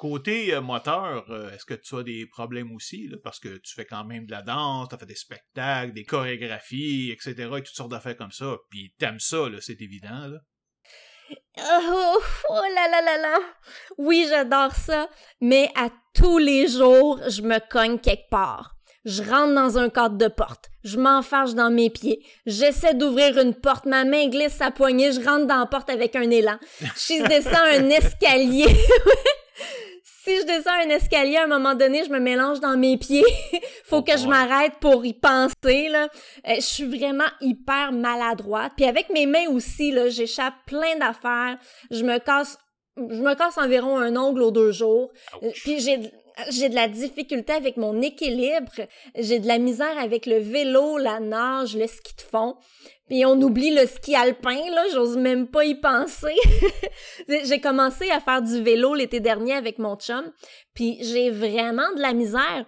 Côté 0.00 0.54
euh, 0.54 0.62
moteur, 0.62 1.26
euh, 1.28 1.50
est-ce 1.50 1.66
que 1.66 1.74
tu 1.74 1.94
as 1.94 2.02
des 2.02 2.24
problèmes 2.24 2.72
aussi? 2.72 3.10
parce 3.22 3.38
que 3.38 3.58
tu 3.58 3.74
fais 3.74 3.84
quand 3.84 4.02
même 4.02 4.24
de 4.24 4.30
la 4.30 4.40
danse, 4.40 4.88
tu 4.88 4.94
as 4.94 4.98
fait 4.98 5.04
des 5.04 5.14
spectacles, 5.14 5.92
des 5.92 6.04
chorégraphies, 6.04 7.10
etc. 7.10 7.34
et 7.58 7.62
toutes 7.62 7.76
sortes 7.76 7.90
d'affaires 7.90 8.16
comme 8.16 8.32
ça. 8.32 8.56
Puis 8.70 8.94
t'aimes 8.98 9.20
ça, 9.20 9.44
c'est 9.60 9.82
évident. 9.82 10.26
Là. 10.26 10.38
Oh, 11.58 12.18
oh, 12.48 12.62
là 12.74 12.88
là 12.90 13.02
là 13.02 13.18
là! 13.18 13.38
Oui, 13.98 14.24
j'adore 14.26 14.72
ça, 14.72 15.06
mais 15.42 15.70
à 15.76 15.90
tous 16.14 16.38
les 16.38 16.66
jours, 16.66 17.20
je 17.28 17.42
me 17.42 17.58
cogne 17.70 17.98
quelque 17.98 18.30
part. 18.30 18.76
Je 19.04 19.22
rentre 19.22 19.54
dans 19.54 19.76
un 19.76 19.90
cadre 19.90 20.16
de 20.16 20.28
porte. 20.28 20.70
Je 20.82 20.96
m'enfarge 20.96 21.54
dans 21.54 21.70
mes 21.70 21.90
pieds. 21.90 22.24
J'essaie 22.46 22.94
d'ouvrir 22.94 23.36
une 23.38 23.54
porte. 23.54 23.84
Ma 23.84 24.06
main 24.06 24.28
glisse 24.28 24.54
sa 24.54 24.70
poignée. 24.70 25.12
Je 25.12 25.20
rentre 25.20 25.46
dans 25.46 25.58
la 25.58 25.66
porte 25.66 25.90
avec 25.90 26.16
un 26.16 26.30
élan. 26.30 26.58
Je 26.80 27.28
descends 27.28 27.50
un 27.52 27.90
escalier. 27.90 28.74
si 30.30 30.40
je 30.40 30.46
descends 30.46 30.70
un 30.70 30.90
escalier, 30.90 31.36
à 31.36 31.44
un 31.44 31.46
moment 31.48 31.74
donné, 31.74 32.04
je 32.04 32.10
me 32.10 32.20
mélange 32.20 32.60
dans 32.60 32.76
mes 32.76 32.96
pieds. 32.96 33.24
Faut 33.84 34.02
que 34.02 34.16
je 34.16 34.28
m'arrête 34.28 34.74
pour 34.80 35.04
y 35.04 35.12
penser, 35.12 35.88
là. 35.88 36.08
Euh, 36.48 36.54
je 36.56 36.60
suis 36.60 36.84
vraiment 36.84 37.28
hyper 37.40 37.92
maladroite. 37.92 38.72
Puis 38.76 38.86
avec 38.86 39.10
mes 39.10 39.26
mains 39.26 39.48
aussi, 39.48 39.90
là, 39.90 40.08
j'échappe 40.08 40.54
plein 40.66 40.96
d'affaires. 40.98 41.58
Je 41.90 42.04
me 42.04 42.18
casse, 42.18 42.58
je 42.96 43.20
me 43.22 43.34
casse 43.34 43.58
environ 43.58 43.98
un 43.98 44.16
ongle 44.16 44.42
aux 44.42 44.52
deux 44.52 44.70
jours. 44.72 45.10
Puis 45.64 45.80
j'ai, 45.80 46.12
j'ai 46.50 46.68
de 46.68 46.74
la 46.74 46.88
difficulté 46.88 47.52
avec 47.52 47.76
mon 47.76 48.00
équilibre. 48.00 48.72
J'ai 49.16 49.38
de 49.38 49.46
la 49.46 49.58
misère 49.58 49.98
avec 49.98 50.26
le 50.26 50.38
vélo, 50.38 50.98
la 50.98 51.20
nage, 51.20 51.76
le 51.76 51.86
ski 51.86 52.14
de 52.16 52.22
fond. 52.22 52.56
Puis 53.08 53.26
on 53.26 53.40
oublie 53.40 53.74
le 53.74 53.86
ski 53.86 54.14
alpin, 54.14 54.70
là, 54.70 54.84
j'ose 54.92 55.16
même 55.16 55.48
pas 55.48 55.64
y 55.64 55.74
penser. 55.74 56.36
j'ai 57.28 57.60
commencé 57.60 58.08
à 58.10 58.20
faire 58.20 58.40
du 58.40 58.62
vélo 58.62 58.94
l'été 58.94 59.18
dernier 59.18 59.54
avec 59.54 59.78
mon 59.78 59.96
chum, 59.96 60.30
puis 60.74 60.96
j'ai 61.00 61.28
vraiment 61.28 61.92
de 61.96 62.00
la 62.00 62.12
misère. 62.12 62.66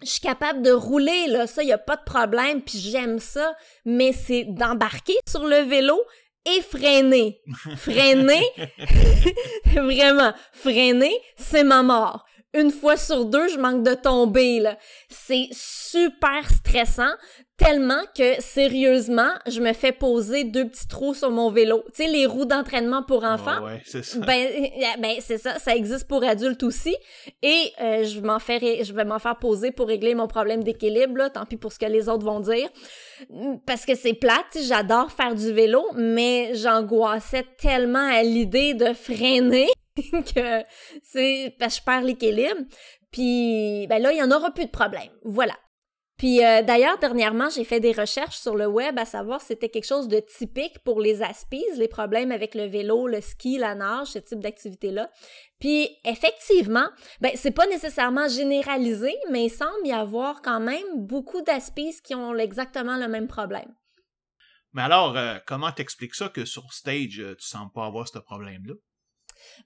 Je 0.00 0.06
suis 0.06 0.20
capable 0.20 0.62
de 0.62 0.70
rouler, 0.70 1.26
là, 1.26 1.46
ça, 1.46 1.62
y 1.62 1.72
a 1.72 1.78
pas 1.78 1.96
de 1.96 2.04
problème, 2.04 2.62
puis 2.62 2.78
j'aime 2.78 3.18
ça, 3.18 3.54
mais 3.84 4.12
c'est 4.12 4.44
d'embarquer 4.44 5.16
sur 5.28 5.44
le 5.44 5.58
vélo 5.58 6.00
et 6.46 6.62
freiner. 6.62 7.42
Freiner, 7.76 8.46
vraiment, 9.66 10.32
freiner, 10.52 11.14
c'est 11.36 11.64
ma 11.64 11.82
mort 11.82 12.24
une 12.54 12.70
fois 12.70 12.96
sur 12.96 13.26
deux, 13.26 13.48
je 13.48 13.58
manque 13.58 13.82
de 13.82 13.94
tomber, 13.94 14.60
là. 14.60 14.78
C'est 15.08 15.48
super 15.52 16.48
stressant, 16.50 17.12
tellement 17.58 18.02
que, 18.16 18.40
sérieusement, 18.40 19.30
je 19.46 19.60
me 19.60 19.72
fais 19.74 19.92
poser 19.92 20.44
deux 20.44 20.66
petits 20.66 20.88
trous 20.88 21.12
sur 21.12 21.30
mon 21.30 21.50
vélo. 21.50 21.84
Tu 21.94 22.04
sais, 22.04 22.08
les 22.08 22.24
roues 22.24 22.46
d'entraînement 22.46 23.02
pour 23.02 23.24
enfants? 23.24 23.62
ouais, 23.64 23.82
c'est 23.84 24.02
ça. 24.02 24.20
Ben, 24.20 24.48
ben 24.98 25.16
c'est 25.20 25.38
ça, 25.38 25.58
ça 25.58 25.76
existe 25.76 26.08
pour 26.08 26.24
adultes 26.24 26.62
aussi. 26.62 26.96
Et 27.42 27.72
euh, 27.80 28.04
je 28.04 28.20
m'en 28.20 28.38
fais, 28.38 28.82
je 28.82 28.92
vais 28.94 29.04
m'en 29.04 29.18
faire 29.18 29.38
poser 29.38 29.70
pour 29.70 29.88
régler 29.88 30.14
mon 30.14 30.28
problème 30.28 30.64
d'équilibre, 30.64 31.18
là. 31.18 31.30
Tant 31.30 31.44
pis 31.44 31.56
pour 31.56 31.72
ce 31.72 31.78
que 31.78 31.86
les 31.86 32.08
autres 32.08 32.24
vont 32.24 32.40
dire. 32.40 32.68
Parce 33.66 33.84
que 33.84 33.94
c'est 33.94 34.14
plate, 34.14 34.56
j'adore 34.66 35.12
faire 35.12 35.34
du 35.34 35.52
vélo, 35.52 35.84
mais 35.96 36.54
j'angoissais 36.54 37.44
tellement 37.58 38.08
à 38.08 38.22
l'idée 38.22 38.72
de 38.72 38.94
freiner 38.94 39.68
que 40.34 40.64
c'est 41.02 41.54
je 41.58 41.82
perds 41.84 42.02
l'équilibre. 42.02 42.60
Puis 43.10 43.86
ben 43.88 44.00
là, 44.02 44.12
il 44.12 44.18
y 44.18 44.22
en 44.22 44.30
aura 44.30 44.52
plus 44.52 44.66
de 44.66 44.70
problème. 44.70 45.10
Voilà. 45.24 45.54
Puis 46.18 46.44
euh, 46.44 46.62
d'ailleurs, 46.62 46.98
dernièrement, 46.98 47.48
j'ai 47.48 47.62
fait 47.62 47.78
des 47.78 47.92
recherches 47.92 48.38
sur 48.38 48.56
le 48.56 48.66
web 48.66 48.98
à 48.98 49.04
savoir 49.04 49.40
si 49.40 49.48
c'était 49.48 49.68
quelque 49.68 49.86
chose 49.86 50.08
de 50.08 50.18
typique 50.18 50.80
pour 50.84 51.00
les 51.00 51.22
aspies, 51.22 51.64
les 51.76 51.86
problèmes 51.86 52.32
avec 52.32 52.56
le 52.56 52.66
vélo, 52.66 53.06
le 53.06 53.20
ski, 53.20 53.56
la 53.56 53.76
nage, 53.76 54.08
ce 54.08 54.18
type 54.18 54.40
d'activité-là. 54.40 55.10
Puis 55.60 55.88
effectivement, 56.04 56.88
ben 57.20 57.30
c'est 57.36 57.52
pas 57.52 57.68
nécessairement 57.68 58.26
généralisé, 58.26 59.14
mais 59.30 59.44
il 59.44 59.50
semble 59.50 59.86
y 59.86 59.92
avoir 59.92 60.42
quand 60.42 60.60
même 60.60 61.06
beaucoup 61.06 61.40
d'aspies 61.42 61.96
qui 62.04 62.16
ont 62.16 62.34
exactement 62.36 62.96
le 62.96 63.06
même 63.06 63.28
problème. 63.28 63.72
Mais 64.72 64.82
alors, 64.82 65.16
euh, 65.16 65.38
comment 65.46 65.70
t'expliques 65.70 66.16
ça 66.16 66.28
que 66.28 66.44
sur 66.44 66.72
stage, 66.72 67.20
euh, 67.20 67.36
tu 67.36 67.46
sens 67.46 67.68
pas 67.72 67.86
avoir 67.86 68.08
ce 68.08 68.18
problème-là? 68.18 68.74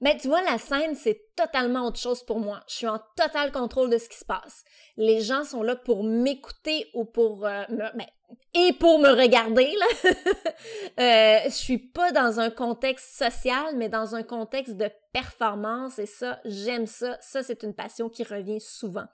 Mais 0.01 0.17
tu 0.17 0.29
vois, 0.29 0.43
la 0.43 0.59
scène, 0.59 0.95
c'est 0.95 1.35
totalement 1.37 1.87
autre 1.87 1.99
chose 1.99 2.23
pour 2.25 2.39
moi. 2.39 2.61
Je 2.69 2.75
suis 2.75 2.87
en 2.87 3.01
total 3.17 3.53
contrôle 3.53 3.91
de 3.91 3.99
ce 3.99 4.09
qui 4.09 4.19
se 4.19 4.25
passe. 4.25 4.65
Les 4.97 5.21
gens 5.21 5.45
sont 5.45 5.63
là 5.63 5.77
pour 5.77 6.05
m'écouter 6.05 6.89
ou 6.95 7.05
pour 7.05 7.47
euh, 7.47 7.63
me, 7.69 7.97
ben, 7.97 8.07
et 8.55 8.73
pour 8.73 8.99
me 8.99 9.11
regarder 9.11 9.75
là. 9.77 10.11
euh, 10.99 11.41
je 11.45 11.55
suis 11.55 11.79
pas 11.79 12.13
dans 12.13 12.41
un 12.41 12.51
contexte 12.51 13.17
social, 13.17 13.77
mais 13.77 13.89
dans 13.89 14.15
un 14.15 14.23
contexte 14.23 14.77
de 14.77 14.91
performance 15.13 15.99
et 15.99 16.07
ça, 16.07 16.41
j'aime 16.45 16.87
ça. 16.87 17.17
Ça, 17.21 17.43
c'est 17.43 17.63
une 17.63 17.75
passion 17.75 18.09
qui 18.09 18.25
revient 18.25 18.61
souvent. 18.61 19.07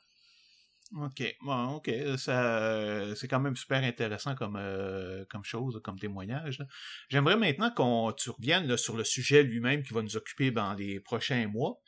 OK. 0.97 1.37
Bon, 1.43 1.77
OK. 1.77 1.91
Ça, 2.17 3.15
c'est 3.15 3.29
quand 3.29 3.41
même 3.41 3.57
super 3.57 3.83
intéressant 3.85 4.35
comme, 4.35 4.57
euh, 4.57 5.25
comme 5.29 5.45
chose, 5.45 5.81
comme 5.85 5.99
témoignage. 5.99 6.65
J'aimerais 7.09 7.37
maintenant 7.37 7.71
qu'on 7.71 8.13
tu 8.13 8.31
reviennes 8.31 8.77
sur 8.77 8.97
le 8.97 9.05
sujet 9.05 9.43
lui-même 9.43 9.83
qui 9.83 9.93
va 9.93 10.03
nous 10.03 10.17
occuper 10.17 10.51
dans 10.51 10.73
les 10.75 11.01
prochains 11.01 11.47
mois. 11.47 11.81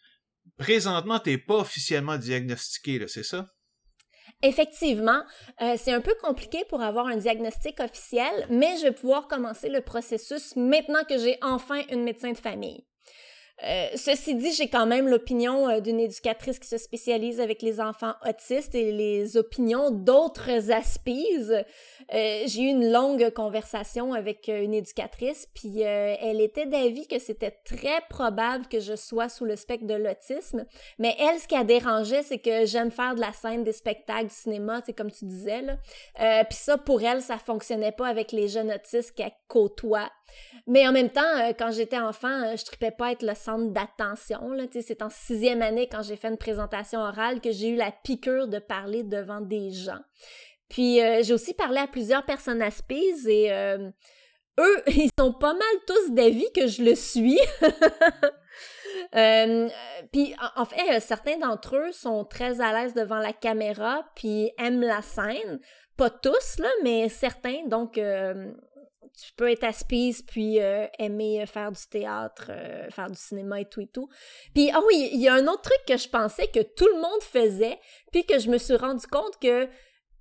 Présentement, 0.59 1.18
tu 1.18 1.30
n'es 1.30 1.38
pas 1.38 1.57
officiellement 1.57 2.18
diagnostiqué, 2.18 3.07
c'est 3.09 3.22
ça? 3.22 3.46
Effectivement, 4.42 5.22
euh, 5.61 5.74
c'est 5.76 5.92
un 5.92 6.01
peu 6.01 6.14
compliqué 6.22 6.64
pour 6.68 6.80
avoir 6.82 7.07
un 7.07 7.16
diagnostic 7.16 7.78
officiel, 7.80 8.46
mais 8.48 8.76
je 8.78 8.84
vais 8.84 8.92
pouvoir 8.92 9.28
commencer 9.28 9.68
le 9.68 9.82
processus 9.82 10.57
maintenant 10.57 11.05
que 11.05 11.18
j'ai 11.18 11.36
enfin 11.42 11.82
une 11.90 12.05
médecin 12.05 12.32
de 12.32 12.38
famille. 12.38 12.86
Euh, 13.62 13.88
ceci 13.94 14.34
dit, 14.34 14.52
j'ai 14.52 14.68
quand 14.68 14.86
même 14.86 15.08
l'opinion 15.08 15.68
euh, 15.68 15.80
d'une 15.80 16.00
éducatrice 16.00 16.58
qui 16.58 16.68
se 16.68 16.78
spécialise 16.78 17.40
avec 17.40 17.61
les 17.61 17.80
enfants 17.80 18.14
autistes 18.26 18.74
et 18.74 18.90
les 18.90 19.36
opinions 19.36 19.90
d'autres 19.90 20.70
aspises. 20.70 21.52
Euh, 22.14 22.42
j'ai 22.46 22.62
eu 22.62 22.68
une 22.68 22.90
longue 22.90 23.30
conversation 23.30 24.14
avec 24.14 24.48
une 24.48 24.72
éducatrice, 24.72 25.46
puis 25.54 25.80
elle 25.80 26.40
était 26.40 26.66
d'avis 26.66 27.06
que 27.06 27.18
c'était 27.18 27.56
très 27.64 28.00
probable 28.08 28.66
que 28.66 28.80
je 28.80 28.96
sois 28.96 29.28
sous 29.28 29.44
le 29.44 29.56
spectre 29.56 29.86
de 29.86 29.94
l'autisme. 29.94 30.64
Mais 30.98 31.14
elle, 31.18 31.38
ce 31.38 31.46
qui 31.46 31.54
a 31.54 31.64
dérangé, 31.64 32.22
c'est 32.22 32.38
que 32.38 32.64
j'aime 32.64 32.90
faire 32.90 33.14
de 33.14 33.20
la 33.20 33.32
scène, 33.32 33.62
des 33.62 33.72
spectacles, 33.72 34.28
du 34.28 34.34
cinéma, 34.34 34.80
c'est 34.84 34.92
comme 34.92 35.11
tu 35.11 35.26
disais 35.26 35.62
là. 35.62 36.44
puis 36.44 36.58
ça, 36.58 36.78
pour 36.78 37.02
elle, 37.02 37.22
ça 37.22 37.38
fonctionnait 37.38 37.92
pas 37.92 38.08
avec 38.08 38.32
les 38.32 38.48
jeunes 38.48 38.72
autistes 38.72 39.14
qu'elle 39.14 39.32
côtoie. 39.48 40.11
Mais 40.66 40.87
en 40.87 40.93
même 40.93 41.11
temps, 41.11 41.53
quand 41.59 41.70
j'étais 41.70 41.99
enfant, 41.99 42.57
je 42.57 42.64
tripais 42.64 42.91
pas 42.91 43.12
être 43.12 43.22
le 43.22 43.35
centre 43.35 43.72
d'attention. 43.72 44.57
C'est 44.70 45.03
en 45.03 45.11
sixième 45.11 45.62
année, 45.62 45.89
quand 45.91 46.03
j'ai 46.03 46.16
fait 46.16 46.28
une 46.28 46.37
présentation 46.37 47.01
orale, 47.01 47.41
que 47.41 47.51
j'ai 47.51 47.68
eu 47.68 47.76
la 47.76 47.91
piqûre 47.91 48.49
de 48.49 48.59
parler 48.59 49.03
devant 49.03 49.41
des 49.41 49.70
gens. 49.70 50.01
Puis 50.70 51.03
euh, 51.03 51.22
j'ai 51.22 51.35
aussi 51.35 51.53
parlé 51.53 51.78
à 51.78 51.87
plusieurs 51.87 52.24
personnes 52.24 52.62
aspises 52.62 53.26
et 53.28 53.53
euh, 53.53 53.91
eux, 54.59 54.83
ils 54.87 55.11
sont 55.18 55.35
pas 55.35 55.53
mal 55.53 55.62
tous 55.87 56.14
d'avis 56.14 56.51
que 56.55 56.66
je 56.66 56.83
le 56.83 56.95
suis. 56.95 57.39
Euh, 59.14 59.68
puis 60.12 60.35
en 60.57 60.64
fait, 60.64 61.01
certains 61.01 61.39
d'entre 61.39 61.76
eux 61.76 61.93
sont 61.93 62.24
très 62.24 62.61
à 62.61 62.72
l'aise 62.72 62.93
devant 62.93 63.18
la 63.18 63.33
caméra 63.33 64.05
puis 64.14 64.51
aiment 64.59 64.83
la 64.83 65.01
scène. 65.01 65.61
Pas 65.97 66.11
tous, 66.11 66.59
là, 66.59 66.68
mais 66.83 67.09
certains. 67.09 67.66
Donc, 67.66 67.99
tu 69.16 69.32
peux 69.36 69.51
être 69.51 69.64
aspise 69.64 70.22
puis 70.22 70.61
euh, 70.61 70.86
aimer 70.98 71.44
faire 71.46 71.72
du 71.72 71.82
théâtre, 71.90 72.46
euh, 72.51 72.88
faire 72.90 73.11
du 73.11 73.18
cinéma 73.18 73.61
et 73.61 73.64
tout 73.64 73.80
et 73.80 73.86
tout. 73.86 74.09
Puis 74.55 74.70
ah 74.72 74.80
oui, 74.86 75.11
il 75.12 75.20
y 75.20 75.28
a 75.28 75.34
un 75.34 75.46
autre 75.46 75.62
truc 75.62 75.80
que 75.86 75.96
je 75.96 76.09
pensais 76.09 76.46
que 76.48 76.61
tout 76.61 76.86
le 76.86 77.01
monde 77.01 77.22
faisait, 77.22 77.78
puis 78.12 78.24
que 78.24 78.38
je 78.38 78.51
me 78.51 78.59
suis 78.59 78.76
rendu 78.76 79.07
compte 79.07 79.38
que 79.40 79.68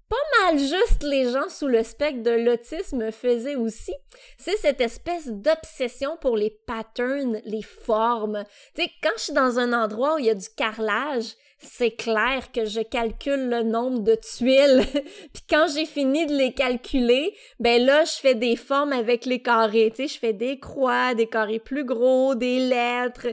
pas 0.09 0.15
mal 0.41 0.57
juste 0.57 1.03
les 1.03 1.31
gens 1.31 1.49
sous 1.49 1.67
le 1.67 1.83
spectre 1.83 2.23
de 2.23 2.31
l'autisme 2.31 3.11
faisaient 3.11 3.55
aussi. 3.55 3.93
C'est 4.39 4.57
cette 4.57 4.81
espèce 4.81 5.27
d'obsession 5.27 6.17
pour 6.17 6.35
les 6.35 6.49
patterns, 6.65 7.39
les 7.45 7.61
formes. 7.61 8.43
Tu 8.73 8.83
sais, 8.83 8.91
quand 9.03 9.11
je 9.17 9.23
suis 9.25 9.33
dans 9.33 9.59
un 9.59 9.71
endroit 9.71 10.15
où 10.15 10.19
il 10.19 10.25
y 10.25 10.31
a 10.31 10.35
du 10.35 10.49
carrelage, 10.57 11.35
c'est 11.61 11.91
clair 11.91 12.51
que 12.51 12.65
je 12.65 12.81
calcule 12.81 13.49
le 13.49 13.63
nombre 13.63 13.99
de 13.99 14.15
tuiles. 14.15 14.85
Puis 15.33 15.43
quand 15.49 15.67
j'ai 15.73 15.85
fini 15.85 16.25
de 16.25 16.35
les 16.35 16.53
calculer, 16.53 17.35
ben 17.59 17.83
là, 17.85 18.05
je 18.05 18.13
fais 18.13 18.35
des 18.35 18.55
formes 18.55 18.93
avec 18.93 19.25
les 19.25 19.41
carrés. 19.41 19.91
Tu 19.95 20.07
sais, 20.07 20.13
je 20.15 20.19
fais 20.19 20.33
des 20.33 20.59
croix, 20.59 21.13
des 21.15 21.27
carrés 21.27 21.59
plus 21.59 21.85
gros, 21.85 22.35
des 22.35 22.59
lettres. 22.59 23.27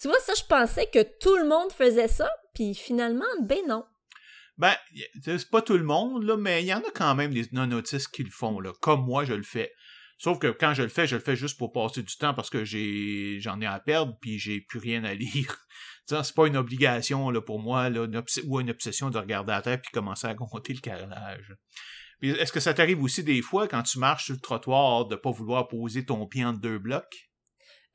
Tu 0.00 0.08
vois, 0.08 0.20
ça, 0.20 0.32
je 0.36 0.44
pensais 0.44 0.86
que 0.86 1.02
tout 1.02 1.36
le 1.36 1.48
monde 1.48 1.72
faisait 1.72 2.08
ça. 2.08 2.30
Puis 2.54 2.74
finalement, 2.74 3.24
ben 3.40 3.58
non. 3.66 3.84
Ben, 4.58 4.74
c'est 5.24 5.50
pas 5.50 5.62
tout 5.62 5.76
le 5.76 5.84
monde, 5.84 6.24
là, 6.24 6.36
mais 6.36 6.62
il 6.62 6.66
y 6.66 6.74
en 6.74 6.80
a 6.80 6.90
quand 6.94 7.14
même 7.14 7.32
des 7.32 7.46
non-autistes 7.52 8.08
qui 8.08 8.22
le 8.22 8.30
font, 8.30 8.60
là. 8.60 8.72
Comme 8.80 9.04
moi, 9.04 9.24
je 9.24 9.34
le 9.34 9.42
fais. 9.42 9.72
Sauf 10.22 10.38
que 10.38 10.46
quand 10.46 10.72
je 10.72 10.84
le 10.84 10.88
fais, 10.88 11.08
je 11.08 11.16
le 11.16 11.20
fais 11.20 11.34
juste 11.34 11.58
pour 11.58 11.72
passer 11.72 12.00
du 12.00 12.16
temps 12.16 12.32
parce 12.32 12.48
que 12.48 12.64
j'ai 12.64 13.40
j'en 13.40 13.60
ai 13.60 13.66
à 13.66 13.80
perdre 13.80 14.16
puis 14.20 14.38
j'ai 14.38 14.60
plus 14.60 14.78
rien 14.78 15.02
à 15.02 15.14
lire. 15.16 15.66
C'est 16.06 16.34
pas 16.34 16.46
une 16.46 16.56
obligation 16.56 17.30
là, 17.30 17.40
pour 17.40 17.58
moi 17.58 17.88
là, 17.88 18.06
ou 18.46 18.60
une 18.60 18.70
obsession 18.70 19.10
de 19.10 19.18
regarder 19.18 19.52
la 19.52 19.62
terre 19.62 19.80
puis 19.80 19.90
commencer 19.92 20.26
à 20.26 20.34
compter 20.36 20.72
le 20.72 20.80
carrelage. 20.80 21.54
Est-ce 22.22 22.52
que 22.52 22.60
ça 22.60 22.72
t'arrive 22.72 23.02
aussi 23.02 23.24
des 23.24 23.42
fois 23.42 23.66
quand 23.66 23.82
tu 23.82 23.98
marches 23.98 24.26
sur 24.26 24.34
le 24.34 24.40
trottoir 24.40 25.06
de 25.06 25.16
pas 25.16 25.30
vouloir 25.30 25.66
poser 25.66 26.04
ton 26.04 26.26
pied 26.26 26.44
entre 26.44 26.60
deux 26.60 26.78
blocs? 26.78 27.32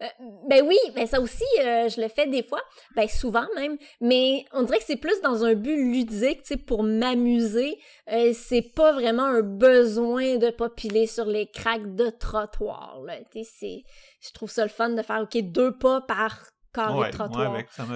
Euh, 0.04 0.06
ben 0.48 0.64
oui, 0.64 0.78
ben 0.94 1.08
ça 1.08 1.20
aussi, 1.20 1.44
euh, 1.60 1.90
je 1.90 2.00
le 2.00 2.08
fais 2.08 2.28
des 2.28 2.44
fois, 2.44 2.62
ben 2.96 3.08
souvent 3.08 3.48
même, 3.56 3.78
mais 4.00 4.46
on 4.52 4.62
dirait 4.62 4.78
que 4.78 4.84
c'est 4.86 4.98
plus 4.98 5.20
dans 5.22 5.44
un 5.44 5.56
but 5.56 5.76
ludique, 5.76 6.44
tu 6.44 6.50
sais, 6.50 6.58
pour 6.58 6.84
m'amuser. 6.84 7.80
Euh, 8.12 8.32
c'est 8.34 8.62
pas 8.62 8.92
vraiment 8.92 9.24
un 9.24 9.42
besoin 9.42 10.38
de 10.38 10.52
pas 10.52 10.70
piler 10.70 11.08
sur 11.08 11.26
les 11.26 11.48
craques 11.48 11.96
de 11.96 12.12
trottoir, 12.12 13.02
là. 13.08 13.16
Tu 13.32 13.44
sais, 13.44 13.86
je 14.22 14.32
trouve 14.34 14.52
ça 14.52 14.62
le 14.62 14.70
fun 14.70 14.92
de 14.92 15.02
faire, 15.02 15.22
OK, 15.22 15.36
deux 15.42 15.76
pas 15.76 16.02
par 16.02 16.38
carré 16.86 17.08
de 17.08 17.16
trottoir. 17.16 17.54
Ouais, 17.54 17.66
ça 17.70 17.84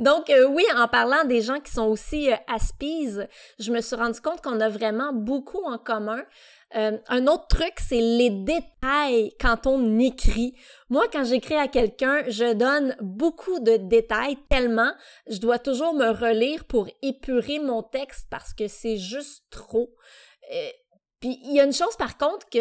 Donc 0.00 0.32
oui, 0.50 0.64
en 0.76 0.88
parlant 0.88 1.24
des 1.24 1.40
gens 1.40 1.60
qui 1.60 1.70
sont 1.70 1.86
aussi 1.86 2.30
aspises, 2.48 3.28
je 3.58 3.72
me 3.72 3.80
suis 3.80 3.96
rendu 3.96 4.20
compte 4.20 4.40
qu'on 4.40 4.60
a 4.60 4.68
vraiment 4.68 5.12
beaucoup 5.12 5.62
en 5.64 5.78
commun. 5.78 6.24
Euh, 6.74 6.96
un 7.08 7.26
autre 7.26 7.46
truc, 7.48 7.74
c'est 7.76 8.00
les 8.00 8.30
détails 8.30 9.34
quand 9.38 9.66
on 9.66 9.98
écrit. 9.98 10.54
Moi, 10.88 11.04
quand 11.12 11.24
j'écris 11.24 11.56
à 11.56 11.68
quelqu'un, 11.68 12.22
je 12.28 12.54
donne 12.54 12.96
beaucoup 13.00 13.60
de 13.60 13.76
détails 13.76 14.38
tellement 14.48 14.92
je 15.28 15.38
dois 15.38 15.58
toujours 15.58 15.94
me 15.94 16.10
relire 16.10 16.64
pour 16.64 16.88
épurer 17.02 17.58
mon 17.58 17.82
texte 17.82 18.26
parce 18.30 18.54
que 18.54 18.68
c'est 18.68 18.96
juste 18.96 19.44
trop. 19.50 19.94
Puis 21.22 21.38
il 21.44 21.54
y 21.54 21.60
a 21.60 21.64
une 21.64 21.72
chose 21.72 21.94
par 21.96 22.18
contre 22.18 22.48
que 22.50 22.58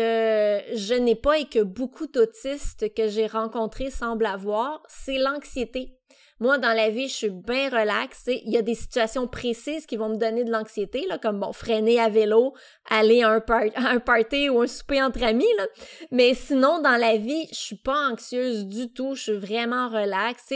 je 0.75 0.93
n'ai 0.93 1.15
pas 1.15 1.39
et 1.39 1.45
que 1.45 1.63
beaucoup 1.63 2.05
d'autistes 2.05 2.93
que 2.93 3.07
j'ai 3.07 3.25
rencontrés 3.25 3.89
semblent 3.89 4.27
avoir, 4.27 4.83
c'est 4.87 5.17
l'anxiété. 5.17 5.97
Moi, 6.41 6.57
dans 6.57 6.73
la 6.73 6.89
vie, 6.89 7.07
je 7.07 7.13
suis 7.13 7.29
bien 7.29 7.69
relaxe. 7.69 8.23
Il 8.25 8.51
y 8.51 8.57
a 8.57 8.63
des 8.63 8.73
situations 8.73 9.27
précises 9.27 9.85
qui 9.85 9.95
vont 9.95 10.09
me 10.09 10.17
donner 10.17 10.43
de 10.43 10.51
l'anxiété, 10.51 11.05
là, 11.07 11.19
comme 11.19 11.39
bon, 11.39 11.53
freiner 11.53 11.99
à 11.99 12.09
vélo, 12.09 12.55
aller 12.89 13.21
à 13.21 13.29
un, 13.29 13.43
un 13.75 13.99
party 13.99 14.49
ou 14.49 14.59
un 14.61 14.65
souper 14.65 15.03
entre 15.03 15.23
amis. 15.23 15.53
Là. 15.59 15.67
Mais 16.09 16.33
sinon, 16.33 16.81
dans 16.81 16.97
la 16.97 17.15
vie, 17.15 17.47
je 17.51 17.59
suis 17.59 17.75
pas 17.75 18.09
anxieuse 18.09 18.65
du 18.65 18.91
tout. 18.91 19.13
Je 19.13 19.21
suis 19.21 19.37
vraiment 19.37 19.87
relaxe. 19.87 20.51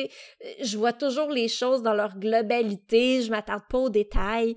Je 0.60 0.76
vois 0.76 0.92
toujours 0.92 1.30
les 1.30 1.48
choses 1.48 1.84
dans 1.84 1.94
leur 1.94 2.18
globalité. 2.18 3.22
Je 3.22 3.30
m'attarde 3.30 3.66
pas 3.70 3.78
aux 3.78 3.90
détails. 3.90 4.56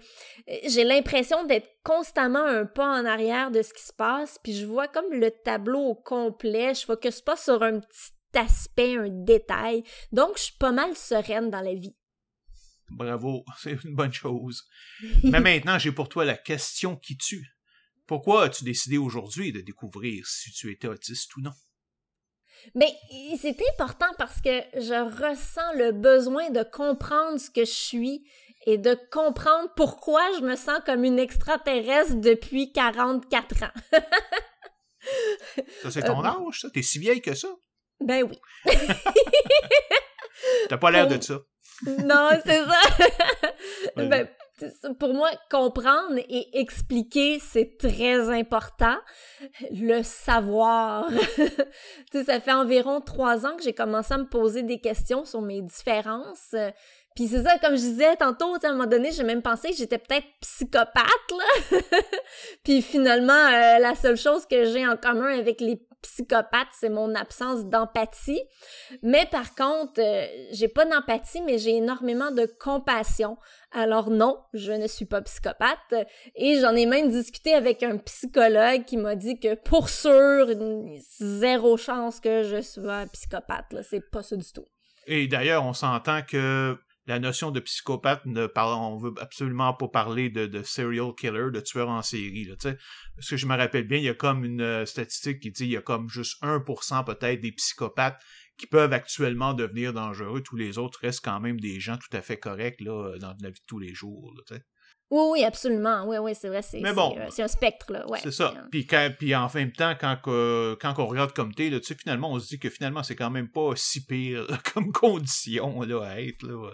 J'ai 0.65 0.85
l'impression 0.85 1.45
d'être 1.45 1.69
constamment 1.85 2.45
un 2.45 2.65
pas 2.65 2.87
en 2.87 3.05
arrière 3.05 3.51
de 3.51 3.61
ce 3.61 3.75
qui 3.75 3.83
se 3.83 3.93
passe, 3.93 4.39
puis 4.43 4.55
je 4.55 4.67
vois 4.67 4.89
comme 4.89 5.11
le 5.11 5.31
tableau 5.31 5.81
au 5.81 5.95
complet. 5.95 6.75
Je 6.75 6.87
focus 6.87 7.21
pas 7.21 7.37
sur 7.37 7.63
un 7.63 7.81
petit 7.81 8.13
aspect, 8.35 8.97
un 8.97 9.09
détail. 9.09 9.85
Donc, 10.13 10.37
je 10.37 10.45
suis 10.45 10.57
pas 10.59 10.73
mal 10.73 10.97
sereine 10.97 11.51
dans 11.51 11.61
la 11.61 11.75
vie. 11.75 11.97
Bravo, 12.91 13.45
c'est 13.59 13.83
une 13.85 13.95
bonne 13.95 14.13
chose. 14.13 14.65
Mais 15.25 15.41
maintenant, 15.41 15.79
j'ai 15.79 15.93
pour 15.93 16.09
toi 16.09 16.25
la 16.25 16.37
question 16.37 16.97
qui 16.97 17.17
tue. 17.17 17.47
Pourquoi 18.07 18.45
as-tu 18.45 18.65
décidé 18.65 18.97
aujourd'hui 18.97 19.53
de 19.53 19.61
découvrir 19.61 20.27
si 20.27 20.51
tu 20.53 20.73
étais 20.73 20.89
autiste 20.89 21.37
ou 21.37 21.43
non? 21.43 21.53
Mais 22.75 22.93
c'est 23.39 23.57
important 23.73 24.13
parce 24.17 24.41
que 24.41 24.63
je 24.75 25.29
ressens 25.29 25.75
le 25.75 25.93
besoin 25.93 26.51
de 26.51 26.63
comprendre 26.63 27.39
ce 27.39 27.51
que 27.51 27.65
je 27.65 27.71
suis 27.71 28.27
et 28.67 28.79
de 28.79 28.99
comprendre 29.11 29.73
pourquoi 29.77 30.23
je 30.39 30.45
me 30.45 30.57
sens 30.57 30.81
comme 30.85 31.05
une 31.05 31.19
extraterrestre 31.19 32.17
depuis 32.17 32.73
44 32.73 33.63
ans. 33.63 33.73
ça, 35.83 35.91
c'est 35.91 36.03
ton 36.03 36.25
euh, 36.25 36.27
âge, 36.27 36.61
ça? 36.61 36.71
T'es 36.71 36.83
si 36.83 36.99
vieille 36.99 37.23
que 37.23 37.35
ça? 37.35 37.49
Ben 38.01 38.23
oui. 38.23 38.39
T'as 40.69 40.79
pas 40.79 40.91
l'air 40.91 41.09
de 41.09 41.21
ça. 41.21 41.41
non, 41.87 42.31
c'est 42.45 42.65
ça. 42.65 42.81
ben, 43.97 44.29
pour 44.99 45.15
moi, 45.15 45.31
comprendre 45.51 46.19
et 46.19 46.59
expliquer, 46.59 47.39
c'est 47.41 47.77
très 47.79 48.29
important. 48.31 48.97
Le 49.71 50.03
savoir. 50.03 51.09
tu 51.37 51.45
sais, 52.13 52.25
ça 52.25 52.41
fait 52.41 52.53
environ 52.53 53.01
trois 53.01 53.47
ans 53.47 53.57
que 53.57 53.63
j'ai 53.63 53.73
commencé 53.75 54.15
à 54.15 54.19
me 54.19 54.29
poser 54.29 54.63
des 54.63 54.81
questions 54.81 55.25
sur 55.25 55.43
mes 55.43 55.63
différences. 55.63 56.55
Puis 57.19 57.27
c'est 57.27 57.43
ça, 57.43 57.59
comme 57.59 57.75
je 57.75 57.81
disais 57.81 58.15
tantôt, 58.15 58.55
à 58.55 58.69
un 58.69 58.73
moment 58.73 58.87
donné, 58.87 59.11
j'ai 59.11 59.25
même 59.25 59.43
pensé 59.43 59.71
que 59.71 59.77
j'étais 59.77 59.99
peut-être 59.99 60.27
psychopathe, 60.41 61.05
là. 61.33 61.79
Puis 62.65 62.81
finalement, 62.81 63.33
euh, 63.33 63.81
la 63.81 63.97
seule 63.97 64.17
chose 64.17 64.47
que 64.47 64.67
j'ai 64.67 64.87
en 64.87 64.97
commun 64.97 65.37
avec 65.37 65.61
les 65.61 65.83
psychopathe, 66.03 66.69
c'est 66.73 66.89
mon 66.89 67.15
absence 67.15 67.65
d'empathie. 67.67 68.41
Mais 69.03 69.27
par 69.27 69.55
contre, 69.55 70.01
euh, 70.01 70.27
j'ai 70.53 70.69
pas 70.69 70.85
d'empathie, 70.85 71.43
mais 71.43 71.59
j'ai 71.59 71.77
énormément 71.77 72.31
de 72.31 72.47
compassion. 72.61 73.37
Alors 73.73 74.11
non, 74.11 74.39
je 74.55 74.73
ne 74.73 74.87
suis 74.87 75.05
pas 75.05 75.23
psychopathe. 75.23 75.95
Et 76.35 76.61
j'en 76.61 76.75
ai 76.75 76.87
même 76.87 77.11
discuté 77.11 77.55
avec 77.55 77.83
un 77.83 77.99
psychologue 77.99 78.85
qui 78.85 78.97
m'a 78.97 79.17
dit 79.17 79.39
que 79.39 79.55
pour 79.55 79.89
sûr, 79.89 80.47
zéro 81.21 81.77
chance 81.77 82.21
que 82.21 82.43
je 82.43 82.61
sois 82.63 83.07
psychopathe. 83.13 83.75
C'est 83.83 84.11
pas 84.11 84.23
ça 84.23 84.37
du 84.37 84.53
tout. 84.53 84.67
Et 85.07 85.27
d'ailleurs, 85.27 85.65
on 85.65 85.73
s'entend 85.73 86.23
que 86.23 86.79
la 87.09 87.19
notion 87.19 87.51
de 87.51 87.59
psychopathe, 87.59 88.27
ne 88.27 88.47
parle, 88.47 88.75
on 88.75 88.99
veut 88.99 89.15
absolument 89.19 89.73
pas 89.73 89.89
parler 89.89 90.29
de, 90.29 90.63
serial 90.63 91.15
killer, 91.15 91.51
de 91.51 91.61
tueur 91.61 91.89
en 91.89 92.03
série. 92.03 92.45
Là, 92.45 92.55
parce 93.17 93.29
que 93.29 93.37
je 93.39 93.47
me 93.47 93.57
rappelle 93.57 93.89
bien, 93.89 93.97
il 93.97 94.05
y 94.05 94.11
a 94.11 94.15
comme 94.15 94.45
une 94.45 94.61
euh, 94.61 94.85
statistique 94.85 95.41
qui 95.41 95.51
dit 95.51 95.65
qu'il 95.65 95.73
y 95.73 95.77
a 95.79 95.81
comme 95.81 96.11
juste 96.11 96.41
1% 96.43 97.05
peut-être 97.07 97.41
des 97.41 97.53
psychopathes 97.53 98.23
qui 98.59 98.67
peuvent 98.67 98.93
actuellement 98.93 99.55
devenir 99.55 99.95
dangereux. 99.95 100.43
Tous 100.43 100.57
les 100.57 100.77
autres 100.77 101.01
restent 101.01 101.25
quand 101.25 101.41
même 101.41 101.59
des 101.59 101.81
gens 101.81 101.97
tout 101.97 102.15
à 102.15 102.21
fait 102.21 102.37
corrects 102.37 102.81
là, 102.83 103.17
dans 103.19 103.35
la 103.41 103.51
vie 103.51 103.61
de 103.61 103.67
tous 103.67 103.79
les 103.79 103.95
jours. 103.95 104.35
Oui, 105.11 105.23
oui, 105.33 105.45
absolument. 105.45 106.05
Oui, 106.07 106.19
oui, 106.19 106.35
c'est 106.35 106.49
vrai. 106.49 106.61
C'est, 106.61 106.81
Mais 106.81 106.93
bon. 106.93 107.13
c'est, 107.15 107.21
euh, 107.23 107.27
c'est 107.31 107.43
un 107.43 107.49
spectre, 107.49 107.91
là. 107.93 108.07
Ouais. 108.11 108.19
C'est 108.23 108.31
ça. 108.31 108.53
Puis, 108.71 108.87
quand- 108.87 109.11
puis 109.19 109.35
en 109.35 109.49
même 109.55 109.73
temps, 109.73 109.95
quand, 109.99 110.19
quand 110.23 110.95
on 110.99 111.07
regarde 111.07 111.33
comme 111.33 111.55
t'es, 111.55 111.71
là, 111.71 111.81
tu 111.81 111.87
sais, 111.87 111.95
finalement, 111.95 112.31
on 112.31 112.39
se 112.39 112.49
dit 112.49 112.59
que 112.59 112.69
finalement, 112.69 113.03
c'est 113.03 113.17
quand 113.17 113.31
même 113.31 113.49
pas 113.51 113.71
si 113.75 114.05
pire 114.05 114.47
comme 114.75 114.93
condition 114.93 115.81
là, 115.83 116.03
à 116.07 116.21
être. 116.21 116.43
Là. 116.43 116.73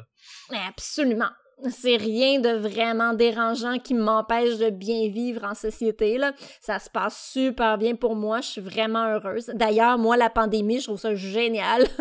Absolument. 0.67 1.31
C'est 1.71 1.97
rien 1.97 2.41
de 2.41 2.51
vraiment 2.51 3.15
dérangeant 3.15 3.79
qui 3.79 3.95
m'empêche 3.95 4.59
de 4.59 4.71
bien 4.71 5.09
vivre 5.09 5.45
en 5.45 5.55
société. 5.55 6.19
Là. 6.19 6.33
Ça 6.61 6.79
se 6.79 6.91
passe 6.91 7.31
super 7.33 7.79
bien 7.79 7.95
pour 7.95 8.17
moi. 8.17 8.41
Je 8.41 8.49
suis 8.49 8.61
vraiment 8.61 9.05
heureuse. 9.07 9.51
D'ailleurs, 9.55 9.97
moi, 9.99 10.17
la 10.17 10.31
pandémie, 10.31 10.81
je 10.81 10.85
trouve 10.85 11.01
ça 11.01 11.15
génial. 11.15 11.87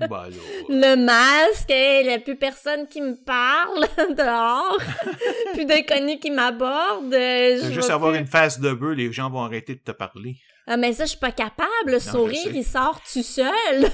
Ben, 0.00 0.28
là, 0.28 0.30
Le 0.68 0.96
masque, 0.96 1.70
il 1.70 2.06
n'y 2.06 2.12
a 2.14 2.18
plus 2.18 2.36
personne 2.36 2.86
qui 2.88 3.00
me 3.00 3.14
parle 3.14 3.86
dehors. 4.16 4.78
plus 5.54 5.64
d'inconnus 5.66 6.18
qui 6.20 6.30
m'abordent. 6.30 7.12
Euh, 7.14 7.58
je 7.62 7.72
juste 7.72 7.90
avoir 7.90 8.12
plus- 8.12 8.20
une 8.20 8.26
face 8.26 8.58
de 8.60 8.72
bœuf, 8.72 8.96
les 8.96 9.12
gens 9.12 9.30
vont 9.30 9.42
arrêter 9.42 9.74
de 9.74 9.80
te 9.80 9.92
parler. 9.92 10.36
Ah, 10.66 10.76
mais 10.76 10.92
ça, 10.92 11.04
je 11.04 11.10
suis 11.10 11.18
pas 11.18 11.32
capable. 11.32 11.68
Le 11.86 11.98
sourire, 11.98 12.54
il 12.54 12.64
sort 12.64 13.00
tout 13.12 13.22
seul. 13.22 13.90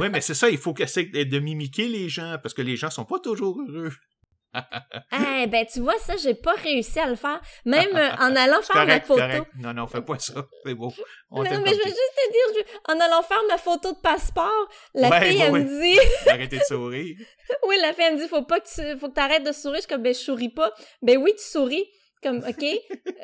oui, 0.00 0.08
mais 0.10 0.20
c'est 0.20 0.34
ça, 0.34 0.48
il 0.50 0.58
faut 0.58 0.74
essayer 0.78 1.24
de 1.24 1.38
mimiquer 1.38 1.88
les 1.88 2.08
gens, 2.08 2.36
parce 2.42 2.54
que 2.54 2.62
les 2.62 2.76
gens 2.76 2.90
sont 2.90 3.04
pas 3.04 3.18
toujours 3.18 3.58
heureux. 3.60 3.92
Eh 5.12 5.46
ben, 5.46 5.64
tu 5.66 5.80
vois, 5.80 5.98
ça, 5.98 6.16
j'ai 6.16 6.34
pas 6.34 6.54
réussi 6.54 6.98
à 6.98 7.06
le 7.06 7.16
faire. 7.16 7.40
Même 7.64 7.94
euh, 7.96 8.10
en 8.18 8.34
allant 8.36 8.62
faire 8.62 8.86
ma 8.86 9.00
photo. 9.00 9.20
correct. 9.20 9.46
Non, 9.58 9.72
non, 9.74 9.86
fais 9.86 10.02
pas 10.02 10.18
ça. 10.18 10.34
C'est 10.64 10.74
beau. 10.74 10.92
On 11.30 11.42
Non, 11.42 11.50
mais 11.50 11.70
je 11.70 11.76
veux 11.76 11.84
juste 11.84 12.14
te 12.16 12.32
dire, 12.32 12.64
je- 12.86 12.92
en 12.92 13.00
allant 13.00 13.22
faire 13.22 13.42
ma 13.48 13.58
photo 13.58 13.92
de 13.92 13.98
passeport, 13.98 14.68
la 14.94 15.20
fille, 15.20 15.40
elle 15.40 15.52
ouais. 15.52 15.60
me 15.64 15.80
dit, 15.82 15.98
Arrêtez 16.28 16.58
de 16.58 16.64
sourire. 16.64 17.16
oui, 17.68 17.76
la 17.80 17.92
fille, 17.92 18.04
elle 18.04 18.16
me 18.16 18.20
dit, 18.22 18.28
faut 18.28 18.42
pas 18.42 18.60
que 18.60 18.66
tu, 18.68 18.98
faut 18.98 19.08
que 19.08 19.14
t'arrêtes 19.14 19.44
de 19.44 19.52
sourire. 19.52 19.76
Je 19.76 19.80
suis 19.82 19.88
comme, 19.88 20.02
ben, 20.02 20.14
je 20.14 20.18
souris 20.20 20.48
pas. 20.50 20.72
Ben 21.02 21.16
oui, 21.18 21.34
tu 21.36 21.44
souris. 21.44 21.84
Comme, 22.22 22.38
OK. 22.38 22.64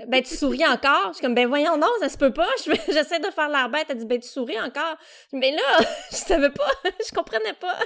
ben, 0.07 0.23
tu 0.23 0.37
souris 0.37 0.67
encore. 0.67 1.09
Je 1.09 1.13
suis 1.15 1.23
comme, 1.23 1.35
ben, 1.35 1.49
voyons, 1.49 1.77
non, 1.79 1.89
ça 2.01 2.09
se 2.11 2.19
peut 2.19 2.33
pas. 2.33 2.49
Je- 2.65 2.93
J'essaie 2.93 3.19
de 3.21 3.31
faire 3.31 3.49
l'air 3.49 3.69
bête. 3.71 3.87
Elle 3.89 3.97
dit, 3.97 4.05
ben, 4.07 4.21
tu 4.21 4.29
souris 4.29 4.61
encore. 4.61 4.97
Mais 5.33 5.51
là, 5.51 5.79
je 6.11 6.17
savais 6.17 6.51
pas. 6.51 6.71
je 6.85 7.13
comprenais 7.15 7.55
pas. 7.55 7.79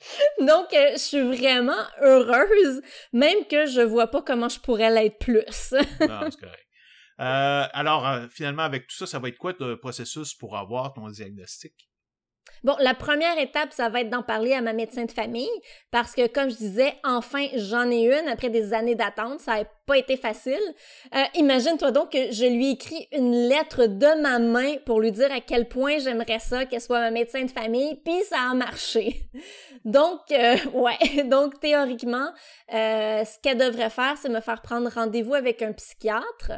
Donc, 0.40 0.72
euh, 0.72 0.92
je 0.92 0.98
suis 0.98 1.20
vraiment 1.20 1.82
heureuse, 2.00 2.82
même 3.12 3.44
que 3.50 3.66
je 3.66 3.80
vois 3.80 4.08
pas 4.08 4.22
comment 4.22 4.48
je 4.48 4.60
pourrais 4.60 4.90
l'être 4.90 5.18
plus. 5.18 5.72
Non, 6.00 6.30
c'est 6.30 6.40
correct. 6.40 6.66
Euh, 7.20 7.66
alors, 7.72 8.06
euh, 8.06 8.26
finalement, 8.30 8.62
avec 8.62 8.86
tout 8.86 8.94
ça, 8.94 9.06
ça 9.06 9.18
va 9.18 9.28
être 9.28 9.38
quoi 9.38 9.52
le 9.58 9.76
processus 9.76 10.34
pour 10.34 10.56
avoir 10.56 10.92
ton 10.92 11.08
diagnostic? 11.08 11.74
Bon, 12.64 12.74
la 12.80 12.94
première 12.94 13.38
étape, 13.38 13.72
ça 13.72 13.88
va 13.88 14.00
être 14.00 14.10
d'en 14.10 14.22
parler 14.22 14.52
à 14.52 14.60
ma 14.60 14.72
médecin 14.72 15.04
de 15.04 15.12
famille 15.12 15.48
parce 15.90 16.14
que, 16.14 16.26
comme 16.26 16.50
je 16.50 16.56
disais, 16.56 16.94
enfin, 17.04 17.46
j'en 17.54 17.90
ai 17.90 18.06
une 18.06 18.28
après 18.28 18.50
des 18.50 18.74
années 18.74 18.94
d'attente. 18.94 19.40
Ça 19.40 19.58
n'a 19.58 19.64
pas 19.86 19.96
été 19.96 20.16
facile. 20.16 20.60
Euh, 21.14 21.22
Imagine-toi 21.34 21.90
donc 21.92 22.12
que 22.12 22.30
je 22.30 22.44
lui 22.44 22.72
écris 22.72 23.08
une 23.12 23.48
lettre 23.48 23.86
de 23.86 24.20
ma 24.20 24.38
main 24.38 24.76
pour 24.84 25.00
lui 25.00 25.12
dire 25.12 25.32
à 25.32 25.40
quel 25.40 25.68
point 25.68 25.98
j'aimerais 25.98 26.38
ça 26.38 26.66
qu'elle 26.66 26.80
soit 26.80 27.00
ma 27.00 27.10
médecin 27.10 27.44
de 27.44 27.50
famille, 27.50 27.96
puis 28.04 28.20
ça 28.28 28.50
a 28.50 28.54
marché. 28.54 29.22
Donc, 29.84 30.20
euh, 30.32 30.56
ouais, 30.74 31.24
donc 31.24 31.60
théoriquement, 31.60 32.30
euh, 32.74 33.24
ce 33.24 33.38
qu'elle 33.40 33.58
devrait 33.58 33.90
faire, 33.90 34.16
c'est 34.20 34.28
me 34.28 34.40
faire 34.40 34.60
prendre 34.60 34.90
rendez-vous 34.92 35.34
avec 35.34 35.62
un 35.62 35.72
psychiatre. 35.72 36.52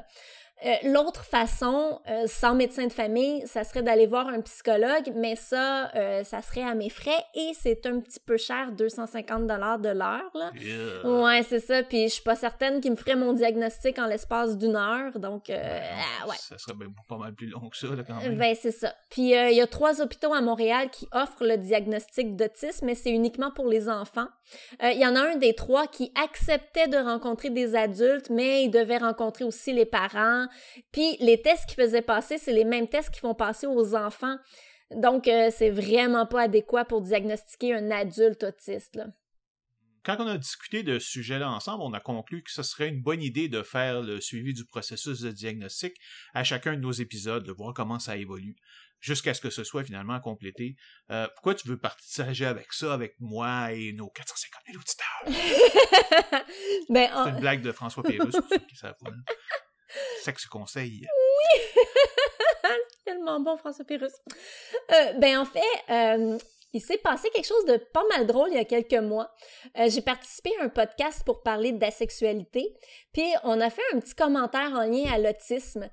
Euh, 0.65 0.75
L'autre 0.85 1.25
façon, 1.25 2.01
euh, 2.09 2.27
sans 2.27 2.55
médecin 2.55 2.87
de 2.87 2.93
famille, 2.93 3.47
ça 3.47 3.65
serait 3.65 3.83
d'aller 3.83 4.07
voir 4.07 4.29
un 4.29 4.41
psychologue, 4.43 5.13
mais 5.15 5.35
ça, 5.37 5.91
euh, 5.95 6.23
ça 6.23 6.43
serait 6.43 6.63
à 6.63 6.75
mes 6.75 6.91
frais 6.91 7.25
et 7.35 7.53
c'est 7.59 7.87
un 7.87 7.99
petit 8.01 8.21
peu 8.21 8.37
cher, 8.37 8.73
250 8.73 9.47
dollars 9.47 9.79
de 9.79 9.89
l'heure. 9.89 10.31
Là. 10.35 10.51
Yeah. 10.55 11.23
Ouais, 11.23 11.43
c'est 11.43 11.61
ça. 11.61 11.83
Puis 11.83 12.09
je 12.09 12.15
suis 12.15 12.23
pas 12.23 12.37
certaine 12.37 12.81
qu'il 12.81 12.91
me 12.91 12.97
ferait 12.97 13.17
mon 13.17 13.33
diagnostic 13.33 13.99
en 13.99 14.07
l'espace 14.07 14.59
d'une 14.59 14.77
heure, 14.77 15.19
donc 15.19 15.49
euh, 15.49 15.81
ah, 15.83 16.29
ouais. 16.29 16.37
Ça 16.39 16.59
serait 16.59 16.75
ben 16.75 16.93
pas 17.09 17.17
mal 17.17 17.35
plus 17.35 17.47
long 17.47 17.69
que 17.71 17.77
ça, 17.77 17.89
là, 17.89 18.03
quand 18.07 18.17
même. 18.17 18.37
Ben, 18.37 18.55
c'est 18.61 18.71
ça. 18.71 18.95
Puis, 19.09 19.31
il 19.31 19.55
y 19.55 19.61
a 19.61 19.67
trois 19.67 20.01
hôpitaux 20.01 20.35
à 20.35 20.43
Montréal 20.43 20.91
qui 20.91 21.09
offrent 21.13 21.45
le 21.45 21.57
diagnostic 21.57 22.37
d'autisme, 22.37 22.87
mais 22.87 22.95
c'est 22.95 23.11
uniquement 23.11 23.51
pour 23.51 23.67
les 23.67 23.89
enfants. 23.89 24.29
Il 24.83 24.99
y 24.99 25.07
en 25.07 25.17
a 25.17 25.21
un 25.21 25.37
des 25.37 25.55
trois 25.55 25.87
qui 25.87 26.13
acceptait 26.21 26.89
de 26.89 26.97
rencontrer 26.97 27.51
des 27.51 27.75
adultes, 27.75 28.31
mais 28.31 28.65
il 28.65 28.71
devait 28.71 28.99
rencontrer 28.99 29.45
aussi 29.45 29.73
les 29.73 29.85
parents. 29.87 30.47
Puis, 30.93 31.17
les 31.21 31.41
tests 31.41 31.67
qu'ils 31.67 31.83
faisaient 31.83 32.03
passer, 32.03 32.39
c'est 32.39 32.53
les 32.53 32.65
mêmes 32.65 32.89
tests 32.89 33.11
qu'ils 33.11 33.21
font 33.21 33.35
passer 33.35 33.67
aux 33.67 33.95
enfants. 33.95 34.37
Donc, 34.91 35.29
euh, 35.29 35.51
c'est 35.57 35.71
vraiment 35.71 36.27
pas 36.27 36.43
adéquat 36.43 36.85
pour 36.85 37.01
diagnostiquer 37.01 37.75
un 37.75 37.91
adulte 37.91 38.43
autiste. 38.43 38.97
Là. 38.97 39.07
Quand 40.03 40.17
on 40.19 40.27
a 40.27 40.39
discuté 40.39 40.83
de 40.83 40.99
ce 40.99 41.09
sujet-là 41.11 41.51
ensemble, 41.51 41.83
on 41.83 41.93
a 41.93 42.01
conclu 42.01 42.43
que 42.43 42.51
ce 42.51 42.63
serait 42.63 42.89
une 42.89 43.03
bonne 43.03 43.23
idée 43.23 43.49
de 43.49 43.63
faire 43.63 44.01
le 44.01 44.21
suivi 44.21 44.55
du 44.55 44.65
processus 44.65 45.21
de 45.21 45.31
diagnostic 45.31 45.95
à 46.33 46.43
chacun 46.43 46.73
de 46.73 46.81
nos 46.81 46.93
épisodes, 46.93 47.45
de 47.45 47.53
voir 47.53 47.75
comment 47.75 47.99
ça 47.99 48.17
évolue, 48.17 48.57
jusqu'à 49.01 49.35
ce 49.35 49.43
que 49.43 49.51
ce 49.51 49.63
soit 49.63 49.85
finalement 49.85 50.19
complété. 50.21 50.77
Euh, 51.11 51.29
pourquoi 51.35 51.55
tu 51.55 51.69
veux 51.69 51.79
partager 51.79 52.47
avec 52.47 52.73
ça, 52.73 52.95
avec 52.95 53.15
moi 53.21 53.73
et 53.73 53.93
nos 53.93 54.09
450 54.09 54.63
000 54.67 54.79
auditeurs? 54.79 56.45
ben, 56.89 57.11
C'est 57.25 57.31
une 57.31 57.41
blague 57.41 57.63
de 57.63 57.73
François 57.73 58.03
Pérusse, 58.03 58.37
pour 58.37 58.49
ceux 58.49 58.59
qui 58.59 58.77
savent 58.77 58.97
Sexe 60.23 60.47
conseil. 60.47 61.07
tellement 63.05 63.41
bon, 63.41 63.57
François 63.57 63.85
Pérus. 63.85 64.13
Euh, 64.93 65.13
ben, 65.15 65.39
en 65.39 65.45
fait, 65.45 65.61
euh, 65.91 66.39
il 66.73 66.81
s'est 66.81 66.99
passé 66.99 67.29
quelque 67.31 67.47
chose 67.47 67.65
de 67.65 67.77
pas 67.77 68.05
mal 68.11 68.27
drôle 68.27 68.49
il 68.51 68.57
y 68.57 68.61
a 68.61 68.65
quelques 68.65 68.95
mois. 68.95 69.33
Euh, 69.79 69.89
J'ai 69.89 70.03
participé 70.03 70.51
à 70.61 70.65
un 70.65 70.69
podcast 70.69 71.23
pour 71.25 71.43
parler 71.43 71.73
d'asexualité, 71.73 72.75
puis 73.13 73.33
on 73.45 73.61
a 73.61 73.71
fait 73.71 73.83
un 73.93 74.01
petit 74.01 74.15
commentaire 74.15 74.73
en 74.73 74.85
lien 74.85 75.13
à 75.13 75.19
l'autisme. 75.19 75.91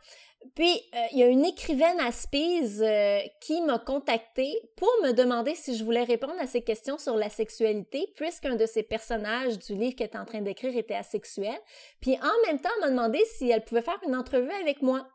Puis, 0.55 0.81
euh, 0.95 0.99
il 1.11 1.19
y 1.19 1.23
a 1.23 1.27
une 1.27 1.45
écrivaine 1.45 1.99
à 1.99 2.11
Spies 2.11 2.81
euh, 2.81 3.19
qui 3.41 3.61
m'a 3.61 3.79
contactée 3.79 4.59
pour 4.75 4.91
me 5.03 5.11
demander 5.11 5.55
si 5.55 5.77
je 5.77 5.83
voulais 5.83 6.03
répondre 6.03 6.39
à 6.39 6.47
ses 6.47 6.61
questions 6.61 6.97
sur 6.97 7.15
la 7.15 7.29
sexualité, 7.29 8.11
puisqu'un 8.15 8.55
de 8.55 8.65
ses 8.65 8.83
personnages 8.83 9.57
du 9.59 9.73
livre 9.73 9.95
qu'elle 9.95 10.09
est 10.09 10.17
en 10.17 10.25
train 10.25 10.41
d'écrire 10.41 10.75
était 10.75 10.95
asexuel. 10.95 11.57
Puis, 12.01 12.15
en 12.15 12.47
même 12.47 12.59
temps, 12.59 12.69
elle 12.77 12.81
m'a 12.81 12.89
demandé 12.89 13.23
si 13.37 13.49
elle 13.49 13.63
pouvait 13.63 13.81
faire 13.81 13.99
une 14.05 14.15
entrevue 14.15 14.51
avec 14.61 14.81
moi. 14.81 15.07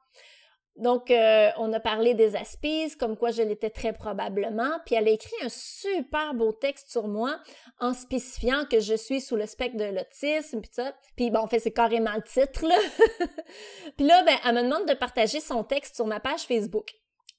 Donc, 0.77 1.11
euh, 1.11 1.51
on 1.59 1.71
a 1.75 1.81
parlé 1.81 2.15
des 2.15 2.35
aspices, 2.35 2.97
comme 2.97 3.17
quoi 3.17 3.31
je 3.31 3.43
l'étais 3.43 3.69
très 3.69 3.93
probablement, 3.93 4.79
puis 4.87 4.95
elle 4.95 5.07
a 5.07 5.11
écrit 5.11 5.37
un 5.43 5.51
super 5.51 6.33
beau 6.33 6.53
texte 6.53 6.91
sur 6.91 7.09
moi 7.09 7.39
en 7.79 7.93
spécifiant 7.93 8.65
que 8.65 8.81
je 8.81 8.95
suis 8.95 9.21
sous 9.21 9.37
le 9.37 9.47
spectre 9.47 9.77
de 9.77 9.85
l'autisme, 9.85 10.63
puis 10.63 10.71
ça. 10.73 10.95
Puis 11.15 11.31
bon, 11.31 11.41
en 11.41 11.47
fait, 11.47 11.59
c'est 11.59 11.73
carrément 11.73 12.15
le 12.15 12.23
titre, 12.23 12.67
là. 12.67 12.79
puis 13.97 14.07
là, 14.07 14.23
ben, 14.25 14.37
elle 14.47 14.55
me 14.55 14.63
demande 14.63 14.89
de 14.89 14.95
partager 14.95 15.41
son 15.41 15.63
texte 15.63 15.97
sur 15.97 16.07
ma 16.07 16.21
page 16.21 16.43
Facebook. 16.43 16.91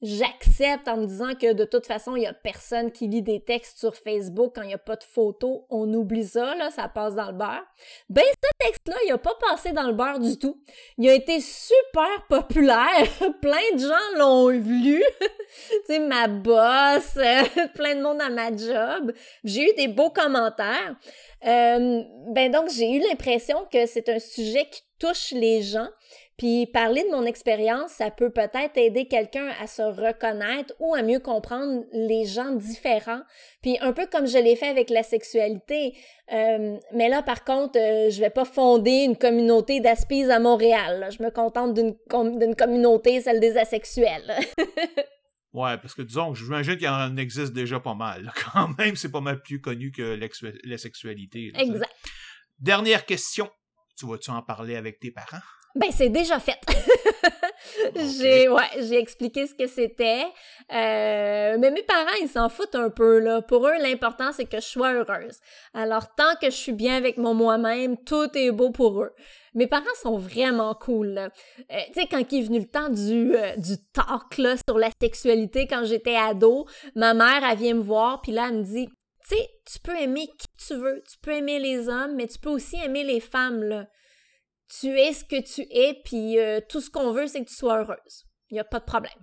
J'accepte 0.03 0.89
en 0.89 0.97
me 0.97 1.05
disant 1.05 1.33
que 1.33 1.53
de 1.53 1.63
toute 1.63 1.85
façon, 1.85 2.17
il 2.17 2.23
y 2.23 2.27
a 2.27 2.33
personne 2.33 2.91
qui 2.91 3.07
lit 3.07 3.21
des 3.21 3.39
textes 3.39 3.79
sur 3.79 3.95
Facebook 3.95 4.51
quand 4.53 4.61
il 4.61 4.67
n'y 4.67 4.73
a 4.73 4.77
pas 4.77 4.97
de 4.97 5.03
photos. 5.03 5.61
On 5.69 5.93
oublie 5.93 6.25
ça, 6.25 6.55
là, 6.55 6.71
ça 6.71 6.89
passe 6.89 7.15
dans 7.15 7.27
le 7.27 7.37
beurre. 7.37 7.63
Ben, 8.09 8.21
ce 8.25 8.65
texte-là, 8.67 8.97
il 9.07 9.13
a 9.13 9.17
pas 9.17 9.37
passé 9.49 9.71
dans 9.71 9.87
le 9.87 9.93
beurre 9.93 10.19
du 10.19 10.37
tout. 10.37 10.61
Il 10.97 11.09
a 11.09 11.13
été 11.13 11.39
super 11.39 12.27
populaire. 12.27 13.07
plein 13.41 13.75
de 13.75 13.79
gens 13.79 14.17
l'ont 14.17 14.49
lu. 14.49 15.01
tu 15.21 15.75
sais, 15.85 15.99
ma 15.99 16.27
boss, 16.27 17.13
plein 17.73 17.95
de 17.95 18.01
monde 18.01 18.21
à 18.21 18.29
ma 18.29 18.53
job. 18.53 19.13
J'ai 19.45 19.71
eu 19.71 19.73
des 19.75 19.87
beaux 19.87 20.09
commentaires. 20.09 20.97
Euh, 21.45 22.03
ben 22.27 22.51
donc, 22.51 22.69
j'ai 22.75 22.91
eu 22.91 22.99
l'impression 22.99 23.65
que 23.71 23.85
c'est 23.85 24.09
un 24.09 24.19
sujet 24.19 24.67
qui 24.69 24.81
touche 24.99 25.31
les 25.31 25.61
gens. 25.61 25.87
Puis 26.43 26.65
parler 26.65 27.03
de 27.05 27.15
mon 27.15 27.23
expérience, 27.25 27.91
ça 27.93 28.11
peut 28.11 28.29
peut-être 28.29 28.75
aider 28.75 29.07
quelqu'un 29.07 29.47
à 29.61 29.65
se 29.65 29.81
reconnaître 29.81 30.73
ou 30.77 30.93
à 30.93 31.01
mieux 31.01 31.19
comprendre 31.19 31.85
les 31.93 32.25
gens 32.25 32.51
différents. 32.51 33.21
Puis 33.61 33.77
un 33.79 33.93
peu 33.93 34.07
comme 34.07 34.27
je 34.27 34.37
l'ai 34.37 34.57
fait 34.57 34.67
avec 34.67 34.89
la 34.89 35.03
sexualité. 35.03 35.95
Euh, 36.33 36.75
mais 36.93 37.07
là, 37.07 37.23
par 37.23 37.45
contre, 37.45 37.79
euh, 37.79 38.09
je 38.09 38.19
vais 38.19 38.29
pas 38.29 38.43
fonder 38.43 39.05
une 39.05 39.15
communauté 39.15 39.79
d'aspies 39.79 40.29
à 40.29 40.39
Montréal. 40.39 40.99
là. 40.99 41.09
Je 41.11 41.23
me 41.23 41.29
contente 41.31 41.75
d'une 41.75 41.95
com- 42.09 42.37
d'une 42.37 42.55
communauté, 42.57 43.21
celle 43.21 43.39
des 43.39 43.55
asexuels. 43.57 44.29
Ouais, 45.53 45.77
parce 45.77 45.93
que 45.93 46.01
disons 46.01 46.33
que 46.33 46.39
j'imagine 46.39 46.77
qu'il 46.77 46.89
en 46.89 47.15
existe 47.15 47.53
déjà 47.53 47.79
pas 47.79 47.93
mal. 47.93 48.23
là. 48.23 48.33
Quand 48.53 48.75
même, 48.79 48.95
c'est 48.95 49.11
pas 49.11 49.21
mal 49.21 49.39
plus 49.43 49.61
connu 49.61 49.91
que 49.91 50.19
la 50.65 50.77
sexualité. 50.79 51.51
là, 51.53 51.61
exact. 51.61 51.93
Dernière 52.57 53.05
question. 53.05 53.47
Tu 53.95 54.07
vas-tu 54.07 54.31
en 54.31 54.41
parler 54.41 54.75
avec 54.75 54.99
tes 54.99 55.11
parents? 55.11 55.43
Ben, 55.75 55.89
c'est 55.91 56.09
déjà 56.09 56.39
fait. 56.39 56.59
J'ai 58.19 58.47
ouais, 58.49 58.69
j'ai 58.79 58.99
expliqué 58.99 59.47
ce 59.47 59.53
que 59.53 59.67
c'était. 59.67 60.25
Euh, 60.71 61.57
mais 61.59 61.71
mes 61.71 61.83
parents, 61.83 62.17
ils 62.21 62.27
s'en 62.27 62.49
foutent 62.49 62.75
un 62.75 62.89
peu 62.89 63.19
là. 63.19 63.41
Pour 63.41 63.67
eux, 63.67 63.77
l'important 63.81 64.31
c'est 64.31 64.45
que 64.45 64.57
je 64.57 64.65
sois 64.65 64.93
heureuse. 64.93 65.39
Alors 65.73 66.13
tant 66.15 66.35
que 66.41 66.47
je 66.47 66.55
suis 66.55 66.71
bien 66.71 66.95
avec 66.95 67.17
mon 67.17 67.33
moi-même, 67.33 67.97
tout 67.97 68.29
est 68.35 68.51
beau 68.51 68.71
pour 68.71 69.01
eux. 69.01 69.11
Mes 69.53 69.67
parents 69.67 69.85
sont 70.01 70.17
vraiment 70.17 70.73
cool. 70.73 71.17
Euh, 71.17 71.29
tu 71.93 72.01
sais 72.01 72.07
quand 72.09 72.23
il 72.31 72.39
est 72.39 72.47
venu 72.47 72.59
le 72.59 72.67
temps 72.67 72.89
du 72.89 73.35
euh, 73.35 73.55
du 73.55 73.77
talk 73.93 74.37
là 74.37 74.55
sur 74.67 74.77
la 74.77 74.89
sexualité 74.99 75.67
quand 75.67 75.83
j'étais 75.85 76.15
ado, 76.15 76.65
ma 76.95 77.13
mère 77.13 77.43
elle 77.49 77.57
vient 77.57 77.75
me 77.75 77.81
voir 77.81 78.21
puis 78.21 78.31
là 78.31 78.47
elle 78.49 78.57
me 78.59 78.63
dit 78.63 78.87
tu 79.27 79.37
sais, 79.37 79.49
tu 79.71 79.79
peux 79.79 79.95
aimer 79.97 80.27
qui 80.37 80.47
tu 80.67 80.75
veux, 80.75 81.01
tu 81.09 81.17
peux 81.21 81.31
aimer 81.31 81.57
les 81.57 81.87
hommes, 81.87 82.15
mais 82.15 82.27
tu 82.27 82.37
peux 82.39 82.49
aussi 82.49 82.75
aimer 82.83 83.05
les 83.05 83.21
femmes 83.21 83.63
là. 83.63 83.87
Tu 84.79 84.87
es 84.87 85.13
ce 85.13 85.23
que 85.23 85.41
tu 85.41 85.61
es, 85.69 86.01
puis 86.03 86.39
euh, 86.39 86.59
tout 86.67 86.81
ce 86.81 86.89
qu'on 86.89 87.11
veut, 87.11 87.27
c'est 87.27 87.43
que 87.43 87.49
tu 87.49 87.55
sois 87.55 87.79
heureuse. 87.79 88.25
Il 88.49 88.55
n'y 88.55 88.59
a 88.59 88.63
pas 88.63 88.79
de 88.79 88.85
problème. 88.85 89.13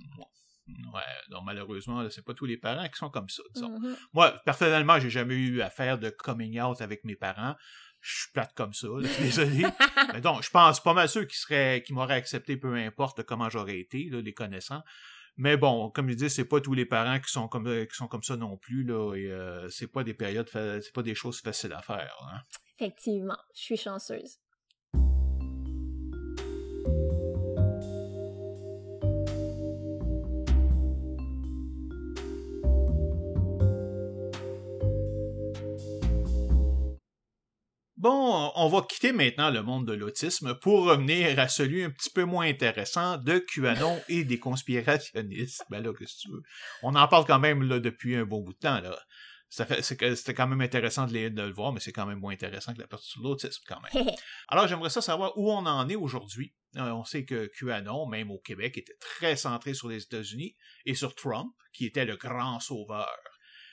Ouais, 0.94 1.03
non, 1.30 1.42
malheureusement, 1.42 2.09
c'est 2.11 2.24
pas 2.24 2.34
tous 2.34 2.46
les 2.46 2.57
parents 2.57 2.86
qui 2.88 2.96
sont 2.96 3.11
comme 3.11 3.28
ça, 3.28 3.42
disons. 3.55 3.78
Mhm. 3.80 3.96
Moi, 4.12 4.34
personnellement, 4.44 5.01
j'ai 5.01 5.11
jamais 5.11 5.34
eu 5.34 5.62
affaire 5.62 5.98
de 5.98 6.11
coming 6.11 6.61
out 6.61 6.80
avec 6.80 7.05
mes 7.05 7.16
parents. 7.16 7.57
Je 8.01 8.20
suis 8.20 8.32
plate 8.32 8.55
comme 8.55 8.72
ça, 8.72 8.86
là, 8.86 9.09
désolé. 9.18 9.64
Mais 10.14 10.20
donc, 10.20 10.42
je 10.42 10.51
pense 10.51 10.80
pas 10.80 10.94
mal 10.94 11.09
ceux 11.09 11.24
qui 11.24 11.36
seraient, 11.36 11.82
qui 11.84 11.92
m'auraient 11.92 12.14
accepté 12.14 12.57
peu 12.57 12.74
importe 12.74 13.24
comment 13.24 13.51
j'aurais 13.51 13.78
été, 13.78 14.09
là, 14.11 14.20
les 14.20 14.32
connaissants. 14.32 14.82
Mais 15.36 15.57
bon, 15.57 15.90
comme 15.90 16.09
je 16.09 16.14
dis, 16.14 16.30
c'est 16.30 16.44
pas 16.44 16.61
tous 16.61 16.74
les 16.74 16.86
parents 16.86 17.18
qui 17.18 17.30
sont 17.30 17.48
comme 17.48 17.64
qui 17.86 17.94
sont 17.94 18.09
comme 18.09 18.22
ça 18.22 18.36
non 18.36 18.57
plus 18.57 18.84
là, 18.84 19.14
et 19.14 19.30
euh, 19.30 19.68
c'est 19.68 19.86
pas 19.86 20.05
des 20.05 20.14
périodes, 20.14 20.48
c'est 20.53 20.92
pas 20.92 21.03
des 21.03 21.14
choses 21.14 21.40
faciles 21.40 21.72
à 21.72 21.82
faire. 21.82 22.14
Hein. 22.22 22.40
Effectivement, 22.78 23.38
je 23.55 23.61
suis 23.61 23.76
chanceuse. 23.76 24.38
Bon, 38.00 38.50
on 38.56 38.68
va 38.68 38.80
quitter 38.80 39.12
maintenant 39.12 39.50
le 39.50 39.62
monde 39.62 39.86
de 39.86 39.92
l'autisme 39.92 40.54
pour 40.54 40.86
revenir 40.86 41.38
à 41.38 41.48
celui 41.48 41.84
un 41.84 41.90
petit 41.90 42.08
peu 42.08 42.24
moins 42.24 42.46
intéressant 42.46 43.18
de 43.18 43.38
QAnon 43.38 44.00
et 44.08 44.24
des 44.24 44.38
conspirationnistes. 44.38 45.62
Ben 45.68 45.82
là? 45.82 45.90
On 46.82 46.94
en 46.94 47.06
parle 47.08 47.26
quand 47.26 47.38
même 47.38 47.68
depuis 47.68 48.16
un 48.16 48.24
bon 48.24 48.40
bout 48.40 48.54
de 48.54 48.58
temps. 48.58 48.80
Là. 48.80 48.98
Ça 49.53 49.66
fait, 49.66 49.82
c'était 49.82 50.32
quand 50.32 50.46
même 50.46 50.61
intéressant 50.61 51.07
de, 51.09 51.12
les- 51.12 51.28
de 51.28 51.42
le 51.42 51.53
voir, 51.53 51.72
mais 51.72 51.80
c'est 51.80 51.90
quand 51.92 52.07
même 52.07 52.20
moins 52.20 52.32
intéressant 52.32 52.72
que 52.72 52.78
la 52.78 52.86
partie 52.86 53.09
sur 53.11 53.20
l'autisme 53.20 53.62
quand 53.66 53.80
même. 53.80 54.07
Alors, 54.48 54.68
j'aimerais 54.68 54.90
ça 54.90 55.03
savoir 55.03 55.36
où 55.36 55.51
on 55.51 55.66
en 55.66 55.88
est 55.88 55.96
aujourd'hui. 55.96 56.55
Euh, 56.76 56.92
on 56.92 57.03
sait 57.05 57.24
que 57.24 57.51
QAnon, 57.59 58.07
même 58.07 58.30
au 58.30 58.38
Québec, 58.38 58.78
était 58.78 58.94
très 59.01 59.34
centré 59.34 59.74
sur 59.74 59.88
les 59.88 60.05
États-Unis 60.05 60.55
et 60.86 60.94
sur 60.94 61.16
Trump, 61.16 61.53
qui 61.72 61.84
était 61.84 62.05
le 62.05 62.16
grand 62.16 62.61
sauveur. 62.61 63.11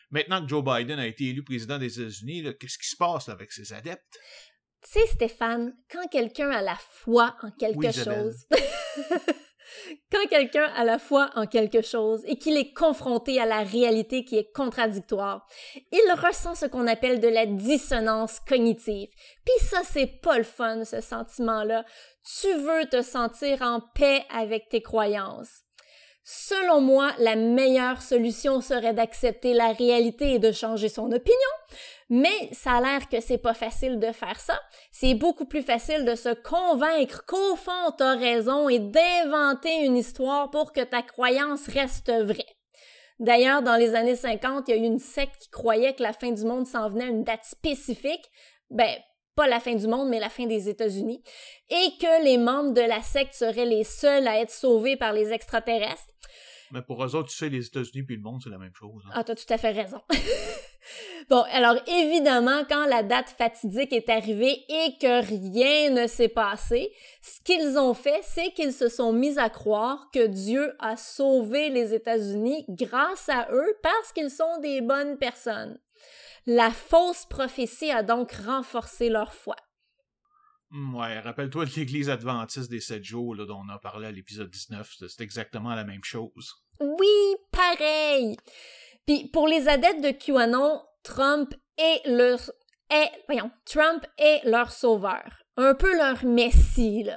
Maintenant 0.09 0.41
que 0.41 0.47
Joe 0.47 0.63
Biden 0.63 0.97
a 0.97 1.05
été 1.05 1.25
élu 1.25 1.43
président 1.43 1.78
des 1.78 1.99
États-Unis, 2.01 2.43
qu'est-ce 2.59 2.80
qui 2.80 2.88
se 2.88 2.95
passe 2.95 3.28
là, 3.28 3.34
avec 3.36 3.51
ses 3.51 3.71
adeptes? 3.71 4.17
Tu 4.82 4.99
sais, 4.99 5.05
Stéphane, 5.07 5.73
quand 5.91 6.07
quelqu'un 6.07 6.49
a 6.49 6.61
la 6.63 6.78
foi 6.78 7.36
en 7.43 7.51
quelque 7.51 7.78
Oui, 7.78 7.93
chose, 7.93 8.47
quand 10.11 10.27
quelqu'un 10.29 10.69
a 10.75 10.83
la 10.83 10.99
foi 10.99 11.29
en 11.35 11.45
quelque 11.45 11.81
chose 11.81 12.23
et 12.25 12.38
qu'il 12.38 12.57
est 12.57 12.73
confronté 12.73 13.39
à 13.39 13.45
la 13.45 13.63
réalité 13.63 14.23
qui 14.25 14.38
est 14.38 14.51
contradictoire, 14.51 15.47
il 15.91 16.13
ressent 16.13 16.55
ce 16.55 16.65
qu'on 16.65 16.88
appelle 16.88 17.19
de 17.19 17.27
la 17.27 17.45
dissonance 17.45 18.39
cognitive. 18.39 19.09
Puis 19.45 19.67
ça, 19.67 19.81
c'est 19.83 20.21
pas 20.21 20.38
le 20.38 20.43
fun, 20.43 20.83
ce 20.83 21.01
sentiment-là. 21.01 21.85
Tu 22.41 22.53
veux 22.53 22.85
te 22.85 23.01
sentir 23.01 23.61
en 23.61 23.81
paix 23.95 24.23
avec 24.33 24.69
tes 24.69 24.81
croyances. 24.81 25.63
Selon 26.29 26.81
moi, 26.81 27.13
la 27.19 27.38
meilleure 27.38 28.01
solution 28.01 28.59
serait 28.59 28.93
d'accepter 28.93 29.53
la 29.53 29.71
réalité 29.71 30.33
et 30.33 30.39
de 30.39 30.51
changer 30.51 30.89
son 30.89 31.09
opinion, 31.13 31.53
mais 32.09 32.49
ça 32.53 32.73
a 32.73 32.81
l'air 32.81 33.09
que 33.09 33.19
c'est 33.19 33.37
pas 33.37 33.53
facile 33.53 33.99
de 33.99 34.11
faire 34.11 34.39
ça. 34.39 34.59
C'est 34.91 35.13
beaucoup 35.13 35.45
plus 35.45 35.61
facile 35.63 36.05
de 36.05 36.15
se 36.15 36.33
convaincre 36.33 37.25
qu'au 37.25 37.55
fond 37.55 37.91
t'as 37.97 38.15
raison 38.15 38.69
et 38.69 38.79
d'inventer 38.79 39.85
une 39.85 39.97
histoire 39.97 40.49
pour 40.49 40.71
que 40.73 40.81
ta 40.81 41.01
croyance 41.01 41.67
reste 41.67 42.11
vraie. 42.11 42.45
D'ailleurs, 43.19 43.63
dans 43.63 43.75
les 43.77 43.95
années 43.95 44.15
50, 44.15 44.67
il 44.67 44.75
y 44.75 44.77
a 44.77 44.81
eu 44.81 44.85
une 44.85 44.99
secte 44.99 45.35
qui 45.41 45.49
croyait 45.49 45.95
que 45.95 46.03
la 46.03 46.13
fin 46.13 46.31
du 46.31 46.43
monde 46.45 46.67
s'en 46.67 46.87
venait 46.89 47.05
à 47.05 47.07
une 47.07 47.23
date 47.23 47.45
spécifique. 47.45 48.23
Ben, 48.69 48.95
pas 49.35 49.47
la 49.47 49.59
fin 49.59 49.73
du 49.73 49.87
monde, 49.87 50.09
mais 50.09 50.19
la 50.19 50.29
fin 50.29 50.45
des 50.45 50.69
États-Unis. 50.69 51.23
Et 51.69 51.89
que 51.99 52.23
les 52.23 52.37
membres 52.37 52.73
de 52.73 52.81
la 52.81 53.01
secte 53.01 53.33
seraient 53.33 53.65
les 53.65 53.83
seuls 53.83 54.27
à 54.27 54.39
être 54.39 54.51
sauvés 54.51 54.97
par 54.97 55.13
les 55.13 55.31
extraterrestres. 55.31 56.13
Mais 56.71 56.81
pour 56.83 57.03
eux 57.03 57.15
autres, 57.15 57.29
tu 57.29 57.37
sais, 57.37 57.49
les 57.49 57.65
États-Unis 57.65 58.03
puis 58.03 58.17
le 58.17 58.21
monde, 58.21 58.39
c'est 58.43 58.49
la 58.51 58.57
même 58.59 58.73
chose. 58.75 59.01
hein. 59.07 59.11
Ah, 59.15 59.23
t'as 59.23 59.35
tout 59.35 59.51
à 59.51 59.57
fait 59.57 59.71
raison. 59.71 60.01
bon, 61.29 61.43
alors 61.51 61.75
évidemment, 61.88 62.63
quand 62.69 62.85
la 62.85 63.03
date 63.03 63.29
fatidique 63.29 63.93
est 63.93 64.09
arrivée 64.09 64.63
et 64.69 64.97
que 64.99 65.25
rien 65.25 65.89
ne 65.91 66.07
s'est 66.07 66.29
passé, 66.29 66.91
ce 67.21 67.41
qu'ils 67.43 67.77
ont 67.77 67.93
fait, 67.93 68.21
c'est 68.23 68.51
qu'ils 68.53 68.73
se 68.73 68.89
sont 68.89 69.13
mis 69.13 69.38
à 69.39 69.49
croire 69.49 70.09
que 70.13 70.25
Dieu 70.27 70.73
a 70.79 70.97
sauvé 70.97 71.69
les 71.69 71.93
États-Unis 71.93 72.65
grâce 72.69 73.29
à 73.29 73.47
eux 73.51 73.75
parce 73.83 74.11
qu'ils 74.13 74.31
sont 74.31 74.59
des 74.61 74.81
bonnes 74.81 75.17
personnes. 75.17 75.79
La 76.45 76.71
fausse 76.71 77.25
prophétie 77.25 77.91
a 77.91 78.03
donc 78.03 78.31
renforcé 78.31 79.09
leur 79.09 79.33
foi. 79.33 79.55
Ouais, 80.71 81.19
rappelle-toi 81.19 81.65
de 81.65 81.71
l'Église 81.77 82.09
adventiste 82.09 82.69
des 82.69 82.81
sept 82.81 83.03
jours 83.03 83.35
là, 83.35 83.45
dont 83.45 83.61
on 83.65 83.69
a 83.73 83.79
parlé 83.79 84.07
à 84.07 84.11
l'épisode 84.11 84.49
19. 84.49 84.93
c'est- 84.99 85.07
C'est 85.07 85.23
exactement 85.23 85.73
la 85.75 85.85
même 85.85 86.03
chose. 86.03 86.53
Oui, 86.81 87.35
pareil. 87.51 88.35
Puis 89.07 89.29
pour 89.29 89.47
les 89.47 89.67
adeptes 89.67 90.03
de 90.03 90.11
QAnon, 90.11 90.83
Trump 91.03 91.53
est 91.77 92.05
leur 92.05 92.39
Trump 93.65 94.05
est 94.17 94.43
leur 94.45 94.71
sauveur, 94.71 95.43
un 95.57 95.73
peu 95.73 95.95
leur 95.97 96.23
messie. 96.23 97.09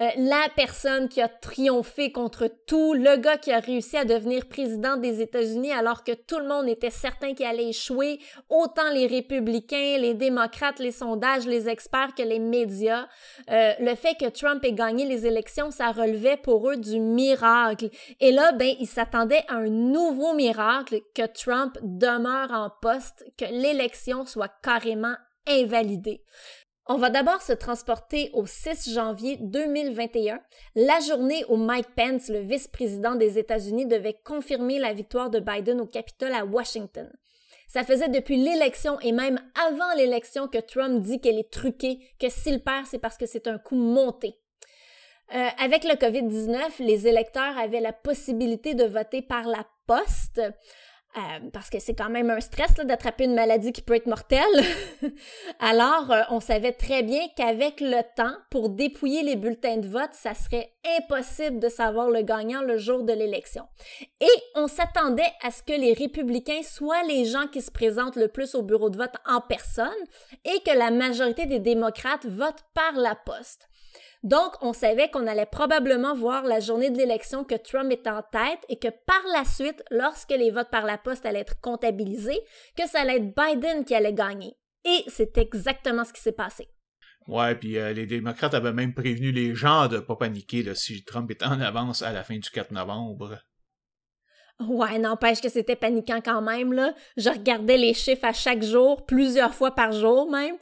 Euh, 0.00 0.08
la 0.16 0.48
personne 0.56 1.08
qui 1.08 1.20
a 1.20 1.28
triomphé 1.28 2.10
contre 2.12 2.50
tout, 2.66 2.94
le 2.94 3.16
gars 3.16 3.36
qui 3.36 3.52
a 3.52 3.60
réussi 3.60 3.96
à 3.98 4.06
devenir 4.06 4.48
président 4.48 4.96
des 4.96 5.20
États-Unis 5.20 5.72
alors 5.72 6.02
que 6.02 6.12
tout 6.12 6.38
le 6.38 6.48
monde 6.48 6.66
était 6.68 6.90
certain 6.90 7.34
qu'il 7.34 7.44
allait 7.44 7.68
échouer, 7.68 8.18
autant 8.48 8.90
les 8.92 9.06
républicains, 9.06 9.98
les 9.98 10.14
démocrates, 10.14 10.78
les 10.78 10.92
sondages, 10.92 11.46
les 11.46 11.68
experts 11.68 12.14
que 12.16 12.22
les 12.22 12.38
médias. 12.38 13.06
Euh, 13.50 13.72
le 13.78 13.94
fait 13.94 14.16
que 14.18 14.30
Trump 14.30 14.64
ait 14.64 14.72
gagné 14.72 15.04
les 15.04 15.26
élections, 15.26 15.70
ça 15.70 15.92
relevait 15.92 16.38
pour 16.38 16.70
eux 16.70 16.76
du 16.76 16.98
miracle. 17.00 17.90
Et 18.20 18.32
là, 18.32 18.52
ben, 18.52 18.74
ils 18.80 18.86
s'attendaient 18.86 19.44
à 19.48 19.56
un 19.56 19.68
nouveau 19.68 20.32
miracle, 20.32 21.00
que 21.14 21.26
Trump 21.26 21.76
demeure 21.82 22.50
en 22.50 22.70
poste, 22.80 23.24
que 23.36 23.44
l'élection 23.44 24.24
soit 24.24 24.52
carrément 24.62 25.14
invalidée. 25.46 26.22
On 26.86 26.98
va 26.98 27.08
d'abord 27.08 27.40
se 27.40 27.54
transporter 27.54 28.28
au 28.34 28.44
6 28.44 28.92
janvier 28.92 29.38
2021, 29.40 30.38
la 30.74 31.00
journée 31.00 31.42
où 31.48 31.56
Mike 31.56 31.94
Pence, 31.96 32.28
le 32.28 32.40
vice-président 32.40 33.14
des 33.14 33.38
États-Unis, 33.38 33.86
devait 33.86 34.18
confirmer 34.22 34.78
la 34.78 34.92
victoire 34.92 35.30
de 35.30 35.40
Biden 35.40 35.80
au 35.80 35.86
Capitole 35.86 36.34
à 36.34 36.44
Washington. 36.44 37.10
Ça 37.68 37.84
faisait 37.84 38.10
depuis 38.10 38.36
l'élection 38.36 39.00
et 39.00 39.12
même 39.12 39.40
avant 39.66 39.94
l'élection 39.96 40.46
que 40.46 40.58
Trump 40.58 41.00
dit 41.00 41.22
qu'elle 41.22 41.38
est 41.38 41.50
truquée, 41.50 42.00
que 42.20 42.28
s'il 42.28 42.62
perd, 42.62 42.84
c'est 42.84 42.98
parce 42.98 43.16
que 43.16 43.24
c'est 43.24 43.46
un 43.46 43.56
coup 43.56 43.76
monté. 43.76 44.38
Euh, 45.34 45.48
avec 45.58 45.84
le 45.84 45.94
COVID-19, 45.94 46.84
les 46.84 47.08
électeurs 47.08 47.56
avaient 47.56 47.80
la 47.80 47.94
possibilité 47.94 48.74
de 48.74 48.84
voter 48.84 49.22
par 49.22 49.44
la 49.44 49.66
poste. 49.86 50.42
Euh, 51.16 51.50
parce 51.52 51.70
que 51.70 51.78
c'est 51.78 51.94
quand 51.94 52.10
même 52.10 52.30
un 52.30 52.40
stress 52.40 52.74
d'attraper 52.74 53.24
une 53.24 53.34
maladie 53.34 53.72
qui 53.72 53.82
peut 53.82 53.94
être 53.94 54.06
mortelle. 54.06 54.42
Alors, 55.60 56.10
euh, 56.10 56.22
on 56.30 56.40
savait 56.40 56.72
très 56.72 57.02
bien 57.02 57.20
qu'avec 57.36 57.80
le 57.80 58.02
temps, 58.16 58.34
pour 58.50 58.68
dépouiller 58.68 59.22
les 59.22 59.36
bulletins 59.36 59.76
de 59.76 59.86
vote, 59.86 60.12
ça 60.12 60.34
serait 60.34 60.72
impossible 60.98 61.60
de 61.60 61.68
savoir 61.68 62.10
le 62.10 62.22
gagnant 62.22 62.62
le 62.62 62.78
jour 62.78 63.04
de 63.04 63.12
l'élection. 63.12 63.64
Et 64.20 64.42
on 64.56 64.66
s'attendait 64.66 65.22
à 65.42 65.50
ce 65.50 65.62
que 65.62 65.72
les 65.72 65.92
républicains 65.92 66.62
soient 66.62 67.04
les 67.04 67.24
gens 67.24 67.46
qui 67.46 67.62
se 67.62 67.70
présentent 67.70 68.16
le 68.16 68.28
plus 68.28 68.54
au 68.56 68.62
bureau 68.62 68.90
de 68.90 68.96
vote 68.96 69.14
en 69.26 69.40
personne 69.40 69.92
et 70.44 70.60
que 70.66 70.76
la 70.76 70.90
majorité 70.90 71.46
des 71.46 71.60
démocrates 71.60 72.26
votent 72.26 72.64
par 72.74 72.92
la 72.94 73.14
poste. 73.14 73.68
Donc, 74.24 74.54
on 74.62 74.72
savait 74.72 75.10
qu'on 75.10 75.26
allait 75.26 75.44
probablement 75.44 76.14
voir 76.14 76.44
la 76.44 76.58
journée 76.58 76.88
de 76.88 76.96
l'élection 76.96 77.44
que 77.44 77.54
Trump 77.54 77.92
est 77.92 78.06
en 78.06 78.22
tête 78.22 78.64
et 78.70 78.78
que 78.78 78.88
par 78.88 79.22
la 79.34 79.44
suite, 79.44 79.84
lorsque 79.90 80.30
les 80.30 80.50
votes 80.50 80.70
par 80.70 80.86
la 80.86 80.96
poste 80.96 81.26
allaient 81.26 81.40
être 81.40 81.60
comptabilisés, 81.60 82.40
que 82.74 82.88
ça 82.88 83.02
allait 83.02 83.18
être 83.18 83.34
Biden 83.36 83.84
qui 83.84 83.94
allait 83.94 84.14
gagner. 84.14 84.56
Et 84.86 85.04
c'est 85.08 85.36
exactement 85.36 86.04
ce 86.04 86.14
qui 86.14 86.22
s'est 86.22 86.32
passé. 86.32 86.68
Ouais, 87.26 87.54
puis 87.54 87.76
euh, 87.76 87.92
les 87.92 88.06
démocrates 88.06 88.54
avaient 88.54 88.72
même 88.72 88.94
prévenu 88.94 89.30
les 89.30 89.54
gens 89.54 89.88
de 89.88 89.98
pas 89.98 90.16
paniquer 90.16 90.62
là, 90.62 90.74
si 90.74 91.04
Trump 91.04 91.30
était 91.30 91.44
en 91.44 91.60
avance 91.60 92.00
à 92.00 92.12
la 92.12 92.24
fin 92.24 92.38
du 92.38 92.48
4 92.48 92.70
novembre. 92.70 93.38
Ouais, 94.60 94.98
n'empêche 94.98 95.42
que 95.42 95.50
c'était 95.50 95.76
paniquant 95.76 96.20
quand 96.22 96.40
même, 96.40 96.72
là. 96.72 96.94
Je 97.18 97.28
regardais 97.28 97.76
les 97.76 97.92
chiffres 97.92 98.24
à 98.24 98.32
chaque 98.32 98.62
jour, 98.62 99.04
plusieurs 99.04 99.52
fois 99.52 99.74
par 99.74 99.92
jour 99.92 100.30
même. 100.30 100.56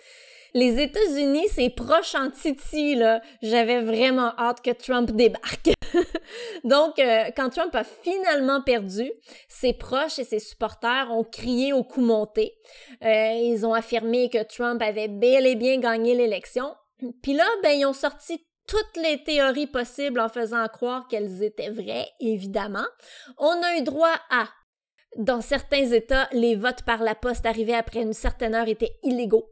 Les 0.54 0.82
États-Unis, 0.82 1.48
c'est 1.50 1.70
proche 1.70 2.14
en 2.14 2.30
titi, 2.30 2.94
là. 2.94 3.22
J'avais 3.40 3.80
vraiment 3.80 4.32
hâte 4.38 4.60
que 4.62 4.70
Trump 4.70 5.10
débarque. 5.12 5.70
Donc, 6.64 6.98
euh, 6.98 7.24
quand 7.36 7.48
Trump 7.48 7.74
a 7.74 7.84
finalement 7.84 8.60
perdu, 8.60 9.10
ses 9.48 9.72
proches 9.72 10.18
et 10.18 10.24
ses 10.24 10.40
supporters 10.40 11.08
ont 11.10 11.24
crié 11.24 11.72
au 11.72 11.84
coup 11.84 12.02
monté. 12.02 12.54
Euh, 13.02 13.32
ils 13.42 13.64
ont 13.64 13.74
affirmé 13.74 14.28
que 14.28 14.42
Trump 14.42 14.82
avait 14.82 15.08
bel 15.08 15.46
et 15.46 15.54
bien 15.54 15.78
gagné 15.78 16.14
l'élection. 16.14 16.74
Puis 17.22 17.32
là, 17.32 17.46
ben, 17.62 17.70
ils 17.70 17.86
ont 17.86 17.94
sorti 17.94 18.46
toutes 18.66 19.02
les 19.02 19.22
théories 19.24 19.66
possibles 19.66 20.20
en 20.20 20.28
faisant 20.28 20.66
croire 20.68 21.08
qu'elles 21.08 21.42
étaient 21.42 21.70
vraies, 21.70 22.08
évidemment. 22.20 22.86
On 23.38 23.62
a 23.62 23.76
eu 23.78 23.82
droit 23.82 24.14
à 24.30 24.48
dans 25.18 25.42
certains 25.42 25.90
États, 25.90 26.28
les 26.32 26.56
votes 26.56 26.84
par 26.84 27.02
la 27.02 27.14
poste 27.14 27.44
arrivés 27.44 27.74
après 27.74 28.00
une 28.00 28.14
certaine 28.14 28.54
heure 28.54 28.68
étaient 28.68 28.96
illégaux. 29.02 29.51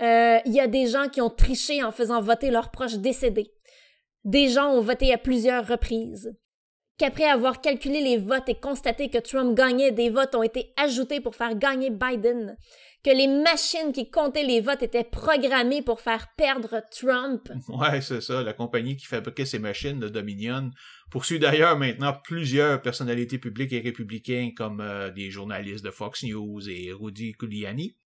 Euh, 0.00 0.38
il 0.46 0.52
y 0.52 0.60
a 0.60 0.66
des 0.66 0.86
gens 0.86 1.08
qui 1.08 1.20
ont 1.20 1.30
triché 1.30 1.82
en 1.82 1.92
faisant 1.92 2.20
voter 2.22 2.50
leurs 2.50 2.70
proches 2.70 2.96
décédés. 2.96 3.52
Des 4.24 4.48
gens 4.48 4.72
ont 4.72 4.80
voté 4.80 5.12
à 5.12 5.18
plusieurs 5.18 5.66
reprises. 5.66 6.34
Qu'après 6.98 7.24
avoir 7.24 7.62
calculé 7.62 8.02
les 8.02 8.18
votes 8.18 8.48
et 8.48 8.54
constaté 8.54 9.08
que 9.08 9.16
Trump 9.16 9.56
gagnait, 9.56 9.90
des 9.90 10.10
votes 10.10 10.34
ont 10.34 10.42
été 10.42 10.74
ajoutés 10.76 11.20
pour 11.20 11.34
faire 11.34 11.56
gagner 11.56 11.88
Biden. 11.88 12.56
Que 13.02 13.10
les 13.10 13.26
machines 13.26 13.92
qui 13.94 14.10
comptaient 14.10 14.44
les 14.44 14.60
votes 14.60 14.82
étaient 14.82 15.04
programmées 15.04 15.80
pour 15.80 16.02
faire 16.02 16.28
perdre 16.36 16.82
Trump. 16.90 17.48
Ouais, 17.68 18.02
c'est 18.02 18.20
ça. 18.20 18.42
La 18.42 18.52
compagnie 18.52 18.96
qui 18.96 19.06
fabriquait 19.06 19.46
ces 19.46 19.58
machines, 19.58 19.98
le 19.98 20.10
Dominion, 20.10 20.70
poursuit 21.10 21.38
d'ailleurs 21.38 21.78
maintenant 21.78 22.14
plusieurs 22.22 22.82
personnalités 22.82 23.38
publiques 23.38 23.72
et 23.72 23.80
républicains 23.80 24.50
comme 24.54 24.82
euh, 24.82 25.10
des 25.10 25.30
journalistes 25.30 25.84
de 25.84 25.90
Fox 25.90 26.22
News 26.22 26.68
et 26.68 26.92
Rudy 26.92 27.34
Giuliani 27.40 27.96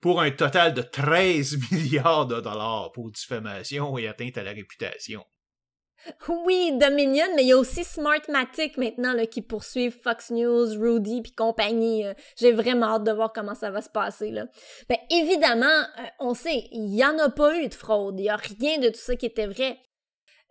pour 0.00 0.20
un 0.20 0.30
total 0.30 0.74
de 0.74 0.82
13 0.82 1.58
milliards 1.72 2.26
de 2.26 2.40
dollars 2.40 2.92
pour 2.92 3.10
diffamation 3.10 3.98
et 3.98 4.08
atteinte 4.08 4.38
à 4.38 4.42
la 4.42 4.52
réputation. 4.52 5.24
Oui, 6.28 6.72
Dominion, 6.78 7.26
mais 7.34 7.42
il 7.42 7.48
y 7.48 7.52
a 7.52 7.58
aussi 7.58 7.84
Smartmatic 7.84 8.76
maintenant 8.76 9.12
là, 9.12 9.26
qui 9.26 9.42
poursuivent 9.42 9.96
Fox 10.00 10.30
News, 10.30 10.78
Rudy 10.78 11.22
puis 11.22 11.32
compagnie. 11.32 12.06
Euh, 12.06 12.14
j'ai 12.36 12.52
vraiment 12.52 12.94
hâte 12.94 13.04
de 13.04 13.12
voir 13.12 13.32
comment 13.32 13.54
ça 13.54 13.70
va 13.70 13.82
se 13.82 13.90
passer. 13.90 14.30
Là. 14.30 14.46
Ben, 14.88 14.98
évidemment, 15.10 15.66
euh, 15.66 16.02
on 16.20 16.34
sait, 16.34 16.68
il 16.70 16.90
n'y 16.90 17.04
en 17.04 17.18
a 17.18 17.30
pas 17.30 17.58
eu 17.58 17.68
de 17.68 17.74
fraude. 17.74 18.18
Il 18.18 18.22
n'y 18.22 18.28
a 18.30 18.36
rien 18.36 18.78
de 18.78 18.88
tout 18.88 19.00
ça 19.00 19.16
qui 19.16 19.26
était 19.26 19.46
vrai. 19.46 19.78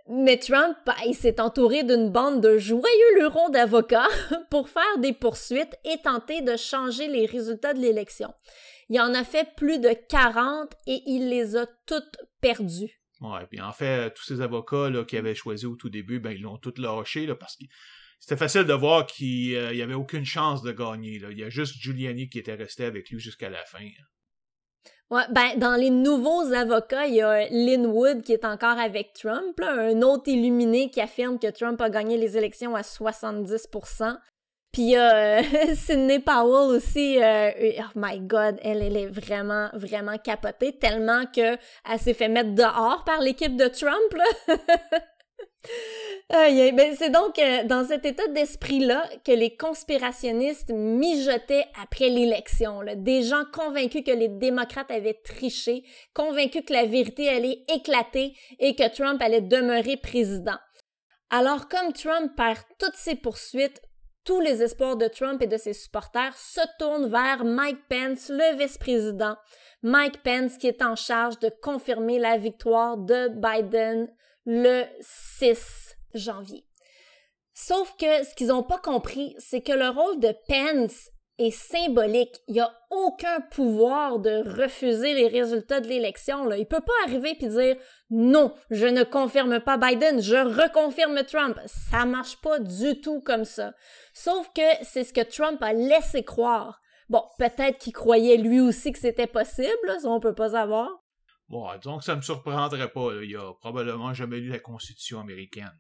Mais 0.10 0.38
Trump, 0.38 0.78
ben, 0.86 0.96
il 1.06 1.16
s'est 1.16 1.42
entouré 1.42 1.84
d'une 1.84 2.10
bande 2.10 2.42
de 2.42 2.58
joyeux 2.58 3.16
lurons 3.20 3.50
d'avocats 3.50 4.08
pour 4.50 4.70
faire 4.70 4.98
des 5.00 5.14
poursuites 5.14 5.76
et 5.86 6.02
tenter 6.02 6.42
de 6.42 6.56
changer 6.56 7.08
les 7.08 7.26
résultats 7.26 7.74
de 7.74 7.80
l'élection. 7.80 8.34
Il 8.90 9.00
en 9.02 9.14
a 9.14 9.24
fait 9.24 9.50
plus 9.56 9.80
de 9.80 9.94
40 10.10 10.74
et 10.88 11.02
il 11.06 11.30
les 11.30 11.56
a 11.56 11.68
toutes 11.86 12.18
perdues. 12.42 13.02
Ouais, 13.22 13.46
puis 13.50 13.60
en 13.60 13.74
fait, 13.74 14.14
tous 14.14 14.24
ces 14.24 14.42
avocats 14.42 14.90
là, 14.90 15.04
qui 15.04 15.18
avaient 15.18 15.36
choisi 15.36 15.66
au 15.66 15.76
tout 15.76 15.90
début, 15.90 16.20
ben 16.20 16.32
ils 16.32 16.42
l'ont 16.42 16.58
tous 16.58 16.78
lâché 16.78 17.26
là, 17.26 17.36
parce 17.36 17.56
que 17.58 17.66
c'était 18.20 18.38
facile 18.38 18.64
de 18.64 18.74
voir 18.74 19.06
qu'il 19.06 19.50
n'y 19.50 19.56
euh, 19.56 19.84
avait 19.84 19.94
aucune 19.94 20.26
chance 20.26 20.62
de 20.62 20.72
gagner. 20.72 21.20
Là. 21.20 21.30
Il 21.32 21.38
y 21.38 21.44
a 21.44 21.50
juste 21.50 21.76
Giuliani 21.76 22.30
qui 22.30 22.40
était 22.40 22.56
resté 22.56 22.86
avec 22.86 23.10
lui 23.10 23.20
jusqu'à 23.20 23.50
la 23.50 23.64
fin. 23.66 23.88
Ouais, 25.10 25.24
ben, 25.32 25.58
dans 25.58 25.76
les 25.76 25.90
nouveaux 25.90 26.52
avocats, 26.54 27.08
il 27.08 27.16
y 27.16 27.22
a 27.22 27.48
Lynn 27.50 27.86
Wood 27.86 28.24
qui 28.24 28.34
est 28.34 28.44
encore 28.44 28.78
avec 28.78 29.14
Trump, 29.14 29.60
un 29.62 30.02
autre 30.02 30.28
illuminé 30.28 30.90
qui 30.90 31.00
affirme 31.00 31.40
que 31.40 31.50
Trump 31.50 31.80
a 31.80 31.90
gagné 31.90 32.18
les 32.18 32.38
élections 32.38 32.76
à 32.76 32.82
70%. 32.82 34.18
Puis 34.78 34.84
il 34.84 34.92
y 34.92 34.96
a 34.96 35.42
Powell 36.24 36.76
aussi, 36.76 37.18
euh, 37.20 37.50
oh 37.80 37.92
my 37.96 38.20
god, 38.20 38.60
elle, 38.62 38.84
elle 38.84 38.96
est 38.96 39.08
vraiment, 39.08 39.70
vraiment 39.74 40.20
capotée, 40.20 40.78
tellement 40.78 41.26
que 41.26 41.58
elle 41.92 42.00
s'est 42.00 42.14
fait 42.14 42.28
mettre 42.28 42.54
dehors 42.54 43.04
par 43.04 43.20
l'équipe 43.20 43.56
de 43.56 43.70
Trump, 43.70 44.14
là. 44.14 44.56
ben, 46.74 46.96
c'est 46.96 47.10
donc 47.10 47.40
euh, 47.40 47.64
dans 47.64 47.88
cet 47.88 48.06
état 48.06 48.28
d'esprit-là 48.28 49.10
que 49.26 49.32
les 49.32 49.58
conspirationnistes 49.58 50.70
mijotaient 50.70 51.66
après 51.82 52.10
l'élection. 52.10 52.82
Des 52.98 53.24
gens 53.24 53.46
convaincus 53.52 54.04
que 54.06 54.12
les 54.12 54.30
démocrates 54.30 54.92
avaient 54.92 55.20
triché, 55.26 55.86
convaincus 56.14 56.62
que 56.68 56.74
la 56.74 56.86
vérité 56.86 57.30
allait 57.30 57.64
éclater 57.74 58.36
et 58.60 58.76
que 58.76 58.88
Trump 58.96 59.20
allait 59.24 59.42
demeurer 59.42 59.98
président. 59.98 60.60
Alors 61.32 61.68
comme 61.68 61.94
Trump 61.94 62.32
perd 62.38 62.60
toutes 62.80 62.96
ses 62.96 63.16
poursuites, 63.16 63.82
tous 64.28 64.42
les 64.42 64.62
espoirs 64.62 64.98
de 64.98 65.08
Trump 65.08 65.42
et 65.42 65.48
de 65.48 65.56
ses 65.56 65.72
supporters 65.72 66.36
se 66.36 66.60
tournent 66.78 67.08
vers 67.08 67.46
Mike 67.46 67.88
Pence, 67.90 68.28
le 68.28 68.58
vice-président. 68.58 69.38
Mike 69.84 70.22
Pence 70.22 70.58
qui 70.58 70.68
est 70.68 70.82
en 70.82 70.98
charge 70.98 71.40
de 71.40 71.50
confirmer 71.62 72.20
la 72.20 72.38
victoire 72.38 72.98
de 72.98 73.30
Biden 73.30 74.14
le 74.46 74.84
6 75.00 75.96
janvier. 76.14 76.66
Sauf 77.54 77.96
que 77.98 78.26
ce 78.26 78.36
qu'ils 78.36 78.48
n'ont 78.48 78.64
pas 78.64 78.80
compris, 78.80 79.34
c'est 79.40 79.62
que 79.62 79.72
le 79.72 79.88
rôle 79.88 80.20
de 80.20 80.36
Pence 80.50 81.10
est 81.38 81.52
symbolique. 81.52 82.42
Il 82.48 82.56
n'y 82.56 82.60
a 82.60 82.72
aucun 82.90 83.42
pouvoir 83.42 84.20
de 84.20 84.44
refuser 84.62 85.14
les 85.14 85.28
résultats 85.28 85.82
de 85.82 85.88
l'élection. 85.88 86.52
Il 86.54 86.66
peut 86.66 86.82
pas 86.82 86.94
arriver 87.06 87.36
puis 87.36 87.48
dire 87.48 87.76
non, 88.10 88.54
je 88.72 88.86
ne 88.86 89.04
confirme 89.04 89.60
pas 89.60 89.78
Biden, 89.78 90.22
je 90.22 90.36
reconfirme 90.36 91.24
Trump. 91.24 91.60
Ça 91.66 92.06
marche 92.06 92.40
pas 92.42 92.60
du 92.60 93.00
tout 93.02 93.22
comme 93.22 93.46
ça. 93.46 93.74
Sauf 94.14 94.52
que 94.54 94.62
c'est 94.84 95.04
ce 95.04 95.14
que 95.14 95.22
Trump 95.22 95.62
a 95.62 95.74
laissé 95.74 96.24
croire. 96.24 96.80
Bon, 97.10 97.24
peut-être 97.38 97.78
qu'il 97.78 97.94
croyait 97.94 98.38
lui 98.38 98.60
aussi 98.60 98.92
que 98.92 99.00
c'était 99.00 99.28
possible, 99.28 99.98
ça 100.02 100.10
on 100.10 100.20
peut 100.20 100.36
pas 100.36 100.50
savoir. 100.50 100.90
Bon, 101.48 101.66
donc 101.82 102.04
ça 102.04 102.16
me 102.16 102.22
surprendrait 102.22 102.92
pas. 102.92 103.12
Il 103.24 103.36
a 103.38 103.54
probablement 103.54 104.14
jamais 104.14 104.40
lu 104.40 104.50
la 104.50 104.60
Constitution 104.60 105.22
américaine. 105.22 105.78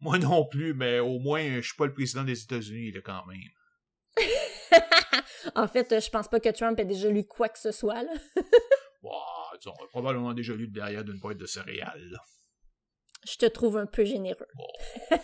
Moi 0.00 0.18
non 0.18 0.44
plus, 0.46 0.74
mais 0.74 1.00
au 1.00 1.18
moins 1.18 1.60
je 1.60 1.66
suis 1.66 1.76
pas 1.76 1.86
le 1.86 1.94
président 1.94 2.24
des 2.24 2.42
États-Unis 2.42 2.92
quand 3.04 3.24
même. 3.26 3.40
en 5.54 5.68
fait, 5.68 6.00
je 6.00 6.10
pense 6.10 6.28
pas 6.28 6.40
que 6.40 6.48
Trump 6.50 6.78
ait 6.78 6.84
déjà 6.84 7.08
lu 7.08 7.24
quoi 7.24 7.48
que 7.48 7.58
ce 7.58 7.72
soit. 7.72 8.02
Là. 8.02 8.12
bon, 9.02 9.10
disons, 9.58 9.74
probablement 9.90 10.34
déjà 10.34 10.54
lu 10.54 10.68
derrière 10.68 11.04
d'une 11.04 11.18
boîte 11.18 11.38
de 11.38 11.46
céréales. 11.46 12.18
Je 13.26 13.36
te 13.36 13.46
trouve 13.46 13.76
un 13.76 13.86
peu 13.86 14.04
généreux. 14.04 14.46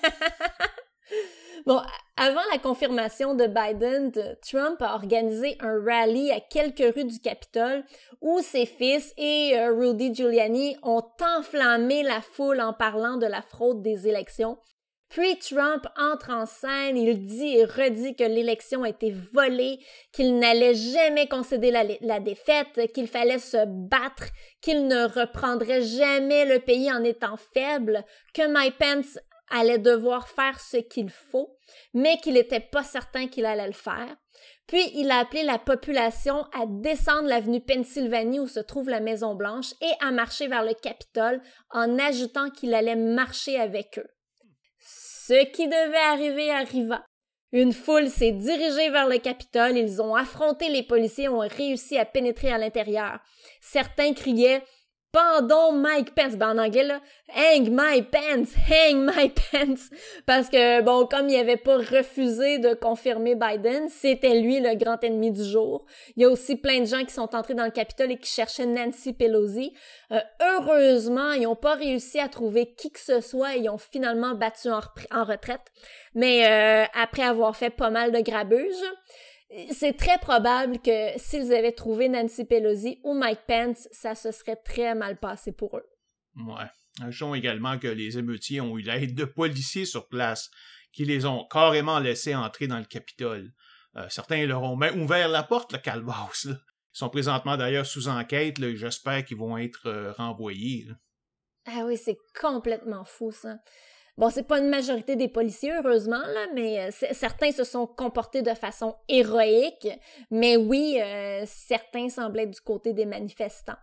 Bon, 1.67 1.81
avant 2.19 2.43
la 2.53 2.59
confirmation 2.59 3.35
de 3.35 3.47
Biden, 3.47 4.13
Trump 4.47 4.83
a 4.83 4.95
organisé 4.95 5.57
un 5.61 5.83
rallye 5.83 6.31
à 6.31 6.41
quelques 6.41 6.95
rues 6.95 7.07
du 7.07 7.21
Capitole 7.21 7.85
où 8.21 8.41
ses 8.41 8.67
fils 8.67 9.15
et 9.17 9.53
euh, 9.57 9.73
Rudy 9.73 10.15
Giuliani 10.15 10.77
ont 10.83 11.09
enflammé 11.39 12.03
la 12.03 12.21
foule 12.21 12.61
en 12.61 12.75
parlant 12.75 13.17
de 13.17 13.25
la 13.25 13.41
fraude 13.41 13.81
des 13.81 14.07
élections. 14.07 14.59
Puis 15.09 15.39
Trump 15.39 15.87
entre 15.97 16.31
en 16.31 16.47
scène, 16.47 16.97
il 16.97 17.25
dit 17.25 17.57
et 17.57 17.65
redit 17.65 18.17
que 18.17 18.25
l'élection 18.25 18.83
a 18.83 18.89
été 18.89 19.15
volée, 19.33 19.79
qu'il 20.13 20.39
n'allait 20.39 20.75
jamais 20.75 21.29
concéder 21.29 21.71
la, 21.71 21.85
la 22.01 22.21
défaite, 22.21 22.93
qu'il 22.93 23.07
fallait 23.07 23.39
se 23.39 23.65
battre, 23.67 24.25
qu'il 24.61 24.89
ne 24.89 25.05
reprendrait 25.05 25.83
jamais 25.83 26.47
le 26.47 26.59
pays 26.59 26.91
en 26.91 27.05
étant 27.05 27.37
faible, 27.37 28.05
que 28.33 28.47
Mike 28.49 28.79
Pence 28.79 29.19
allait 29.51 29.79
devoir 29.79 30.29
faire 30.29 30.59
ce 30.59 30.79
qu'il 30.79 31.11
faut, 31.11 31.57
mais 31.93 32.17
qu'il 32.19 32.35
n'était 32.35 32.61
pas 32.61 32.83
certain 32.83 33.29
qu'il 33.29 33.47
allait 33.47 33.67
le 33.67 33.73
faire. 33.73 34.17
Puis 34.67 34.91
il 34.95 35.11
a 35.11 35.19
appelé 35.19 35.43
la 35.43 35.59
population 35.59 36.45
à 36.59 36.65
descendre 36.67 37.29
l'avenue 37.29 37.61
Pennsylvanie 37.61 38.41
où 38.41 38.49
se 38.49 38.61
trouve 38.61 38.89
la 38.89 39.01
Maison 39.01 39.35
Blanche 39.35 39.73
et 39.81 39.93
à 40.01 40.11
marcher 40.11 40.49
vers 40.49 40.65
le 40.65 40.75
Capitole 40.75 41.41
en 41.71 41.99
ajoutant 41.99 42.51
qu'il 42.51 42.75
allait 42.75 42.97
marcher 42.97 43.61
avec 43.61 43.99
eux. 43.99 44.14
Ce 45.27 45.47
qui 45.53 45.66
devait 45.68 45.97
arriver 45.97 46.51
arriva. 46.51 47.03
Une 47.53 47.72
foule 47.72 48.11
s'est 48.11 48.33
dirigée 48.33 48.91
vers 48.91 49.09
le 49.09 49.16
Capitole, 49.16 49.79
ils 49.79 50.03
ont 50.03 50.14
affronté 50.14 50.68
les 50.68 50.83
policiers 50.83 51.25
et 51.25 51.29
ont 51.31 51.39
réussi 51.39 51.97
à 51.97 52.05
pénétrer 52.05 52.53
à 52.53 52.59
l'intérieur. 52.59 53.20
Certains 53.62 54.12
criaient 54.12 54.62
pendant 55.15 55.71
Mike 55.71 56.12
Pence. 56.17 56.35
Ben, 56.35 56.59
en 56.59 56.59
anglais, 56.59 56.83
là, 56.83 57.01
hang 57.33 57.71
my 57.71 58.03
pants, 58.03 58.51
hang 58.69 59.07
my 59.07 59.29
pants. 59.53 59.91
Parce 60.27 60.49
que, 60.49 60.83
bon, 60.83 61.07
comme 61.07 61.29
il 61.29 61.37
avait 61.37 61.57
pas 61.57 61.77
refusé 61.77 62.59
de 62.59 62.75
confirmer 62.75 63.37
Biden, 63.37 63.89
c'était 63.89 64.41
lui 64.41 64.59
le 64.59 64.75
grand 64.75 65.03
ennemi 65.05 65.31
du 65.31 65.45
jour. 65.45 65.87
Il 66.17 66.23
y 66.23 66.27
a 66.27 66.29
aussi 66.29 66.57
plein 66.57 66.81
de 66.81 66.87
gens 66.87 67.05
qui 67.05 67.15
sont 67.15 67.35
entrés 67.37 67.55
dans 67.55 67.65
le 67.65 67.71
Capitole 67.71 68.11
et 68.11 68.19
qui 68.19 68.29
cherchaient 68.29 68.67
Nancy 68.67 69.12
Pelosi. 69.12 69.73
Euh, 70.11 70.19
heureusement, 70.43 71.33
ils 71.33 71.47
ont 71.47 71.55
pas 71.55 71.75
réussi 71.75 72.19
à 72.19 72.29
trouver 72.29 72.75
qui 72.75 72.91
que 72.91 73.01
ce 73.01 73.21
soit 73.21 73.55
et 73.55 73.61
ils 73.61 73.69
ont 73.69 73.79
finalement 73.79 74.35
battu 74.35 74.69
en, 74.69 75.25
retraite. 75.25 75.62
Mais 76.15 76.45
euh, 76.47 76.87
après 77.01 77.23
avoir 77.23 77.57
fait 77.57 77.71
pas 77.71 77.91
mal 77.91 78.11
de 78.11 78.19
grabuge, 78.19 78.83
c'est 79.73 79.97
très 79.97 80.19
probable 80.19 80.79
que 80.81 81.19
s'ils 81.19 81.53
avaient 81.53 81.73
trouvé 81.73 82.09
Nancy 82.09 82.45
Pelosi 82.45 83.01
ou 83.05 83.15
Mike 83.15 83.47
Pence, 83.47 83.89
ça 83.93 84.15
se 84.15 84.33
serait 84.33 84.57
très 84.57 84.95
mal 84.95 85.19
passé 85.19 85.53
pour 85.53 85.77
eux. 85.77 85.87
Ouais. 86.37 86.67
Ajoutons 87.03 87.35
également 87.35 87.79
que 87.79 87.89
les 87.89 88.19
émeutiers 88.19 88.61
ont 88.61 88.79
eu 88.79 88.83
l'aide 88.83 89.15
de 89.15 89.25
policiers 89.25 89.85
sur 89.85 90.09
place 90.09 90.51
qui 90.93 91.05
les 91.05 91.27
ont 91.27 91.45
carrément 91.47 91.99
laissés 91.99 92.35
entrer 92.35 92.69
dans 92.69 92.79
le 92.79 92.85
Capitole. 92.85 93.53
Euh, 93.97 94.07
certains 94.09 94.47
leur 94.47 94.63
ont 94.63 94.77
même 94.77 95.03
ouvert 95.03 95.29
la 95.29 95.43
porte, 95.43 95.73
le 95.73 95.79
calvasse. 95.79 96.47
Ils 96.47 96.99
sont 96.99 97.11
présentement 97.11 97.57
d'ailleurs 97.57 97.87
sous 97.87 98.09
enquête. 98.09 98.57
J'espère 98.77 99.25
qu'ils 99.25 99.37
vont 99.37 99.59
être 99.59 99.87
euh, 99.87 100.13
renvoyés. 100.13 100.87
Ah 101.67 101.85
oui, 101.85 101.97
c'est 101.97 102.19
complètement 102.41 103.05
fou 103.05 103.33
ça. 103.33 103.57
Bon, 104.17 104.31
c'est 104.31 104.47
pas 104.47 104.61
une 104.61 104.69
majorité 104.69 105.17
des 105.17 105.27
policiers, 105.27 105.73
heureusement, 105.73 106.21
là, 106.21 106.47
mais 106.55 106.79
euh, 106.79 106.91
certains 107.12 107.51
se 107.51 107.65
sont 107.65 107.87
comportés 107.87 108.43
de 108.43 108.55
façon 108.55 108.95
héroïque, 109.09 109.89
mais 110.31 110.57
oui, 110.57 111.01
euh, 111.01 111.43
certains 111.47 112.09
semblaient 112.09 112.47
du 112.47 112.61
côté 112.61 112.93
des 112.93 113.07
manifestants. 113.07 113.79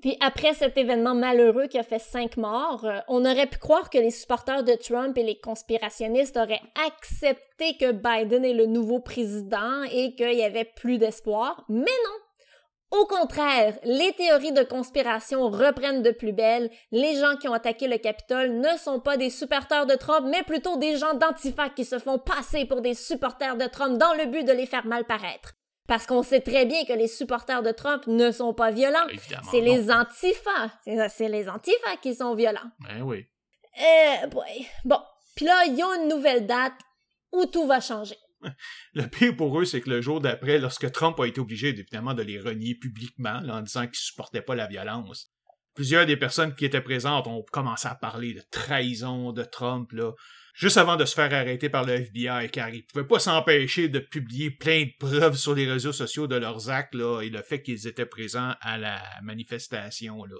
Puis 0.00 0.16
après 0.20 0.54
cet 0.54 0.78
événement 0.78 1.14
malheureux 1.14 1.66
qui 1.66 1.78
a 1.78 1.82
fait 1.82 1.98
cinq 2.00 2.38
morts, 2.38 2.84
euh, 2.84 2.98
on 3.06 3.24
aurait 3.24 3.46
pu 3.46 3.58
croire 3.58 3.90
que 3.90 3.98
les 3.98 4.10
supporters 4.10 4.64
de 4.64 4.72
Trump 4.72 5.16
et 5.16 5.22
les 5.22 5.38
conspirationnistes 5.38 6.36
auraient 6.36 6.62
accepté 6.86 7.76
que 7.76 7.92
Biden 7.92 8.44
est 8.44 8.54
le 8.54 8.66
nouveau 8.66 8.98
président 8.98 9.82
et 9.92 10.14
qu'il 10.14 10.32
y 10.32 10.42
avait 10.42 10.64
plus 10.64 10.98
d'espoir, 10.98 11.64
mais 11.68 11.80
non! 11.80 12.29
Au 12.90 13.06
contraire, 13.06 13.78
les 13.84 14.12
théories 14.14 14.52
de 14.52 14.64
conspiration 14.64 15.48
reprennent 15.48 16.02
de 16.02 16.10
plus 16.10 16.32
belle. 16.32 16.70
Les 16.90 17.14
gens 17.16 17.36
qui 17.36 17.46
ont 17.46 17.52
attaqué 17.52 17.86
le 17.86 17.98
Capitole 17.98 18.58
ne 18.58 18.76
sont 18.78 18.98
pas 18.98 19.16
des 19.16 19.30
supporters 19.30 19.86
de 19.86 19.94
Trump, 19.94 20.26
mais 20.28 20.42
plutôt 20.42 20.76
des 20.76 20.96
gens 20.96 21.14
d'Antifa 21.14 21.68
qui 21.68 21.84
se 21.84 22.00
font 22.00 22.18
passer 22.18 22.64
pour 22.64 22.80
des 22.80 22.94
supporters 22.94 23.56
de 23.56 23.66
Trump 23.66 23.96
dans 23.96 24.12
le 24.14 24.26
but 24.26 24.44
de 24.44 24.52
les 24.52 24.66
faire 24.66 24.86
mal 24.86 25.04
paraître. 25.04 25.52
Parce 25.86 26.06
qu'on 26.06 26.24
sait 26.24 26.40
très 26.40 26.66
bien 26.66 26.84
que 26.84 26.92
les 26.92 27.08
supporters 27.08 27.62
de 27.62 27.70
Trump 27.70 28.06
ne 28.08 28.32
sont 28.32 28.54
pas 28.54 28.72
violents. 28.72 29.06
C'est 29.50 29.60
les 29.60 29.90
Antifa. 29.90 30.72
C'est 30.84 31.28
les 31.28 31.48
Antifa 31.48 31.96
qui 32.02 32.14
sont 32.14 32.34
violents. 32.34 32.70
Ben 32.80 33.02
oui. 33.02 33.26
Boy. 34.30 34.66
Bon. 34.84 35.00
Puis 35.36 35.46
là, 35.46 35.64
il 35.66 35.74
y 35.76 35.82
a 35.82 35.86
une 35.96 36.08
nouvelle 36.08 36.46
date 36.46 36.74
où 37.32 37.46
tout 37.46 37.66
va 37.66 37.80
changer. 37.80 38.16
Le 38.94 39.06
pire 39.06 39.36
pour 39.36 39.58
eux, 39.60 39.64
c'est 39.64 39.80
que 39.80 39.90
le 39.90 40.00
jour 40.00 40.20
d'après, 40.20 40.58
lorsque 40.58 40.90
Trump 40.92 41.18
a 41.20 41.26
été 41.26 41.40
obligé 41.40 41.68
évidemment 41.68 42.14
de 42.14 42.22
les 42.22 42.40
renier 42.40 42.74
publiquement, 42.74 43.42
en 43.48 43.62
disant 43.62 43.86
qu'il 43.86 43.96
supportait 43.96 44.42
pas 44.42 44.54
la 44.54 44.66
violence, 44.66 45.30
plusieurs 45.74 46.06
des 46.06 46.16
personnes 46.16 46.54
qui 46.54 46.64
étaient 46.64 46.80
présentes 46.80 47.26
ont 47.26 47.44
commencé 47.52 47.88
à 47.88 47.94
parler 47.94 48.34
de 48.34 48.42
trahison 48.50 49.32
de 49.32 49.44
Trump, 49.44 49.92
là, 49.92 50.12
juste 50.54 50.76
avant 50.76 50.96
de 50.96 51.04
se 51.04 51.14
faire 51.14 51.32
arrêter 51.32 51.68
par 51.68 51.84
le 51.84 51.94
FBI, 51.94 52.50
car 52.50 52.70
ils 52.70 52.84
pouvaient 52.84 53.06
pas 53.06 53.18
s'empêcher 53.18 53.88
de 53.88 53.98
publier 53.98 54.50
plein 54.50 54.84
de 54.84 54.92
preuves 54.98 55.36
sur 55.36 55.54
les 55.54 55.70
réseaux 55.70 55.92
sociaux 55.92 56.26
de 56.26 56.36
leurs 56.36 56.70
actes, 56.70 56.94
là, 56.94 57.22
et 57.22 57.30
le 57.30 57.42
fait 57.42 57.62
qu'ils 57.62 57.86
étaient 57.86 58.06
présents 58.06 58.54
à 58.60 58.78
la 58.78 59.02
manifestation, 59.22 60.24
là. 60.24 60.36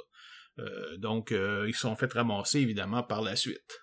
Euh, 0.58 0.96
donc, 0.98 1.32
euh, 1.32 1.64
ils 1.68 1.74
sont 1.74 1.96
fait 1.96 2.12
ramasser, 2.12 2.60
évidemment, 2.60 3.02
par 3.02 3.22
la 3.22 3.36
suite. 3.36 3.78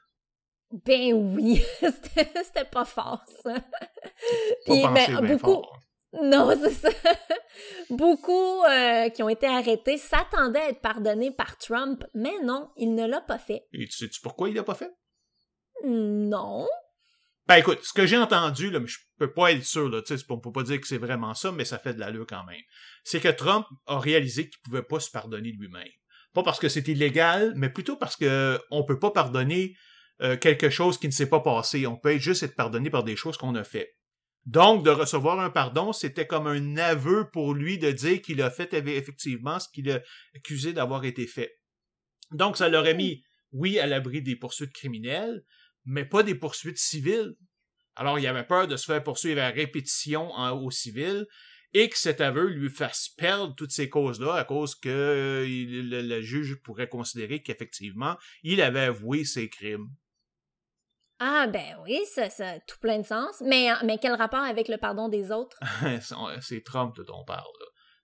Ben 0.72 1.14
oui, 1.14 1.62
c'était 1.80 2.66
pas 2.70 2.86
fort, 2.86 3.24
ça. 3.44 3.56
Puis, 4.66 4.84
ben, 4.94 5.38
beaucoup... 5.38 5.64
Non, 6.24 6.50
c'est 6.62 6.72
ça. 6.72 6.90
Beaucoup 7.90 8.64
euh, 8.64 9.10
qui 9.10 9.24
ont 9.24 9.30
été 9.30 9.46
arrêtés 9.46 9.98
s'attendaient 9.98 10.60
à 10.60 10.70
être 10.70 10.82
pardonnés 10.82 11.32
par 11.32 11.58
Trump, 11.58 12.04
mais 12.14 12.34
non, 12.44 12.72
il 12.78 12.96
ne 12.96 13.06
l'a 13.06 13.22
pas 13.22 13.38
fait. 13.38 13.66
Et 13.74 13.86
tu 13.88 13.98
sais-tu 13.98 14.22
pourquoi 14.22 14.50
il 14.50 14.56
l'a 14.56 14.64
pas 14.64 14.76
fait? 14.76 14.92
Non. 15.84 16.68
Ben 17.48 17.56
écoute, 17.56 17.80
ce 17.84 17.94
que 17.94 18.06
j'ai 18.06 18.18
entendu, 18.18 18.70
là, 18.72 18.80
mais 18.80 18.88
je 18.88 19.00
peux 19.18 19.32
pas 19.32 19.52
être 19.52 19.64
sûr, 19.64 19.90
là, 19.90 20.02
tu 20.02 20.18
sais, 20.18 20.26
on 20.30 20.40
peut 20.40 20.52
pas 20.52 20.64
dire 20.64 20.82
que 20.82 20.88
c'est 20.88 20.98
vraiment 20.98 21.34
ça, 21.34 21.52
mais 21.52 21.66
ça 21.66 21.78
fait 21.78 21.94
de 21.94 22.00
l'allure 22.00 22.26
quand 22.28 22.46
même. 22.46 22.62
C'est 23.04 23.20
que 23.20 23.30
Trump 23.30 23.66
a 23.86 24.00
réalisé 24.00 24.50
qu'il 24.50 24.60
pouvait 24.62 24.84
pas 24.84 25.00
se 25.00 25.12
pardonner 25.12 25.52
lui-même. 25.52 25.88
Pas 26.34 26.44
parce 26.44 26.60
que 26.60 26.68
c'est 26.68 26.88
illégal, 26.88 27.54
mais 27.56 27.70
plutôt 27.70 27.96
parce 27.96 28.16
que 28.16 28.60
on 28.70 28.84
peut 28.84 29.00
pas 29.00 29.12
pardonner 29.12 29.76
euh, 30.22 30.38
quelque 30.38 30.70
chose 30.70 30.98
qui 30.98 31.08
ne 31.08 31.12
s'est 31.12 31.30
pas 31.30 31.42
passé. 31.42 31.86
On 31.88 31.98
peut 31.98 32.18
juste 32.18 32.44
être 32.44 32.56
pardonné 32.56 32.90
par 32.90 33.04
des 33.04 33.16
choses 33.16 33.38
qu'on 33.38 33.56
a 33.56 33.64
fait. 33.64 33.96
Donc, 34.46 34.86
de 34.86 34.90
recevoir 34.90 35.40
un 35.40 35.50
pardon, 35.50 35.92
c'était 35.92 36.26
comme 36.26 36.48
un 36.48 36.78
aveu 36.78 37.30
pour 37.32 37.54
lui 37.54 37.78
de 37.78 37.92
dire 37.92 38.22
qu'il 38.22 38.42
a 38.42 38.50
fait 38.50 38.74
effectivement 38.74 39.60
ce 39.60 39.68
qu'il 39.68 39.92
a 39.92 40.02
accusé 40.36 40.72
d'avoir 40.72 41.04
été 41.04 41.28
fait. 41.28 41.60
Donc, 42.32 42.58
ça 42.58 42.70
l'aurait 42.70 42.94
mis, 42.94 43.24
oui, 43.52 43.78
à 43.78 43.88
l'abri 43.88 44.22
des 44.22 44.36
poursuites 44.36 44.74
criminelles, 44.74 45.44
mais 45.86 46.06
pas 46.06 46.24
des 46.24 46.36
poursuites 46.36 46.78
civiles. 46.78 47.36
Alors, 47.96 48.20
il 48.20 48.28
avait 48.28 48.46
peur 48.46 48.68
de 48.68 48.78
se 48.78 48.86
faire 48.86 49.04
poursuivre 49.04 49.42
à 49.42 49.50
répétition 49.50 50.32
au 50.32 50.72
civil 50.72 51.26
et 51.74 51.90
que 51.90 51.98
cet 51.98 52.22
aveu 52.22 52.48
lui 52.48 52.70
fasse 52.70 53.10
perdre 53.18 53.54
toutes 53.56 53.72
ces 53.72 53.90
causes-là 53.90 54.36
à 54.36 54.44
cause 54.44 54.76
que 54.76 55.46
le, 55.46 56.22
juge 56.22 56.56
pourrait 56.64 56.90
considérer 56.90 57.42
qu'effectivement, 57.42 58.18
il 58.44 58.62
avait 58.62 58.82
avoué 58.82 59.26
ses 59.26 59.50
crimes. 59.50 59.90
Ah, 61.20 61.48
ben 61.48 61.78
oui, 61.84 62.00
ça, 62.06 62.26
a 62.26 62.60
tout 62.60 62.78
plein 62.80 63.00
de 63.00 63.06
sens. 63.06 63.42
Mais, 63.42 63.70
mais 63.84 63.98
quel 63.98 64.14
rapport 64.14 64.44
avec 64.44 64.68
le 64.68 64.78
pardon 64.78 65.10
des 65.10 65.32
autres? 65.32 65.58
c'est 66.42 66.64
Trump 66.64 66.96
dont 67.02 67.22
on 67.22 67.26
parle. 67.26 67.46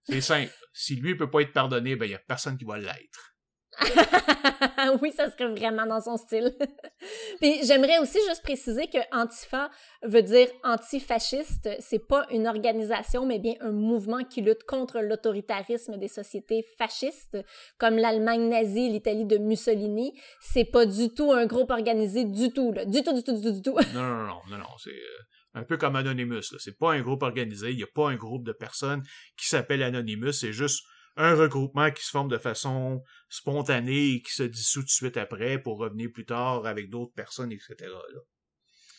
C'est 0.03 0.21
simple. 0.21 0.51
si 0.73 0.95
lui 0.95 1.15
peut 1.15 1.29
pas 1.29 1.41
être 1.41 1.53
pardonné, 1.53 1.95
ben 1.95 2.05
il 2.05 2.15
a 2.15 2.19
personne 2.19 2.57
qui 2.57 2.65
va 2.65 2.77
l'être. 2.77 3.32
oui, 5.01 5.11
ça 5.11 5.29
serait 5.31 5.49
vraiment 5.49 5.85
dans 5.85 6.01
son 6.01 6.17
style. 6.17 6.55
Puis 7.41 7.65
j'aimerais 7.65 7.99
aussi 7.99 8.19
juste 8.27 8.43
préciser 8.43 8.87
que 8.87 8.99
Antifa 9.11 9.69
veut 10.03 10.21
dire 10.21 10.47
antifasciste. 10.63 11.69
C'est 11.79 12.07
pas 12.07 12.25
une 12.31 12.47
organisation, 12.47 13.25
mais 13.25 13.39
bien 13.39 13.55
un 13.61 13.71
mouvement 13.71 14.23
qui 14.23 14.41
lutte 14.41 14.63
contre 14.63 14.99
l'autoritarisme 14.99 15.97
des 15.97 16.07
sociétés 16.07 16.65
fascistes, 16.77 17.37
comme 17.77 17.97
l'Allemagne 17.97 18.49
nazie, 18.49 18.89
l'Italie 18.89 19.25
de 19.25 19.37
Mussolini. 19.37 20.13
C'est 20.41 20.65
pas 20.65 20.85
du 20.85 21.13
tout 21.13 21.31
un 21.31 21.45
groupe 21.45 21.71
organisé 21.71 22.25
du 22.25 22.51
tout. 22.51 22.73
Du 22.87 23.03
tout, 23.03 23.13
du 23.13 23.23
tout, 23.23 23.33
du 23.33 23.41
tout, 23.41 23.51
du 23.51 23.61
tout. 23.61 23.77
non, 23.93 24.01
non, 24.01 24.27
non, 24.27 24.41
non, 24.49 24.57
non. 24.57 24.77
C'est 24.77 24.91
euh, 24.91 25.23
un 25.55 25.63
peu 25.63 25.77
comme 25.77 25.95
Anonymous. 25.95 26.57
C'est 26.59 26.77
pas 26.77 26.93
un 26.93 27.01
groupe 27.01 27.23
organisé. 27.23 27.71
Il 27.71 27.79
y 27.79 27.83
a 27.83 27.87
pas 27.93 28.09
un 28.09 28.15
groupe 28.15 28.45
de 28.45 28.53
personnes 28.53 29.03
qui 29.37 29.47
s'appelle 29.47 29.83
Anonymous. 29.83 30.33
C'est 30.33 30.53
juste 30.53 30.83
un 31.15 31.35
regroupement 31.35 31.91
qui 31.91 32.03
se 32.03 32.09
forme 32.09 32.29
de 32.29 32.37
façon 32.37 33.01
spontanée 33.29 34.15
et 34.15 34.21
qui 34.21 34.33
se 34.33 34.43
dissout 34.43 34.81
tout 34.81 34.85
de 34.85 34.89
suite 34.89 35.17
après 35.17 35.59
pour 35.59 35.77
revenir 35.77 36.09
plus 36.13 36.25
tard 36.25 36.65
avec 36.65 36.89
d'autres 36.89 37.13
personnes, 37.13 37.51
etc. 37.51 37.75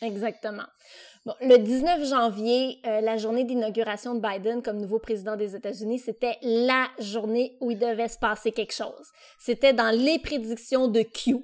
Exactement. 0.01 0.65
Bon, 1.25 1.33
le 1.41 1.57
19 1.57 2.07
janvier, 2.07 2.79
euh, 2.85 3.01
la 3.01 3.17
journée 3.17 3.45
d'inauguration 3.45 4.13
de 4.13 4.19
Biden 4.19 4.61
comme 4.61 4.79
nouveau 4.79 4.99
président 4.99 5.35
des 5.35 5.55
États-Unis, 5.55 5.99
c'était 5.99 6.37
la 6.41 6.87
journée 6.99 7.57
où 7.61 7.71
il 7.71 7.79
devait 7.79 8.09
se 8.09 8.19
passer 8.19 8.51
quelque 8.51 8.73
chose. 8.73 9.07
C'était 9.39 9.73
dans 9.73 9.89
les 9.89 10.19
prédictions 10.19 10.87
de 10.87 11.01
Q. 11.01 11.37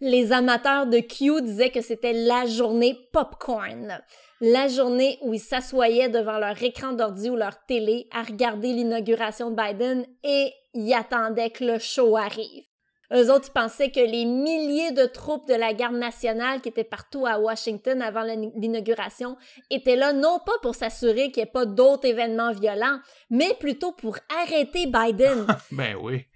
Les 0.00 0.32
amateurs 0.32 0.86
de 0.86 1.00
Q 1.00 1.42
disaient 1.42 1.70
que 1.70 1.82
c'était 1.82 2.12
la 2.12 2.46
journée 2.46 2.98
popcorn 3.12 4.00
la 4.40 4.68
journée 4.68 5.18
où 5.22 5.34
ils 5.34 5.40
s'assoyaient 5.40 6.08
devant 6.08 6.38
leur 6.38 6.62
écran 6.62 6.92
d'ordi 6.92 7.30
ou 7.30 7.36
leur 7.36 7.64
télé 7.66 8.08
à 8.12 8.22
regarder 8.22 8.72
l'inauguration 8.72 9.50
de 9.50 9.56
Biden 9.56 10.06
et 10.22 10.52
y 10.74 10.94
attendaient 10.94 11.50
que 11.50 11.64
le 11.64 11.78
show 11.78 12.16
arrive. 12.16 12.64
Eux 13.12 13.32
autres, 13.32 13.48
ils 13.48 13.52
pensaient 13.52 13.90
que 13.90 14.00
les 14.00 14.26
milliers 14.26 14.92
de 14.92 15.06
troupes 15.06 15.48
de 15.48 15.54
la 15.54 15.72
garde 15.72 15.94
nationale 15.94 16.60
qui 16.60 16.68
étaient 16.68 16.84
partout 16.84 17.24
à 17.24 17.38
Washington 17.38 18.02
avant 18.02 18.22
l'inauguration 18.22 19.36
étaient 19.70 19.96
là 19.96 20.12
non 20.12 20.38
pas 20.44 20.52
pour 20.60 20.74
s'assurer 20.74 21.30
qu'il 21.30 21.42
n'y 21.42 21.48
ait 21.48 21.52
pas 21.52 21.64
d'autres 21.64 22.06
événements 22.06 22.52
violents, 22.52 22.98
mais 23.30 23.54
plutôt 23.58 23.92
pour 23.92 24.18
arrêter 24.42 24.86
Biden. 24.86 25.46
ben 25.72 25.96
oui. 26.02 26.26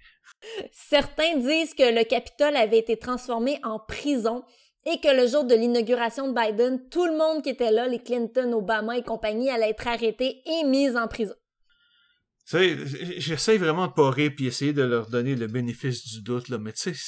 Certains 0.71 1.37
disent 1.37 1.75
que 1.75 1.93
le 1.93 2.03
Capitole 2.03 2.55
avait 2.55 2.79
été 2.79 2.97
transformé 2.97 3.59
en 3.63 3.79
prison 3.79 4.43
et 4.85 4.99
que 4.99 5.15
le 5.15 5.27
jour 5.27 5.45
de 5.45 5.55
l'inauguration 5.55 6.31
de 6.31 6.33
Biden, 6.33 6.87
tout 6.89 7.05
le 7.05 7.17
monde 7.17 7.43
qui 7.43 7.49
était 7.49 7.71
là, 7.71 7.87
les 7.87 8.01
Clinton, 8.01 8.51
Obama 8.53 8.97
et 8.97 9.03
compagnie, 9.03 9.49
allait 9.49 9.69
être 9.69 9.87
arrêté 9.87 10.41
et 10.45 10.63
mis 10.65 10.95
en 10.95 11.07
prison. 11.07 11.35
Tu 12.45 12.57
sais, 12.57 12.77
j'essaie 13.19 13.57
vraiment 13.57 13.87
de 13.87 13.93
parer 13.93 14.29
puis 14.29 14.47
essayer 14.47 14.73
de 14.73 14.83
leur 14.83 15.09
donner 15.09 15.35
le 15.35 15.47
bénéfice 15.47 16.05
du 16.05 16.21
doute, 16.21 16.49
là, 16.49 16.57
mais 16.57 16.73
tu 16.73 16.93
sais, 16.93 16.99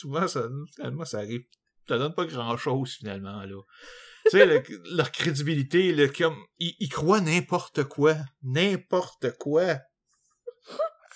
souvent, 0.00 0.28
ça, 0.28 0.48
finalement, 0.74 1.04
ça 1.04 1.18
arrive. 1.18 1.44
Ça 1.88 1.98
donne 1.98 2.14
pas 2.14 2.26
grand-chose, 2.26 2.92
finalement, 2.98 3.42
là. 3.42 3.56
tu 4.26 4.38
sais, 4.38 4.62
leur 4.92 5.10
crédibilité, 5.10 5.92
le, 5.92 6.12
ils, 6.58 6.74
ils 6.78 6.88
croient 6.88 7.22
n'importe 7.22 7.84
quoi. 7.84 8.16
N'importe 8.42 9.36
quoi. 9.38 9.78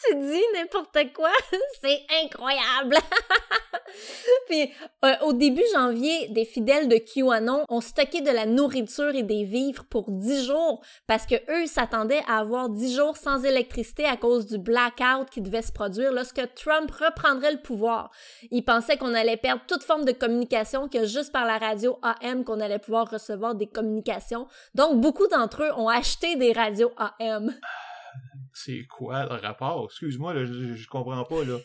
Tu 0.08 0.16
dis 0.16 0.42
n'importe 0.54 1.12
quoi, 1.14 1.30
c'est 1.82 2.02
incroyable. 2.22 2.96
Puis 4.48 4.72
euh, 5.04 5.14
au 5.22 5.32
début 5.32 5.62
janvier, 5.72 6.28
des 6.28 6.44
fidèles 6.44 6.88
de 6.88 6.96
QAnon 6.96 7.64
ont 7.68 7.80
stocké 7.80 8.20
de 8.20 8.30
la 8.30 8.46
nourriture 8.46 9.14
et 9.14 9.22
des 9.22 9.44
vivres 9.44 9.84
pour 9.84 10.10
10 10.10 10.46
jours 10.46 10.82
parce 11.06 11.26
que 11.26 11.34
eux 11.50 11.66
s'attendaient 11.66 12.22
à 12.28 12.38
avoir 12.38 12.68
10 12.68 12.96
jours 12.96 13.16
sans 13.16 13.44
électricité 13.44 14.04
à 14.04 14.16
cause 14.16 14.46
du 14.46 14.58
blackout 14.58 15.30
qui 15.30 15.40
devait 15.40 15.62
se 15.62 15.72
produire 15.72 16.12
lorsque 16.12 16.42
Trump 16.54 16.90
reprendrait 16.90 17.52
le 17.52 17.60
pouvoir. 17.60 18.10
Ils 18.50 18.64
pensaient 18.64 18.96
qu'on 18.96 19.14
allait 19.14 19.36
perdre 19.36 19.62
toute 19.66 19.84
forme 19.84 20.04
de 20.04 20.12
communication, 20.12 20.88
que 20.88 21.06
juste 21.06 21.32
par 21.32 21.46
la 21.46 21.58
radio 21.58 21.98
AM 22.02 22.44
qu'on 22.44 22.60
allait 22.60 22.78
pouvoir 22.78 23.10
recevoir 23.10 23.54
des 23.54 23.66
communications. 23.66 24.46
Donc 24.74 25.00
beaucoup 25.00 25.26
d'entre 25.28 25.62
eux 25.62 25.72
ont 25.76 25.88
acheté 25.88 26.36
des 26.36 26.52
radios 26.52 26.92
AM. 27.20 27.54
C'est 28.54 28.86
quoi 28.86 29.24
le 29.24 29.34
rapport? 29.34 29.84
Excuse-moi, 29.86 30.44
je, 30.44 30.86
comprends 30.86 31.24
pas, 31.24 31.44
là. 31.44 31.58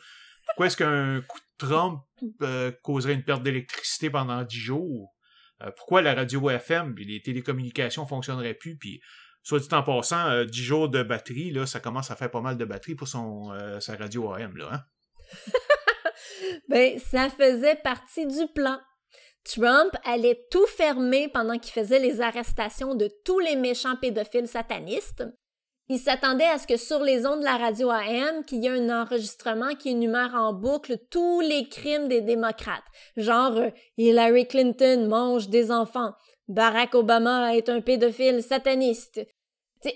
Pourquoi 0.48 0.66
est-ce 0.66 0.78
qu'un 0.78 1.22
coup 1.22 1.38
de 1.40 1.68
Trump 1.68 2.02
euh, 2.42 2.72
causerait 2.82 3.14
une 3.14 3.24
perte 3.24 3.44
d'électricité 3.44 4.10
pendant 4.10 4.44
dix 4.44 4.58
jours? 4.58 5.14
Euh, 5.62 5.70
pourquoi 5.78 6.02
la 6.02 6.16
radio 6.16 6.50
FM 6.50 6.96
et 6.98 7.04
les 7.04 7.22
télécommunications 7.22 8.08
fonctionneraient 8.08 8.56
plus? 8.56 8.76
Puis, 8.76 9.00
soit 9.44 9.60
dit 9.60 9.68
en 9.72 9.84
passant, 9.84 10.30
euh, 10.30 10.46
dix 10.46 10.64
jours 10.64 10.90
de 10.90 11.04
batterie, 11.04 11.52
là, 11.52 11.68
ça 11.68 11.80
commence 11.80 12.10
à 12.10 12.16
faire 12.16 12.32
pas 12.32 12.42
mal 12.42 12.58
de 12.58 12.66
batterie 12.66 12.96
pour 12.96 13.08
son, 13.08 13.54
sa 13.80 13.96
radio 13.96 14.34
AM, 14.34 14.58
là, 14.58 14.70
hein? 14.74 14.84
ben, 16.70 16.98
ça 16.98 17.30
faisait 17.30 17.76
partie 17.76 18.26
du 18.26 18.48
plan. 18.56 18.80
Trump 19.44 19.92
allait 20.04 20.46
tout 20.52 20.66
fermer 20.66 21.30
pendant 21.30 21.58
qu'il 21.58 21.72
faisait 21.72 22.00
les 22.00 22.22
arrestations 22.22 22.96
de 22.96 23.10
tous 23.24 23.40
les 23.40 23.56
méchants 23.56 23.96
pédophiles 23.96 24.48
satanistes. 24.48 25.24
Il 25.92 25.98
s'attendait 25.98 26.46
à 26.46 26.60
ce 26.60 26.68
que 26.68 26.78
sur 26.78 27.00
les 27.00 27.26
ondes 27.26 27.40
de 27.40 27.46
la 27.46 27.58
radio 27.58 27.90
AM, 27.90 28.44
qu'il 28.46 28.64
y 28.64 28.68
ait 28.68 28.70
un 28.70 29.02
enregistrement 29.02 29.74
qui 29.74 29.90
énumère 29.90 30.36
en 30.36 30.54
boucle 30.54 31.00
tous 31.10 31.42
les 31.42 31.68
crimes 31.68 32.08
des 32.08 32.22
démocrates. 32.22 32.84
Genre, 33.18 33.58
euh, 33.58 33.70
Hillary 33.98 34.48
Clinton 34.48 35.08
mange 35.10 35.50
des 35.50 35.72
enfants. 35.72 36.14
Barack 36.48 36.94
Obama 36.94 37.56
est 37.56 37.70
un 37.70 37.82
pédophile 37.82 38.44
sataniste. 38.44 39.20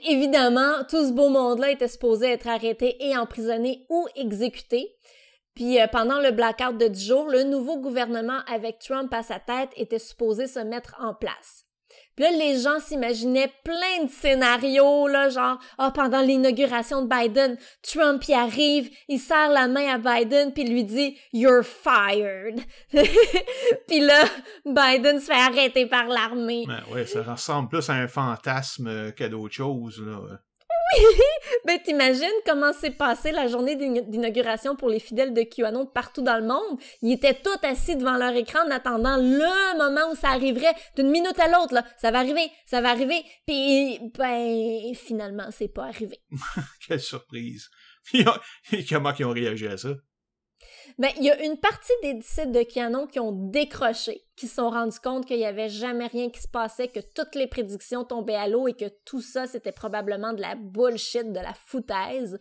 évidemment, 0.09 0.83
tout 0.89 1.05
ce 1.05 1.11
beau 1.11 1.29
monde-là 1.29 1.69
était 1.69 1.87
supposé 1.87 2.31
être 2.31 2.47
arrêté 2.47 2.95
et 2.99 3.15
emprisonné 3.15 3.85
ou 3.89 4.07
exécuté. 4.15 4.95
Puis 5.53 5.79
euh, 5.79 5.85
pendant 5.85 6.19
le 6.19 6.31
blackout 6.31 6.75
de 6.75 6.87
10 6.87 7.05
jours, 7.05 7.27
le 7.27 7.43
nouveau 7.43 7.77
gouvernement 7.77 8.39
avec 8.51 8.79
Trump 8.79 9.13
à 9.13 9.21
sa 9.21 9.39
tête 9.39 9.69
était 9.75 9.99
supposé 9.99 10.47
se 10.47 10.59
mettre 10.59 10.95
en 10.99 11.13
place. 11.13 11.67
Là, 12.17 12.31
les 12.31 12.59
gens 12.59 12.79
s'imaginaient 12.79 13.51
plein 13.63 14.05
de 14.05 14.09
scénarios, 14.09 15.07
là, 15.07 15.29
genre, 15.29 15.59
ah, 15.77 15.91
pendant 15.91 16.21
l'inauguration 16.21 17.03
de 17.03 17.07
Biden, 17.07 17.57
Trump 17.81 18.23
y 18.27 18.33
arrive, 18.33 18.89
il 19.07 19.19
serre 19.19 19.49
la 19.49 19.67
main 19.67 19.95
à 19.95 19.97
Biden, 19.97 20.53
puis 20.53 20.63
lui 20.63 20.83
dit 20.83 21.17
«You're 21.33 21.63
fired». 21.63 22.59
Puis 23.87 23.99
là, 23.99 24.23
Biden 24.65 25.19
se 25.19 25.25
fait 25.25 25.33
arrêter 25.33 25.87
par 25.87 26.07
l'armée. 26.07 26.65
Ben 26.67 26.83
ouais, 26.93 27.05
ça 27.05 27.23
ressemble 27.23 27.69
plus 27.69 27.89
à 27.89 27.93
un 27.93 28.07
fantasme 28.07 29.11
qu'à 29.13 29.29
d'autres 29.29 29.55
choses, 29.55 30.01
là. 30.05 30.19
Oui! 30.91 31.05
Ben, 31.65 31.79
t'imagines 31.81 32.27
comment 32.45 32.73
s'est 32.73 32.91
passée 32.91 33.31
la 33.31 33.47
journée 33.47 33.75
d'inauguration 33.75 34.75
pour 34.75 34.89
les 34.89 34.99
fidèles 34.99 35.33
de 35.33 35.43
QAnon 35.43 35.85
partout 35.85 36.21
dans 36.21 36.37
le 36.37 36.45
monde? 36.45 36.79
Ils 37.01 37.13
étaient 37.13 37.33
tous 37.33 37.65
assis 37.65 37.95
devant 37.95 38.17
leur 38.17 38.33
écran 38.35 38.59
en 38.67 38.71
attendant 38.71 39.17
le 39.17 39.77
moment 39.77 40.11
où 40.11 40.15
ça 40.15 40.29
arriverait 40.29 40.75
d'une 40.95 41.09
minute 41.09 41.39
à 41.39 41.47
l'autre, 41.47 41.73
là. 41.73 41.85
Ça 41.97 42.11
va 42.11 42.19
arriver, 42.19 42.51
ça 42.65 42.81
va 42.81 42.89
arriver. 42.89 43.23
Puis, 43.47 43.99
ben, 44.17 44.93
finalement, 44.95 45.49
c'est 45.51 45.73
pas 45.73 45.85
arrivé. 45.85 46.19
Quelle 46.87 46.99
surprise. 46.99 47.69
comment 48.89 49.13
ils 49.17 49.25
ont 49.25 49.31
réagi 49.31 49.67
à 49.67 49.77
ça? 49.77 49.89
Ben, 50.97 51.09
il 51.17 51.23
y 51.23 51.31
a 51.31 51.43
une 51.43 51.57
partie 51.57 51.91
des 52.01 52.13
disciples 52.13 52.51
de 52.51 52.63
Canon 52.63 53.07
qui 53.07 53.19
ont 53.19 53.31
décroché, 53.31 54.21
qui 54.35 54.47
se 54.47 54.55
sont 54.55 54.69
rendus 54.69 54.99
compte 54.99 55.25
qu'il 55.25 55.37
n'y 55.37 55.45
avait 55.45 55.69
jamais 55.69 56.07
rien 56.07 56.29
qui 56.29 56.41
se 56.41 56.47
passait, 56.47 56.87
que 56.87 56.99
toutes 56.99 57.35
les 57.35 57.47
prédictions 57.47 58.03
tombaient 58.03 58.35
à 58.35 58.47
l'eau 58.47 58.67
et 58.67 58.73
que 58.73 58.89
tout 59.05 59.21
ça, 59.21 59.47
c'était 59.47 59.71
probablement 59.71 60.33
de 60.33 60.41
la 60.41 60.55
bullshit, 60.55 61.31
de 61.31 61.39
la 61.39 61.53
foutaise. 61.53 62.39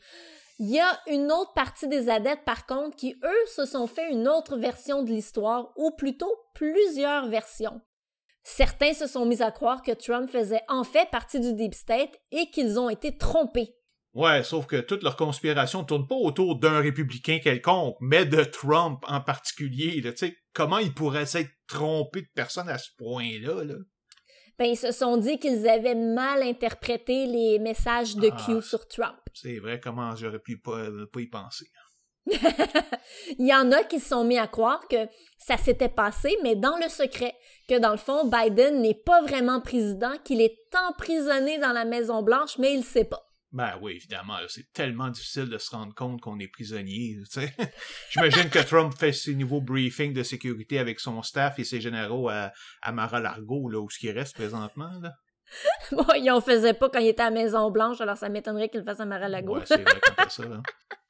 Il 0.59 0.71
y 0.71 0.81
a 0.81 1.01
une 1.09 1.33
autre 1.33 1.55
partie 1.55 1.89
des 1.89 2.09
adeptes, 2.09 2.45
par 2.45 2.67
contre, 2.67 2.97
qui, 2.97 3.17
eux, 3.25 3.47
se 3.55 3.65
sont 3.65 3.87
fait 3.87 4.11
une 4.11 4.29
autre 4.29 4.57
version 4.57 5.03
de 5.03 5.11
l'histoire, 5.11 5.73
ou 5.77 5.91
plutôt 5.91 6.33
plusieurs 6.55 7.27
versions. 7.29 7.81
Certains 8.45 8.93
se 8.93 9.07
sont 9.07 9.25
mis 9.25 9.43
à 9.43 9.51
croire 9.51 9.83
que 9.83 9.93
Trump 9.93 10.29
faisait 10.29 10.63
en 10.69 10.85
fait 10.85 11.09
partie 11.11 11.41
du 11.41 11.55
Deep 11.55 11.75
State 11.75 12.17
et 12.33 12.51
qu'ils 12.51 12.79
ont 12.79 12.91
été 12.91 13.17
trompés. 13.17 13.75
Ouais, 14.15 14.43
sauf 14.43 14.67
que 14.67 14.77
toute 14.77 15.03
leur 15.03 15.17
conspiration 15.17 15.81
ne 15.81 15.87
tourne 15.87 16.07
pas 16.07 16.15
autour 16.15 16.59
d'un 16.59 16.81
républicain 16.81 17.39
quelconque, 17.43 17.97
mais 18.01 18.27
de 18.27 18.45
Trump 18.45 19.03
en 19.09 19.21
particulier. 19.23 20.01
Là. 20.03 20.11
Comment 20.53 20.79
ils 20.79 20.93
pourraient 20.93 21.27
s'être 21.27 21.51
trompés 21.67 22.23
de 22.23 22.29
personne 22.35 22.69
à 22.69 22.77
ce 22.77 22.91
point-là? 22.99 23.65
Là? 23.65 23.75
Ben, 24.59 24.67
ils 24.67 24.77
se 24.77 24.93
sont 24.93 25.17
dit 25.17 25.39
qu'ils 25.39 25.67
avaient 25.67 25.95
mal 25.95 26.43
interprété 26.43 27.27
les 27.27 27.59
messages 27.59 28.17
de 28.17 28.29
Q 28.29 28.59
ah, 28.59 28.61
sur 28.61 28.87
Trump. 28.87 29.17
C'est 29.33 29.59
vrai, 29.59 29.81
comment 29.81 30.15
j'aurais 30.15 30.41
pu 30.41 30.59
pas, 30.59 30.89
pas 31.11 31.21
y 31.21 31.27
penser. 31.27 31.67
Il 33.39 33.47
y 33.47 33.55
en 33.55 33.73
a 33.73 33.83
qui 33.83 33.99
se 33.99 34.11
sont 34.11 34.25
mis 34.25 34.39
à 34.39 34.47
croire 34.47 34.87
que 34.89 35.09
ça 35.39 35.57
s'était 35.57 35.89
passé, 35.89 36.37
mais 36.43 36.55
dans 36.55 36.77
le 36.77 36.89
secret, 36.89 37.35
que 37.67 37.79
dans 37.79 37.91
le 37.91 37.97
fond, 37.97 38.29
Biden 38.29 38.83
n'est 38.83 38.95
pas 38.95 39.23
vraiment 39.23 39.61
président, 39.61 40.13
qu'il 40.23 40.41
est 40.41 40.59
emprisonné 40.89 41.59
dans 41.59 41.73
la 41.73 41.87
Maison-Blanche, 41.87 42.59
mais 42.59 42.75
il 42.75 42.81
ne 42.81 42.85
sait 42.85 43.05
pas. 43.05 43.32
Ben 43.53 43.79
oui, 43.83 43.93
évidemment, 43.97 44.39
c'est 44.49 44.73
tellement 44.73 45.11
difficile 45.11 45.49
de 45.51 45.59
se 45.59 45.71
rendre 45.71 45.95
compte 45.95 46.23
qu'on 46.23 46.39
est 46.39 46.49
prisonnier. 46.49 47.19
J'imagine 48.11 48.49
que 48.49 48.59
Trump 48.61 48.95
fait 48.99 49.13
ses 49.13 49.35
nouveaux 49.35 49.61
briefings 49.61 50.15
de 50.15 50.23
sécurité 50.23 50.79
avec 50.79 51.01
son 51.01 51.23
staff 51.23 51.59
et 51.59 51.65
ses 51.65 51.81
généraux 51.81 52.31
à, 52.31 52.51
à 52.81 52.93
Mar-a-Lago, 52.93 53.69
là 53.69 53.79
où 53.79 53.91
ce 53.91 53.99
qui 53.99 54.11
reste 54.11 54.35
présentement. 54.35 54.91
Là. 55.03 55.13
bon, 55.93 56.07
il 56.17 56.31
en 56.31 56.41
faisait 56.41 56.73
pas 56.73 56.89
quand 56.89 57.01
il 57.01 57.09
était 57.09 57.23
à 57.23 57.31
Maison-Blanche, 57.31 58.01
alors 58.01 58.17
ça 58.17 58.31
m'étonnerait 58.31 58.71
qu'il 58.71 58.81
le 58.81 58.87
fasse 58.87 59.01
à 59.01 59.05
Mar-a-Lago. 59.05 59.59
Ouais, 59.59 59.67
c'est 59.67 59.83
vrai 59.83 60.01
ça, 60.29 60.45
là. 60.45 60.63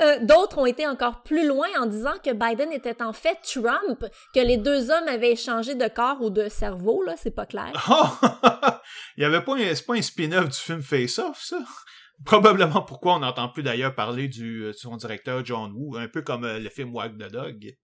Euh, 0.00 0.18
d'autres 0.22 0.58
ont 0.58 0.66
été 0.66 0.86
encore 0.86 1.22
plus 1.22 1.46
loin 1.46 1.68
en 1.78 1.86
disant 1.86 2.14
que 2.24 2.32
Biden 2.32 2.72
était 2.72 3.02
en 3.02 3.12
fait 3.12 3.38
Trump, 3.42 4.04
que 4.34 4.40
les 4.40 4.56
deux 4.56 4.90
hommes 4.90 5.08
avaient 5.08 5.32
échangé 5.32 5.74
de 5.74 5.88
corps 5.88 6.20
ou 6.20 6.30
de 6.30 6.48
cerveau, 6.48 7.02
là, 7.04 7.14
c'est 7.16 7.34
pas 7.34 7.46
clair. 7.46 7.72
Il 9.16 9.22
y 9.22 9.24
avait 9.24 9.42
pas 9.42 9.56
un, 9.56 9.72
pas 9.86 9.94
un 9.94 10.02
spin-off 10.02 10.48
du 10.48 10.58
film 10.58 10.82
Face 10.82 11.18
Off, 11.18 11.40
ça? 11.42 11.58
Probablement 12.24 12.82
pourquoi 12.82 13.16
on 13.16 13.18
n'entend 13.20 13.48
plus 13.48 13.62
d'ailleurs 13.62 13.94
parler 13.94 14.28
du, 14.28 14.60
de 14.60 14.64
euh, 14.66 14.72
son 14.72 14.96
directeur 14.96 15.44
John 15.44 15.72
Woo, 15.74 15.96
un 15.96 16.08
peu 16.08 16.22
comme 16.22 16.44
euh, 16.44 16.58
le 16.58 16.70
film 16.70 16.94
Wag 16.94 17.18
the 17.18 17.30
Dog. 17.30 17.76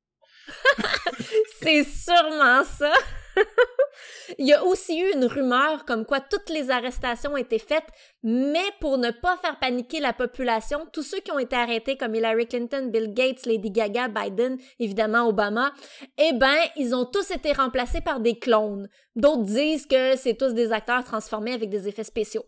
c'est 1.62 1.84
sûrement 1.84 2.64
ça. 2.64 2.92
Il 4.38 4.46
y 4.46 4.52
a 4.52 4.64
aussi 4.64 4.98
eu 4.98 5.12
une 5.14 5.24
rumeur 5.24 5.84
comme 5.84 6.06
quoi 6.06 6.20
toutes 6.20 6.48
les 6.50 6.70
arrestations 6.70 7.32
ont 7.32 7.36
été 7.36 7.58
faites, 7.58 7.86
mais 8.22 8.64
pour 8.80 8.98
ne 8.98 9.10
pas 9.10 9.36
faire 9.36 9.58
paniquer 9.58 10.00
la 10.00 10.12
population, 10.12 10.86
tous 10.92 11.02
ceux 11.02 11.20
qui 11.20 11.32
ont 11.32 11.38
été 11.38 11.56
arrêtés 11.56 11.96
comme 11.96 12.14
Hillary 12.14 12.46
Clinton, 12.46 12.90
Bill 12.92 13.12
Gates, 13.12 13.46
Lady 13.46 13.70
Gaga, 13.70 14.08
Biden, 14.08 14.58
évidemment 14.78 15.28
Obama, 15.28 15.72
eh 16.18 16.32
ben, 16.32 16.58
ils 16.76 16.94
ont 16.94 17.04
tous 17.04 17.30
été 17.30 17.52
remplacés 17.52 18.00
par 18.00 18.20
des 18.20 18.38
clones. 18.38 18.88
D'autres 19.16 19.44
disent 19.44 19.86
que 19.86 20.16
c'est 20.16 20.36
tous 20.36 20.54
des 20.54 20.72
acteurs 20.72 21.04
transformés 21.04 21.52
avec 21.52 21.68
des 21.68 21.88
effets 21.88 22.04
spéciaux. 22.04 22.44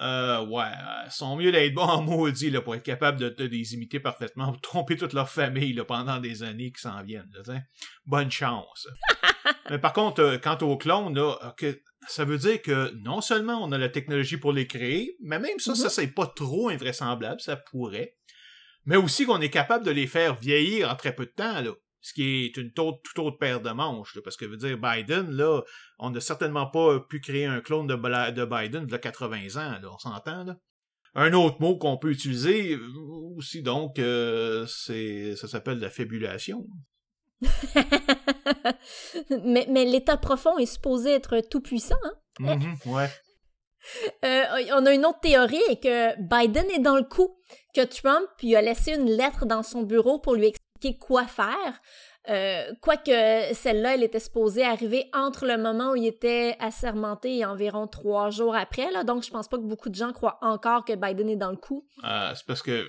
Euh, 0.00 0.44
ouais, 0.46 0.72
ils 1.04 1.12
sont 1.12 1.36
mieux 1.36 1.52
d'être 1.52 1.72
bons 1.72 1.82
en 1.82 2.02
maudit 2.02 2.50
là, 2.50 2.60
pour 2.60 2.74
être 2.74 2.82
capable 2.82 3.18
de, 3.18 3.28
te 3.28 3.44
les 3.44 3.74
imiter 3.74 4.00
parfaitement, 4.00 4.50
pour 4.50 4.60
tromper 4.60 4.96
toute 4.96 5.12
leur 5.12 5.30
famille 5.30 5.72
là, 5.72 5.84
pendant 5.84 6.18
des 6.18 6.42
années 6.42 6.72
qui 6.72 6.80
s'en 6.80 7.00
viennent. 7.02 7.30
Là, 7.46 7.60
Bonne 8.04 8.30
chance. 8.30 8.88
Mais 9.70 9.78
par 9.78 9.92
contre, 9.92 10.20
euh, 10.20 10.38
quant 10.38 10.58
aux 10.58 10.76
clones, 10.76 11.14
là, 11.14 11.54
ça 12.08 12.24
veut 12.24 12.38
dire 12.38 12.60
que 12.62 12.92
non 13.02 13.20
seulement 13.20 13.62
on 13.62 13.72
a 13.72 13.78
la 13.78 13.88
technologie 13.88 14.36
pour 14.36 14.52
les 14.52 14.66
créer, 14.66 15.16
mais 15.20 15.38
même 15.38 15.58
ça, 15.58 15.74
ça 15.74 15.88
mm-hmm. 15.88 15.90
c'est 15.90 16.06
pas 16.08 16.26
trop 16.26 16.68
invraisemblable, 16.68 17.40
ça 17.40 17.56
pourrait. 17.56 18.16
Mais 18.86 18.96
aussi 18.96 19.24
qu'on 19.24 19.40
est 19.40 19.50
capable 19.50 19.84
de 19.84 19.90
les 19.90 20.06
faire 20.06 20.34
vieillir 20.34 20.90
en 20.90 20.96
très 20.96 21.14
peu 21.14 21.26
de 21.26 21.32
temps, 21.32 21.60
là 21.60 21.72
ce 22.04 22.12
qui 22.12 22.44
est 22.44 22.56
une 22.58 22.70
toute, 22.72 23.00
autre 23.16 23.38
paire 23.38 23.62
de 23.62 23.70
manches. 23.70 24.18
parce 24.22 24.36
que 24.36 24.44
veut 24.44 24.58
dire, 24.58 24.76
Biden, 24.78 25.30
là, 25.30 25.62
on 25.98 26.10
n'a 26.10 26.20
certainement 26.20 26.66
pas 26.66 27.00
pu 27.00 27.18
créer 27.18 27.46
un 27.46 27.62
clone 27.62 27.86
de, 27.86 27.94
de 27.94 28.44
Biden 28.44 28.84
de 28.86 28.96
80 28.96 29.56
ans, 29.56 29.80
là, 29.80 29.88
on 29.90 29.98
s'entend, 29.98 30.44
là. 30.44 30.56
Un 31.16 31.32
autre 31.32 31.60
mot 31.60 31.78
qu'on 31.78 31.96
peut 31.96 32.10
utiliser 32.10 32.76
aussi, 33.36 33.62
donc, 33.62 33.98
euh, 33.98 34.66
c'est 34.66 35.36
ça 35.36 35.46
s'appelle 35.46 35.78
la 35.78 35.88
fabulation. 35.88 36.66
mais, 39.44 39.66
mais 39.68 39.84
l'état 39.84 40.16
profond 40.16 40.56
est 40.58 40.66
supposé 40.66 41.10
être 41.10 41.40
tout 41.40 41.60
puissant, 41.60 41.96
hein? 42.04 42.12
Mm-hmm, 42.40 42.90
ouais. 42.90 43.10
Euh, 44.24 44.44
on 44.72 44.86
a 44.86 44.94
une 44.94 45.04
autre 45.04 45.20
théorie 45.20 45.60
et 45.68 45.78
que 45.78 46.18
Biden 46.18 46.64
est 46.70 46.80
dans 46.80 46.96
le 46.96 47.02
coup, 47.02 47.36
que 47.74 47.84
Trump 47.84 48.26
lui 48.42 48.56
a 48.56 48.62
laissé 48.62 48.94
une 48.94 49.10
lettre 49.10 49.44
dans 49.44 49.62
son 49.62 49.82
bureau 49.82 50.18
pour 50.18 50.34
lui 50.34 50.46
expliquer 50.46 50.98
quoi 50.98 51.26
faire. 51.26 51.80
Euh, 52.30 52.72
quoique 52.80 53.12
celle-là, 53.52 53.94
elle 53.94 54.02
était 54.02 54.20
supposée 54.20 54.64
arriver 54.64 55.04
entre 55.12 55.44
le 55.44 55.58
moment 55.58 55.92
où 55.92 55.96
il 55.96 56.06
était 56.06 56.56
assermenté 56.58 57.38
et 57.38 57.44
environ 57.44 57.86
trois 57.86 58.30
jours 58.30 58.56
après. 58.56 58.90
Là, 58.90 59.04
donc, 59.04 59.22
je 59.22 59.30
pense 59.30 59.48
pas 59.48 59.58
que 59.58 59.64
beaucoup 59.64 59.90
de 59.90 59.94
gens 59.94 60.12
croient 60.12 60.38
encore 60.40 60.86
que 60.86 60.94
Biden 60.94 61.28
est 61.28 61.36
dans 61.36 61.50
le 61.50 61.58
coup. 61.58 61.86
Euh, 62.04 62.32
c'est 62.34 62.46
parce 62.46 62.62
que, 62.62 62.86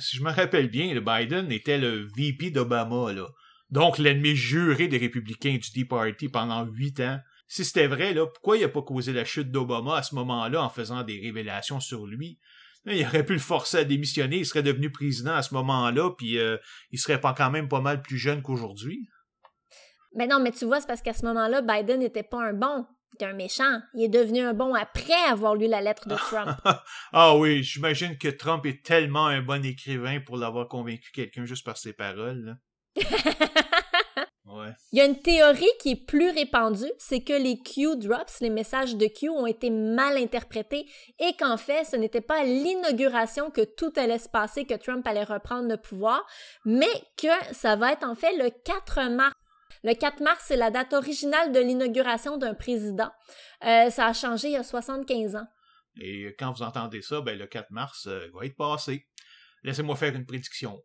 si 0.00 0.16
je 0.16 0.24
me 0.24 0.32
rappelle 0.32 0.68
bien, 0.68 0.92
le 0.92 1.00
Biden 1.00 1.52
était 1.52 1.78
le 1.78 2.08
VP 2.16 2.50
d'Obama. 2.50 3.12
là. 3.12 3.28
Donc, 3.72 3.98
l'ennemi 3.98 4.36
juré 4.36 4.86
des 4.86 4.98
républicains 4.98 5.54
du 5.54 5.72
Tea 5.72 5.84
Party 5.84 6.28
pendant 6.28 6.64
huit 6.64 7.00
ans 7.00 7.18
si 7.52 7.66
c'était 7.66 7.86
vrai, 7.86 8.14
là, 8.14 8.26
pourquoi 8.26 8.56
il 8.56 8.62
n'a 8.62 8.70
pas 8.70 8.80
causé 8.80 9.12
la 9.12 9.26
chute 9.26 9.50
d'Obama 9.50 9.96
à 9.96 10.02
ce 10.02 10.14
moment-là 10.14 10.62
en 10.62 10.70
faisant 10.70 11.02
des 11.02 11.20
révélations 11.20 11.80
sur 11.80 12.06
lui? 12.06 12.38
Il 12.86 13.04
aurait 13.04 13.26
pu 13.26 13.34
le 13.34 13.38
forcer 13.38 13.76
à 13.76 13.84
démissionner, 13.84 14.38
il 14.38 14.46
serait 14.46 14.62
devenu 14.62 14.90
président 14.90 15.34
à 15.34 15.42
ce 15.42 15.52
moment-là, 15.52 16.12
puis 16.16 16.38
euh, 16.38 16.56
il 16.92 16.98
serait 16.98 17.20
pas 17.20 17.34
quand 17.34 17.50
même 17.50 17.68
pas 17.68 17.82
mal 17.82 18.00
plus 18.00 18.16
jeune 18.16 18.40
qu'aujourd'hui. 18.40 19.06
Mais 20.14 20.26
non, 20.26 20.40
mais 20.40 20.52
tu 20.52 20.64
vois, 20.64 20.80
c'est 20.80 20.86
parce 20.86 21.02
qu'à 21.02 21.12
ce 21.12 21.26
moment-là, 21.26 21.60
Biden 21.60 22.00
n'était 22.00 22.22
pas 22.22 22.42
un 22.42 22.54
bon, 22.54 22.86
il 23.12 23.16
était 23.16 23.26
un 23.26 23.34
méchant. 23.34 23.80
Il 23.92 24.04
est 24.04 24.08
devenu 24.08 24.40
un 24.40 24.54
bon 24.54 24.72
après 24.72 25.22
avoir 25.28 25.54
lu 25.54 25.68
la 25.68 25.82
lettre 25.82 26.08
de 26.08 26.14
Trump. 26.14 26.56
ah 27.12 27.36
oui, 27.36 27.62
j'imagine 27.62 28.16
que 28.16 28.28
Trump 28.28 28.64
est 28.64 28.82
tellement 28.82 29.26
un 29.26 29.42
bon 29.42 29.62
écrivain 29.62 30.20
pour 30.20 30.38
l'avoir 30.38 30.68
convaincu 30.68 31.12
quelqu'un 31.12 31.44
juste 31.44 31.66
par 31.66 31.76
ses 31.76 31.92
paroles. 31.92 32.56
Il 34.92 34.98
y 34.98 35.00
a 35.00 35.06
une 35.06 35.20
théorie 35.20 35.70
qui 35.80 35.92
est 35.92 36.06
plus 36.06 36.30
répandue, 36.30 36.90
c'est 36.98 37.22
que 37.22 37.32
les 37.32 37.58
Q 37.58 37.96
drops, 37.96 38.40
les 38.40 38.50
messages 38.50 38.96
de 38.96 39.06
Q, 39.06 39.30
ont 39.30 39.46
été 39.46 39.70
mal 39.70 40.18
interprétés 40.18 40.86
et 41.18 41.34
qu'en 41.38 41.56
fait, 41.56 41.84
ce 41.84 41.96
n'était 41.96 42.20
pas 42.20 42.40
à 42.40 42.44
l'inauguration 42.44 43.50
que 43.50 43.62
tout 43.62 43.92
allait 43.96 44.18
se 44.18 44.28
passer, 44.28 44.66
que 44.66 44.74
Trump 44.74 45.06
allait 45.06 45.24
reprendre 45.24 45.68
le 45.68 45.78
pouvoir, 45.78 46.26
mais 46.66 46.92
que 47.16 47.28
ça 47.52 47.76
va 47.76 47.92
être 47.92 48.06
en 48.06 48.14
fait 48.14 48.36
le 48.36 48.50
4 48.50 49.08
mars. 49.10 49.34
Le 49.82 49.94
4 49.94 50.20
mars, 50.20 50.44
c'est 50.46 50.56
la 50.56 50.70
date 50.70 50.92
originale 50.92 51.52
de 51.52 51.60
l'inauguration 51.60 52.36
d'un 52.36 52.54
président. 52.54 53.10
Euh, 53.64 53.88
ça 53.88 54.06
a 54.06 54.12
changé 54.12 54.48
il 54.48 54.52
y 54.52 54.56
a 54.56 54.62
75 54.62 55.36
ans. 55.36 55.46
Et 56.00 56.34
quand 56.38 56.52
vous 56.52 56.62
entendez 56.62 57.02
ça, 57.02 57.20
ben, 57.20 57.38
le 57.38 57.46
4 57.46 57.70
mars 57.70 58.06
euh, 58.06 58.28
va 58.34 58.44
être 58.44 58.56
passé. 58.56 59.06
Laissez-moi 59.64 59.96
faire 59.96 60.14
une 60.14 60.26
prédiction 60.26 60.82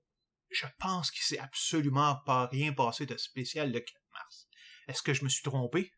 je 0.49 0.65
pense 0.79 1.11
qu'il 1.11 1.23
s'est 1.23 1.39
absolument 1.39 2.17
pas 2.25 2.47
rien 2.47 2.73
passé 2.73 3.05
de 3.05 3.17
spécial 3.17 3.71
le 3.71 3.79
4 3.79 3.91
mars. 4.13 4.47
Est-ce 4.87 5.01
que 5.01 5.13
je 5.13 5.23
me 5.23 5.29
suis 5.29 5.43
trompé? 5.43 5.91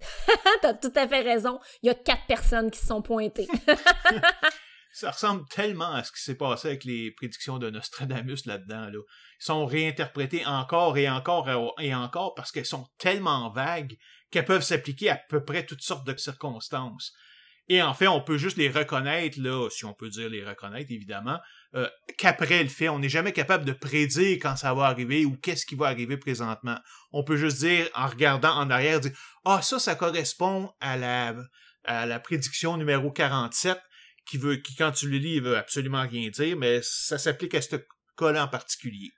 T'as 0.62 0.74
tout 0.74 0.92
à 0.94 1.08
fait 1.08 1.22
raison. 1.22 1.58
Il 1.82 1.86
y 1.86 1.90
a 1.90 1.94
quatre 1.94 2.26
personnes 2.26 2.70
qui 2.70 2.78
se 2.78 2.86
sont 2.86 3.02
pointées. 3.02 3.48
ça 4.92 5.10
ressemble 5.10 5.44
tellement 5.48 5.92
à 5.92 6.04
ce 6.04 6.12
qui 6.12 6.22
s'est 6.22 6.36
passé 6.36 6.68
avec 6.68 6.84
les 6.84 7.10
prédictions 7.12 7.58
de 7.58 7.70
Nostradamus 7.70 8.46
là-dedans. 8.46 8.86
Là. 8.86 8.98
Ils 8.98 9.44
sont 9.44 9.66
réinterprétés 9.66 10.46
encore 10.46 10.96
et 10.98 11.08
encore 11.08 11.74
et 11.78 11.94
encore 11.94 12.34
parce 12.34 12.52
qu'elles 12.52 12.66
sont 12.66 12.86
tellement 12.98 13.50
vagues 13.50 13.96
qu'elles 14.30 14.44
peuvent 14.44 14.62
s'appliquer 14.62 15.10
à 15.10 15.16
peu 15.16 15.44
près 15.44 15.64
toutes 15.66 15.82
sortes 15.82 16.06
de 16.06 16.16
circonstances. 16.16 17.12
Et 17.68 17.82
en 17.82 17.92
fait, 17.92 18.08
on 18.08 18.22
peut 18.22 18.38
juste 18.38 18.56
les 18.56 18.70
reconnaître, 18.70 19.38
là, 19.40 19.68
si 19.70 19.84
on 19.84 19.92
peut 19.92 20.08
dire 20.08 20.30
les 20.30 20.42
reconnaître, 20.42 20.90
évidemment, 20.90 21.38
euh, 21.74 21.88
qu'après 22.16 22.62
le 22.62 22.68
fait. 22.70 22.88
On 22.88 22.98
n'est 22.98 23.10
jamais 23.10 23.32
capable 23.32 23.66
de 23.66 23.72
prédire 23.72 24.38
quand 24.40 24.56
ça 24.56 24.72
va 24.72 24.84
arriver 24.84 25.26
ou 25.26 25.36
qu'est-ce 25.36 25.66
qui 25.66 25.74
va 25.74 25.86
arriver 25.86 26.16
présentement. 26.16 26.78
On 27.12 27.24
peut 27.24 27.36
juste 27.36 27.58
dire, 27.58 27.88
en 27.94 28.06
regardant 28.06 28.54
en 28.54 28.70
arrière, 28.70 29.00
dire 29.00 29.12
Ah, 29.44 29.60
ça, 29.60 29.78
ça 29.78 29.94
correspond 29.94 30.72
à 30.80 30.96
la, 30.96 31.34
à 31.84 32.06
la 32.06 32.18
prédiction 32.20 32.78
numéro 32.78 33.10
47, 33.10 33.78
qui 34.24 34.38
veut, 34.38 34.56
qui, 34.56 34.74
quand 34.74 34.92
tu 34.92 35.10
le 35.10 35.18
lis, 35.18 35.40
veut 35.40 35.56
absolument 35.56 36.02
rien 36.02 36.30
dire, 36.30 36.56
mais 36.56 36.80
ça 36.82 37.18
s'applique 37.18 37.54
à 37.54 37.60
ce 37.60 37.76
cas-là 38.16 38.44
en 38.44 38.48
particulier. 38.48 39.10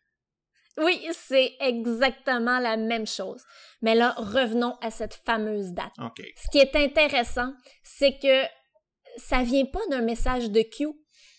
Oui, 0.81 1.07
c'est 1.13 1.53
exactement 1.61 2.59
la 2.59 2.77
même 2.77 3.07
chose. 3.07 3.43
Mais 3.83 3.95
là, 3.95 4.15
revenons 4.17 4.77
à 4.81 4.91
cette 4.91 5.15
fameuse 5.27 5.73
date. 5.73 5.93
Ce 6.17 6.51
qui 6.51 6.59
est 6.59 6.75
intéressant, 6.77 7.53
c'est 7.83 8.19
que 8.19 8.45
ça 9.17 9.43
vient 9.43 9.67
pas 9.67 9.81
d'un 9.91 10.03
message 10.03 10.51
de 10.51 10.63
Q. 10.63 10.89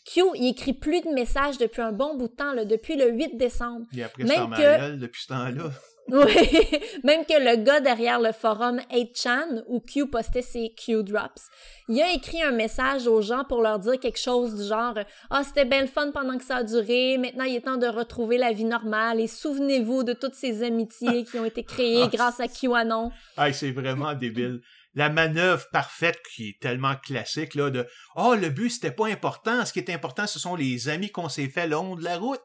Q, 0.05 0.21
il 0.35 0.49
écrit 0.49 0.73
plus 0.73 1.01
de 1.01 1.09
messages 1.09 1.57
depuis 1.57 1.81
un 1.81 1.91
bon 1.91 2.15
bout 2.15 2.27
de 2.27 2.33
temps, 2.33 2.53
là, 2.53 2.65
depuis 2.65 2.95
le 2.95 3.11
8 3.11 3.37
décembre. 3.37 3.85
Il 3.93 4.01
a 4.03 4.09
pris 4.09 4.23
Même 4.23 4.49
que... 4.49 4.95
depuis 4.95 5.21
ce 5.21 5.27
temps-là. 5.27 5.71
Oui, 6.11 6.79
même 7.03 7.25
que 7.25 7.39
le 7.39 7.63
gars 7.63 7.79
derrière 7.79 8.19
le 8.19 8.31
forum 8.31 8.81
8chan, 8.91 9.63
où 9.67 9.79
Q 9.79 10.07
postait 10.09 10.41
ses 10.41 10.73
Q 10.73 11.03
drops, 11.03 11.49
il 11.87 12.01
a 12.01 12.11
écrit 12.13 12.41
un 12.41 12.51
message 12.51 13.07
aux 13.07 13.21
gens 13.21 13.43
pour 13.43 13.61
leur 13.61 13.79
dire 13.79 13.99
quelque 13.99 14.19
chose 14.19 14.55
du 14.55 14.67
genre 14.67 14.95
Ah, 15.29 15.43
c'était 15.43 15.65
bien 15.65 15.81
le 15.81 15.87
fun 15.87 16.11
pendant 16.11 16.37
que 16.37 16.43
ça 16.43 16.57
a 16.57 16.63
duré, 16.63 17.17
maintenant 17.17 17.43
il 17.43 17.55
est 17.55 17.61
temps 17.61 17.77
de 17.77 17.87
retrouver 17.87 18.37
la 18.37 18.51
vie 18.51 18.65
normale 18.65 19.19
et 19.19 19.27
souvenez-vous 19.27 20.03
de 20.03 20.13
toutes 20.13 20.33
ces 20.33 20.63
amitiés 20.63 21.23
qui 21.23 21.37
ont 21.37 21.45
été 21.45 21.63
créées 21.63 22.03
ah, 22.03 22.09
grâce 22.11 22.39
à 22.39 22.47
QAnon. 22.47 23.11
Ah, 23.37 23.53
c'est 23.53 23.71
vraiment 23.71 24.13
débile. 24.13 24.61
La 24.93 25.09
manœuvre 25.09 25.65
parfaite 25.71 26.19
qui 26.35 26.49
est 26.49 26.59
tellement 26.59 26.95
classique 26.95 27.55
là 27.55 27.69
de 27.69 27.87
Oh, 28.15 28.35
le 28.35 28.49
but 28.49 28.69
c'était 28.69 28.91
pas 28.91 29.07
important, 29.07 29.65
ce 29.65 29.71
qui 29.71 29.79
est 29.79 29.91
important 29.91 30.27
ce 30.27 30.39
sont 30.39 30.55
les 30.55 30.89
amis 30.89 31.11
qu'on 31.11 31.29
s'est 31.29 31.47
fait 31.47 31.67
le 31.67 31.71
long 31.71 31.95
de 31.95 32.03
la 32.03 32.17
route 32.17 32.41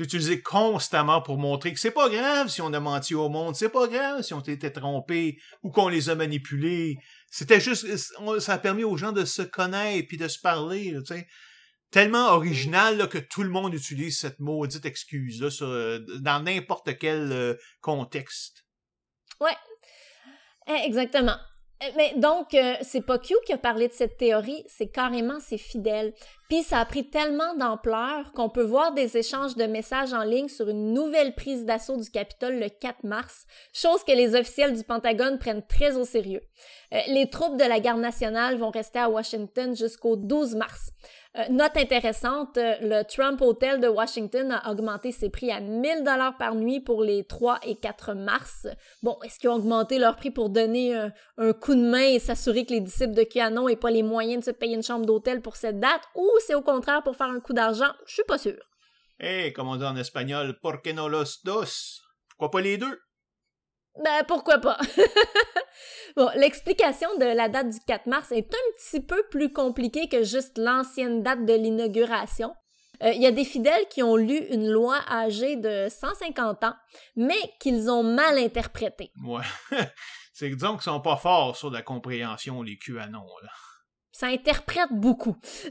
utilisé 0.00 0.40
constamment 0.40 1.20
pour 1.22 1.38
montrer 1.38 1.72
que 1.72 1.80
c'est 1.80 1.90
pas 1.90 2.08
grave 2.08 2.48
si 2.48 2.60
on 2.62 2.72
a 2.72 2.80
menti 2.80 3.14
au 3.14 3.28
monde, 3.28 3.56
c'est 3.56 3.68
pas 3.68 3.86
grave 3.86 4.22
si 4.22 4.34
on 4.34 4.40
été 4.40 4.72
trompé 4.72 5.38
ou 5.62 5.70
qu'on 5.70 5.88
les 5.88 6.10
a 6.10 6.14
manipulés. 6.14 6.96
C'était 7.30 7.60
juste, 7.60 7.86
ça 8.38 8.52
a 8.54 8.58
permis 8.58 8.84
aux 8.84 8.96
gens 8.96 9.12
de 9.12 9.24
se 9.24 9.42
connaître 9.42 10.08
puis 10.08 10.16
de 10.16 10.28
se 10.28 10.40
parler. 10.40 10.94
Tellement 11.90 12.28
original 12.32 13.08
que 13.08 13.18
tout 13.18 13.42
le 13.42 13.48
monde 13.48 13.72
utilise 13.72 14.18
cette 14.18 14.40
maudite 14.40 14.84
excuse 14.84 15.40
là 15.40 15.48
euh, 15.62 16.00
dans 16.20 16.42
n'importe 16.42 16.98
quel 16.98 17.32
euh, 17.32 17.54
contexte. 17.80 18.66
Ouais, 19.40 19.56
eh, 20.66 20.86
exactement. 20.86 21.36
Eh, 21.80 21.92
mais 21.96 22.14
donc, 22.16 22.54
euh, 22.54 22.74
c'est 22.82 23.04
pas 23.04 23.18
Q 23.18 23.34
qui 23.46 23.52
a 23.52 23.58
parlé 23.58 23.88
de 23.88 23.92
cette 23.92 24.16
théorie, 24.16 24.64
c'est 24.66 24.90
carrément 24.90 25.40
ses 25.40 25.58
fidèles. 25.58 26.12
Puis 26.48 26.62
ça 26.62 26.78
a 26.78 26.84
pris 26.86 27.10
tellement 27.10 27.54
d'ampleur 27.56 28.32
qu'on 28.32 28.48
peut 28.48 28.62
voir 28.62 28.94
des 28.94 29.18
échanges 29.18 29.54
de 29.54 29.64
messages 29.64 30.14
en 30.14 30.22
ligne 30.22 30.48
sur 30.48 30.70
une 30.70 30.94
nouvelle 30.94 31.34
prise 31.34 31.66
d'assaut 31.66 31.98
du 31.98 32.10
Capitole 32.10 32.58
le 32.58 32.70
4 32.70 33.04
mars, 33.04 33.44
chose 33.74 34.02
que 34.02 34.12
les 34.12 34.34
officiels 34.34 34.74
du 34.74 34.82
Pentagone 34.82 35.38
prennent 35.38 35.66
très 35.66 35.96
au 35.96 36.06
sérieux. 36.06 36.40
Euh, 36.94 37.00
les 37.08 37.28
troupes 37.28 37.58
de 37.58 37.64
la 37.64 37.80
garde 37.80 38.00
nationale 38.00 38.56
vont 38.56 38.70
rester 38.70 38.98
à 38.98 39.10
Washington 39.10 39.76
jusqu'au 39.76 40.16
12 40.16 40.54
mars. 40.54 40.92
Euh, 41.36 41.42
note 41.50 41.76
intéressante, 41.76 42.56
euh, 42.56 42.74
le 42.80 43.02
Trump 43.04 43.42
Hotel 43.42 43.80
de 43.80 43.86
Washington 43.86 44.50
a 44.50 44.70
augmenté 44.70 45.12
ses 45.12 45.28
prix 45.28 45.50
à 45.50 45.60
1000 45.60 46.02
dollars 46.02 46.38
par 46.38 46.54
nuit 46.54 46.80
pour 46.80 47.02
les 47.02 47.24
3 47.24 47.58
et 47.66 47.76
4 47.76 48.14
mars. 48.14 48.66
Bon, 49.02 49.18
est-ce 49.22 49.38
qu'ils 49.38 49.50
ont 49.50 49.56
augmenté 49.56 49.98
leur 49.98 50.16
prix 50.16 50.30
pour 50.30 50.48
donner 50.48 50.94
un, 50.94 51.12
coup 51.52 51.74
de 51.74 51.82
main 51.82 52.06
et 52.06 52.18
s'assurer 52.18 52.64
que 52.64 52.72
les 52.72 52.80
disciples 52.80 53.12
de 53.12 53.22
QAnon 53.22 53.68
n'aient 53.68 53.76
pas 53.76 53.90
les 53.90 54.02
moyens 54.02 54.40
de 54.40 54.44
se 54.46 54.50
payer 54.50 54.74
une 54.74 54.82
chambre 54.82 55.04
d'hôtel 55.04 55.42
pour 55.42 55.56
cette 55.56 55.78
date? 55.78 56.00
Ou 56.14 56.28
c'est 56.46 56.54
au 56.54 56.62
contraire 56.62 57.02
pour 57.02 57.16
faire 57.16 57.28
un 57.28 57.40
coup 57.40 57.52
d'argent? 57.52 57.92
Je 58.06 58.14
suis 58.14 58.24
pas 58.24 58.38
sûr. 58.38 58.58
Eh, 59.20 59.52
comme 59.52 59.68
on 59.68 59.76
dit 59.76 59.84
en 59.84 59.96
espagnol, 59.96 60.58
¿por 60.60 60.80
qué 60.82 60.92
no 60.92 61.08
los 61.08 61.40
dos? 61.44 62.00
Pourquoi 62.28 62.50
pas 62.50 62.60
les 62.60 62.78
deux? 62.78 63.00
Ben, 64.04 64.24
pourquoi 64.28 64.58
pas? 64.58 64.78
bon, 66.16 66.30
l'explication 66.36 67.08
de 67.18 67.24
la 67.24 67.48
date 67.48 67.70
du 67.70 67.78
4 67.86 68.06
mars 68.06 68.30
est 68.30 68.54
un 68.54 68.72
petit 68.76 69.00
peu 69.00 69.20
plus 69.30 69.52
compliquée 69.52 70.08
que 70.08 70.22
juste 70.22 70.56
l'ancienne 70.56 71.22
date 71.22 71.44
de 71.44 71.54
l'inauguration. 71.54 72.54
Euh, 73.02 73.10
il 73.12 73.22
y 73.22 73.26
a 73.26 73.32
des 73.32 73.44
fidèles 73.44 73.86
qui 73.90 74.02
ont 74.02 74.16
lu 74.16 74.36
une 74.50 74.68
loi 74.68 74.98
âgée 75.10 75.56
de 75.56 75.88
150 75.88 76.64
ans, 76.64 76.74
mais 77.16 77.40
qu'ils 77.60 77.90
ont 77.90 78.04
mal 78.04 78.38
interprétée. 78.38 79.10
Ouais. 79.24 79.42
C'est 80.32 80.48
disons 80.48 80.74
qu'ils 80.74 80.82
sont 80.82 81.00
pas 81.00 81.16
forts 81.16 81.56
sur 81.56 81.70
la 81.70 81.82
compréhension, 81.82 82.62
les 82.62 82.78
QAnon, 82.78 83.26
là 83.42 83.50
ça 84.18 84.26
interprète 84.26 84.90
beaucoup. 84.90 85.36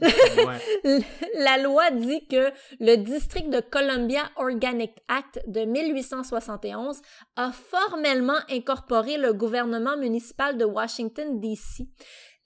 la 1.34 1.58
loi 1.58 1.90
dit 1.90 2.26
que 2.28 2.50
le 2.80 2.96
district 2.96 3.50
de 3.50 3.60
Columbia 3.60 4.22
Organic 4.36 4.92
Act 5.08 5.42
de 5.46 5.66
1871 5.66 7.02
a 7.36 7.52
formellement 7.52 8.38
incorporé 8.48 9.18
le 9.18 9.34
gouvernement 9.34 9.98
municipal 9.98 10.56
de 10.56 10.64
Washington, 10.64 11.38
D.C. 11.38 11.88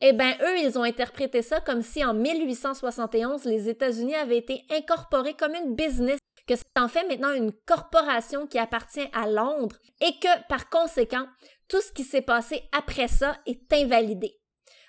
Eh 0.01 0.13
bien, 0.13 0.37
eux, 0.43 0.59
ils 0.59 0.77
ont 0.77 0.83
interprété 0.83 1.41
ça 1.41 1.61
comme 1.61 1.83
si 1.83 2.05
en 2.05 2.15
1871, 2.15 3.45
les 3.45 3.69
États-Unis 3.69 4.17
avaient 4.17 4.39
été 4.39 4.65
incorporés 4.71 5.35
comme 5.35 5.55
une 5.55 5.77
business, 5.77 6.19
que 6.49 6.57
c'est 6.57 6.81
en 6.81 6.89
fait 6.89 7.07
maintenant 7.07 7.33
une 7.33 7.53
corporation 7.65 8.49
qui 8.49 8.59
appartient 8.59 9.09
à 9.13 9.29
Londres 9.29 9.77
et 10.01 10.19
que, 10.21 10.49
par 10.49 10.69
conséquent, 10.69 11.27
tout 11.69 11.81
ce 11.81 11.93
qui 11.93 12.03
s'est 12.03 12.23
passé 12.23 12.65
après 12.73 13.07
ça 13.07 13.37
est 13.47 13.73
invalidé. 13.73 14.42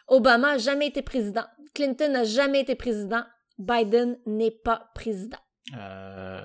Obama 0.08 0.54
n'a 0.54 0.58
jamais 0.58 0.88
été 0.88 1.02
président. 1.02 1.46
Clinton 1.74 2.12
n'a 2.12 2.24
jamais 2.24 2.62
été 2.62 2.76
président. 2.76 3.24
Biden 3.58 4.20
n'est 4.26 4.52
pas 4.52 4.92
président. 4.96 5.38
Euh, 5.76 6.42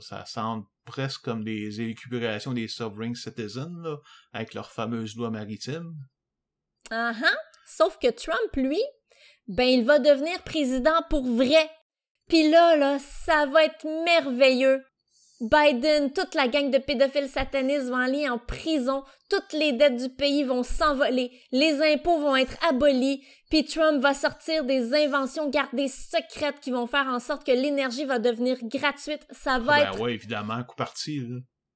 ça 0.00 0.24
semble 0.24 0.66
presque 0.84 1.22
comme 1.22 1.44
des 1.44 1.80
élucubrations 1.80 2.52
des 2.52 2.68
sovereign 2.68 3.14
citizens, 3.14 3.76
là, 3.82 3.96
avec 4.32 4.54
leur 4.54 4.70
fameuse 4.70 5.16
loi 5.16 5.30
maritime. 5.30 5.94
Uh 6.90 7.12
-huh. 7.12 7.36
Sauf 7.66 7.98
que 7.98 8.10
Trump, 8.10 8.56
lui, 8.56 8.82
ben, 9.48 9.64
il 9.64 9.84
va 9.84 9.98
devenir 9.98 10.42
président 10.42 11.02
pour 11.10 11.24
vrai. 11.26 11.70
Puis 12.28 12.50
là, 12.50 12.76
là, 12.76 12.98
ça 12.98 13.46
va 13.46 13.64
être 13.64 13.84
merveilleux. 14.04 14.84
Biden, 15.40 16.12
toute 16.12 16.34
la 16.34 16.48
gang 16.48 16.70
de 16.70 16.78
pédophiles 16.78 17.28
satanistes 17.28 17.88
vont 17.88 17.96
aller 17.96 18.28
en 18.28 18.38
prison, 18.38 19.02
toutes 19.28 19.52
les 19.52 19.72
dettes 19.72 19.96
du 19.96 20.08
pays 20.08 20.44
vont 20.44 20.62
s'envoler, 20.62 21.30
les 21.50 21.80
impôts 21.82 22.20
vont 22.20 22.36
être 22.36 22.56
abolis, 22.68 23.22
puis 23.50 23.64
Trump 23.64 24.00
va 24.00 24.14
sortir 24.14 24.64
des 24.64 24.94
inventions 24.94 25.50
gardées 25.50 25.88
secrètes 25.88 26.60
qui 26.60 26.70
vont 26.70 26.86
faire 26.86 27.06
en 27.06 27.18
sorte 27.18 27.44
que 27.44 27.52
l'énergie 27.52 28.04
va 28.04 28.18
devenir 28.18 28.58
gratuite. 28.62 29.26
Ça 29.30 29.58
va 29.58 29.78
ben 29.78 29.92
être... 29.92 30.00
oui, 30.00 30.12
évidemment, 30.12 30.62
coup 30.62 30.76
parti. 30.76 31.22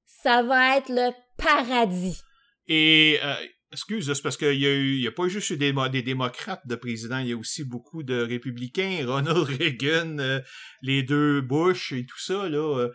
Ça 0.05 0.41
va 0.41 0.77
être 0.77 0.89
le 0.89 1.11
paradis. 1.37 2.21
Et... 2.67 3.19
Euh, 3.23 3.35
excuse, 3.71 4.11
c'est 4.11 4.21
parce 4.21 4.37
qu'il 4.37 4.53
y 4.53 5.07
a 5.07 5.11
pas 5.11 5.27
juste 5.27 5.51
eu 5.51 5.57
des, 5.57 5.73
des, 5.91 6.01
démocrates 6.01 6.65
de 6.65 6.75
présidents, 6.75 7.19
il 7.19 7.27
y 7.27 7.33
a 7.33 7.37
aussi 7.37 7.63
beaucoup 7.63 8.03
de 8.03 8.19
républicains, 8.19 9.03
Ronald 9.05 9.37
Reagan, 9.59 10.17
euh, 10.19 10.39
les 10.81 11.03
deux 11.03 11.41
Bush 11.41 11.91
et 11.91 12.05
tout 12.05 12.19
ça, 12.19 12.49
là. 12.49 12.79
Euh, 12.79 12.89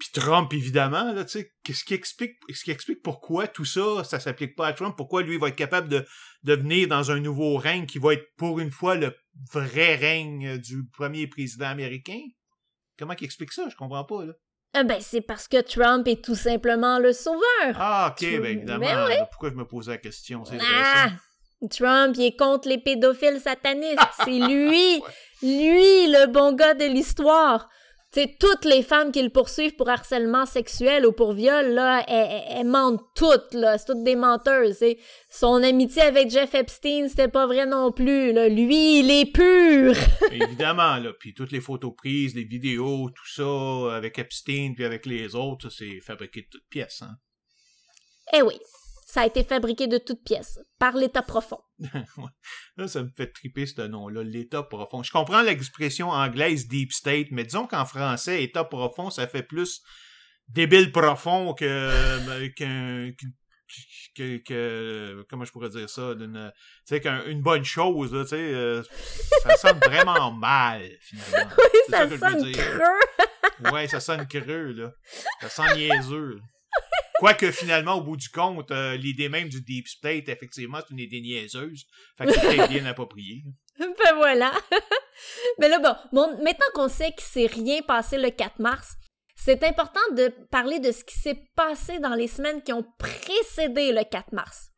puis 0.00 0.08
Trump, 0.14 0.50
évidemment, 0.54 1.12
là, 1.12 1.24
tu 1.24 1.32
sais, 1.38 1.52
qu'est-ce 1.62 1.84
qui 1.84 1.92
explique, 1.92 2.38
ce 2.50 2.64
qui 2.64 2.70
explique 2.70 3.02
pourquoi 3.02 3.46
tout 3.46 3.66
ça, 3.66 4.02
ça 4.02 4.18
s'applique 4.18 4.56
pas 4.56 4.66
à 4.66 4.72
Trump, 4.72 4.94
pourquoi 4.96 5.22
lui 5.22 5.36
va 5.36 5.48
être 5.48 5.56
capable 5.56 5.88
de, 5.88 6.06
de 6.42 6.54
venir 6.54 6.88
dans 6.88 7.10
un 7.10 7.20
nouveau 7.20 7.58
règne 7.58 7.84
qui 7.84 7.98
va 7.98 8.14
être 8.14 8.24
pour 8.38 8.60
une 8.60 8.70
fois 8.70 8.94
le 8.94 9.14
vrai 9.52 9.96
règne 9.96 10.56
du 10.56 10.86
premier 10.90 11.26
président 11.26 11.66
américain? 11.66 12.20
Comment 12.98 13.14
qu'il 13.14 13.26
explique 13.26 13.52
ça? 13.52 13.68
Je 13.68 13.76
comprends 13.76 14.04
pas, 14.04 14.24
là. 14.24 14.32
Ah 14.72 14.84
ben, 14.84 15.00
c'est 15.00 15.20
parce 15.20 15.48
que 15.48 15.60
Trump 15.60 16.08
est 16.08 16.24
tout 16.24 16.34
simplement 16.34 16.98
le 16.98 17.12
sauveur. 17.12 17.74
Ah, 17.74 18.12
ok, 18.12 18.22
ben 18.22 18.56
évidemment. 18.56 18.86
Ben 18.86 19.26
pourquoi 19.30 19.50
je 19.50 19.56
me 19.56 19.66
posais 19.66 19.90
la 19.90 19.98
question? 19.98 20.46
C'est 20.46 20.58
ah, 20.60 21.10
Trump, 21.68 22.14
il 22.16 22.24
est 22.24 22.38
contre 22.38 22.68
les 22.68 22.78
pédophiles 22.78 23.40
satanistes. 23.40 23.98
c'est 24.24 24.30
lui, 24.30 25.02
lui, 25.42 26.06
le 26.06 26.26
bon 26.26 26.52
gars 26.54 26.72
de 26.72 26.86
l'histoire. 26.86 27.68
Tu 28.12 28.26
toutes 28.40 28.64
les 28.64 28.82
femmes 28.82 29.12
qui 29.12 29.22
le 29.22 29.30
poursuivent 29.30 29.76
pour 29.76 29.88
harcèlement 29.88 30.44
sexuel 30.44 31.06
ou 31.06 31.12
pour 31.12 31.32
viol, 31.32 31.68
là, 31.68 32.04
elles, 32.08 32.66
mentent 32.66 33.04
toutes, 33.14 33.54
là. 33.54 33.78
C'est 33.78 33.86
toutes 33.86 34.02
des 34.02 34.16
menteuses, 34.16 34.84
Son 35.28 35.62
amitié 35.62 36.02
avec 36.02 36.28
Jeff 36.28 36.52
Epstein, 36.54 37.06
c'était 37.08 37.28
pas 37.28 37.46
vrai 37.46 37.66
non 37.66 37.92
plus, 37.92 38.32
là. 38.32 38.48
Lui, 38.48 38.98
il 38.98 39.10
est 39.12 39.32
pur! 39.32 39.94
Évidemment, 40.32 40.96
là. 40.96 41.12
Puis 41.20 41.34
toutes 41.34 41.52
les 41.52 41.60
photos 41.60 41.94
prises, 41.96 42.34
les 42.34 42.42
vidéos, 42.42 43.10
tout 43.10 43.28
ça, 43.28 43.94
avec 43.94 44.18
Epstein 44.18 44.72
puis 44.74 44.84
avec 44.84 45.06
les 45.06 45.36
autres, 45.36 45.70
c'est 45.70 46.00
fabriqué 46.00 46.42
de 46.42 46.48
toutes 46.50 46.68
pièces, 46.68 47.02
hein. 47.02 47.16
Eh 48.32 48.42
oui. 48.42 48.54
Ça 49.10 49.22
a 49.22 49.26
été 49.26 49.42
fabriqué 49.42 49.88
de 49.88 49.98
toutes 49.98 50.22
pièces, 50.22 50.60
par 50.78 50.94
l'État 50.94 51.22
profond. 51.22 51.58
là, 52.76 52.86
ça 52.86 53.02
me 53.02 53.10
fait 53.16 53.26
triper 53.26 53.66
ce 53.66 53.82
nom-là, 53.82 54.22
l'État 54.22 54.62
profond. 54.62 55.02
Je 55.02 55.10
comprends 55.10 55.42
l'expression 55.42 56.10
anglaise 56.10 56.68
deep 56.68 56.92
state, 56.92 57.26
mais 57.32 57.42
disons 57.42 57.66
qu'en 57.66 57.84
français, 57.84 58.44
État 58.44 58.62
profond, 58.62 59.10
ça 59.10 59.26
fait 59.26 59.42
plus 59.42 59.82
débile 60.46 60.92
profond 60.92 61.54
que 61.54 62.46
qu'un 62.50 63.10
que, 64.14 64.36
que, 64.38 65.26
comment 65.28 65.44
je 65.44 65.50
pourrais 65.50 65.70
dire 65.70 65.90
ça 65.90 66.14
d'une 66.14 66.52
qu'une 66.88 67.42
bonne 67.42 67.64
chose 67.64 68.10
tu 68.10 68.28
sais 68.28 68.36
euh, 68.36 68.82
ça 69.42 69.56
sonne 69.56 69.78
vraiment 69.78 70.30
mal 70.32 70.88
finalement. 71.00 71.54
Oui 71.58 71.80
ça, 71.88 72.08
sonne 72.08 72.52
creux. 72.52 73.72
Ouais 73.72 73.88
ça 73.88 73.98
sonne 73.98 74.26
creux 74.28 74.72
là. 74.72 74.92
Ça 75.40 75.48
sent 75.48 75.76
niaiseux 75.76 76.40
Quoique 77.20 77.50
finalement, 77.50 77.96
au 77.96 78.00
bout 78.00 78.16
du 78.16 78.30
compte, 78.30 78.70
euh, 78.70 78.96
l'idée 78.96 79.28
même 79.28 79.50
du 79.50 79.60
deep 79.60 79.86
state, 79.88 80.28
effectivement, 80.28 80.78
c'est 80.80 80.94
une 80.94 81.00
idée 81.00 81.20
niaiseuse. 81.20 81.86
Fait 82.16 82.24
que 82.24 82.32
c'est 82.32 82.68
bien 82.68 82.86
approprié. 82.86 83.44
ben 83.78 84.14
voilà. 84.16 84.52
Mais 85.58 85.68
là, 85.68 85.78
bon, 85.78 85.94
bon 86.12 86.42
maintenant 86.42 86.66
qu'on 86.74 86.88
sait 86.88 87.12
qu'il 87.12 87.26
s'est 87.26 87.46
rien 87.46 87.82
passé 87.82 88.16
le 88.16 88.30
4 88.30 88.58
mars, 88.58 88.94
c'est 89.36 89.64
important 89.64 90.00
de 90.12 90.32
parler 90.50 90.80
de 90.80 90.92
ce 90.92 91.04
qui 91.04 91.18
s'est 91.18 91.42
passé 91.56 91.98
dans 91.98 92.14
les 92.14 92.28
semaines 92.28 92.62
qui 92.62 92.72
ont 92.72 92.86
précédé 92.98 93.92
le 93.92 94.04
4 94.04 94.32
mars. 94.32 94.68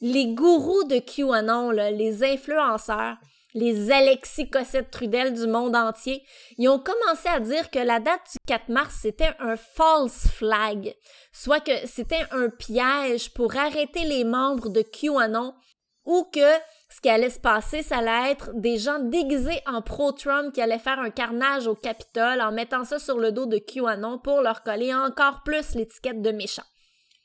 Les 0.00 0.34
gourous 0.34 0.84
de 0.84 0.98
QAnon, 0.98 1.70
les 1.70 2.24
influenceurs, 2.24 3.16
les 3.56 3.90
Alexis 3.90 4.50
Cossette 4.50 4.90
Trudel 4.90 5.32
du 5.32 5.46
monde 5.46 5.74
entier, 5.74 6.22
ils 6.58 6.68
ont 6.68 6.78
commencé 6.78 7.26
à 7.28 7.40
dire 7.40 7.70
que 7.70 7.78
la 7.78 8.00
date 8.00 8.20
du 8.32 8.38
4 8.46 8.68
mars, 8.68 8.98
c'était 9.00 9.34
un 9.40 9.56
false 9.56 10.28
flag, 10.28 10.94
soit 11.32 11.60
que 11.60 11.86
c'était 11.86 12.26
un 12.32 12.50
piège 12.50 13.32
pour 13.32 13.56
arrêter 13.56 14.04
les 14.04 14.24
membres 14.24 14.68
de 14.68 14.82
QAnon 14.82 15.54
ou 16.04 16.28
que 16.32 16.52
ce 16.90 17.00
qui 17.00 17.08
allait 17.08 17.30
se 17.30 17.40
passer, 17.40 17.82
ça 17.82 17.98
allait 17.98 18.32
être 18.32 18.50
des 18.54 18.78
gens 18.78 18.98
déguisés 18.98 19.60
en 19.66 19.80
pro-Trump 19.80 20.52
qui 20.52 20.60
allaient 20.60 20.78
faire 20.78 21.00
un 21.00 21.10
carnage 21.10 21.66
au 21.66 21.74
Capitole 21.74 22.42
en 22.42 22.52
mettant 22.52 22.84
ça 22.84 22.98
sur 22.98 23.18
le 23.18 23.32
dos 23.32 23.46
de 23.46 23.58
QAnon 23.58 24.18
pour 24.18 24.42
leur 24.42 24.62
coller 24.62 24.94
encore 24.94 25.42
plus 25.44 25.74
l'étiquette 25.74 26.20
de 26.20 26.30
méchant. 26.30 26.62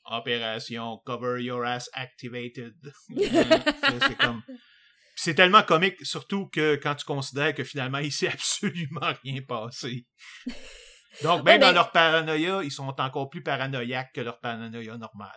Opération 0.09 0.97
Cover 1.05 1.43
Your 1.43 1.63
Ass 1.65 1.89
Activated. 1.93 2.73
c'est 3.17 4.17
comme. 4.17 4.41
C'est 5.23 5.35
tellement 5.35 5.61
comique, 5.61 6.03
surtout 6.03 6.47
que 6.47 6.77
quand 6.77 6.95
tu 6.95 7.05
considères 7.05 7.53
que 7.53 7.63
finalement, 7.63 7.99
il 7.99 8.11
s'est 8.11 8.27
absolument 8.33 9.13
rien 9.23 9.39
passé. 9.47 10.07
Donc, 11.21 11.43
même 11.43 11.61
dans 11.61 11.71
leur 11.71 11.91
paranoïa, 11.91 12.61
ils 12.63 12.71
sont 12.71 12.87
encore 12.99 13.29
plus 13.29 13.43
paranoïaques 13.43 14.13
que 14.15 14.21
leur 14.21 14.39
paranoïa 14.39 14.97
normale. 14.97 15.29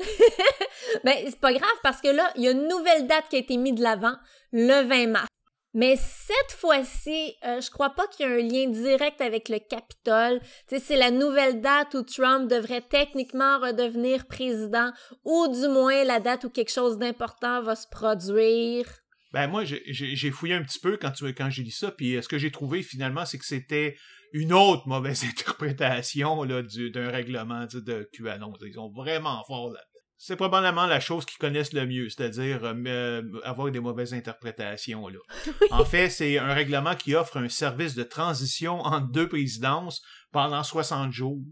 ben, 1.04 1.14
c'est 1.24 1.38
pas 1.38 1.52
grave 1.52 1.78
parce 1.84 2.00
que 2.00 2.08
là, 2.08 2.32
il 2.34 2.42
y 2.42 2.48
a 2.48 2.50
une 2.50 2.66
nouvelle 2.66 3.06
date 3.06 3.28
qui 3.30 3.36
a 3.36 3.38
été 3.38 3.56
mise 3.58 3.74
de 3.74 3.82
l'avant, 3.84 4.16
le 4.50 4.88
20 4.88 5.06
mars. 5.06 5.28
Mais 5.72 5.94
cette 5.94 6.58
fois-ci, 6.58 7.36
euh, 7.44 7.60
je 7.60 7.70
crois 7.70 7.90
pas 7.90 8.08
qu'il 8.08 8.26
y 8.26 8.28
a 8.28 8.32
un 8.32 8.38
lien 8.38 8.70
direct 8.70 9.20
avec 9.20 9.48
le 9.48 9.60
Capitole. 9.60 10.40
c'est 10.66 10.96
la 10.96 11.12
nouvelle 11.12 11.60
date 11.60 11.94
où 11.94 12.02
Trump 12.02 12.50
devrait 12.50 12.82
techniquement 12.82 13.60
redevenir 13.60 14.26
président, 14.26 14.90
ou 15.24 15.46
du 15.46 15.68
moins 15.68 16.02
la 16.02 16.18
date 16.18 16.42
où 16.42 16.50
quelque 16.50 16.72
chose 16.72 16.98
d'important 16.98 17.62
va 17.62 17.76
se 17.76 17.86
produire. 17.86 19.01
Ben 19.32 19.46
moi, 19.48 19.64
j'ai 19.64 20.30
fouillé 20.30 20.54
un 20.54 20.62
petit 20.62 20.78
peu 20.78 20.96
quand, 20.96 21.10
tu, 21.10 21.24
quand 21.34 21.50
j'ai 21.50 21.62
lu 21.62 21.70
ça, 21.70 21.90
puis 21.90 22.16
euh, 22.16 22.22
ce 22.22 22.28
que 22.28 22.38
j'ai 22.38 22.50
trouvé 22.50 22.82
finalement, 22.82 23.24
c'est 23.24 23.38
que 23.38 23.46
c'était 23.46 23.96
une 24.32 24.52
autre 24.52 24.86
mauvaise 24.88 25.24
interprétation 25.28 26.44
d'un 26.44 27.10
règlement 27.10 27.66
de 27.66 28.08
QAnon. 28.12 28.52
Ils 28.62 28.74
sont 28.74 28.90
vraiment 28.90 29.42
forts 29.46 29.72
là 29.72 29.80
c'est 30.24 30.36
probablement 30.36 30.86
la 30.86 31.00
chose 31.00 31.24
qu'ils 31.24 31.38
connaissent 31.38 31.72
le 31.72 31.84
mieux, 31.84 32.08
c'est-à-dire 32.08 32.62
euh, 32.62 32.74
euh, 32.86 33.22
avoir 33.42 33.72
des 33.72 33.80
mauvaises 33.80 34.14
interprétations. 34.14 35.08
Là. 35.08 35.18
En 35.72 35.84
fait, 35.84 36.10
c'est 36.10 36.38
un 36.38 36.54
règlement 36.54 36.94
qui 36.94 37.16
offre 37.16 37.38
un 37.38 37.48
service 37.48 37.96
de 37.96 38.04
transition 38.04 38.78
entre 38.82 39.10
deux 39.10 39.28
présidences 39.28 40.00
pendant 40.30 40.62
60 40.62 41.10
jours. 41.10 41.42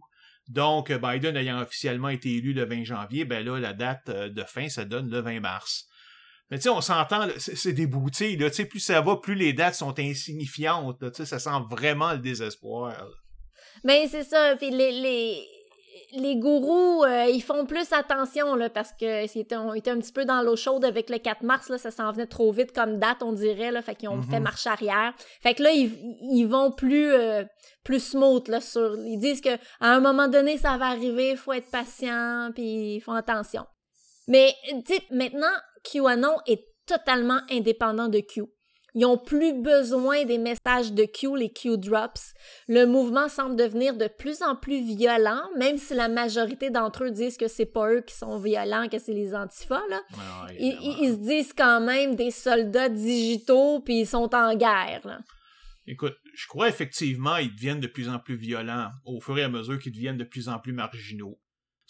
Donc, 0.46 0.92
Biden 0.92 1.36
ayant 1.36 1.60
officiellement 1.60 2.10
été 2.10 2.36
élu 2.36 2.52
le 2.52 2.64
20 2.64 2.84
janvier, 2.84 3.24
ben 3.24 3.44
là, 3.44 3.58
la 3.58 3.72
date 3.72 4.08
de 4.08 4.44
fin, 4.44 4.68
ça 4.68 4.84
donne 4.84 5.10
le 5.10 5.20
20 5.20 5.40
mars. 5.40 5.88
Mais 6.50 6.58
tu 6.58 6.64
sais, 6.64 6.68
on 6.68 6.80
s'entend, 6.80 7.28
c'est 7.36 7.72
des 7.72 7.86
boutilles, 7.86 8.36
là, 8.36 8.50
tu 8.50 8.56
sais, 8.56 8.64
plus 8.64 8.80
ça 8.80 9.00
va, 9.00 9.16
plus 9.16 9.34
les 9.34 9.52
dates 9.52 9.74
sont 9.74 9.96
insignifiantes, 9.98 10.98
tu 10.98 11.06
sais, 11.14 11.24
ça 11.24 11.38
sent 11.38 11.50
vraiment 11.70 12.12
le 12.12 12.18
désespoir. 12.18 13.06
Mais 13.84 14.08
c'est 14.08 14.24
ça, 14.24 14.56
puis 14.56 14.70
les, 14.70 14.90
les, 14.90 15.44
les 16.12 16.36
gourous, 16.36 17.04
euh, 17.04 17.26
ils 17.26 17.42
font 17.42 17.66
plus 17.66 17.92
attention, 17.92 18.56
là, 18.56 18.68
parce 18.68 18.92
que 18.92 19.26
c'était, 19.28 19.56
on 19.56 19.74
était 19.74 19.90
un 19.90 19.98
petit 19.98 20.12
peu 20.12 20.24
dans 20.24 20.42
l'eau 20.42 20.56
chaude 20.56 20.84
avec 20.84 21.08
le 21.08 21.18
4 21.18 21.42
mars, 21.42 21.68
là, 21.68 21.78
ça 21.78 21.90
s'en 21.90 22.10
venait 22.10 22.26
trop 22.26 22.50
vite 22.52 22.72
comme 22.72 22.98
date, 22.98 23.22
on 23.22 23.32
dirait, 23.32 23.70
là, 23.70 23.80
fait 23.80 23.94
qu'ils 23.94 24.08
ont 24.08 24.22
fait 24.22 24.38
mhm. 24.38 24.44
marche 24.44 24.66
arrière. 24.66 25.14
Fait 25.42 25.54
que 25.54 25.62
là, 25.62 25.70
ils, 25.70 25.92
ils 26.32 26.46
vont 26.46 26.72
plus, 26.72 27.12
euh, 27.12 27.44
plus 27.84 28.00
smooth, 28.00 28.48
là, 28.48 28.60
sur, 28.60 28.96
ils 28.96 29.18
disent 29.18 29.40
que 29.40 29.54
à 29.80 29.92
un 29.94 30.00
moment 30.00 30.28
donné, 30.28 30.58
ça 30.58 30.76
va 30.78 30.86
arriver, 30.86 31.30
il 31.30 31.36
faut 31.36 31.52
être 31.52 31.70
patient, 31.70 32.50
puis 32.54 32.96
ils 32.96 33.00
font 33.00 33.12
attention. 33.12 33.64
Mais, 34.26 34.54
tu 34.86 34.94
sais, 34.94 35.02
maintenant, 35.10 35.52
QAnon 35.84 36.36
est 36.46 36.66
totalement 36.86 37.40
indépendant 37.50 38.08
de 38.08 38.20
Q. 38.20 38.42
Ils 38.94 39.02
n'ont 39.02 39.18
plus 39.18 39.52
besoin 39.52 40.24
des 40.24 40.38
messages 40.38 40.92
de 40.92 41.04
Q, 41.04 41.36
les 41.36 41.52
Q 41.52 41.78
drops. 41.78 42.34
Le 42.68 42.86
mouvement 42.86 43.28
semble 43.28 43.56
devenir 43.56 43.96
de 43.96 44.08
plus 44.08 44.42
en 44.42 44.56
plus 44.56 44.82
violent, 44.82 45.42
même 45.56 45.78
si 45.78 45.94
la 45.94 46.08
majorité 46.08 46.70
d'entre 46.70 47.04
eux 47.04 47.10
disent 47.10 47.36
que 47.36 47.46
c'est 47.46 47.66
pas 47.66 47.92
eux 47.92 48.00
qui 48.00 48.14
sont 48.14 48.38
violents, 48.38 48.88
que 48.88 48.98
c'est 48.98 49.12
les 49.12 49.34
antifas. 49.34 49.82
Là. 49.88 50.00
ils, 50.58 51.12
se 51.12 51.18
disent 51.18 51.52
quand 51.52 51.80
même 51.80 52.16
des 52.16 52.30
soldats 52.30 52.88
digitaux, 52.88 53.80
puis 53.80 54.00
ils 54.00 54.06
sont 54.06 54.34
en 54.34 54.56
guerre. 54.56 55.22
Écoute, 55.86 56.16
je 56.34 56.46
crois 56.46 56.68
effectivement 56.68 57.36
qu'ils 57.36 57.54
deviennent 57.54 57.80
de 57.80 57.86
plus 57.86 58.08
en 58.08 58.18
plus 58.18 58.36
violents 58.36 58.90
au 59.04 59.20
fur 59.20 59.38
et 59.38 59.42
à 59.44 59.48
mesure 59.48 59.78
qu'ils 59.78 59.92
deviennent 59.92 60.18
de 60.18 60.24
plus 60.24 60.48
en 60.48 60.58
plus 60.58 60.72
marginaux 60.72 61.38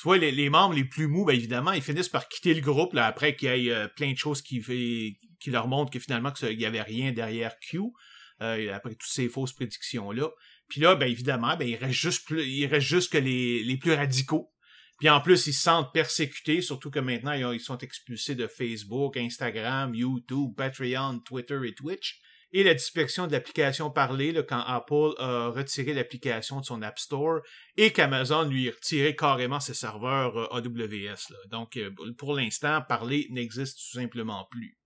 tu 0.01 0.05
vois, 0.05 0.16
les, 0.16 0.48
membres 0.48 0.74
les 0.74 0.85
plus 0.85 1.09
mous, 1.09 1.27
ben 1.27 1.35
évidemment, 1.35 1.72
ils 1.72 1.82
finissent 1.82 2.09
par 2.09 2.27
quitter 2.27 2.55
le 2.55 2.62
groupe 2.62 2.94
là, 2.94 3.05
après 3.05 3.36
qu'il 3.36 3.55
y 3.55 3.68
ait 3.68 3.70
euh, 3.70 3.86
plein 3.86 4.10
de 4.12 4.16
choses 4.16 4.40
qui, 4.40 4.64
leur 5.48 5.68
montrent 5.68 5.90
que 5.90 5.98
finalement 5.98 6.32
il 6.40 6.56
n'y 6.56 6.64
avait 6.64 6.81
rien 6.81 7.12
derrière 7.12 7.59
Q, 7.60 7.81
euh, 8.40 8.74
après 8.74 8.94
toutes 8.94 9.10
ces 9.10 9.28
fausses 9.28 9.52
prédictions-là. 9.52 10.31
Puis 10.68 10.81
là, 10.81 10.94
ben 10.94 11.06
évidemment, 11.06 11.55
ben, 11.55 11.68
il 11.68 11.77
reste 11.77 11.93
juste 11.93 13.10
que 13.10 13.18
les 13.18 13.77
plus 13.77 13.93
radicaux. 13.93 14.51
Puis 15.01 15.10
en 15.10 15.20
plus, 15.20 15.47
ils 15.47 15.52
se 15.52 15.62
sentent 15.62 15.93
persécutés, 15.93 16.62
surtout 16.62 16.90
que 16.90 16.98
maintenant, 16.98 17.52
ils 17.52 17.60
sont 17.60 17.77
expulsés 17.77 18.35
de 18.35 18.47
Facebook, 18.47 19.18
Instagram, 19.18 19.94
YouTube, 19.94 20.55
Patreon, 20.56 21.18
Twitter 21.20 21.59
et 21.66 21.74
Twitch 21.74 22.22
et 22.52 22.64
la 22.64 22.74
dispersion 22.74 23.27
de 23.27 23.32
l'application 23.32 23.90
parlée 23.90 24.35
quand 24.48 24.62
Apple 24.66 25.14
a 25.18 25.48
retiré 25.48 25.93
l'application 25.93 26.60
de 26.60 26.64
son 26.64 26.82
App 26.82 26.98
Store 26.98 27.40
et 27.77 27.93
qu'Amazon 27.93 28.44
lui 28.44 28.68
a 28.68 28.72
retiré 28.72 29.14
carrément 29.14 29.60
ses 29.60 29.74
serveurs 29.74 30.36
euh, 30.36 30.59
AWS. 30.59 31.35
Donc, 31.51 31.77
euh, 31.77 31.90
pour 32.18 32.35
l'instant, 32.35 32.82
parler 32.89 33.27
n'existe 33.31 33.78
tout 33.78 33.98
simplement 33.98 34.47
plus. 34.51 34.77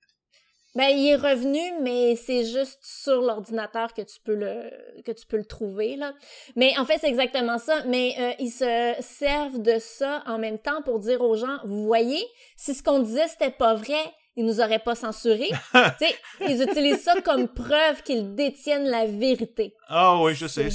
Ben, 0.74 0.89
il 0.89 1.07
est 1.07 1.16
revenu, 1.16 1.61
mais 1.82 2.16
c'est 2.16 2.45
juste 2.45 2.81
sur 2.82 3.20
l'ordinateur 3.20 3.95
que 3.95 4.03
tu 4.03 4.19
peux 4.24 4.35
le 4.35 4.70
que 5.03 5.12
tu 5.12 5.24
peux 5.24 5.36
le 5.36 5.45
trouver 5.45 5.95
là. 5.95 6.15
Mais 6.57 6.77
en 6.78 6.85
fait, 6.85 6.99
c'est 6.99 7.09
exactement 7.09 7.59
ça. 7.59 7.85
Mais 7.86 8.16
euh, 8.19 8.32
ils 8.41 8.51
se 8.51 8.95
servent 8.99 9.62
de 9.62 9.78
ça 9.78 10.24
en 10.27 10.36
même 10.36 10.59
temps 10.59 10.82
pour 10.82 10.99
dire 10.99 11.20
aux 11.20 11.36
gens, 11.36 11.59
vous 11.65 11.85
voyez, 11.85 12.27
si 12.57 12.74
ce 12.74 12.82
qu'on 12.82 12.99
disait 12.99 13.28
c'était 13.28 13.53
pas 13.53 13.74
vrai, 13.74 14.03
ils 14.36 14.44
nous 14.44 14.61
auraient 14.61 14.82
pas 14.82 14.94
censuré. 14.94 15.48
ils 16.40 16.62
utilisent 16.62 17.02
ça 17.02 17.20
comme 17.23 17.48
preuve 17.48 18.02
qu'ils 18.02 18.35
détiennent 18.35 18.89
la 18.89 19.06
vérité. 19.06 19.74
Ah 19.89 20.20
oui, 20.20 20.35
je 20.35 20.47
sais. 20.47 20.69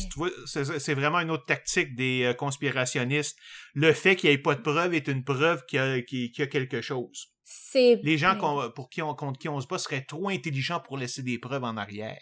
C'est 0.77 0.93
vraiment 0.93 1.19
une 1.19 1.31
autre 1.31 1.45
tactique 1.45 1.95
des 1.95 2.23
euh, 2.23 2.33
conspirationnistes. 2.33 3.37
Le 3.73 3.91
fait 3.93 4.15
qu'il 4.15 4.29
n'y 4.29 4.35
ait 4.35 4.39
pas 4.39 4.55
de 4.55 4.61
preuve 4.61 4.93
est 4.93 5.07
une 5.07 5.23
preuve 5.23 5.65
qu'il 5.65 5.79
y, 5.79 6.41
a 6.41 6.47
quelque 6.47 6.81
chose. 6.81 7.27
Les 7.75 8.17
gens 8.17 8.37
pour 8.75 8.89
qui 8.89 9.01
on, 9.01 9.13
contre 9.13 9.39
qui 9.39 9.49
on 9.49 9.59
se 9.59 9.67
bat 9.67 9.77
seraient 9.77 10.05
trop 10.05 10.29
intelligents 10.29 10.79
pour 10.79 10.97
laisser 10.97 11.23
des 11.23 11.37
preuves 11.37 11.63
en 11.63 11.77
arrière. 11.77 12.19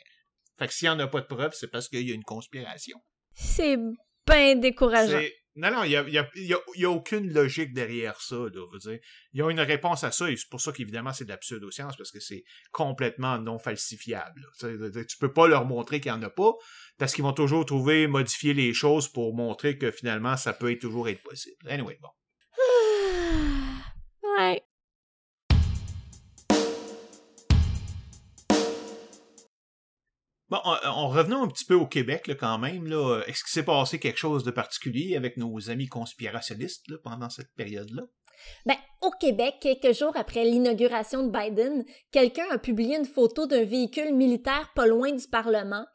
Fait 0.57 0.67
que 0.67 0.73
s'il 0.73 0.89
n'y 0.89 0.95
en 0.95 0.99
a 0.99 1.07
pas 1.07 1.21
de 1.21 1.27
preuves, 1.27 1.53
c'est 1.53 1.69
parce 1.69 1.87
qu'il 1.87 2.07
y 2.07 2.11
a 2.11 2.15
une 2.15 2.23
conspiration. 2.23 2.99
C'est 3.33 3.77
bien 4.25 4.55
décourageant. 4.55 5.21
Non, 5.57 5.71
non, 5.71 5.83
il 5.83 5.89
n'y 5.89 5.95
a, 5.95 6.29
y 6.35 6.83
a, 6.83 6.89
aucune 6.89 7.33
logique 7.33 7.73
derrière 7.73 8.21
ça. 8.21 8.35
Là, 8.35 8.79
dire. 8.79 8.99
Il 9.33 9.39
y 9.39 9.41
a 9.41 9.49
une 9.49 9.59
réponse 9.59 10.03
à 10.03 10.11
ça, 10.11 10.29
et 10.29 10.37
c'est 10.37 10.49
pour 10.49 10.61
ça 10.61 10.71
qu'évidemment 10.71 11.13
c'est 11.13 11.25
de 11.25 11.29
la 11.29 11.37
pseudo-science, 11.37 11.97
parce 11.97 12.11
que 12.11 12.19
c'est 12.19 12.43
complètement 12.71 13.39
non 13.39 13.57
falsifiable. 13.57 14.45
Tu 14.59 15.17
peux 15.19 15.33
pas 15.33 15.47
leur 15.47 15.65
montrer 15.65 15.99
qu'il 15.99 16.11
n'y 16.11 16.17
en 16.17 16.23
a 16.23 16.29
pas, 16.29 16.53
parce 16.99 17.13
qu'ils 17.13 17.23
vont 17.23 17.33
toujours 17.33 17.65
trouver, 17.65 18.07
modifier 18.07 18.53
les 18.53 18.73
choses 18.73 19.07
pour 19.07 19.35
montrer 19.35 19.77
que 19.77 19.89
finalement 19.89 20.37
ça 20.37 20.53
peut 20.53 20.77
toujours 20.77 21.09
être 21.09 21.23
possible. 21.23 21.57
Anyway, 21.67 21.97
bon. 22.01 22.09
Bon, 30.49 30.59
en, 30.63 31.09
revenant 31.09 31.43
un 31.43 31.47
petit 31.49 31.65
peu 31.65 31.75
au 31.75 31.85
Québec, 31.85 32.27
là, 32.27 32.35
quand 32.35 32.57
même, 32.57 32.87
là, 32.87 33.21
est-ce 33.27 33.43
qu'il 33.43 33.51
s'est 33.51 33.65
passé 33.65 33.99
quelque 33.99 34.17
chose 34.17 34.45
de 34.45 34.51
particulier 34.51 35.17
avec 35.17 35.35
nos 35.35 35.69
amis 35.69 35.87
conspirationnistes 35.87 36.87
là, 36.87 36.97
pendant 37.03 37.29
cette 37.29 37.53
période-là? 37.55 38.03
Ben, 38.65 38.77
au 39.01 39.11
Québec, 39.11 39.55
quelques 39.59 39.93
jours 39.93 40.15
après 40.15 40.45
l'inauguration 40.45 41.27
de 41.27 41.31
Biden, 41.31 41.83
quelqu'un 42.11 42.45
a 42.51 42.57
publié 42.57 42.97
une 42.97 43.05
photo 43.05 43.45
d'un 43.45 43.65
véhicule 43.65 44.13
militaire 44.13 44.71
pas 44.73 44.87
loin 44.87 45.11
du 45.11 45.27
Parlement. 45.27 45.85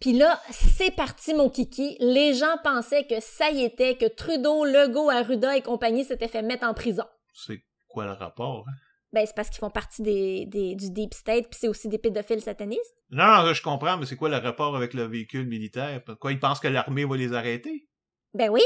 Puis 0.00 0.12
là, 0.12 0.40
c'est 0.50 0.94
parti 0.94 1.34
mon 1.34 1.50
kiki. 1.50 1.96
Les 1.98 2.34
gens 2.34 2.56
pensaient 2.62 3.06
que 3.06 3.20
ça 3.20 3.50
y 3.50 3.64
était, 3.64 3.96
que 3.96 4.06
Trudeau, 4.06 4.64
Legault, 4.64 5.10
Arruda 5.10 5.56
et 5.56 5.62
compagnie 5.62 6.04
s'étaient 6.04 6.28
fait 6.28 6.42
mettre 6.42 6.64
en 6.64 6.74
prison. 6.74 7.04
C'est 7.34 7.64
quoi 7.88 8.04
le 8.04 8.12
rapport? 8.12 8.64
Hein? 8.68 8.72
Ben, 9.12 9.24
c'est 9.24 9.34
parce 9.34 9.48
qu'ils 9.48 9.60
font 9.60 9.70
partie 9.70 10.02
des, 10.02 10.44
des, 10.46 10.74
du 10.74 10.90
Deep 10.90 11.14
State, 11.14 11.48
puis 11.50 11.58
c'est 11.58 11.68
aussi 11.68 11.88
des 11.88 11.98
pédophiles 11.98 12.42
satanistes. 12.42 12.94
Non, 13.10 13.42
non, 13.44 13.54
je 13.54 13.62
comprends, 13.62 13.96
mais 13.96 14.04
c'est 14.04 14.16
quoi 14.16 14.28
le 14.28 14.36
rapport 14.36 14.76
avec 14.76 14.92
le 14.92 15.04
véhicule 15.04 15.46
militaire? 15.46 16.02
Pourquoi 16.04 16.32
ils 16.32 16.38
pensent 16.38 16.60
que 16.60 16.68
l'armée 16.68 17.06
va 17.06 17.16
les 17.16 17.32
arrêter? 17.32 17.88
Ben 18.34 18.50
oui. 18.50 18.62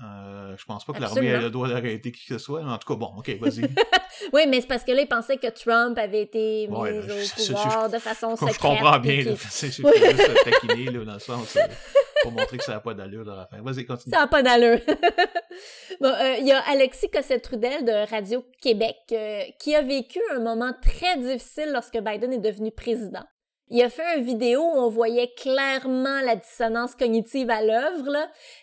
Euh, 0.00 0.54
je 0.56 0.64
pense 0.64 0.84
pas 0.84 0.92
que 0.92 1.00
l'armée 1.00 1.34
a 1.34 1.40
le 1.40 1.50
droit 1.50 1.68
d'arrêter 1.68 2.12
qui 2.12 2.24
que 2.26 2.34
ce 2.34 2.38
soit. 2.38 2.62
En 2.62 2.78
tout 2.78 2.86
cas, 2.86 2.98
bon, 2.98 3.12
ok, 3.16 3.30
vas-y. 3.40 3.62
oui, 4.32 4.42
mais 4.48 4.60
c'est 4.60 4.68
parce 4.68 4.84
que 4.84 4.92
là, 4.92 5.02
ils 5.02 5.08
pensaient 5.08 5.38
que 5.38 5.48
Trump 5.48 5.98
avait 5.98 6.22
été 6.22 6.68
mis 6.68 6.76
au 6.76 6.86
pouvoir 7.36 7.90
de 7.90 7.98
façon 7.98 8.36
secrète. 8.36 8.54
Je 8.54 8.60
comprends 8.60 8.98
bien. 9.00 9.24
C'est 9.50 9.72
juste 9.72 10.44
taquiner, 10.44 10.90
là, 10.90 11.04
dans 11.04 11.14
le 11.14 11.18
sens... 11.18 11.56
Euh, 11.56 11.62
pour 12.22 12.32
montrer 12.32 12.58
que 12.58 12.64
ça 12.64 12.72
n'a 12.72 12.80
pas 12.80 12.94
d'allure 12.94 13.24
dans 13.24 13.36
la 13.36 13.46
fin. 13.46 13.62
Vas-y, 13.62 13.86
continue. 13.86 14.12
Ça 14.12 14.22
n'a 14.22 14.26
pas 14.26 14.42
d'allure. 14.42 14.80
bon, 16.00 16.08
euh, 16.08 16.34
il 16.40 16.48
y 16.48 16.50
a 16.50 16.58
Alexis 16.68 17.08
Cossette-Trudel 17.10 17.84
de 17.84 18.10
Radio-Québec 18.10 19.14
qui 19.60 19.74
a 19.76 19.82
vécu 19.82 20.18
un 20.32 20.40
moment 20.40 20.72
très 20.82 21.16
difficile 21.16 21.70
lorsque 21.72 21.96
Biden 21.96 22.32
est 22.32 22.38
devenu 22.38 22.72
président. 22.72 23.22
Il 23.70 23.82
a 23.82 23.90
fait 23.90 24.16
une 24.16 24.24
vidéo 24.24 24.62
où 24.62 24.78
on 24.78 24.88
voyait 24.88 25.30
clairement 25.36 26.22
la 26.22 26.36
dissonance 26.36 26.94
cognitive 26.94 27.50
à 27.50 27.62
l'œuvre. 27.62 28.16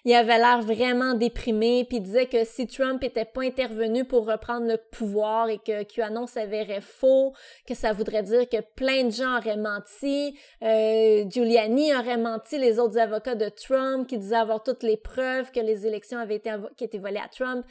Il 0.04 0.14
avait 0.14 0.40
l'air 0.40 0.62
vraiment 0.62 1.14
déprimé, 1.14 1.86
puis 1.88 1.98
il 1.98 2.04
disait 2.04 2.26
que 2.26 2.44
si 2.44 2.66
Trump 2.66 3.04
était 3.04 3.26
pas 3.26 3.44
intervenu 3.44 4.06
pour 4.06 4.26
reprendre 4.26 4.68
le 4.68 4.78
pouvoir 4.78 5.50
et 5.50 5.60
que 5.60 5.84
QAnon 5.84 6.26
s'avérait 6.26 6.82
faux, 6.82 7.34
que 7.68 7.76
ça 7.76 7.94
voudrait 7.94 8.24
dire 8.24 8.50
que 8.50 8.62
plein 8.76 9.04
de 9.04 9.12
gens 9.12 9.38
auraient 9.38 9.58
menti, 9.58 10.36
euh, 10.64 11.24
Giuliani 11.30 11.94
aurait 11.94 12.18
menti, 12.18 12.58
les 12.58 12.80
autres 12.80 12.98
avocats 12.98 13.36
de 13.36 13.50
Trump 13.50 14.08
qui 14.08 14.18
disaient 14.18 14.36
avoir 14.36 14.64
toutes 14.64 14.82
les 14.82 14.98
preuves 14.98 15.52
que 15.52 15.60
les 15.60 15.86
élections 15.86 16.18
avaient 16.18 16.38
été 16.38 16.52
qui 16.78 16.84
étaient 16.84 16.98
volées 16.98 17.22
à 17.24 17.28
Trump. 17.28 17.64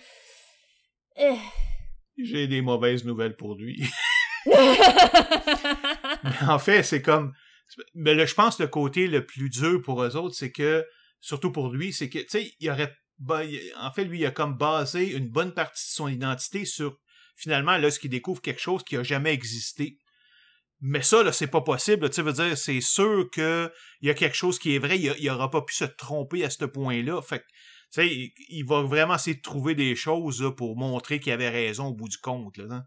Euh. 1.18 1.32
J'ai 2.16 2.46
des 2.46 2.60
mauvaises 2.60 3.04
nouvelles 3.04 3.34
pour 3.34 3.56
lui. 3.56 3.82
en 6.48 6.58
fait, 6.58 6.82
c'est 6.82 7.02
comme. 7.02 7.32
Mais 7.94 8.14
là, 8.14 8.26
je 8.26 8.34
pense 8.34 8.56
que 8.56 8.62
le 8.62 8.68
côté 8.68 9.06
le 9.06 9.24
plus 9.24 9.50
dur 9.50 9.80
pour 9.82 10.02
eux 10.02 10.16
autres, 10.16 10.34
c'est 10.34 10.52
que, 10.52 10.84
surtout 11.20 11.50
pour 11.50 11.72
lui, 11.72 11.92
c'est 11.92 12.08
que, 12.08 12.18
tu 12.18 12.28
sais, 12.28 12.54
il 12.60 12.70
aurait. 12.70 12.94
En 13.76 13.92
fait, 13.92 14.04
lui, 14.04 14.20
il 14.20 14.26
a 14.26 14.30
comme 14.30 14.56
basé 14.56 15.12
une 15.12 15.28
bonne 15.28 15.54
partie 15.54 15.84
de 15.84 15.94
son 15.94 16.08
identité 16.08 16.64
sur, 16.64 16.98
finalement, 17.36 17.78
lorsqu'il 17.78 18.10
découvre 18.10 18.42
quelque 18.42 18.60
chose 18.60 18.82
qui 18.82 18.96
a 18.96 19.02
jamais 19.02 19.32
existé. 19.32 19.98
Mais 20.80 21.02
ça, 21.02 21.22
là, 21.22 21.32
c'est 21.32 21.46
pas 21.46 21.62
possible. 21.62 22.10
Tu 22.10 22.22
veux 22.22 22.32
dire, 22.32 22.58
c'est 22.58 22.80
sûr 22.80 23.30
qu'il 23.30 23.70
y 24.02 24.10
a 24.10 24.14
quelque 24.14 24.36
chose 24.36 24.58
qui 24.58 24.74
est 24.74 24.78
vrai. 24.78 24.98
Il, 24.98 25.26
n'aura 25.26 25.50
pas 25.50 25.62
pu 25.62 25.74
se 25.74 25.84
tromper 25.84 26.44
à 26.44 26.50
ce 26.50 26.64
point-là. 26.64 27.22
Fait 27.22 27.38
tu 27.92 28.02
sais, 28.02 28.32
il, 28.48 28.64
va 28.64 28.82
vraiment 28.82 29.14
essayer 29.14 29.36
de 29.36 29.40
trouver 29.40 29.74
des 29.76 29.94
choses 29.94 30.52
pour 30.56 30.76
montrer 30.76 31.20
qu'il 31.20 31.32
avait 31.32 31.48
raison 31.48 31.86
au 31.86 31.94
bout 31.94 32.08
du 32.08 32.18
compte. 32.18 32.56
Là, 32.56 32.64
hein. 32.70 32.84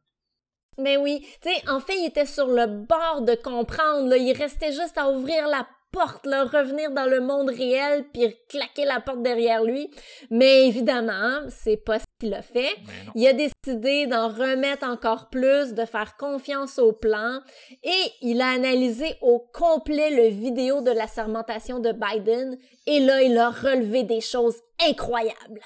Mais 0.77 0.97
oui, 0.97 1.25
tu 1.41 1.49
sais, 1.49 1.69
en 1.69 1.79
fait, 1.79 1.97
il 1.97 2.05
était 2.05 2.25
sur 2.25 2.47
le 2.47 2.67
bord 2.67 3.21
de 3.21 3.35
comprendre, 3.35 4.07
là. 4.09 4.17
Il 4.17 4.33
restait 4.33 4.71
juste 4.71 4.97
à 4.97 5.09
ouvrir 5.09 5.47
la 5.47 5.67
porte, 5.91 6.25
là, 6.25 6.43
revenir 6.43 6.91
dans 6.91 7.05
le 7.05 7.21
monde 7.21 7.49
réel, 7.49 8.05
puis 8.13 8.35
claquer 8.49 8.85
la 8.85 8.99
porte 8.99 9.23
derrière 9.23 9.63
lui. 9.63 9.89
Mais 10.29 10.67
évidemment, 10.67 11.39
c'est 11.49 11.77
pas 11.77 11.99
ce 11.99 12.05
qu'il 12.19 12.33
a 12.33 12.41
fait. 12.41 12.75
Il 13.15 13.25
a 13.27 13.33
décidé 13.33 14.05
d'en 14.05 14.27
remettre 14.27 14.85
encore 14.85 15.29
plus, 15.29 15.73
de 15.73 15.85
faire 15.85 16.17
confiance 16.17 16.77
au 16.77 16.91
plan, 16.91 17.39
et 17.83 18.11
il 18.21 18.41
a 18.41 18.49
analysé 18.49 19.15
au 19.21 19.39
complet 19.39 20.11
le 20.11 20.27
vidéo 20.27 20.81
de 20.81 20.91
la 20.91 21.07
sermentation 21.07 21.79
de 21.79 21.91
Biden, 21.93 22.57
et 22.85 22.99
là, 22.99 23.21
il 23.23 23.37
a 23.37 23.49
relevé 23.49 24.03
des 24.03 24.21
choses 24.21 24.61
incroyables. 24.87 25.61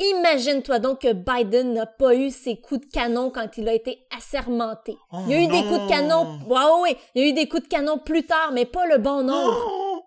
Imagine-toi 0.00 0.78
donc 0.78 1.00
que 1.02 1.12
Biden 1.12 1.72
n'a 1.72 1.86
pas 1.86 2.14
eu 2.14 2.30
ses 2.30 2.60
coups 2.60 2.86
de 2.86 2.92
canon 2.92 3.30
quand 3.30 3.58
il 3.58 3.68
a 3.68 3.74
été 3.74 4.06
assermenté. 4.16 4.96
Oh 5.12 5.18
il 5.26 5.32
y 5.32 5.34
a 5.34 5.42
eu 5.42 5.46
des 5.48 5.62
coups 5.64 5.82
de 5.82 5.88
canon. 5.88 6.38
Ouais, 6.46 6.82
ouais, 6.82 6.96
Il 7.14 7.22
y 7.22 7.24
a 7.26 7.28
eu 7.28 7.32
des 7.32 7.48
coups 7.48 7.64
de 7.64 7.68
canon 7.68 7.98
plus 7.98 8.24
tard, 8.24 8.52
mais 8.52 8.64
pas 8.64 8.86
le 8.86 8.98
bon 8.98 9.24
nombre. 9.24 10.04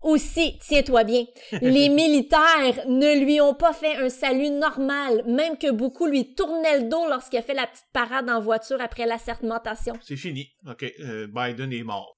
Aussi, 0.00 0.58
tiens-toi 0.60 1.04
bien, 1.04 1.24
les 1.62 1.88
militaires 1.90 2.86
ne 2.86 3.24
lui 3.24 3.40
ont 3.40 3.54
pas 3.54 3.72
fait 3.72 3.96
un 3.96 4.10
salut 4.10 4.50
normal, 4.50 5.24
même 5.26 5.56
que 5.56 5.70
beaucoup 5.70 6.06
lui 6.06 6.34
tournaient 6.34 6.80
le 6.80 6.88
dos 6.90 7.08
lorsqu'il 7.08 7.38
a 7.38 7.42
fait 7.42 7.54
la 7.54 7.66
petite 7.66 7.86
parade 7.90 8.28
en 8.28 8.38
voiture 8.38 8.82
après 8.82 9.06
l'assermentation. 9.06 9.94
C'est 10.02 10.16
fini. 10.16 10.50
OK, 10.68 10.84
euh, 11.00 11.26
Biden 11.26 11.72
est 11.72 11.84
mort. 11.84 12.14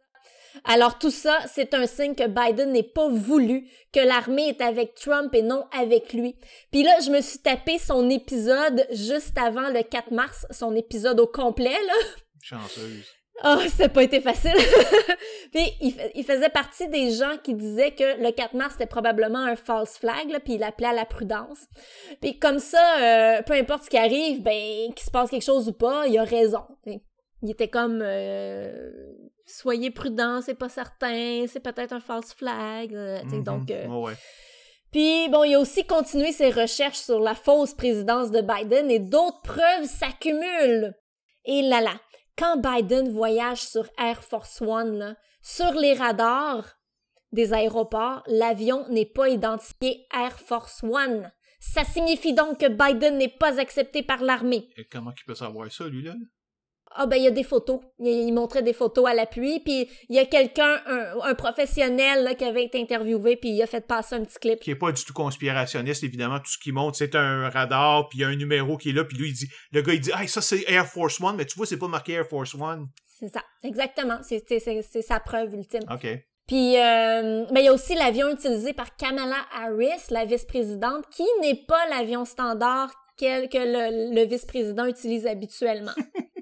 Alors 0.64 0.98
tout 0.98 1.10
ça, 1.10 1.38
c'est 1.52 1.74
un 1.74 1.86
signe 1.86 2.14
que 2.14 2.26
Biden 2.26 2.72
n'est 2.72 2.82
pas 2.82 3.08
voulu, 3.08 3.68
que 3.92 4.00
l'armée 4.00 4.48
est 4.48 4.60
avec 4.60 4.94
Trump 4.94 5.34
et 5.34 5.42
non 5.42 5.64
avec 5.72 6.12
lui. 6.12 6.36
Puis 6.70 6.82
là, 6.82 6.98
je 7.04 7.10
me 7.10 7.20
suis 7.20 7.38
tapé 7.38 7.78
son 7.78 8.08
épisode 8.10 8.86
juste 8.90 9.36
avant 9.38 9.68
le 9.70 9.82
4 9.82 10.10
mars, 10.10 10.46
son 10.50 10.74
épisode 10.74 11.20
au 11.20 11.26
complet, 11.26 11.70
là. 11.70 11.94
Chanceuse. 12.42 13.06
Oh, 13.44 13.58
ça 13.68 13.84
n'a 13.84 13.88
pas 13.90 14.02
été 14.02 14.20
facile. 14.20 14.54
puis 15.52 15.70
il, 16.14 16.24
faisait 16.24 16.48
partie 16.48 16.88
des 16.88 17.10
gens 17.10 17.36
qui 17.42 17.54
disaient 17.54 17.90
que 17.90 18.22
le 18.22 18.30
4 18.30 18.54
mars 18.54 18.72
c'était 18.72 18.86
probablement 18.86 19.40
un 19.40 19.56
false 19.56 19.98
flag, 19.98 20.30
là, 20.30 20.40
puis 20.40 20.54
il 20.54 20.62
appelait 20.62 20.88
à 20.88 20.94
la 20.94 21.04
prudence. 21.04 21.66
Puis 22.22 22.38
comme 22.38 22.58
ça, 22.58 22.98
euh, 22.98 23.42
peu 23.42 23.52
importe 23.52 23.84
ce 23.84 23.90
qui 23.90 23.98
arrive, 23.98 24.42
ben 24.42 24.92
qu'il 24.94 25.04
se 25.04 25.10
passe 25.10 25.30
quelque 25.30 25.44
chose 25.44 25.68
ou 25.68 25.72
pas, 25.72 26.06
il 26.06 26.16
a 26.18 26.24
raison. 26.24 26.64
Il 27.42 27.50
était 27.50 27.68
comme 27.68 28.00
euh, 28.02 28.90
soyez 29.46 29.90
prudents, 29.90 30.42
c'est 30.42 30.54
pas 30.54 30.68
certain, 30.68 31.46
c'est 31.48 31.60
peut-être 31.60 31.92
un 31.92 32.00
false 32.00 32.34
flag. 32.34 32.94
Euh. 32.94 33.22
Donc, 33.42 33.70
euh, 33.70 34.14
Puis, 34.92 35.28
bon, 35.28 35.44
il 35.44 35.54
a 35.54 35.60
aussi 35.60 35.84
continué 35.86 36.32
ses 36.32 36.50
recherches 36.50 36.98
sur 36.98 37.20
la 37.20 37.34
fausse 37.34 37.74
présidence 37.74 38.30
de 38.30 38.40
Biden 38.40 38.90
et 38.90 38.98
d'autres 38.98 39.42
preuves 39.42 39.84
s'accumulent. 39.84 40.94
Et 41.44 41.62
là 41.62 41.80
là, 41.80 41.94
quand 42.36 42.56
Biden 42.58 43.10
voyage 43.10 43.62
sur 43.62 43.88
Air 43.98 44.22
Force 44.22 44.60
One, 44.60 45.16
sur 45.42 45.72
les 45.72 45.94
radars 45.94 46.76
des 47.32 47.52
aéroports, 47.52 48.22
l'avion 48.26 48.88
n'est 48.88 49.06
pas 49.06 49.28
identifié 49.28 50.06
Air 50.12 50.38
Force 50.38 50.82
One. 50.82 51.30
Ça 51.60 51.84
signifie 51.84 52.34
donc 52.34 52.58
que 52.60 52.66
Biden 52.66 53.16
n'est 53.16 53.28
pas 53.28 53.60
accepté 53.60 54.02
par 54.02 54.22
l'armée. 54.22 54.68
Et 54.76 54.84
comment 54.84 55.12
il 55.16 55.24
peut 55.24 55.34
savoir 55.34 55.70
ça, 55.70 55.88
lui-là? 55.88 56.14
Ah 56.96 57.06
ben 57.06 57.16
il 57.16 57.24
y 57.24 57.26
a 57.26 57.30
des 57.30 57.44
photos. 57.44 57.80
Il, 57.98 58.32
montrait 58.32 58.62
des 58.62 58.72
photos 58.72 59.06
à 59.06 59.14
l'appui, 59.14 59.60
puis 59.60 59.88
il 60.08 60.16
y 60.16 60.18
a 60.18 60.24
quelqu'un, 60.24 60.80
un, 61.22 61.34
professionnel 61.34 62.24
là, 62.24 62.34
qui 62.34 62.44
avait 62.44 62.64
été 62.64 62.80
interviewé, 62.80 63.36
puis 63.36 63.50
il 63.50 63.62
a 63.62 63.66
fait 63.66 63.86
passer 63.86 64.14
un 64.14 64.24
petit 64.24 64.38
clip. 64.38 64.60
Qui 64.60 64.72
est 64.72 64.76
pas 64.76 64.92
du 64.92 65.04
tout 65.04 65.12
conspirationniste, 65.12 66.04
évidemment. 66.04 66.38
Tout 66.38 66.50
ce 66.50 66.58
qu'il 66.58 66.72
montre, 66.72 66.96
c'est 66.96 67.14
un 67.14 67.48
radar, 67.48 68.08
puis 68.08 68.18
il 68.18 68.22
y 68.22 68.24
a 68.24 68.28
un 68.28 68.36
numéro 68.36 68.76
qui 68.76 68.90
est 68.90 68.92
là, 68.92 69.04
puis 69.04 69.16
lui, 69.16 69.28
il 69.28 69.34
dit, 69.34 69.48
le 69.72 69.82
gars, 69.82 69.94
il 69.94 70.00
dit, 70.00 70.10
ah, 70.14 70.26
ça 70.26 70.40
c'est 70.40 70.64
Air 70.68 70.86
Force 70.86 71.20
One, 71.20 71.36
mais 71.36 71.46
tu 71.46 71.56
vois, 71.56 71.66
c'est 71.66 71.78
pas 71.78 71.88
marqué 71.88 72.12
Air 72.12 72.26
Force 72.26 72.54
One. 72.54 72.88
C'est 73.18 73.28
ça, 73.28 73.42
exactement. 73.62 74.18
C'est 74.22 75.02
sa 75.02 75.20
preuve 75.20 75.54
ultime. 75.54 75.82
OK. 75.90 76.06
Puis, 76.46 76.76
euh, 76.76 77.44
ben, 77.50 77.58
il 77.58 77.64
y 77.64 77.68
a 77.68 77.72
aussi 77.72 77.94
l'avion 77.94 78.30
utilisé 78.30 78.72
par 78.72 78.94
Kamala 78.96 79.36
Harris, 79.52 80.10
la 80.10 80.24
vice-présidente, 80.24 81.04
qui 81.10 81.24
n'est 81.40 81.64
pas 81.66 81.88
l'avion 81.88 82.24
standard 82.24 82.92
que 83.18 83.24
le, 83.24 84.14
le 84.14 84.26
vice-président 84.26 84.84
utilise 84.86 85.26
habituellement. 85.26 85.94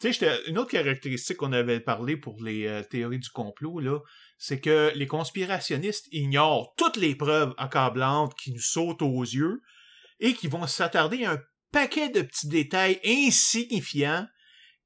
Tu 0.00 0.12
sais, 0.12 0.40
une 0.46 0.58
autre 0.58 0.72
caractéristique 0.72 1.38
qu'on 1.38 1.52
avait 1.52 1.80
parlé 1.80 2.16
pour 2.16 2.42
les 2.42 2.66
euh, 2.66 2.82
théories 2.82 3.18
du 3.18 3.30
complot, 3.30 4.02
c'est 4.36 4.60
que 4.60 4.92
les 4.94 5.06
conspirationnistes 5.06 6.06
ignorent 6.12 6.74
toutes 6.76 6.96
les 6.96 7.14
preuves 7.14 7.54
accablantes 7.56 8.34
qui 8.34 8.52
nous 8.52 8.60
sautent 8.60 9.02
aux 9.02 9.22
yeux 9.22 9.62
et 10.20 10.34
qui 10.34 10.48
vont 10.48 10.66
s'attarder 10.66 11.24
à 11.24 11.32
un 11.32 11.38
paquet 11.72 12.10
de 12.10 12.22
petits 12.22 12.48
détails 12.48 13.00
insignifiants 13.04 14.26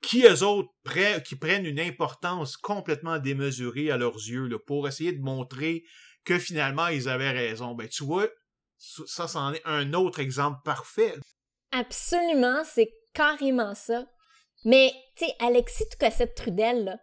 qui, 0.00 0.24
eux 0.24 0.42
autres, 0.42 0.70
prennent 0.84 1.66
une 1.66 1.80
importance 1.80 2.56
complètement 2.56 3.18
démesurée 3.18 3.90
à 3.90 3.96
leurs 3.96 4.16
yeux 4.16 4.48
pour 4.66 4.88
essayer 4.88 5.12
de 5.12 5.20
montrer 5.20 5.84
que 6.24 6.38
finalement 6.38 6.88
ils 6.88 7.08
avaient 7.08 7.30
raison. 7.30 7.74
Ben, 7.74 7.88
tu 7.88 8.04
vois, 8.04 8.28
ça, 8.78 9.28
c'en 9.28 9.52
est 9.52 9.62
un 9.64 9.92
autre 9.92 10.20
exemple 10.20 10.60
parfait. 10.64 11.14
Absolument, 11.72 12.62
c'est 12.64 12.90
carrément 13.12 13.74
ça. 13.74 14.06
Mais, 14.64 14.92
tu 15.16 15.24
sais, 15.24 15.34
Alexis 15.40 15.88
Toucassette 15.90 16.34
Trudel, 16.34 16.84
là, 16.84 16.96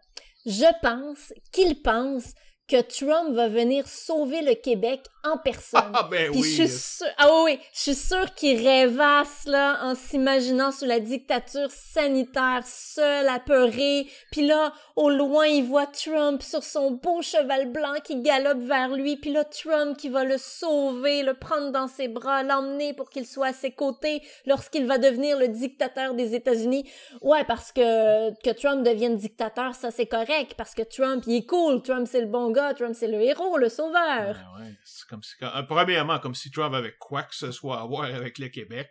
je 0.46 0.66
pense 0.80 1.32
qu'il 1.52 1.82
pense 1.82 2.34
que 2.68 2.82
Trump 2.82 3.34
va 3.34 3.48
venir 3.48 3.88
sauver 3.88 4.42
le 4.42 4.54
Québec 4.54 5.00
en 5.24 5.38
personne. 5.38 5.90
Ah 5.94 6.06
ben 6.10 6.30
Puis 6.30 6.40
oui. 6.40 6.48
je 6.48 6.64
suis 6.64 6.68
sûre, 6.68 7.06
ah 7.16 7.42
oui, 7.44 7.58
je 7.72 7.80
suis 7.80 7.94
sûre 7.94 8.34
qu'il 8.34 8.64
rêvasse 8.64 9.46
là 9.46 9.78
en 9.82 9.94
s'imaginant 9.94 10.70
sous 10.70 10.84
la 10.84 11.00
dictature 11.00 11.70
sanitaire, 11.70 12.62
seul, 12.66 13.26
apeuré. 13.28 14.06
Puis 14.30 14.46
là, 14.46 14.72
au 14.96 15.08
loin, 15.08 15.46
il 15.46 15.64
voit 15.64 15.86
Trump 15.86 16.42
sur 16.42 16.62
son 16.62 16.92
beau 16.92 17.22
cheval 17.22 17.72
blanc 17.72 17.94
qui 18.04 18.20
galope 18.20 18.60
vers 18.60 18.90
lui. 18.90 19.16
Puis 19.16 19.32
là, 19.32 19.44
Trump 19.44 19.96
qui 19.96 20.10
va 20.10 20.24
le 20.24 20.36
sauver, 20.36 21.22
le 21.22 21.34
prendre 21.34 21.72
dans 21.72 21.88
ses 21.88 22.08
bras, 22.08 22.42
l'emmener 22.42 22.92
pour 22.92 23.08
qu'il 23.08 23.26
soit 23.26 23.48
à 23.48 23.52
ses 23.52 23.70
côtés 23.70 24.22
lorsqu'il 24.46 24.86
va 24.86 24.98
devenir 24.98 25.38
le 25.38 25.48
dictateur 25.48 26.12
des 26.12 26.34
États-Unis. 26.34 26.84
Ouais, 27.22 27.44
parce 27.44 27.72
que 27.72 28.30
que 28.42 28.50
Trump 28.50 28.84
devienne 28.84 29.16
dictateur, 29.16 29.74
ça 29.74 29.90
c'est 29.90 30.06
correct 30.06 30.54
parce 30.56 30.74
que 30.74 30.82
Trump, 30.82 31.24
il 31.26 31.36
est 31.36 31.46
cool. 31.46 31.82
Trump 31.82 32.06
c'est 32.10 32.20
le 32.20 32.26
bon 32.26 32.50
gars. 32.50 32.57
Trump 32.74 32.94
c'est 32.94 33.08
le 33.08 33.20
héros, 33.20 33.58
le 33.58 33.68
sauveur. 33.68 34.36
Ouais, 34.36 34.64
ouais, 34.64 34.74
c'est 34.84 35.06
comme 35.08 35.22
si, 35.22 35.34
euh, 35.42 35.62
premièrement, 35.62 36.18
comme 36.18 36.34
si 36.34 36.50
Trump 36.50 36.74
avait 36.74 36.94
quoi 36.98 37.22
que 37.22 37.34
ce 37.34 37.50
soit 37.52 37.80
à 37.80 37.86
voir 37.86 38.04
avec 38.04 38.38
le 38.38 38.48
Québec. 38.48 38.88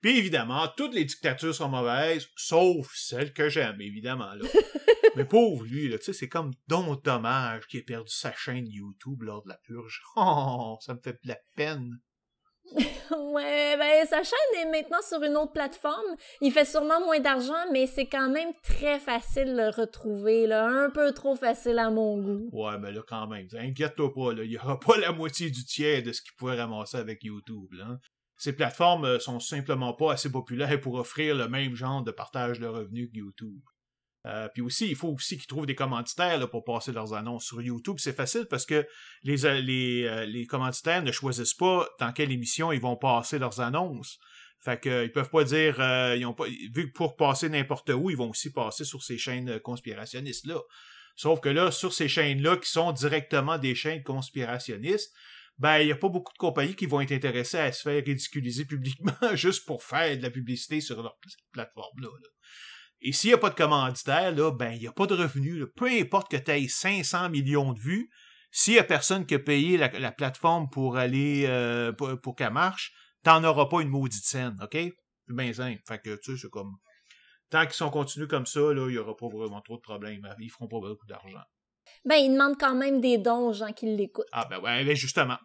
Puis 0.00 0.18
évidemment, 0.18 0.66
toutes 0.76 0.94
les 0.94 1.04
dictatures 1.04 1.54
sont 1.54 1.68
mauvaises, 1.68 2.26
sauf 2.36 2.90
celle 2.94 3.32
que 3.32 3.48
j'aime, 3.48 3.80
évidemment. 3.80 4.34
Là. 4.34 4.44
Mais 5.16 5.24
pauvre 5.24 5.64
lui, 5.64 5.88
là, 5.88 5.98
tu 5.98 6.04
sais, 6.04 6.12
c'est 6.12 6.28
comme 6.28 6.52
Don 6.66 6.96
Dommage 6.96 7.66
qui 7.66 7.78
a 7.78 7.82
perdu 7.82 8.12
sa 8.12 8.32
chaîne 8.32 8.66
YouTube 8.66 9.22
lors 9.22 9.42
de 9.44 9.50
la 9.50 9.58
purge. 9.58 10.02
Oh, 10.16 10.78
ça 10.80 10.94
me 10.94 11.00
fait 11.00 11.18
de 11.22 11.28
la 11.28 11.38
peine. 11.56 12.00
Ouais, 13.10 13.76
ben 13.76 14.06
sa 14.06 14.22
chaîne 14.22 14.60
est 14.60 14.70
maintenant 14.70 15.00
sur 15.06 15.22
une 15.22 15.36
autre 15.36 15.52
plateforme. 15.52 16.16
Il 16.40 16.52
fait 16.52 16.64
sûrement 16.64 17.00
moins 17.04 17.20
d'argent, 17.20 17.70
mais 17.72 17.86
c'est 17.86 18.06
quand 18.06 18.28
même 18.30 18.52
très 18.62 18.98
facile 18.98 19.46
de 19.46 19.56
le 19.56 19.68
retrouver, 19.68 20.46
là. 20.46 20.66
Un 20.66 20.90
peu 20.90 21.12
trop 21.12 21.34
facile 21.34 21.78
à 21.78 21.90
mon 21.90 22.18
goût. 22.18 22.48
Ouais, 22.52 22.78
mais 22.78 22.92
là, 22.92 23.00
quand 23.06 23.26
même, 23.26 23.48
inquiète-toi 23.52 24.12
pas, 24.12 24.32
il 24.42 24.50
y 24.50 24.58
aura 24.58 24.78
pas 24.78 24.96
la 24.98 25.12
moitié 25.12 25.50
du 25.50 25.64
tiers 25.64 26.02
de 26.02 26.12
ce 26.12 26.22
qu'il 26.22 26.32
pourrait 26.36 26.60
ramasser 26.60 26.96
avec 26.96 27.24
YouTube. 27.24 27.70
Ces 28.36 28.54
plateformes 28.54 29.04
euh, 29.04 29.18
sont 29.18 29.38
simplement 29.38 29.92
pas 29.92 30.12
assez 30.12 30.30
populaires 30.30 30.80
pour 30.80 30.94
offrir 30.94 31.36
le 31.36 31.48
même 31.48 31.76
genre 31.76 32.02
de 32.02 32.10
partage 32.10 32.58
de 32.58 32.66
revenus 32.66 33.08
que 33.12 33.18
YouTube. 33.18 33.60
Euh, 34.26 34.48
puis 34.52 34.62
aussi, 34.62 34.88
il 34.88 34.94
faut 34.94 35.08
aussi 35.08 35.36
qu'ils 35.36 35.46
trouvent 35.46 35.66
des 35.66 35.74
commanditaires 35.74 36.38
là, 36.38 36.46
pour 36.46 36.64
passer 36.64 36.92
leurs 36.92 37.12
annonces 37.14 37.44
sur 37.44 37.60
YouTube. 37.60 37.96
C'est 37.98 38.14
facile 38.14 38.46
parce 38.48 38.66
que 38.66 38.86
les, 39.24 39.44
euh, 39.46 39.60
les, 39.60 40.04
euh, 40.04 40.24
les 40.26 40.46
commanditaires 40.46 41.02
ne 41.02 41.10
choisissent 41.10 41.54
pas 41.54 41.88
dans 41.98 42.12
quelle 42.12 42.30
émission 42.30 42.70
ils 42.70 42.80
vont 42.80 42.96
passer 42.96 43.38
leurs 43.38 43.60
annonces. 43.60 44.18
Fait 44.60 44.80
que 44.80 45.04
ils 45.04 45.10
peuvent 45.10 45.30
pas 45.30 45.42
dire 45.42 45.80
euh, 45.80 46.14
ils 46.16 46.24
ont 46.24 46.34
pas 46.34 46.46
vu 46.46 46.88
que 46.88 46.92
pour 46.92 47.16
passer 47.16 47.48
n'importe 47.48 47.90
où, 47.90 48.10
ils 48.10 48.16
vont 48.16 48.30
aussi 48.30 48.52
passer 48.52 48.84
sur 48.84 49.02
ces 49.02 49.18
chaînes 49.18 49.58
conspirationnistes 49.58 50.46
là. 50.46 50.60
Sauf 51.16 51.40
que 51.40 51.48
là, 51.48 51.70
sur 51.70 51.92
ces 51.92 52.08
chaînes-là, 52.08 52.56
qui 52.56 52.70
sont 52.70 52.92
directement 52.92 53.58
des 53.58 53.74
chaînes 53.74 54.02
conspirationnistes, 54.02 55.12
ben, 55.58 55.78
il 55.78 55.86
n'y 55.86 55.92
a 55.92 55.96
pas 55.96 56.08
beaucoup 56.08 56.32
de 56.32 56.38
compagnies 56.38 56.74
qui 56.74 56.86
vont 56.86 57.00
être 57.00 57.12
intéressées 57.12 57.58
à 57.58 57.70
se 57.72 57.82
faire 57.82 58.02
ridiculiser 58.04 58.64
publiquement 58.66 59.12
juste 59.34 59.66
pour 59.66 59.82
faire 59.82 60.16
de 60.16 60.22
la 60.22 60.30
publicité 60.30 60.80
sur 60.80 61.02
leur 61.02 61.18
plateforme-là. 61.52 62.08
là. 62.08 62.28
Et 63.04 63.12
s'il 63.12 63.30
n'y 63.30 63.34
a 63.34 63.38
pas 63.38 63.50
de 63.50 63.54
commanditaire, 63.54 64.32
là, 64.34 64.50
ben, 64.52 64.72
il 64.72 64.80
n'y 64.80 64.86
a 64.86 64.92
pas 64.92 65.06
de 65.06 65.14
revenus. 65.14 65.58
là. 65.58 65.66
Peu 65.76 65.88
importe 65.88 66.30
que 66.30 66.36
tu 66.36 66.50
aies 66.50 66.68
500 66.68 67.30
millions 67.30 67.72
de 67.72 67.80
vues, 67.80 68.08
s'il 68.50 68.74
n'y 68.74 68.78
a 68.78 68.84
personne 68.84 69.26
qui 69.26 69.34
a 69.34 69.38
payé 69.38 69.76
la, 69.76 69.88
la 69.98 70.12
plateforme 70.12 70.68
pour 70.70 70.96
aller, 70.96 71.44
euh, 71.46 71.92
pour, 71.92 72.20
pour 72.20 72.36
qu'elle 72.36 72.52
marche, 72.52 72.92
t'en 73.24 73.42
auras 73.44 73.66
pas 73.66 73.80
une 73.80 73.88
maudite 73.88 74.24
scène, 74.24 74.56
OK? 74.62 74.72
C'est 74.74 74.94
bien 75.36 75.52
simple. 75.52 75.80
Fait 75.86 75.98
que, 75.98 76.14
tu 76.16 76.32
sais, 76.36 76.42
c'est 76.42 76.50
comme... 76.50 76.72
Tant 77.50 77.62
qu'ils 77.64 77.74
sont 77.74 77.90
continués 77.90 78.28
comme 78.28 78.46
ça, 78.46 78.60
là, 78.60 78.86
il 78.88 78.92
n'y 78.92 78.98
aura 78.98 79.14
pas 79.16 79.28
vraiment 79.28 79.60
trop 79.60 79.76
de 79.76 79.82
problèmes. 79.82 80.26
Ils 80.38 80.50
feront 80.50 80.68
pas 80.68 80.80
beaucoup 80.80 81.06
d'argent. 81.06 81.42
Ben, 82.04 82.16
il 82.16 82.32
demande 82.32 82.58
quand 82.58 82.74
même 82.74 83.00
des 83.00 83.18
dons 83.18 83.48
aux 83.48 83.52
gens 83.52 83.72
qui 83.72 83.86
l'écoutent. 83.94 84.26
Ah 84.32 84.46
ben 84.48 84.58
ouais, 84.60 84.84
ben 84.84 84.96
justement. 84.96 85.36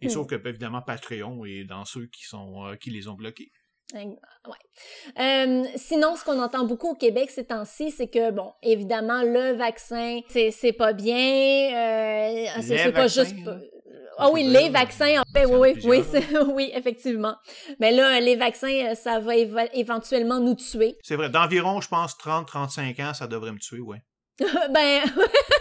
Et 0.00 0.06
Hmm. 0.06 0.10
sauf 0.10 0.26
que 0.26 0.34
ben, 0.34 0.50
évidemment 0.50 0.82
Patreon 0.82 1.44
est 1.46 1.64
dans 1.64 1.84
ceux 1.86 2.06
qui 2.08 2.24
sont 2.24 2.66
euh, 2.66 2.76
qui 2.76 2.90
les 2.90 3.08
ont 3.08 3.14
bloqués. 3.14 3.50
Euh, 3.94 4.14
Ouais. 4.46 5.22
Euh, 5.22 5.64
sinon, 5.76 6.14
ce 6.16 6.24
qu'on 6.24 6.40
entend 6.40 6.64
beaucoup 6.64 6.90
au 6.90 6.94
Québec 6.94 7.30
ces 7.30 7.46
temps-ci, 7.46 7.90
c'est 7.90 8.08
que, 8.08 8.30
bon, 8.30 8.52
évidemment, 8.62 9.22
le 9.22 9.56
vaccin, 9.56 10.20
c'est 10.28 10.50
c'est 10.50 10.72
pas 10.72 10.92
bien. 10.92 11.16
Euh, 11.16 12.46
c'est 12.60 12.92
pas 12.92 13.08
juste. 13.08 13.34
Ah 14.18 14.30
oui, 14.30 14.44
Je 14.44 14.48
veux 14.48 14.62
les 14.62 14.70
vaccins, 14.70 15.20
en 15.20 15.24
fait, 15.30 15.44
en 15.44 15.54
a 15.54 15.58
oui, 15.58 15.74
oui, 15.84 16.02
oui, 16.02 16.20
oui, 16.54 16.70
effectivement. 16.74 17.36
Mais 17.80 17.92
là, 17.92 18.18
les 18.18 18.36
vaccins, 18.36 18.86
euh, 18.86 18.94
ça 18.94 19.20
va 19.20 19.36
éventuellement 19.36 20.40
nous 20.40 20.54
tuer. 20.54 20.96
C'est 21.02 21.16
vrai, 21.16 21.28
d'environ, 21.28 21.80
je 21.82 21.88
pense, 21.88 22.14
30-35 22.14 23.02
ans, 23.02 23.14
ça 23.14 23.26
devrait 23.26 23.52
me 23.52 23.58
tuer, 23.58 23.80
ouais. 23.80 24.02
ben, 24.70 25.02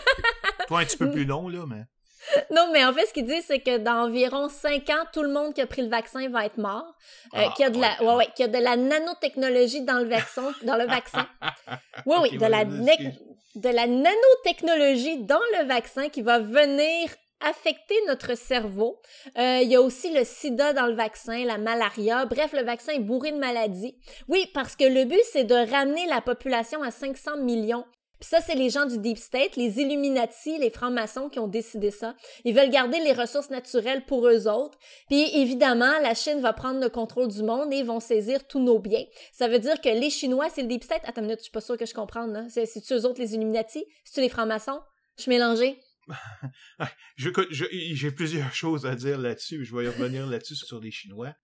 Toi, 0.68 0.80
un 0.80 0.86
petit 0.86 0.98
peu 0.98 1.12
plus 1.12 1.26
long, 1.26 1.50
là, 1.50 1.66
mais... 1.68 1.84
non, 2.52 2.70
mais 2.72 2.84
en 2.86 2.94
fait, 2.94 3.06
ce 3.06 3.14
qu'ils 3.14 3.26
disent, 3.26 3.46
c'est 3.48 3.60
que 3.60 3.78
dans 3.78 4.06
environ 4.06 4.50
5 4.50 4.90
ans, 4.90 5.06
tout 5.14 5.24
le 5.24 5.30
monde 5.30 5.54
qui 5.54 5.62
a 5.62 5.68
pris 5.68 5.82
le 5.82 5.90
vaccin 5.90 6.28
va 6.30 6.46
être 6.46 6.58
mort. 6.58 6.86
Euh, 7.34 7.40
Ah, 7.46 7.54
qu'il 7.56 7.64
y 7.64 7.68
a 7.68 7.70
de 7.70 7.80
la, 7.80 7.92
ouais. 8.00 8.08
ouais, 8.08 8.16
ouais, 8.16 8.28
qu'il 8.36 8.46
y 8.46 8.50
a 8.50 8.52
de 8.52 8.64
la 8.64 8.76
nanotechnologie 8.76 9.82
dans 9.82 10.00
le 10.00 10.06
vaccin, 10.06 10.52
dans 10.64 10.76
le 10.78 10.86
vaccin. 10.86 11.28
Oui, 12.06 12.18
oui, 12.22 12.38
de 12.38 12.46
la, 12.46 12.66
de 12.66 13.70
la 13.70 13.88
nanotechnologie 13.88 15.24
dans 15.24 15.40
le 15.60 15.66
vaccin 15.66 16.10
qui 16.10 16.22
va 16.22 16.40
venir 16.40 17.10
affecter 17.42 17.96
notre 18.08 18.36
cerveau. 18.36 19.00
Euh, 19.38 19.60
il 19.62 19.70
y 19.70 19.76
a 19.76 19.82
aussi 19.82 20.12
le 20.14 20.24
sida 20.24 20.74
dans 20.74 20.88
le 20.88 20.94
vaccin, 20.96 21.46
la 21.46 21.58
malaria. 21.58 22.26
Bref, 22.26 22.54
le 22.54 22.64
vaccin 22.64 22.94
est 22.94 23.00
bourré 23.00 23.32
de 23.32 23.38
maladies. 23.38 23.96
Oui, 24.28 24.50
parce 24.54 24.76
que 24.76 24.86
le 24.86 25.06
but, 25.06 25.22
c'est 25.32 25.44
de 25.44 25.56
ramener 25.72 26.06
la 26.08 26.22
population 26.22 26.82
à 26.82 26.92
500 26.92 27.38
millions. 27.38 27.86
Ça, 28.26 28.42
c'est 28.42 28.56
les 28.56 28.72
gens 28.72 28.88
du 28.88 28.98
Deep 28.98 29.20
State, 29.20 29.56
les 29.56 29.80
Illuminati, 29.80 30.58
les 30.58 30.72
francs-maçons 30.72 31.30
qui 31.30 31.38
ont 31.38 31.48
décidé 31.48 31.92
ça. 31.92 32.16
Ils 32.44 32.56
veulent 32.56 32.72
garder 32.72 33.00
les 33.00 33.14
ressources 33.14 33.52
naturelles 33.52 34.04
pour 34.08 34.28
eux 34.28 34.48
autres. 34.48 34.80
Puis 35.10 35.30
évidemment, 35.36 36.00
la 36.02 36.16
Chine 36.16 36.42
va 36.42 36.52
prendre 36.52 36.80
le 36.80 36.90
contrôle 36.90 37.28
du 37.28 37.44
monde 37.44 37.72
et 37.72 37.78
ils 37.78 37.86
vont 37.86 38.00
saisir 38.00 38.48
tous 38.48 38.60
nos 38.60 38.80
biens. 38.80 39.06
Ça 39.32 39.48
veut 39.48 39.60
dire 39.60 39.80
que 39.80 39.90
les 39.90 40.10
Chinois, 40.10 40.50
c'est 40.50 40.64
le 40.64 40.68
Deep 40.68 40.84
State? 40.84 41.04
Attends 41.04 41.22
une 41.22 41.28
minute, 41.28 41.42
je 41.42 41.44
suis 41.44 41.52
pas 41.52 41.62
sûre 41.62 41.78
que 41.78 41.86
je 41.86 41.94
comprenne, 41.94 42.50
c'est-tu 42.50 42.94
eux 42.96 43.06
autres, 43.06 43.22
les 43.22 43.36
Illuminati? 43.36 43.86
C'est-tu 44.04 44.22
les 44.22 44.30
francs-maçons? 44.30 44.82
Je 45.18 45.22
suis 45.22 45.30
mélangée. 45.30 45.80
J'ai 47.18 48.12
plusieurs 48.12 48.54
choses 48.56 48.88
à 48.88 48.96
dire 48.96 49.20
là-dessus, 49.20 49.64
je 49.64 49.76
vais 49.76 49.86
y 49.86 49.88
revenir 49.88 50.26
là-dessus 50.26 50.56
sur 50.56 50.80
les 50.80 50.90
Chinois. 50.90 51.36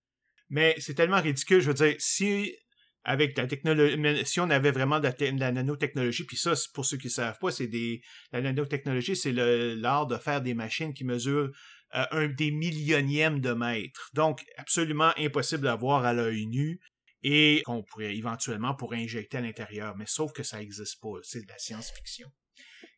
Mais 0.49 0.73
c'est 0.79 0.95
tellement 0.95 1.21
ridicule, 1.21 1.61
je 1.61 1.67
veux 1.67 1.75
dire, 1.75 1.95
si 1.99 2.55
avec 3.03 3.37
la 3.37 3.47
technologie, 3.47 4.25
si 4.25 4.39
on 4.39 4.49
avait 4.49 4.71
vraiment 4.71 4.99
de 4.99 5.09
la, 5.39 5.51
nanotechnologie, 5.51 6.23
puis 6.25 6.37
ça, 6.37 6.53
pour 6.73 6.85
ceux 6.85 6.97
qui 6.97 7.07
ne 7.07 7.11
savent 7.11 7.39
pas, 7.39 7.51
c'est 7.51 7.67
des 7.67 8.01
la 8.31 8.41
nanotechnologie, 8.41 9.15
c'est 9.15 9.31
l'art 9.31 10.07
de 10.07 10.17
faire 10.17 10.41
des 10.41 10.53
machines 10.53 10.93
qui 10.93 11.03
mesurent 11.03 11.51
euh, 11.95 12.05
un 12.11 12.27
des 12.27 12.51
millionièmes 12.51 13.41
de 13.41 13.53
mètres. 13.53 14.09
Donc, 14.13 14.45
absolument 14.57 15.11
impossible 15.17 15.67
à 15.67 15.75
voir 15.75 16.05
à 16.05 16.13
l'œil 16.13 16.45
nu 16.45 16.79
et 17.23 17.61
qu'on 17.65 17.83
pourrait 17.83 18.15
éventuellement 18.15 18.75
pour 18.75 18.93
injecter 18.93 19.37
à 19.37 19.41
l'intérieur. 19.41 19.95
Mais 19.97 20.05
sauf 20.07 20.31
que 20.31 20.43
ça 20.43 20.59
n'existe 20.59 21.01
pas, 21.01 21.19
c'est 21.23 21.41
de 21.41 21.47
la 21.47 21.57
science-fiction. 21.57 22.31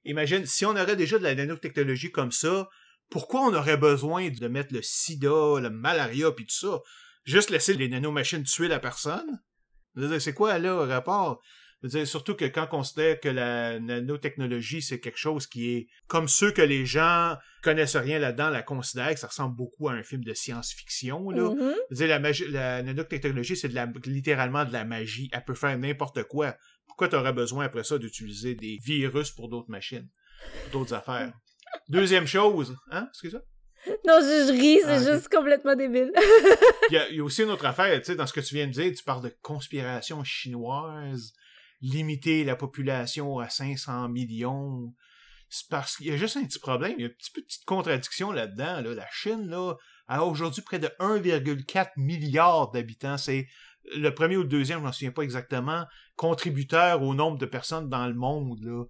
Imagine, 0.06 0.46
si 0.46 0.66
on 0.66 0.72
aurait 0.72 0.98
déjà 0.98 1.18
de 1.18 1.24
la 1.24 1.34
nanotechnologie 1.34 2.12
comme 2.12 2.32
ça, 2.32 2.68
pourquoi 3.10 3.42
on 3.42 3.54
aurait 3.54 3.78
besoin 3.78 4.30
de 4.30 4.48
mettre 4.48 4.74
le 4.74 4.82
sida, 4.82 5.60
le 5.60 5.70
malaria, 5.70 6.32
puis 6.32 6.46
tout 6.46 6.56
ça? 6.56 6.80
Juste 7.26 7.52
laisser 7.52 7.74
les 7.74 7.88
nanomachines 7.88 8.44
tuer 8.44 8.68
la 8.68 8.80
personne? 8.80 9.40
C'est 10.20 10.34
quoi 10.34 10.54
là 10.54 10.60
le 10.60 10.74
rapport? 10.74 11.42
Dire, 11.84 12.08
surtout 12.08 12.34
que 12.34 12.46
quand 12.46 12.64
on 12.64 12.78
considère 12.78 13.20
que 13.20 13.28
la 13.28 13.78
nanotechnologie, 13.78 14.82
c'est 14.82 15.02
quelque 15.02 15.18
chose 15.18 15.48
qui 15.48 15.72
est 15.72 15.88
comme 16.08 16.30
ceux 16.30 16.52
que 16.52 16.62
les 16.62 16.86
gens 16.86 17.36
connaissent 17.62 17.98
rien 17.98 18.20
là-dedans, 18.20 18.50
la 18.50 18.64
considèrent, 18.64 19.14
que 19.14 19.20
ça 19.20 19.28
ressemble 19.28 19.58
beaucoup 19.58 19.90
à 19.90 19.92
un 19.92 20.02
film 20.02 20.24
de 20.24 20.34
science-fiction. 20.34 21.30
Là. 21.32 21.54
Je 21.60 21.66
veux 21.90 21.96
dire, 21.96 22.08
la, 22.08 22.20
magie, 22.20 22.48
la 22.48 22.82
nanotechnologie, 22.84 23.58
c'est 23.58 23.68
de 23.68 23.76
la, 23.76 23.92
littéralement 24.06 24.64
de 24.64 24.72
la 24.72 24.86
magie. 24.86 25.30
Elle 25.34 25.44
peut 25.44 25.56
faire 25.56 25.78
n'importe 25.78 26.24
quoi. 26.24 26.56
Pourquoi 26.88 27.10
tu 27.10 27.18
aurais 27.18 27.34
besoin 27.34 27.66
après 27.66 27.84
ça 27.84 27.98
d'utiliser 27.98 28.56
des 28.56 28.80
virus 28.82 29.32
pour 29.32 29.50
d'autres 29.50 29.70
machines, 29.70 30.08
pour 30.64 30.80
d'autres 30.80 30.94
affaires? 30.94 31.34
Deuxième 31.90 32.28
chose, 32.28 32.78
hein? 32.92 33.08
Excuse-moi? 33.10 33.42
Non, 34.08 34.20
je, 34.22 34.48
je 34.48 34.52
ris, 34.52 34.80
c'est 34.82 35.10
Ah, 35.10 35.14
juste 35.14 35.30
complètement 35.30 35.76
débile. 35.76 36.12
Il 36.90 36.94
y, 36.94 36.98
a, 36.98 37.10
il 37.10 37.18
y 37.18 37.20
a 37.20 37.24
aussi 37.24 37.44
une 37.44 37.50
autre 37.50 37.66
affaire, 37.66 37.98
tu 38.00 38.06
sais, 38.06 38.16
dans 38.16 38.28
ce 38.28 38.34
que 38.34 38.40
tu 38.40 38.56
viens 38.56 38.68
de 38.68 38.72
dire, 38.72 38.92
tu 38.96 39.04
parles 39.04 39.24
de 39.24 39.34
conspiration 39.42 40.24
chinoise, 40.24 41.34
limiter 41.82 42.44
la 42.44 42.56
population 42.56 43.40
à 43.40 43.50
500 43.50 44.10
millions. 44.10 44.94
C'est 45.50 45.70
parce 45.70 45.98
qu'il 45.98 46.08
y 46.08 46.12
a 46.12 46.18
juste 46.18 46.38
un 46.38 46.46
petit 46.46 46.60
problème, 46.60 46.96
il 46.98 47.02
y 47.02 47.06
a 47.06 47.08
un 47.08 47.12
petit 47.12 47.32
peu 47.32 47.42
de 47.42 47.46
petite 47.46 47.66
contradiction 47.66 48.32
là-dedans. 48.32 48.82
Là. 48.82 48.94
La 48.94 49.08
Chine, 49.12 49.48
là, 49.50 49.76
a 50.08 50.24
aujourd'hui 50.24 50.62
près 50.62 50.80
de 50.80 50.88
1,4 51.00 51.92
milliard 51.98 52.72
d'habitants. 52.72 53.18
C'est 53.18 53.48
le 53.96 54.10
premier 54.14 54.38
ou 54.38 54.44
le 54.44 54.48
deuxième, 54.48 54.80
je 54.80 54.84
m'en 54.84 54.92
souviens 54.92 55.12
pas 55.12 55.24
exactement, 55.24 55.86
contributeur 56.16 57.02
au 57.02 57.14
nombre 57.14 57.38
de 57.38 57.46
personnes 57.46 57.90
dans 57.90 58.08
le 58.08 58.14
monde. 58.14 58.60
Là. 58.64 58.84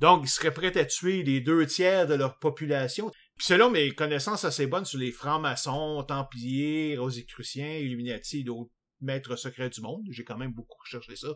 Donc, 0.00 0.22
ils 0.24 0.28
seraient 0.28 0.52
prêts 0.52 0.76
à 0.78 0.84
tuer 0.84 1.22
les 1.22 1.40
deux 1.40 1.66
tiers 1.66 2.06
de 2.06 2.14
leur 2.14 2.38
population. 2.38 3.10
Puis 3.40 3.46
selon 3.46 3.70
mes 3.70 3.92
connaissances 3.92 4.44
assez 4.44 4.66
bonnes 4.66 4.84
sur 4.84 4.98
les 4.98 5.12
francs-maçons, 5.12 6.04
templiers, 6.06 6.98
rosicruciens, 6.98 7.78
illuminati 7.78 8.40
et 8.40 8.44
d'autres 8.44 8.70
maîtres 9.00 9.34
secrets 9.34 9.70
du 9.70 9.80
monde, 9.80 10.06
j'ai 10.10 10.24
quand 10.24 10.36
même 10.36 10.52
beaucoup 10.52 10.76
recherché 10.78 11.16
ça 11.16 11.28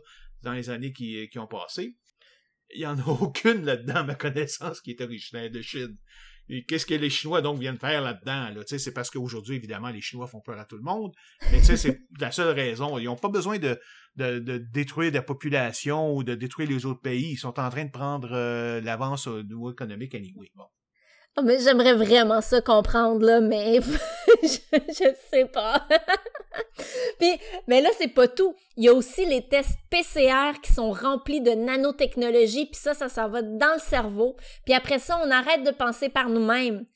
dans 0.43 0.53
les 0.53 0.69
années 0.69 0.93
qui, 0.93 1.27
qui 1.31 1.39
ont 1.39 1.47
passé. 1.47 1.97
Il 2.75 2.81
n'y 2.81 2.87
en 2.87 2.99
a 2.99 3.07
aucune 3.23 3.65
là-dedans, 3.65 4.05
ma 4.05 4.17
connaissance, 4.17 4.83
qui 4.83 4.91
est 4.91 5.01
originaire 5.01 5.51
de 5.51 5.63
Chine. 5.63 5.97
qu'est-ce 6.69 6.85
que 6.85 6.93
les 6.93 7.09
Chinois 7.09 7.41
donc 7.41 7.59
viennent 7.59 7.79
faire 7.79 8.03
là-dedans? 8.03 8.51
Là? 8.51 8.63
C'est 8.67 8.93
parce 8.93 9.09
qu'aujourd'hui, 9.09 9.57
évidemment, 9.57 9.89
les 9.89 10.03
Chinois 10.03 10.27
font 10.27 10.43
peur 10.43 10.61
à 10.61 10.67
tout 10.67 10.77
le 10.77 10.83
monde. 10.83 11.15
Mais 11.53 11.63
c'est 11.63 12.03
la 12.21 12.33
seule 12.33 12.55
raison. 12.55 12.99
Ils 12.99 13.07
n'ont 13.07 13.17
pas 13.17 13.31
besoin 13.31 13.59
de, 13.59 13.81
de, 14.17 14.41
de, 14.41 14.59
détruire 14.59 15.11
la 15.11 15.23
population 15.23 16.15
ou 16.15 16.23
de 16.23 16.35
détruire 16.35 16.69
les 16.69 16.85
autres 16.85 17.01
pays. 17.01 17.31
Ils 17.31 17.39
sont 17.39 17.59
en 17.59 17.71
train 17.71 17.87
de 17.87 17.91
prendre 17.91 18.29
euh, 18.33 18.83
l'avance 18.83 19.27
au 19.27 19.43
niveau 19.43 19.73
économique 19.73 20.15
anyway. 20.15 20.51
Bon. 20.55 20.67
Oh, 21.37 21.43
mais 21.43 21.59
j'aimerais 21.59 21.95
vraiment 21.95 22.41
ça 22.41 22.61
comprendre, 22.61 23.27
là, 23.27 23.41
mais 23.41 23.81
je, 24.43 24.79
je 24.89 25.15
sais 25.31 25.47
pas. 25.47 25.85
Puis, 27.19 27.33
mais 27.67 27.81
là, 27.81 27.91
c'est 27.99 28.09
pas 28.09 28.29
tout. 28.29 28.55
Il 28.77 28.85
y 28.85 28.89
a 28.89 28.95
aussi 28.95 29.27
les 29.27 29.49
tests 29.49 29.77
PCR 29.91 30.61
qui 30.63 30.73
sont 30.73 30.93
remplis 30.93 31.41
de 31.41 31.51
nanotechnologie, 31.51 32.67
puis 32.67 32.81
ça, 32.81 32.95
ça 32.95 33.09
s'en 33.09 33.29
va 33.29 33.43
dans 33.43 33.75
le 33.75 33.81
cerveau. 33.81 34.37
Puis 34.65 34.75
après 34.75 34.99
ça, 34.99 35.21
on 35.25 35.31
arrête 35.31 35.65
de 35.65 35.71
penser 35.71 36.09
par 36.09 36.29
nous-mêmes. 36.29 36.87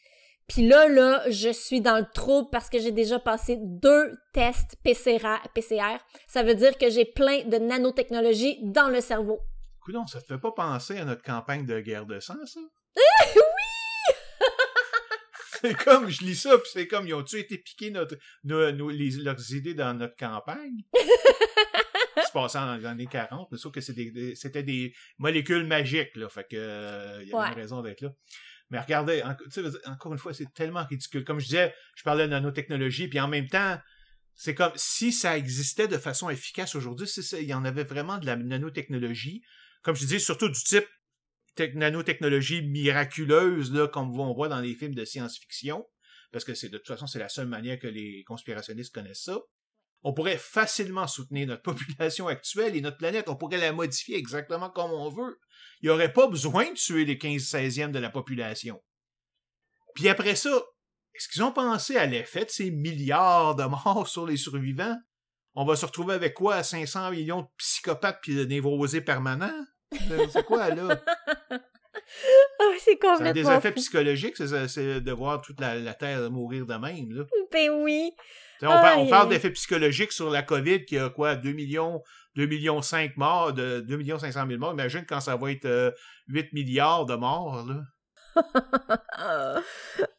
Puis 0.49 0.67
là, 0.67 0.89
là, 0.89 1.23
je 1.29 1.51
suis 1.51 1.81
dans 1.81 1.99
le 1.99 2.07
trouble 2.15 2.49
parce 2.51 2.71
que 2.71 2.79
j'ai 2.79 2.93
déjà 2.93 3.19
passé 3.19 3.59
deux 3.61 4.17
tests 4.33 4.77
PCR. 4.83 5.41
PCR. 5.55 5.99
Ça 6.27 6.43
veut 6.43 6.55
dire 6.55 6.79
que 6.79 6.89
j'ai 6.91 7.05
plein 7.05 7.43
de 7.45 7.59
nanotechnologie 7.59 8.59
dans 8.63 8.89
le 8.89 9.01
cerveau. 9.01 9.41
Coudon, 9.81 10.07
ça 10.07 10.21
te 10.21 10.27
fait 10.27 10.39
pas 10.39 10.53
penser 10.53 10.99
à 10.99 11.05
notre 11.05 11.23
campagne 11.23 11.67
de 11.67 11.81
guerre 11.81 12.07
de 12.07 12.19
sang, 12.19 12.35
ça? 12.47 12.61
oui! 13.37 13.78
C'est 15.61 15.75
comme, 15.75 16.09
je 16.09 16.23
lis 16.23 16.37
ça, 16.37 16.57
puis 16.59 16.69
c'est 16.73 16.87
comme, 16.87 17.07
ils 17.07 17.15
ont-tu 17.15 17.39
été 17.39 17.59
piqués 17.59 17.91
notre, 17.91 18.17
nos, 18.45 18.91
les, 18.91 19.11
leurs 19.11 19.53
idées 19.53 19.75
dans 19.75 19.95
notre 19.95 20.17
campagne? 20.17 20.83
c'est 22.17 22.33
passé 22.33 22.59
dans 22.59 22.77
les 22.77 22.87
années 22.87 23.07
40, 23.07 23.49
mais 23.51 23.59
sauf 23.59 23.73
que 23.73 23.81
c'était 23.81 24.63
des, 24.63 24.95
molécules 25.19 25.67
magiques, 25.67 26.17
là, 26.17 26.29
fait 26.29 26.47
que, 26.51 26.57
euh, 26.57 27.23
il 27.23 27.29
y 27.29 27.35
avait 27.35 27.49
une 27.49 27.55
raison 27.55 27.83
d'être 27.83 28.01
là. 28.01 28.11
Mais 28.71 28.81
regardez, 28.81 29.23
encore 29.87 30.13
une 30.13 30.19
fois, 30.19 30.35
c'est 30.35 30.53
tellement 30.53 30.85
ridicule. 30.85 31.25
Comme 31.25 31.41
je 31.41 31.47
disais, 31.47 31.75
je 31.95 32.03
parlais 32.03 32.25
de 32.25 32.31
nanotechnologie, 32.31 33.09
puis 33.09 33.19
en 33.19 33.29
même 33.29 33.49
temps, 33.49 33.79
c'est 34.35 34.55
comme 34.55 34.73
si 34.77 35.11
ça 35.11 35.39
existait 35.39 35.89
de 35.89 35.97
façon 35.97 36.29
efficace 36.29 36.75
aujourd'hui, 36.75 37.09
il 37.33 37.45
y 37.45 37.55
en 37.55 37.65
avait 37.65 37.85
vraiment 37.85 38.19
de 38.19 38.27
la 38.27 38.37
nanotechnologie, 38.37 39.43
comme 39.83 39.97
je 39.97 40.05
dis, 40.05 40.21
surtout 40.21 40.49
du 40.49 40.63
type 40.63 40.87
nanotechnologie 41.75 42.63
miraculeuse, 42.63 43.89
comme 43.93 44.19
on 44.19 44.35
voit 44.35 44.49
dans 44.49 44.61
les 44.61 44.75
films 44.75 44.95
de 44.95 45.05
science-fiction, 45.05 45.85
parce 46.33 46.45
que 46.45 46.55
c'est 46.55 46.69
de 46.69 46.79
toute 46.79 46.87
façon, 46.87 47.07
c'est 47.07 47.19
la 47.19 47.29
seule 47.29 47.49
manière 47.49 47.79
que 47.79 47.87
les 47.87 48.25
conspirationnistes 48.25 48.95
connaissent 48.95 49.25
ça. 49.25 49.39
On 50.03 50.13
pourrait 50.13 50.39
facilement 50.39 51.07
soutenir 51.07 51.49
notre 51.49 51.63
population 51.75 52.29
actuelle 52.29 52.77
et 52.77 52.81
notre 52.81 52.99
planète. 52.99 53.29
On 53.29 53.37
pourrait 53.37 53.59
la 53.59 53.73
modifier 53.73 54.17
exactement 54.17 54.71
comme 54.71 54.93
on 54.93 55.09
veut. 55.09 55.39
Il 55.81 55.87
n'y 55.87 55.91
aurait 55.91 56.13
pas 56.13 56.29
besoin 56.29 56.71
de 56.71 56.77
tuer 56.77 57.05
les 57.05 57.17
15-16e 57.17 57.91
de 57.91 57.99
la 57.99 58.11
population. 58.11 58.83
Puis 59.95 60.09
après 60.09 60.37
ça, 60.37 60.63
est-ce 61.15 61.29
qu'ils 61.29 61.43
ont 61.43 61.53
pensé 61.53 61.97
à 61.97 62.07
l'effet 62.07 62.45
de 62.45 62.51
ces 62.51 62.71
milliards 62.71 63.57
de 63.57 63.65
morts 63.65 64.07
sur 64.07 64.27
les 64.27 64.37
survivants? 64.37 64.97
On 65.55 65.65
va 65.65 65.75
se 65.75 65.87
retrouver 65.87 66.15
avec 66.15 66.35
quoi? 66.35 66.63
500 66.63 67.11
millions 67.11 67.43
de 67.43 67.49
psychopathes 67.57 68.21
puis 68.23 68.37
de 68.37 68.45
névrosés 68.45 69.01
permanents? 69.01 69.67
C'est 70.33 70.45
quoi, 70.45 70.73
là? 70.73 71.03
oh, 72.61 72.73
c'est 72.79 72.99
complètement. 72.99 73.33
des 73.33 73.57
effets 73.57 73.73
psychologiques, 73.73 74.37
c'est 74.37 75.01
de 75.01 75.13
voir 75.13 75.41
toute 75.41 75.61
la, 75.61 75.95
Terre 75.95 76.31
mourir 76.31 76.67
de 76.67 76.75
même, 76.75 77.13
là. 77.13 77.25
Ben 77.53 77.71
oui. 77.83 78.13
On, 78.63 79.07
parle 79.09 79.29
d'effets 79.29 79.51
psychologiques 79.51 80.13
sur 80.13 80.31
la 80.31 80.43
COVID 80.43 80.85
qui 80.85 80.99
a 80.99 81.11
quoi, 81.11 81.37
2 81.37 81.53
millions, 81.53 82.03
2 82.37 82.47
millions 82.47 82.83
5 82.83 83.17
morts, 83.17 83.53
de 83.53 83.81
2 83.81 83.97
millions 83.97 84.19
500 84.19 84.47
000 84.47 84.59
morts. 84.59 84.73
Imagine 84.73 85.05
quand 85.09 85.21
ça 85.21 85.37
va 85.37 85.53
être 85.53 85.95
8 86.29 86.41
euh, 86.41 86.49
milliards 86.53 87.07
de 87.07 87.15
morts, 87.15 87.65
là. 87.67 87.83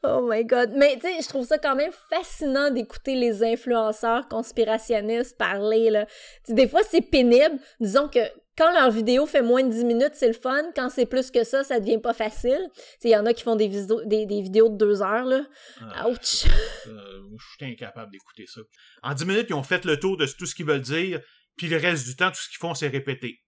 oh 0.03 0.27
my 0.29 0.43
god. 0.45 0.71
Mais 0.75 0.95
tu 0.95 1.07
sais, 1.07 1.21
je 1.21 1.27
trouve 1.27 1.45
ça 1.45 1.57
quand 1.57 1.75
même 1.75 1.91
fascinant 2.09 2.69
d'écouter 2.71 3.15
les 3.15 3.43
influenceurs 3.43 4.27
conspirationnistes 4.27 5.37
parler. 5.37 5.89
Là. 5.89 6.05
des 6.47 6.67
fois, 6.67 6.81
c'est 6.83 7.01
pénible. 7.01 7.59
Disons 7.79 8.09
que 8.09 8.19
quand 8.59 8.71
leur 8.73 8.91
vidéo 8.91 9.25
fait 9.25 9.41
moins 9.41 9.63
de 9.63 9.71
10 9.71 9.85
minutes, 9.85 10.11
c'est 10.13 10.27
le 10.27 10.33
fun. 10.33 10.61
Quand 10.75 10.89
c'est 10.89 11.07
plus 11.07 11.31
que 11.31 11.43
ça, 11.43 11.63
ça 11.63 11.79
devient 11.79 11.97
pas 11.97 12.13
facile. 12.13 12.61
Il 13.03 13.09
y 13.09 13.15
en 13.15 13.25
a 13.25 13.33
qui 13.33 13.43
font 13.43 13.55
des, 13.55 13.69
des, 13.69 14.25
des, 14.27 14.41
vidéos 14.41 14.69
de 14.69 14.77
deux 14.77 15.01
heures. 15.01 15.25
Là. 15.25 15.41
Ah, 15.81 16.09
Ouch! 16.09 16.45
Euh, 16.87 17.21
je 17.39 17.45
suis 17.57 17.73
incapable 17.73 18.11
d'écouter 18.11 18.45
ça. 18.45 18.61
En 19.01 19.13
10 19.13 19.25
minutes, 19.25 19.45
ils 19.49 19.55
ont 19.55 19.63
fait 19.63 19.85
le 19.85 19.97
tour 19.97 20.17
de 20.17 20.27
tout 20.27 20.45
ce 20.45 20.53
qu'ils 20.53 20.65
veulent 20.65 20.81
dire, 20.81 21.21
puis 21.57 21.67
le 21.67 21.77
reste 21.77 22.05
du 22.05 22.15
temps, 22.15 22.29
tout 22.29 22.41
ce 22.41 22.49
qu'ils 22.49 22.59
font, 22.59 22.73
c'est 22.73 22.89
répéter 22.89 23.39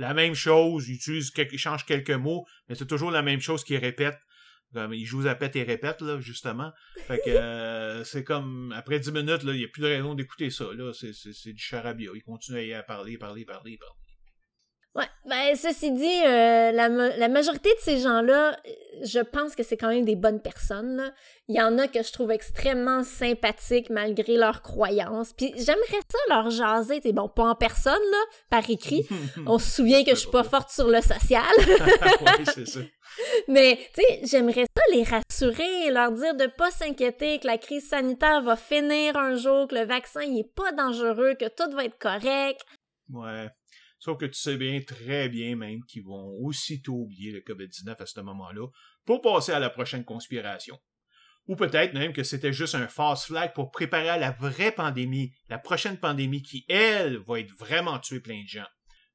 la 0.00 0.14
même 0.14 0.34
chose, 0.34 0.88
ils 0.88 0.94
utilisent 0.94 1.32
changent 1.56 1.84
quelques 1.84 2.10
mots, 2.10 2.46
mais 2.68 2.74
c'est 2.74 2.86
toujours 2.86 3.10
la 3.10 3.22
même 3.22 3.40
chose 3.40 3.64
qu'ils 3.64 3.76
répètent. 3.76 4.18
Comme 4.72 4.94
ils 4.94 5.04
jouent 5.04 5.26
à 5.26 5.34
pète 5.34 5.56
et 5.56 5.64
répètent, 5.64 6.00
là, 6.00 6.20
justement. 6.20 6.70
Fait 7.08 7.18
que 7.18 7.30
euh, 7.30 8.04
c'est 8.04 8.22
comme 8.22 8.72
après 8.76 9.00
10 9.00 9.10
minutes, 9.10 9.40
il 9.42 9.52
n'y 9.52 9.64
a 9.64 9.68
plus 9.68 9.82
de 9.82 9.88
raison 9.88 10.14
d'écouter 10.14 10.48
ça. 10.48 10.64
Là. 10.72 10.92
C'est, 10.92 11.12
c'est, 11.12 11.52
du 11.52 11.60
charabia. 11.60 12.12
Ils 12.14 12.22
continuent 12.22 12.72
à 12.72 12.82
parler, 12.84 13.18
parler, 13.18 13.44
parler, 13.44 13.76
parler. 13.76 14.09
Ouais, 14.96 15.04
ben 15.24 15.54
ceci 15.54 15.92
dit, 15.92 16.22
euh, 16.26 16.72
la, 16.72 16.88
la, 16.88 17.28
majorité 17.28 17.68
de 17.68 17.80
ces 17.80 17.98
gens-là, 17.98 18.56
je 19.04 19.20
pense 19.20 19.54
que 19.54 19.62
c'est 19.62 19.76
quand 19.76 19.88
même 19.88 20.04
des 20.04 20.16
bonnes 20.16 20.42
personnes. 20.42 21.12
Il 21.46 21.54
y 21.54 21.62
en 21.62 21.78
a 21.78 21.86
que 21.86 22.02
je 22.02 22.12
trouve 22.12 22.32
extrêmement 22.32 23.04
sympathiques 23.04 23.88
malgré 23.88 24.36
leurs 24.36 24.62
croyances. 24.62 25.32
Puis 25.32 25.52
j'aimerais 25.54 26.00
ça 26.10 26.18
leur 26.28 26.50
jaser, 26.50 26.98
c'est 27.04 27.12
bon, 27.12 27.28
pas 27.28 27.44
en 27.44 27.54
personne, 27.54 27.92
là, 27.92 28.18
par 28.50 28.68
écrit. 28.68 29.06
On 29.46 29.60
se 29.60 29.76
souvient 29.76 30.02
que 30.02 30.10
je 30.10 30.20
suis 30.22 30.30
pas 30.30 30.42
forte 30.42 30.70
sur 30.70 30.88
le 30.88 31.00
social. 31.00 31.44
c'est 32.52 32.66
ça. 32.66 32.80
Mais, 33.46 33.78
tu 33.94 34.02
sais, 34.02 34.20
j'aimerais 34.24 34.66
ça 34.76 34.82
les 34.92 35.04
rassurer, 35.04 35.92
leur 35.92 36.10
dire 36.10 36.34
de 36.34 36.46
pas 36.46 36.72
s'inquiéter, 36.72 37.38
que 37.38 37.46
la 37.46 37.58
crise 37.58 37.88
sanitaire 37.88 38.42
va 38.42 38.56
finir 38.56 39.16
un 39.16 39.36
jour, 39.36 39.68
que 39.68 39.76
le 39.76 39.84
vaccin, 39.84 40.22
il 40.22 40.40
est 40.40 40.52
pas 40.52 40.72
dangereux, 40.72 41.34
que 41.34 41.46
tout 41.46 41.70
va 41.76 41.84
être 41.84 41.98
correct. 41.98 42.60
Ouais. 43.08 43.48
Sauf 44.00 44.18
que 44.18 44.24
tu 44.24 44.40
sais 44.40 44.56
bien, 44.56 44.80
très 44.80 45.28
bien 45.28 45.56
même, 45.56 45.84
qu'ils 45.84 46.04
vont 46.04 46.34
aussitôt 46.40 46.94
oublier 46.94 47.32
le 47.32 47.40
COVID-19 47.40 48.02
à 48.02 48.06
ce 48.06 48.20
moment-là 48.20 48.66
pour 49.04 49.20
passer 49.20 49.52
à 49.52 49.58
la 49.58 49.68
prochaine 49.68 50.04
conspiration. 50.04 50.78
Ou 51.46 51.54
peut-être 51.54 51.92
même 51.92 52.14
que 52.14 52.22
c'était 52.22 52.52
juste 52.52 52.74
un 52.74 52.88
fast 52.88 53.26
flag 53.26 53.52
pour 53.52 53.70
préparer 53.70 54.08
à 54.08 54.16
la 54.16 54.30
vraie 54.30 54.72
pandémie, 54.72 55.34
la 55.50 55.58
prochaine 55.58 55.98
pandémie 55.98 56.42
qui, 56.42 56.64
elle, 56.68 57.18
va 57.18 57.40
être 57.40 57.52
vraiment 57.58 57.98
tuer 57.98 58.20
plein 58.20 58.42
de 58.42 58.48
gens. 58.48 58.66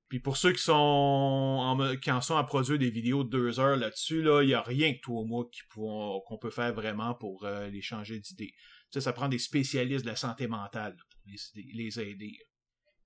Puis 0.07 0.19
pour 0.19 0.37
ceux 0.37 0.51
qui 0.51 0.61
sont 0.61 0.73
en, 0.73 1.95
qui 1.97 2.11
en 2.11 2.21
sont 2.21 2.37
à 2.37 2.43
produire 2.43 2.77
des 2.77 2.91
vidéos 2.91 3.23
de 3.23 3.29
deux 3.29 3.59
heures 3.59 3.77
là-dessus, 3.77 4.21
là, 4.21 4.43
il 4.43 4.47
n'y 4.47 4.53
a 4.53 4.61
rien 4.61 4.93
que 4.93 4.99
toi 4.99 5.21
ou 5.21 5.25
moi 5.25 5.45
qu'on 5.73 6.37
peut 6.39 6.51
faire 6.51 6.73
vraiment 6.73 7.15
pour 7.15 7.43
euh, 7.45 7.69
les 7.69 7.81
changer 7.81 8.19
d'idée. 8.19 8.53
Ça, 8.91 9.01
ça 9.01 9.13
prend 9.13 9.29
des 9.29 9.39
spécialistes 9.39 10.05
de 10.05 10.09
la 10.11 10.15
santé 10.15 10.47
mentale 10.47 10.95
pour 11.09 11.21
les 11.55 11.99
aider. 11.99 12.37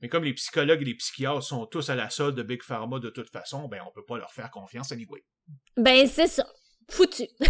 Mais 0.02 0.08
comme 0.08 0.24
les 0.24 0.34
psychologues 0.34 0.82
et 0.82 0.86
les 0.86 0.96
psychiatres 0.96 1.44
sont 1.44 1.66
tous 1.66 1.90
à 1.90 1.96
la 1.96 2.10
solde 2.10 2.36
de 2.36 2.44
Big 2.44 2.64
Pharma 2.64 3.00
de 3.00 3.10
toute 3.10 3.30
façon, 3.30 3.68
ben 3.68 3.82
on 3.86 3.92
peut 3.92 4.06
pas 4.06 4.18
leur 4.18 4.32
faire 4.32 4.50
confiance 4.50 4.92
anyway. 4.92 5.24
Ben 5.76 6.08
c'est 6.08 6.28
ça. 6.28 6.46
Foutu. 6.90 7.28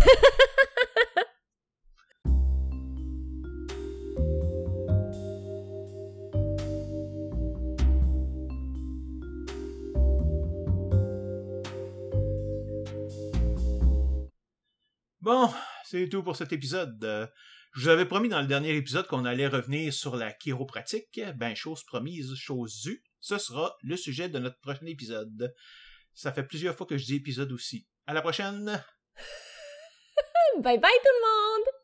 Bon, 15.22 15.48
c'est 15.84 16.10
tout 16.10 16.24
pour 16.24 16.36
cet 16.36 16.54
épisode. 16.54 17.30
Je 17.74 17.82
vous 17.82 17.90
avais 17.90 18.06
promis 18.06 18.30
dans 18.30 18.42
le 18.42 18.48
dernier 18.48 18.76
épisode 18.76 19.08
qu'on 19.08 19.26
allait 19.26 19.48
revenir 19.48 19.94
sur 19.94 20.16
la 20.16 20.34
chiropratique. 20.34 21.22
Ben, 21.36 21.56
chose 21.56 21.84
promise, 21.84 22.34
chose 22.36 22.82
due. 22.82 23.04
Ce 23.20 23.38
sera 23.38 23.78
le 23.84 23.96
sujet 23.96 24.28
de 24.28 24.40
notre 24.40 24.60
prochain 24.60 24.88
épisode. 24.88 25.54
Ça 26.16 26.32
fait 26.32 26.44
plusieurs 26.44 26.76
fois 26.76 26.88
que 26.88 26.98
je 26.98 27.06
dis 27.06 27.16
épisode 27.16 27.52
aussi. 27.52 27.88
À 28.08 28.14
la 28.14 28.22
prochaine! 28.22 28.66
bye 30.62 30.80
bye 30.80 30.92
tout 31.04 31.14
le 31.14 31.22
monde! 31.22 31.79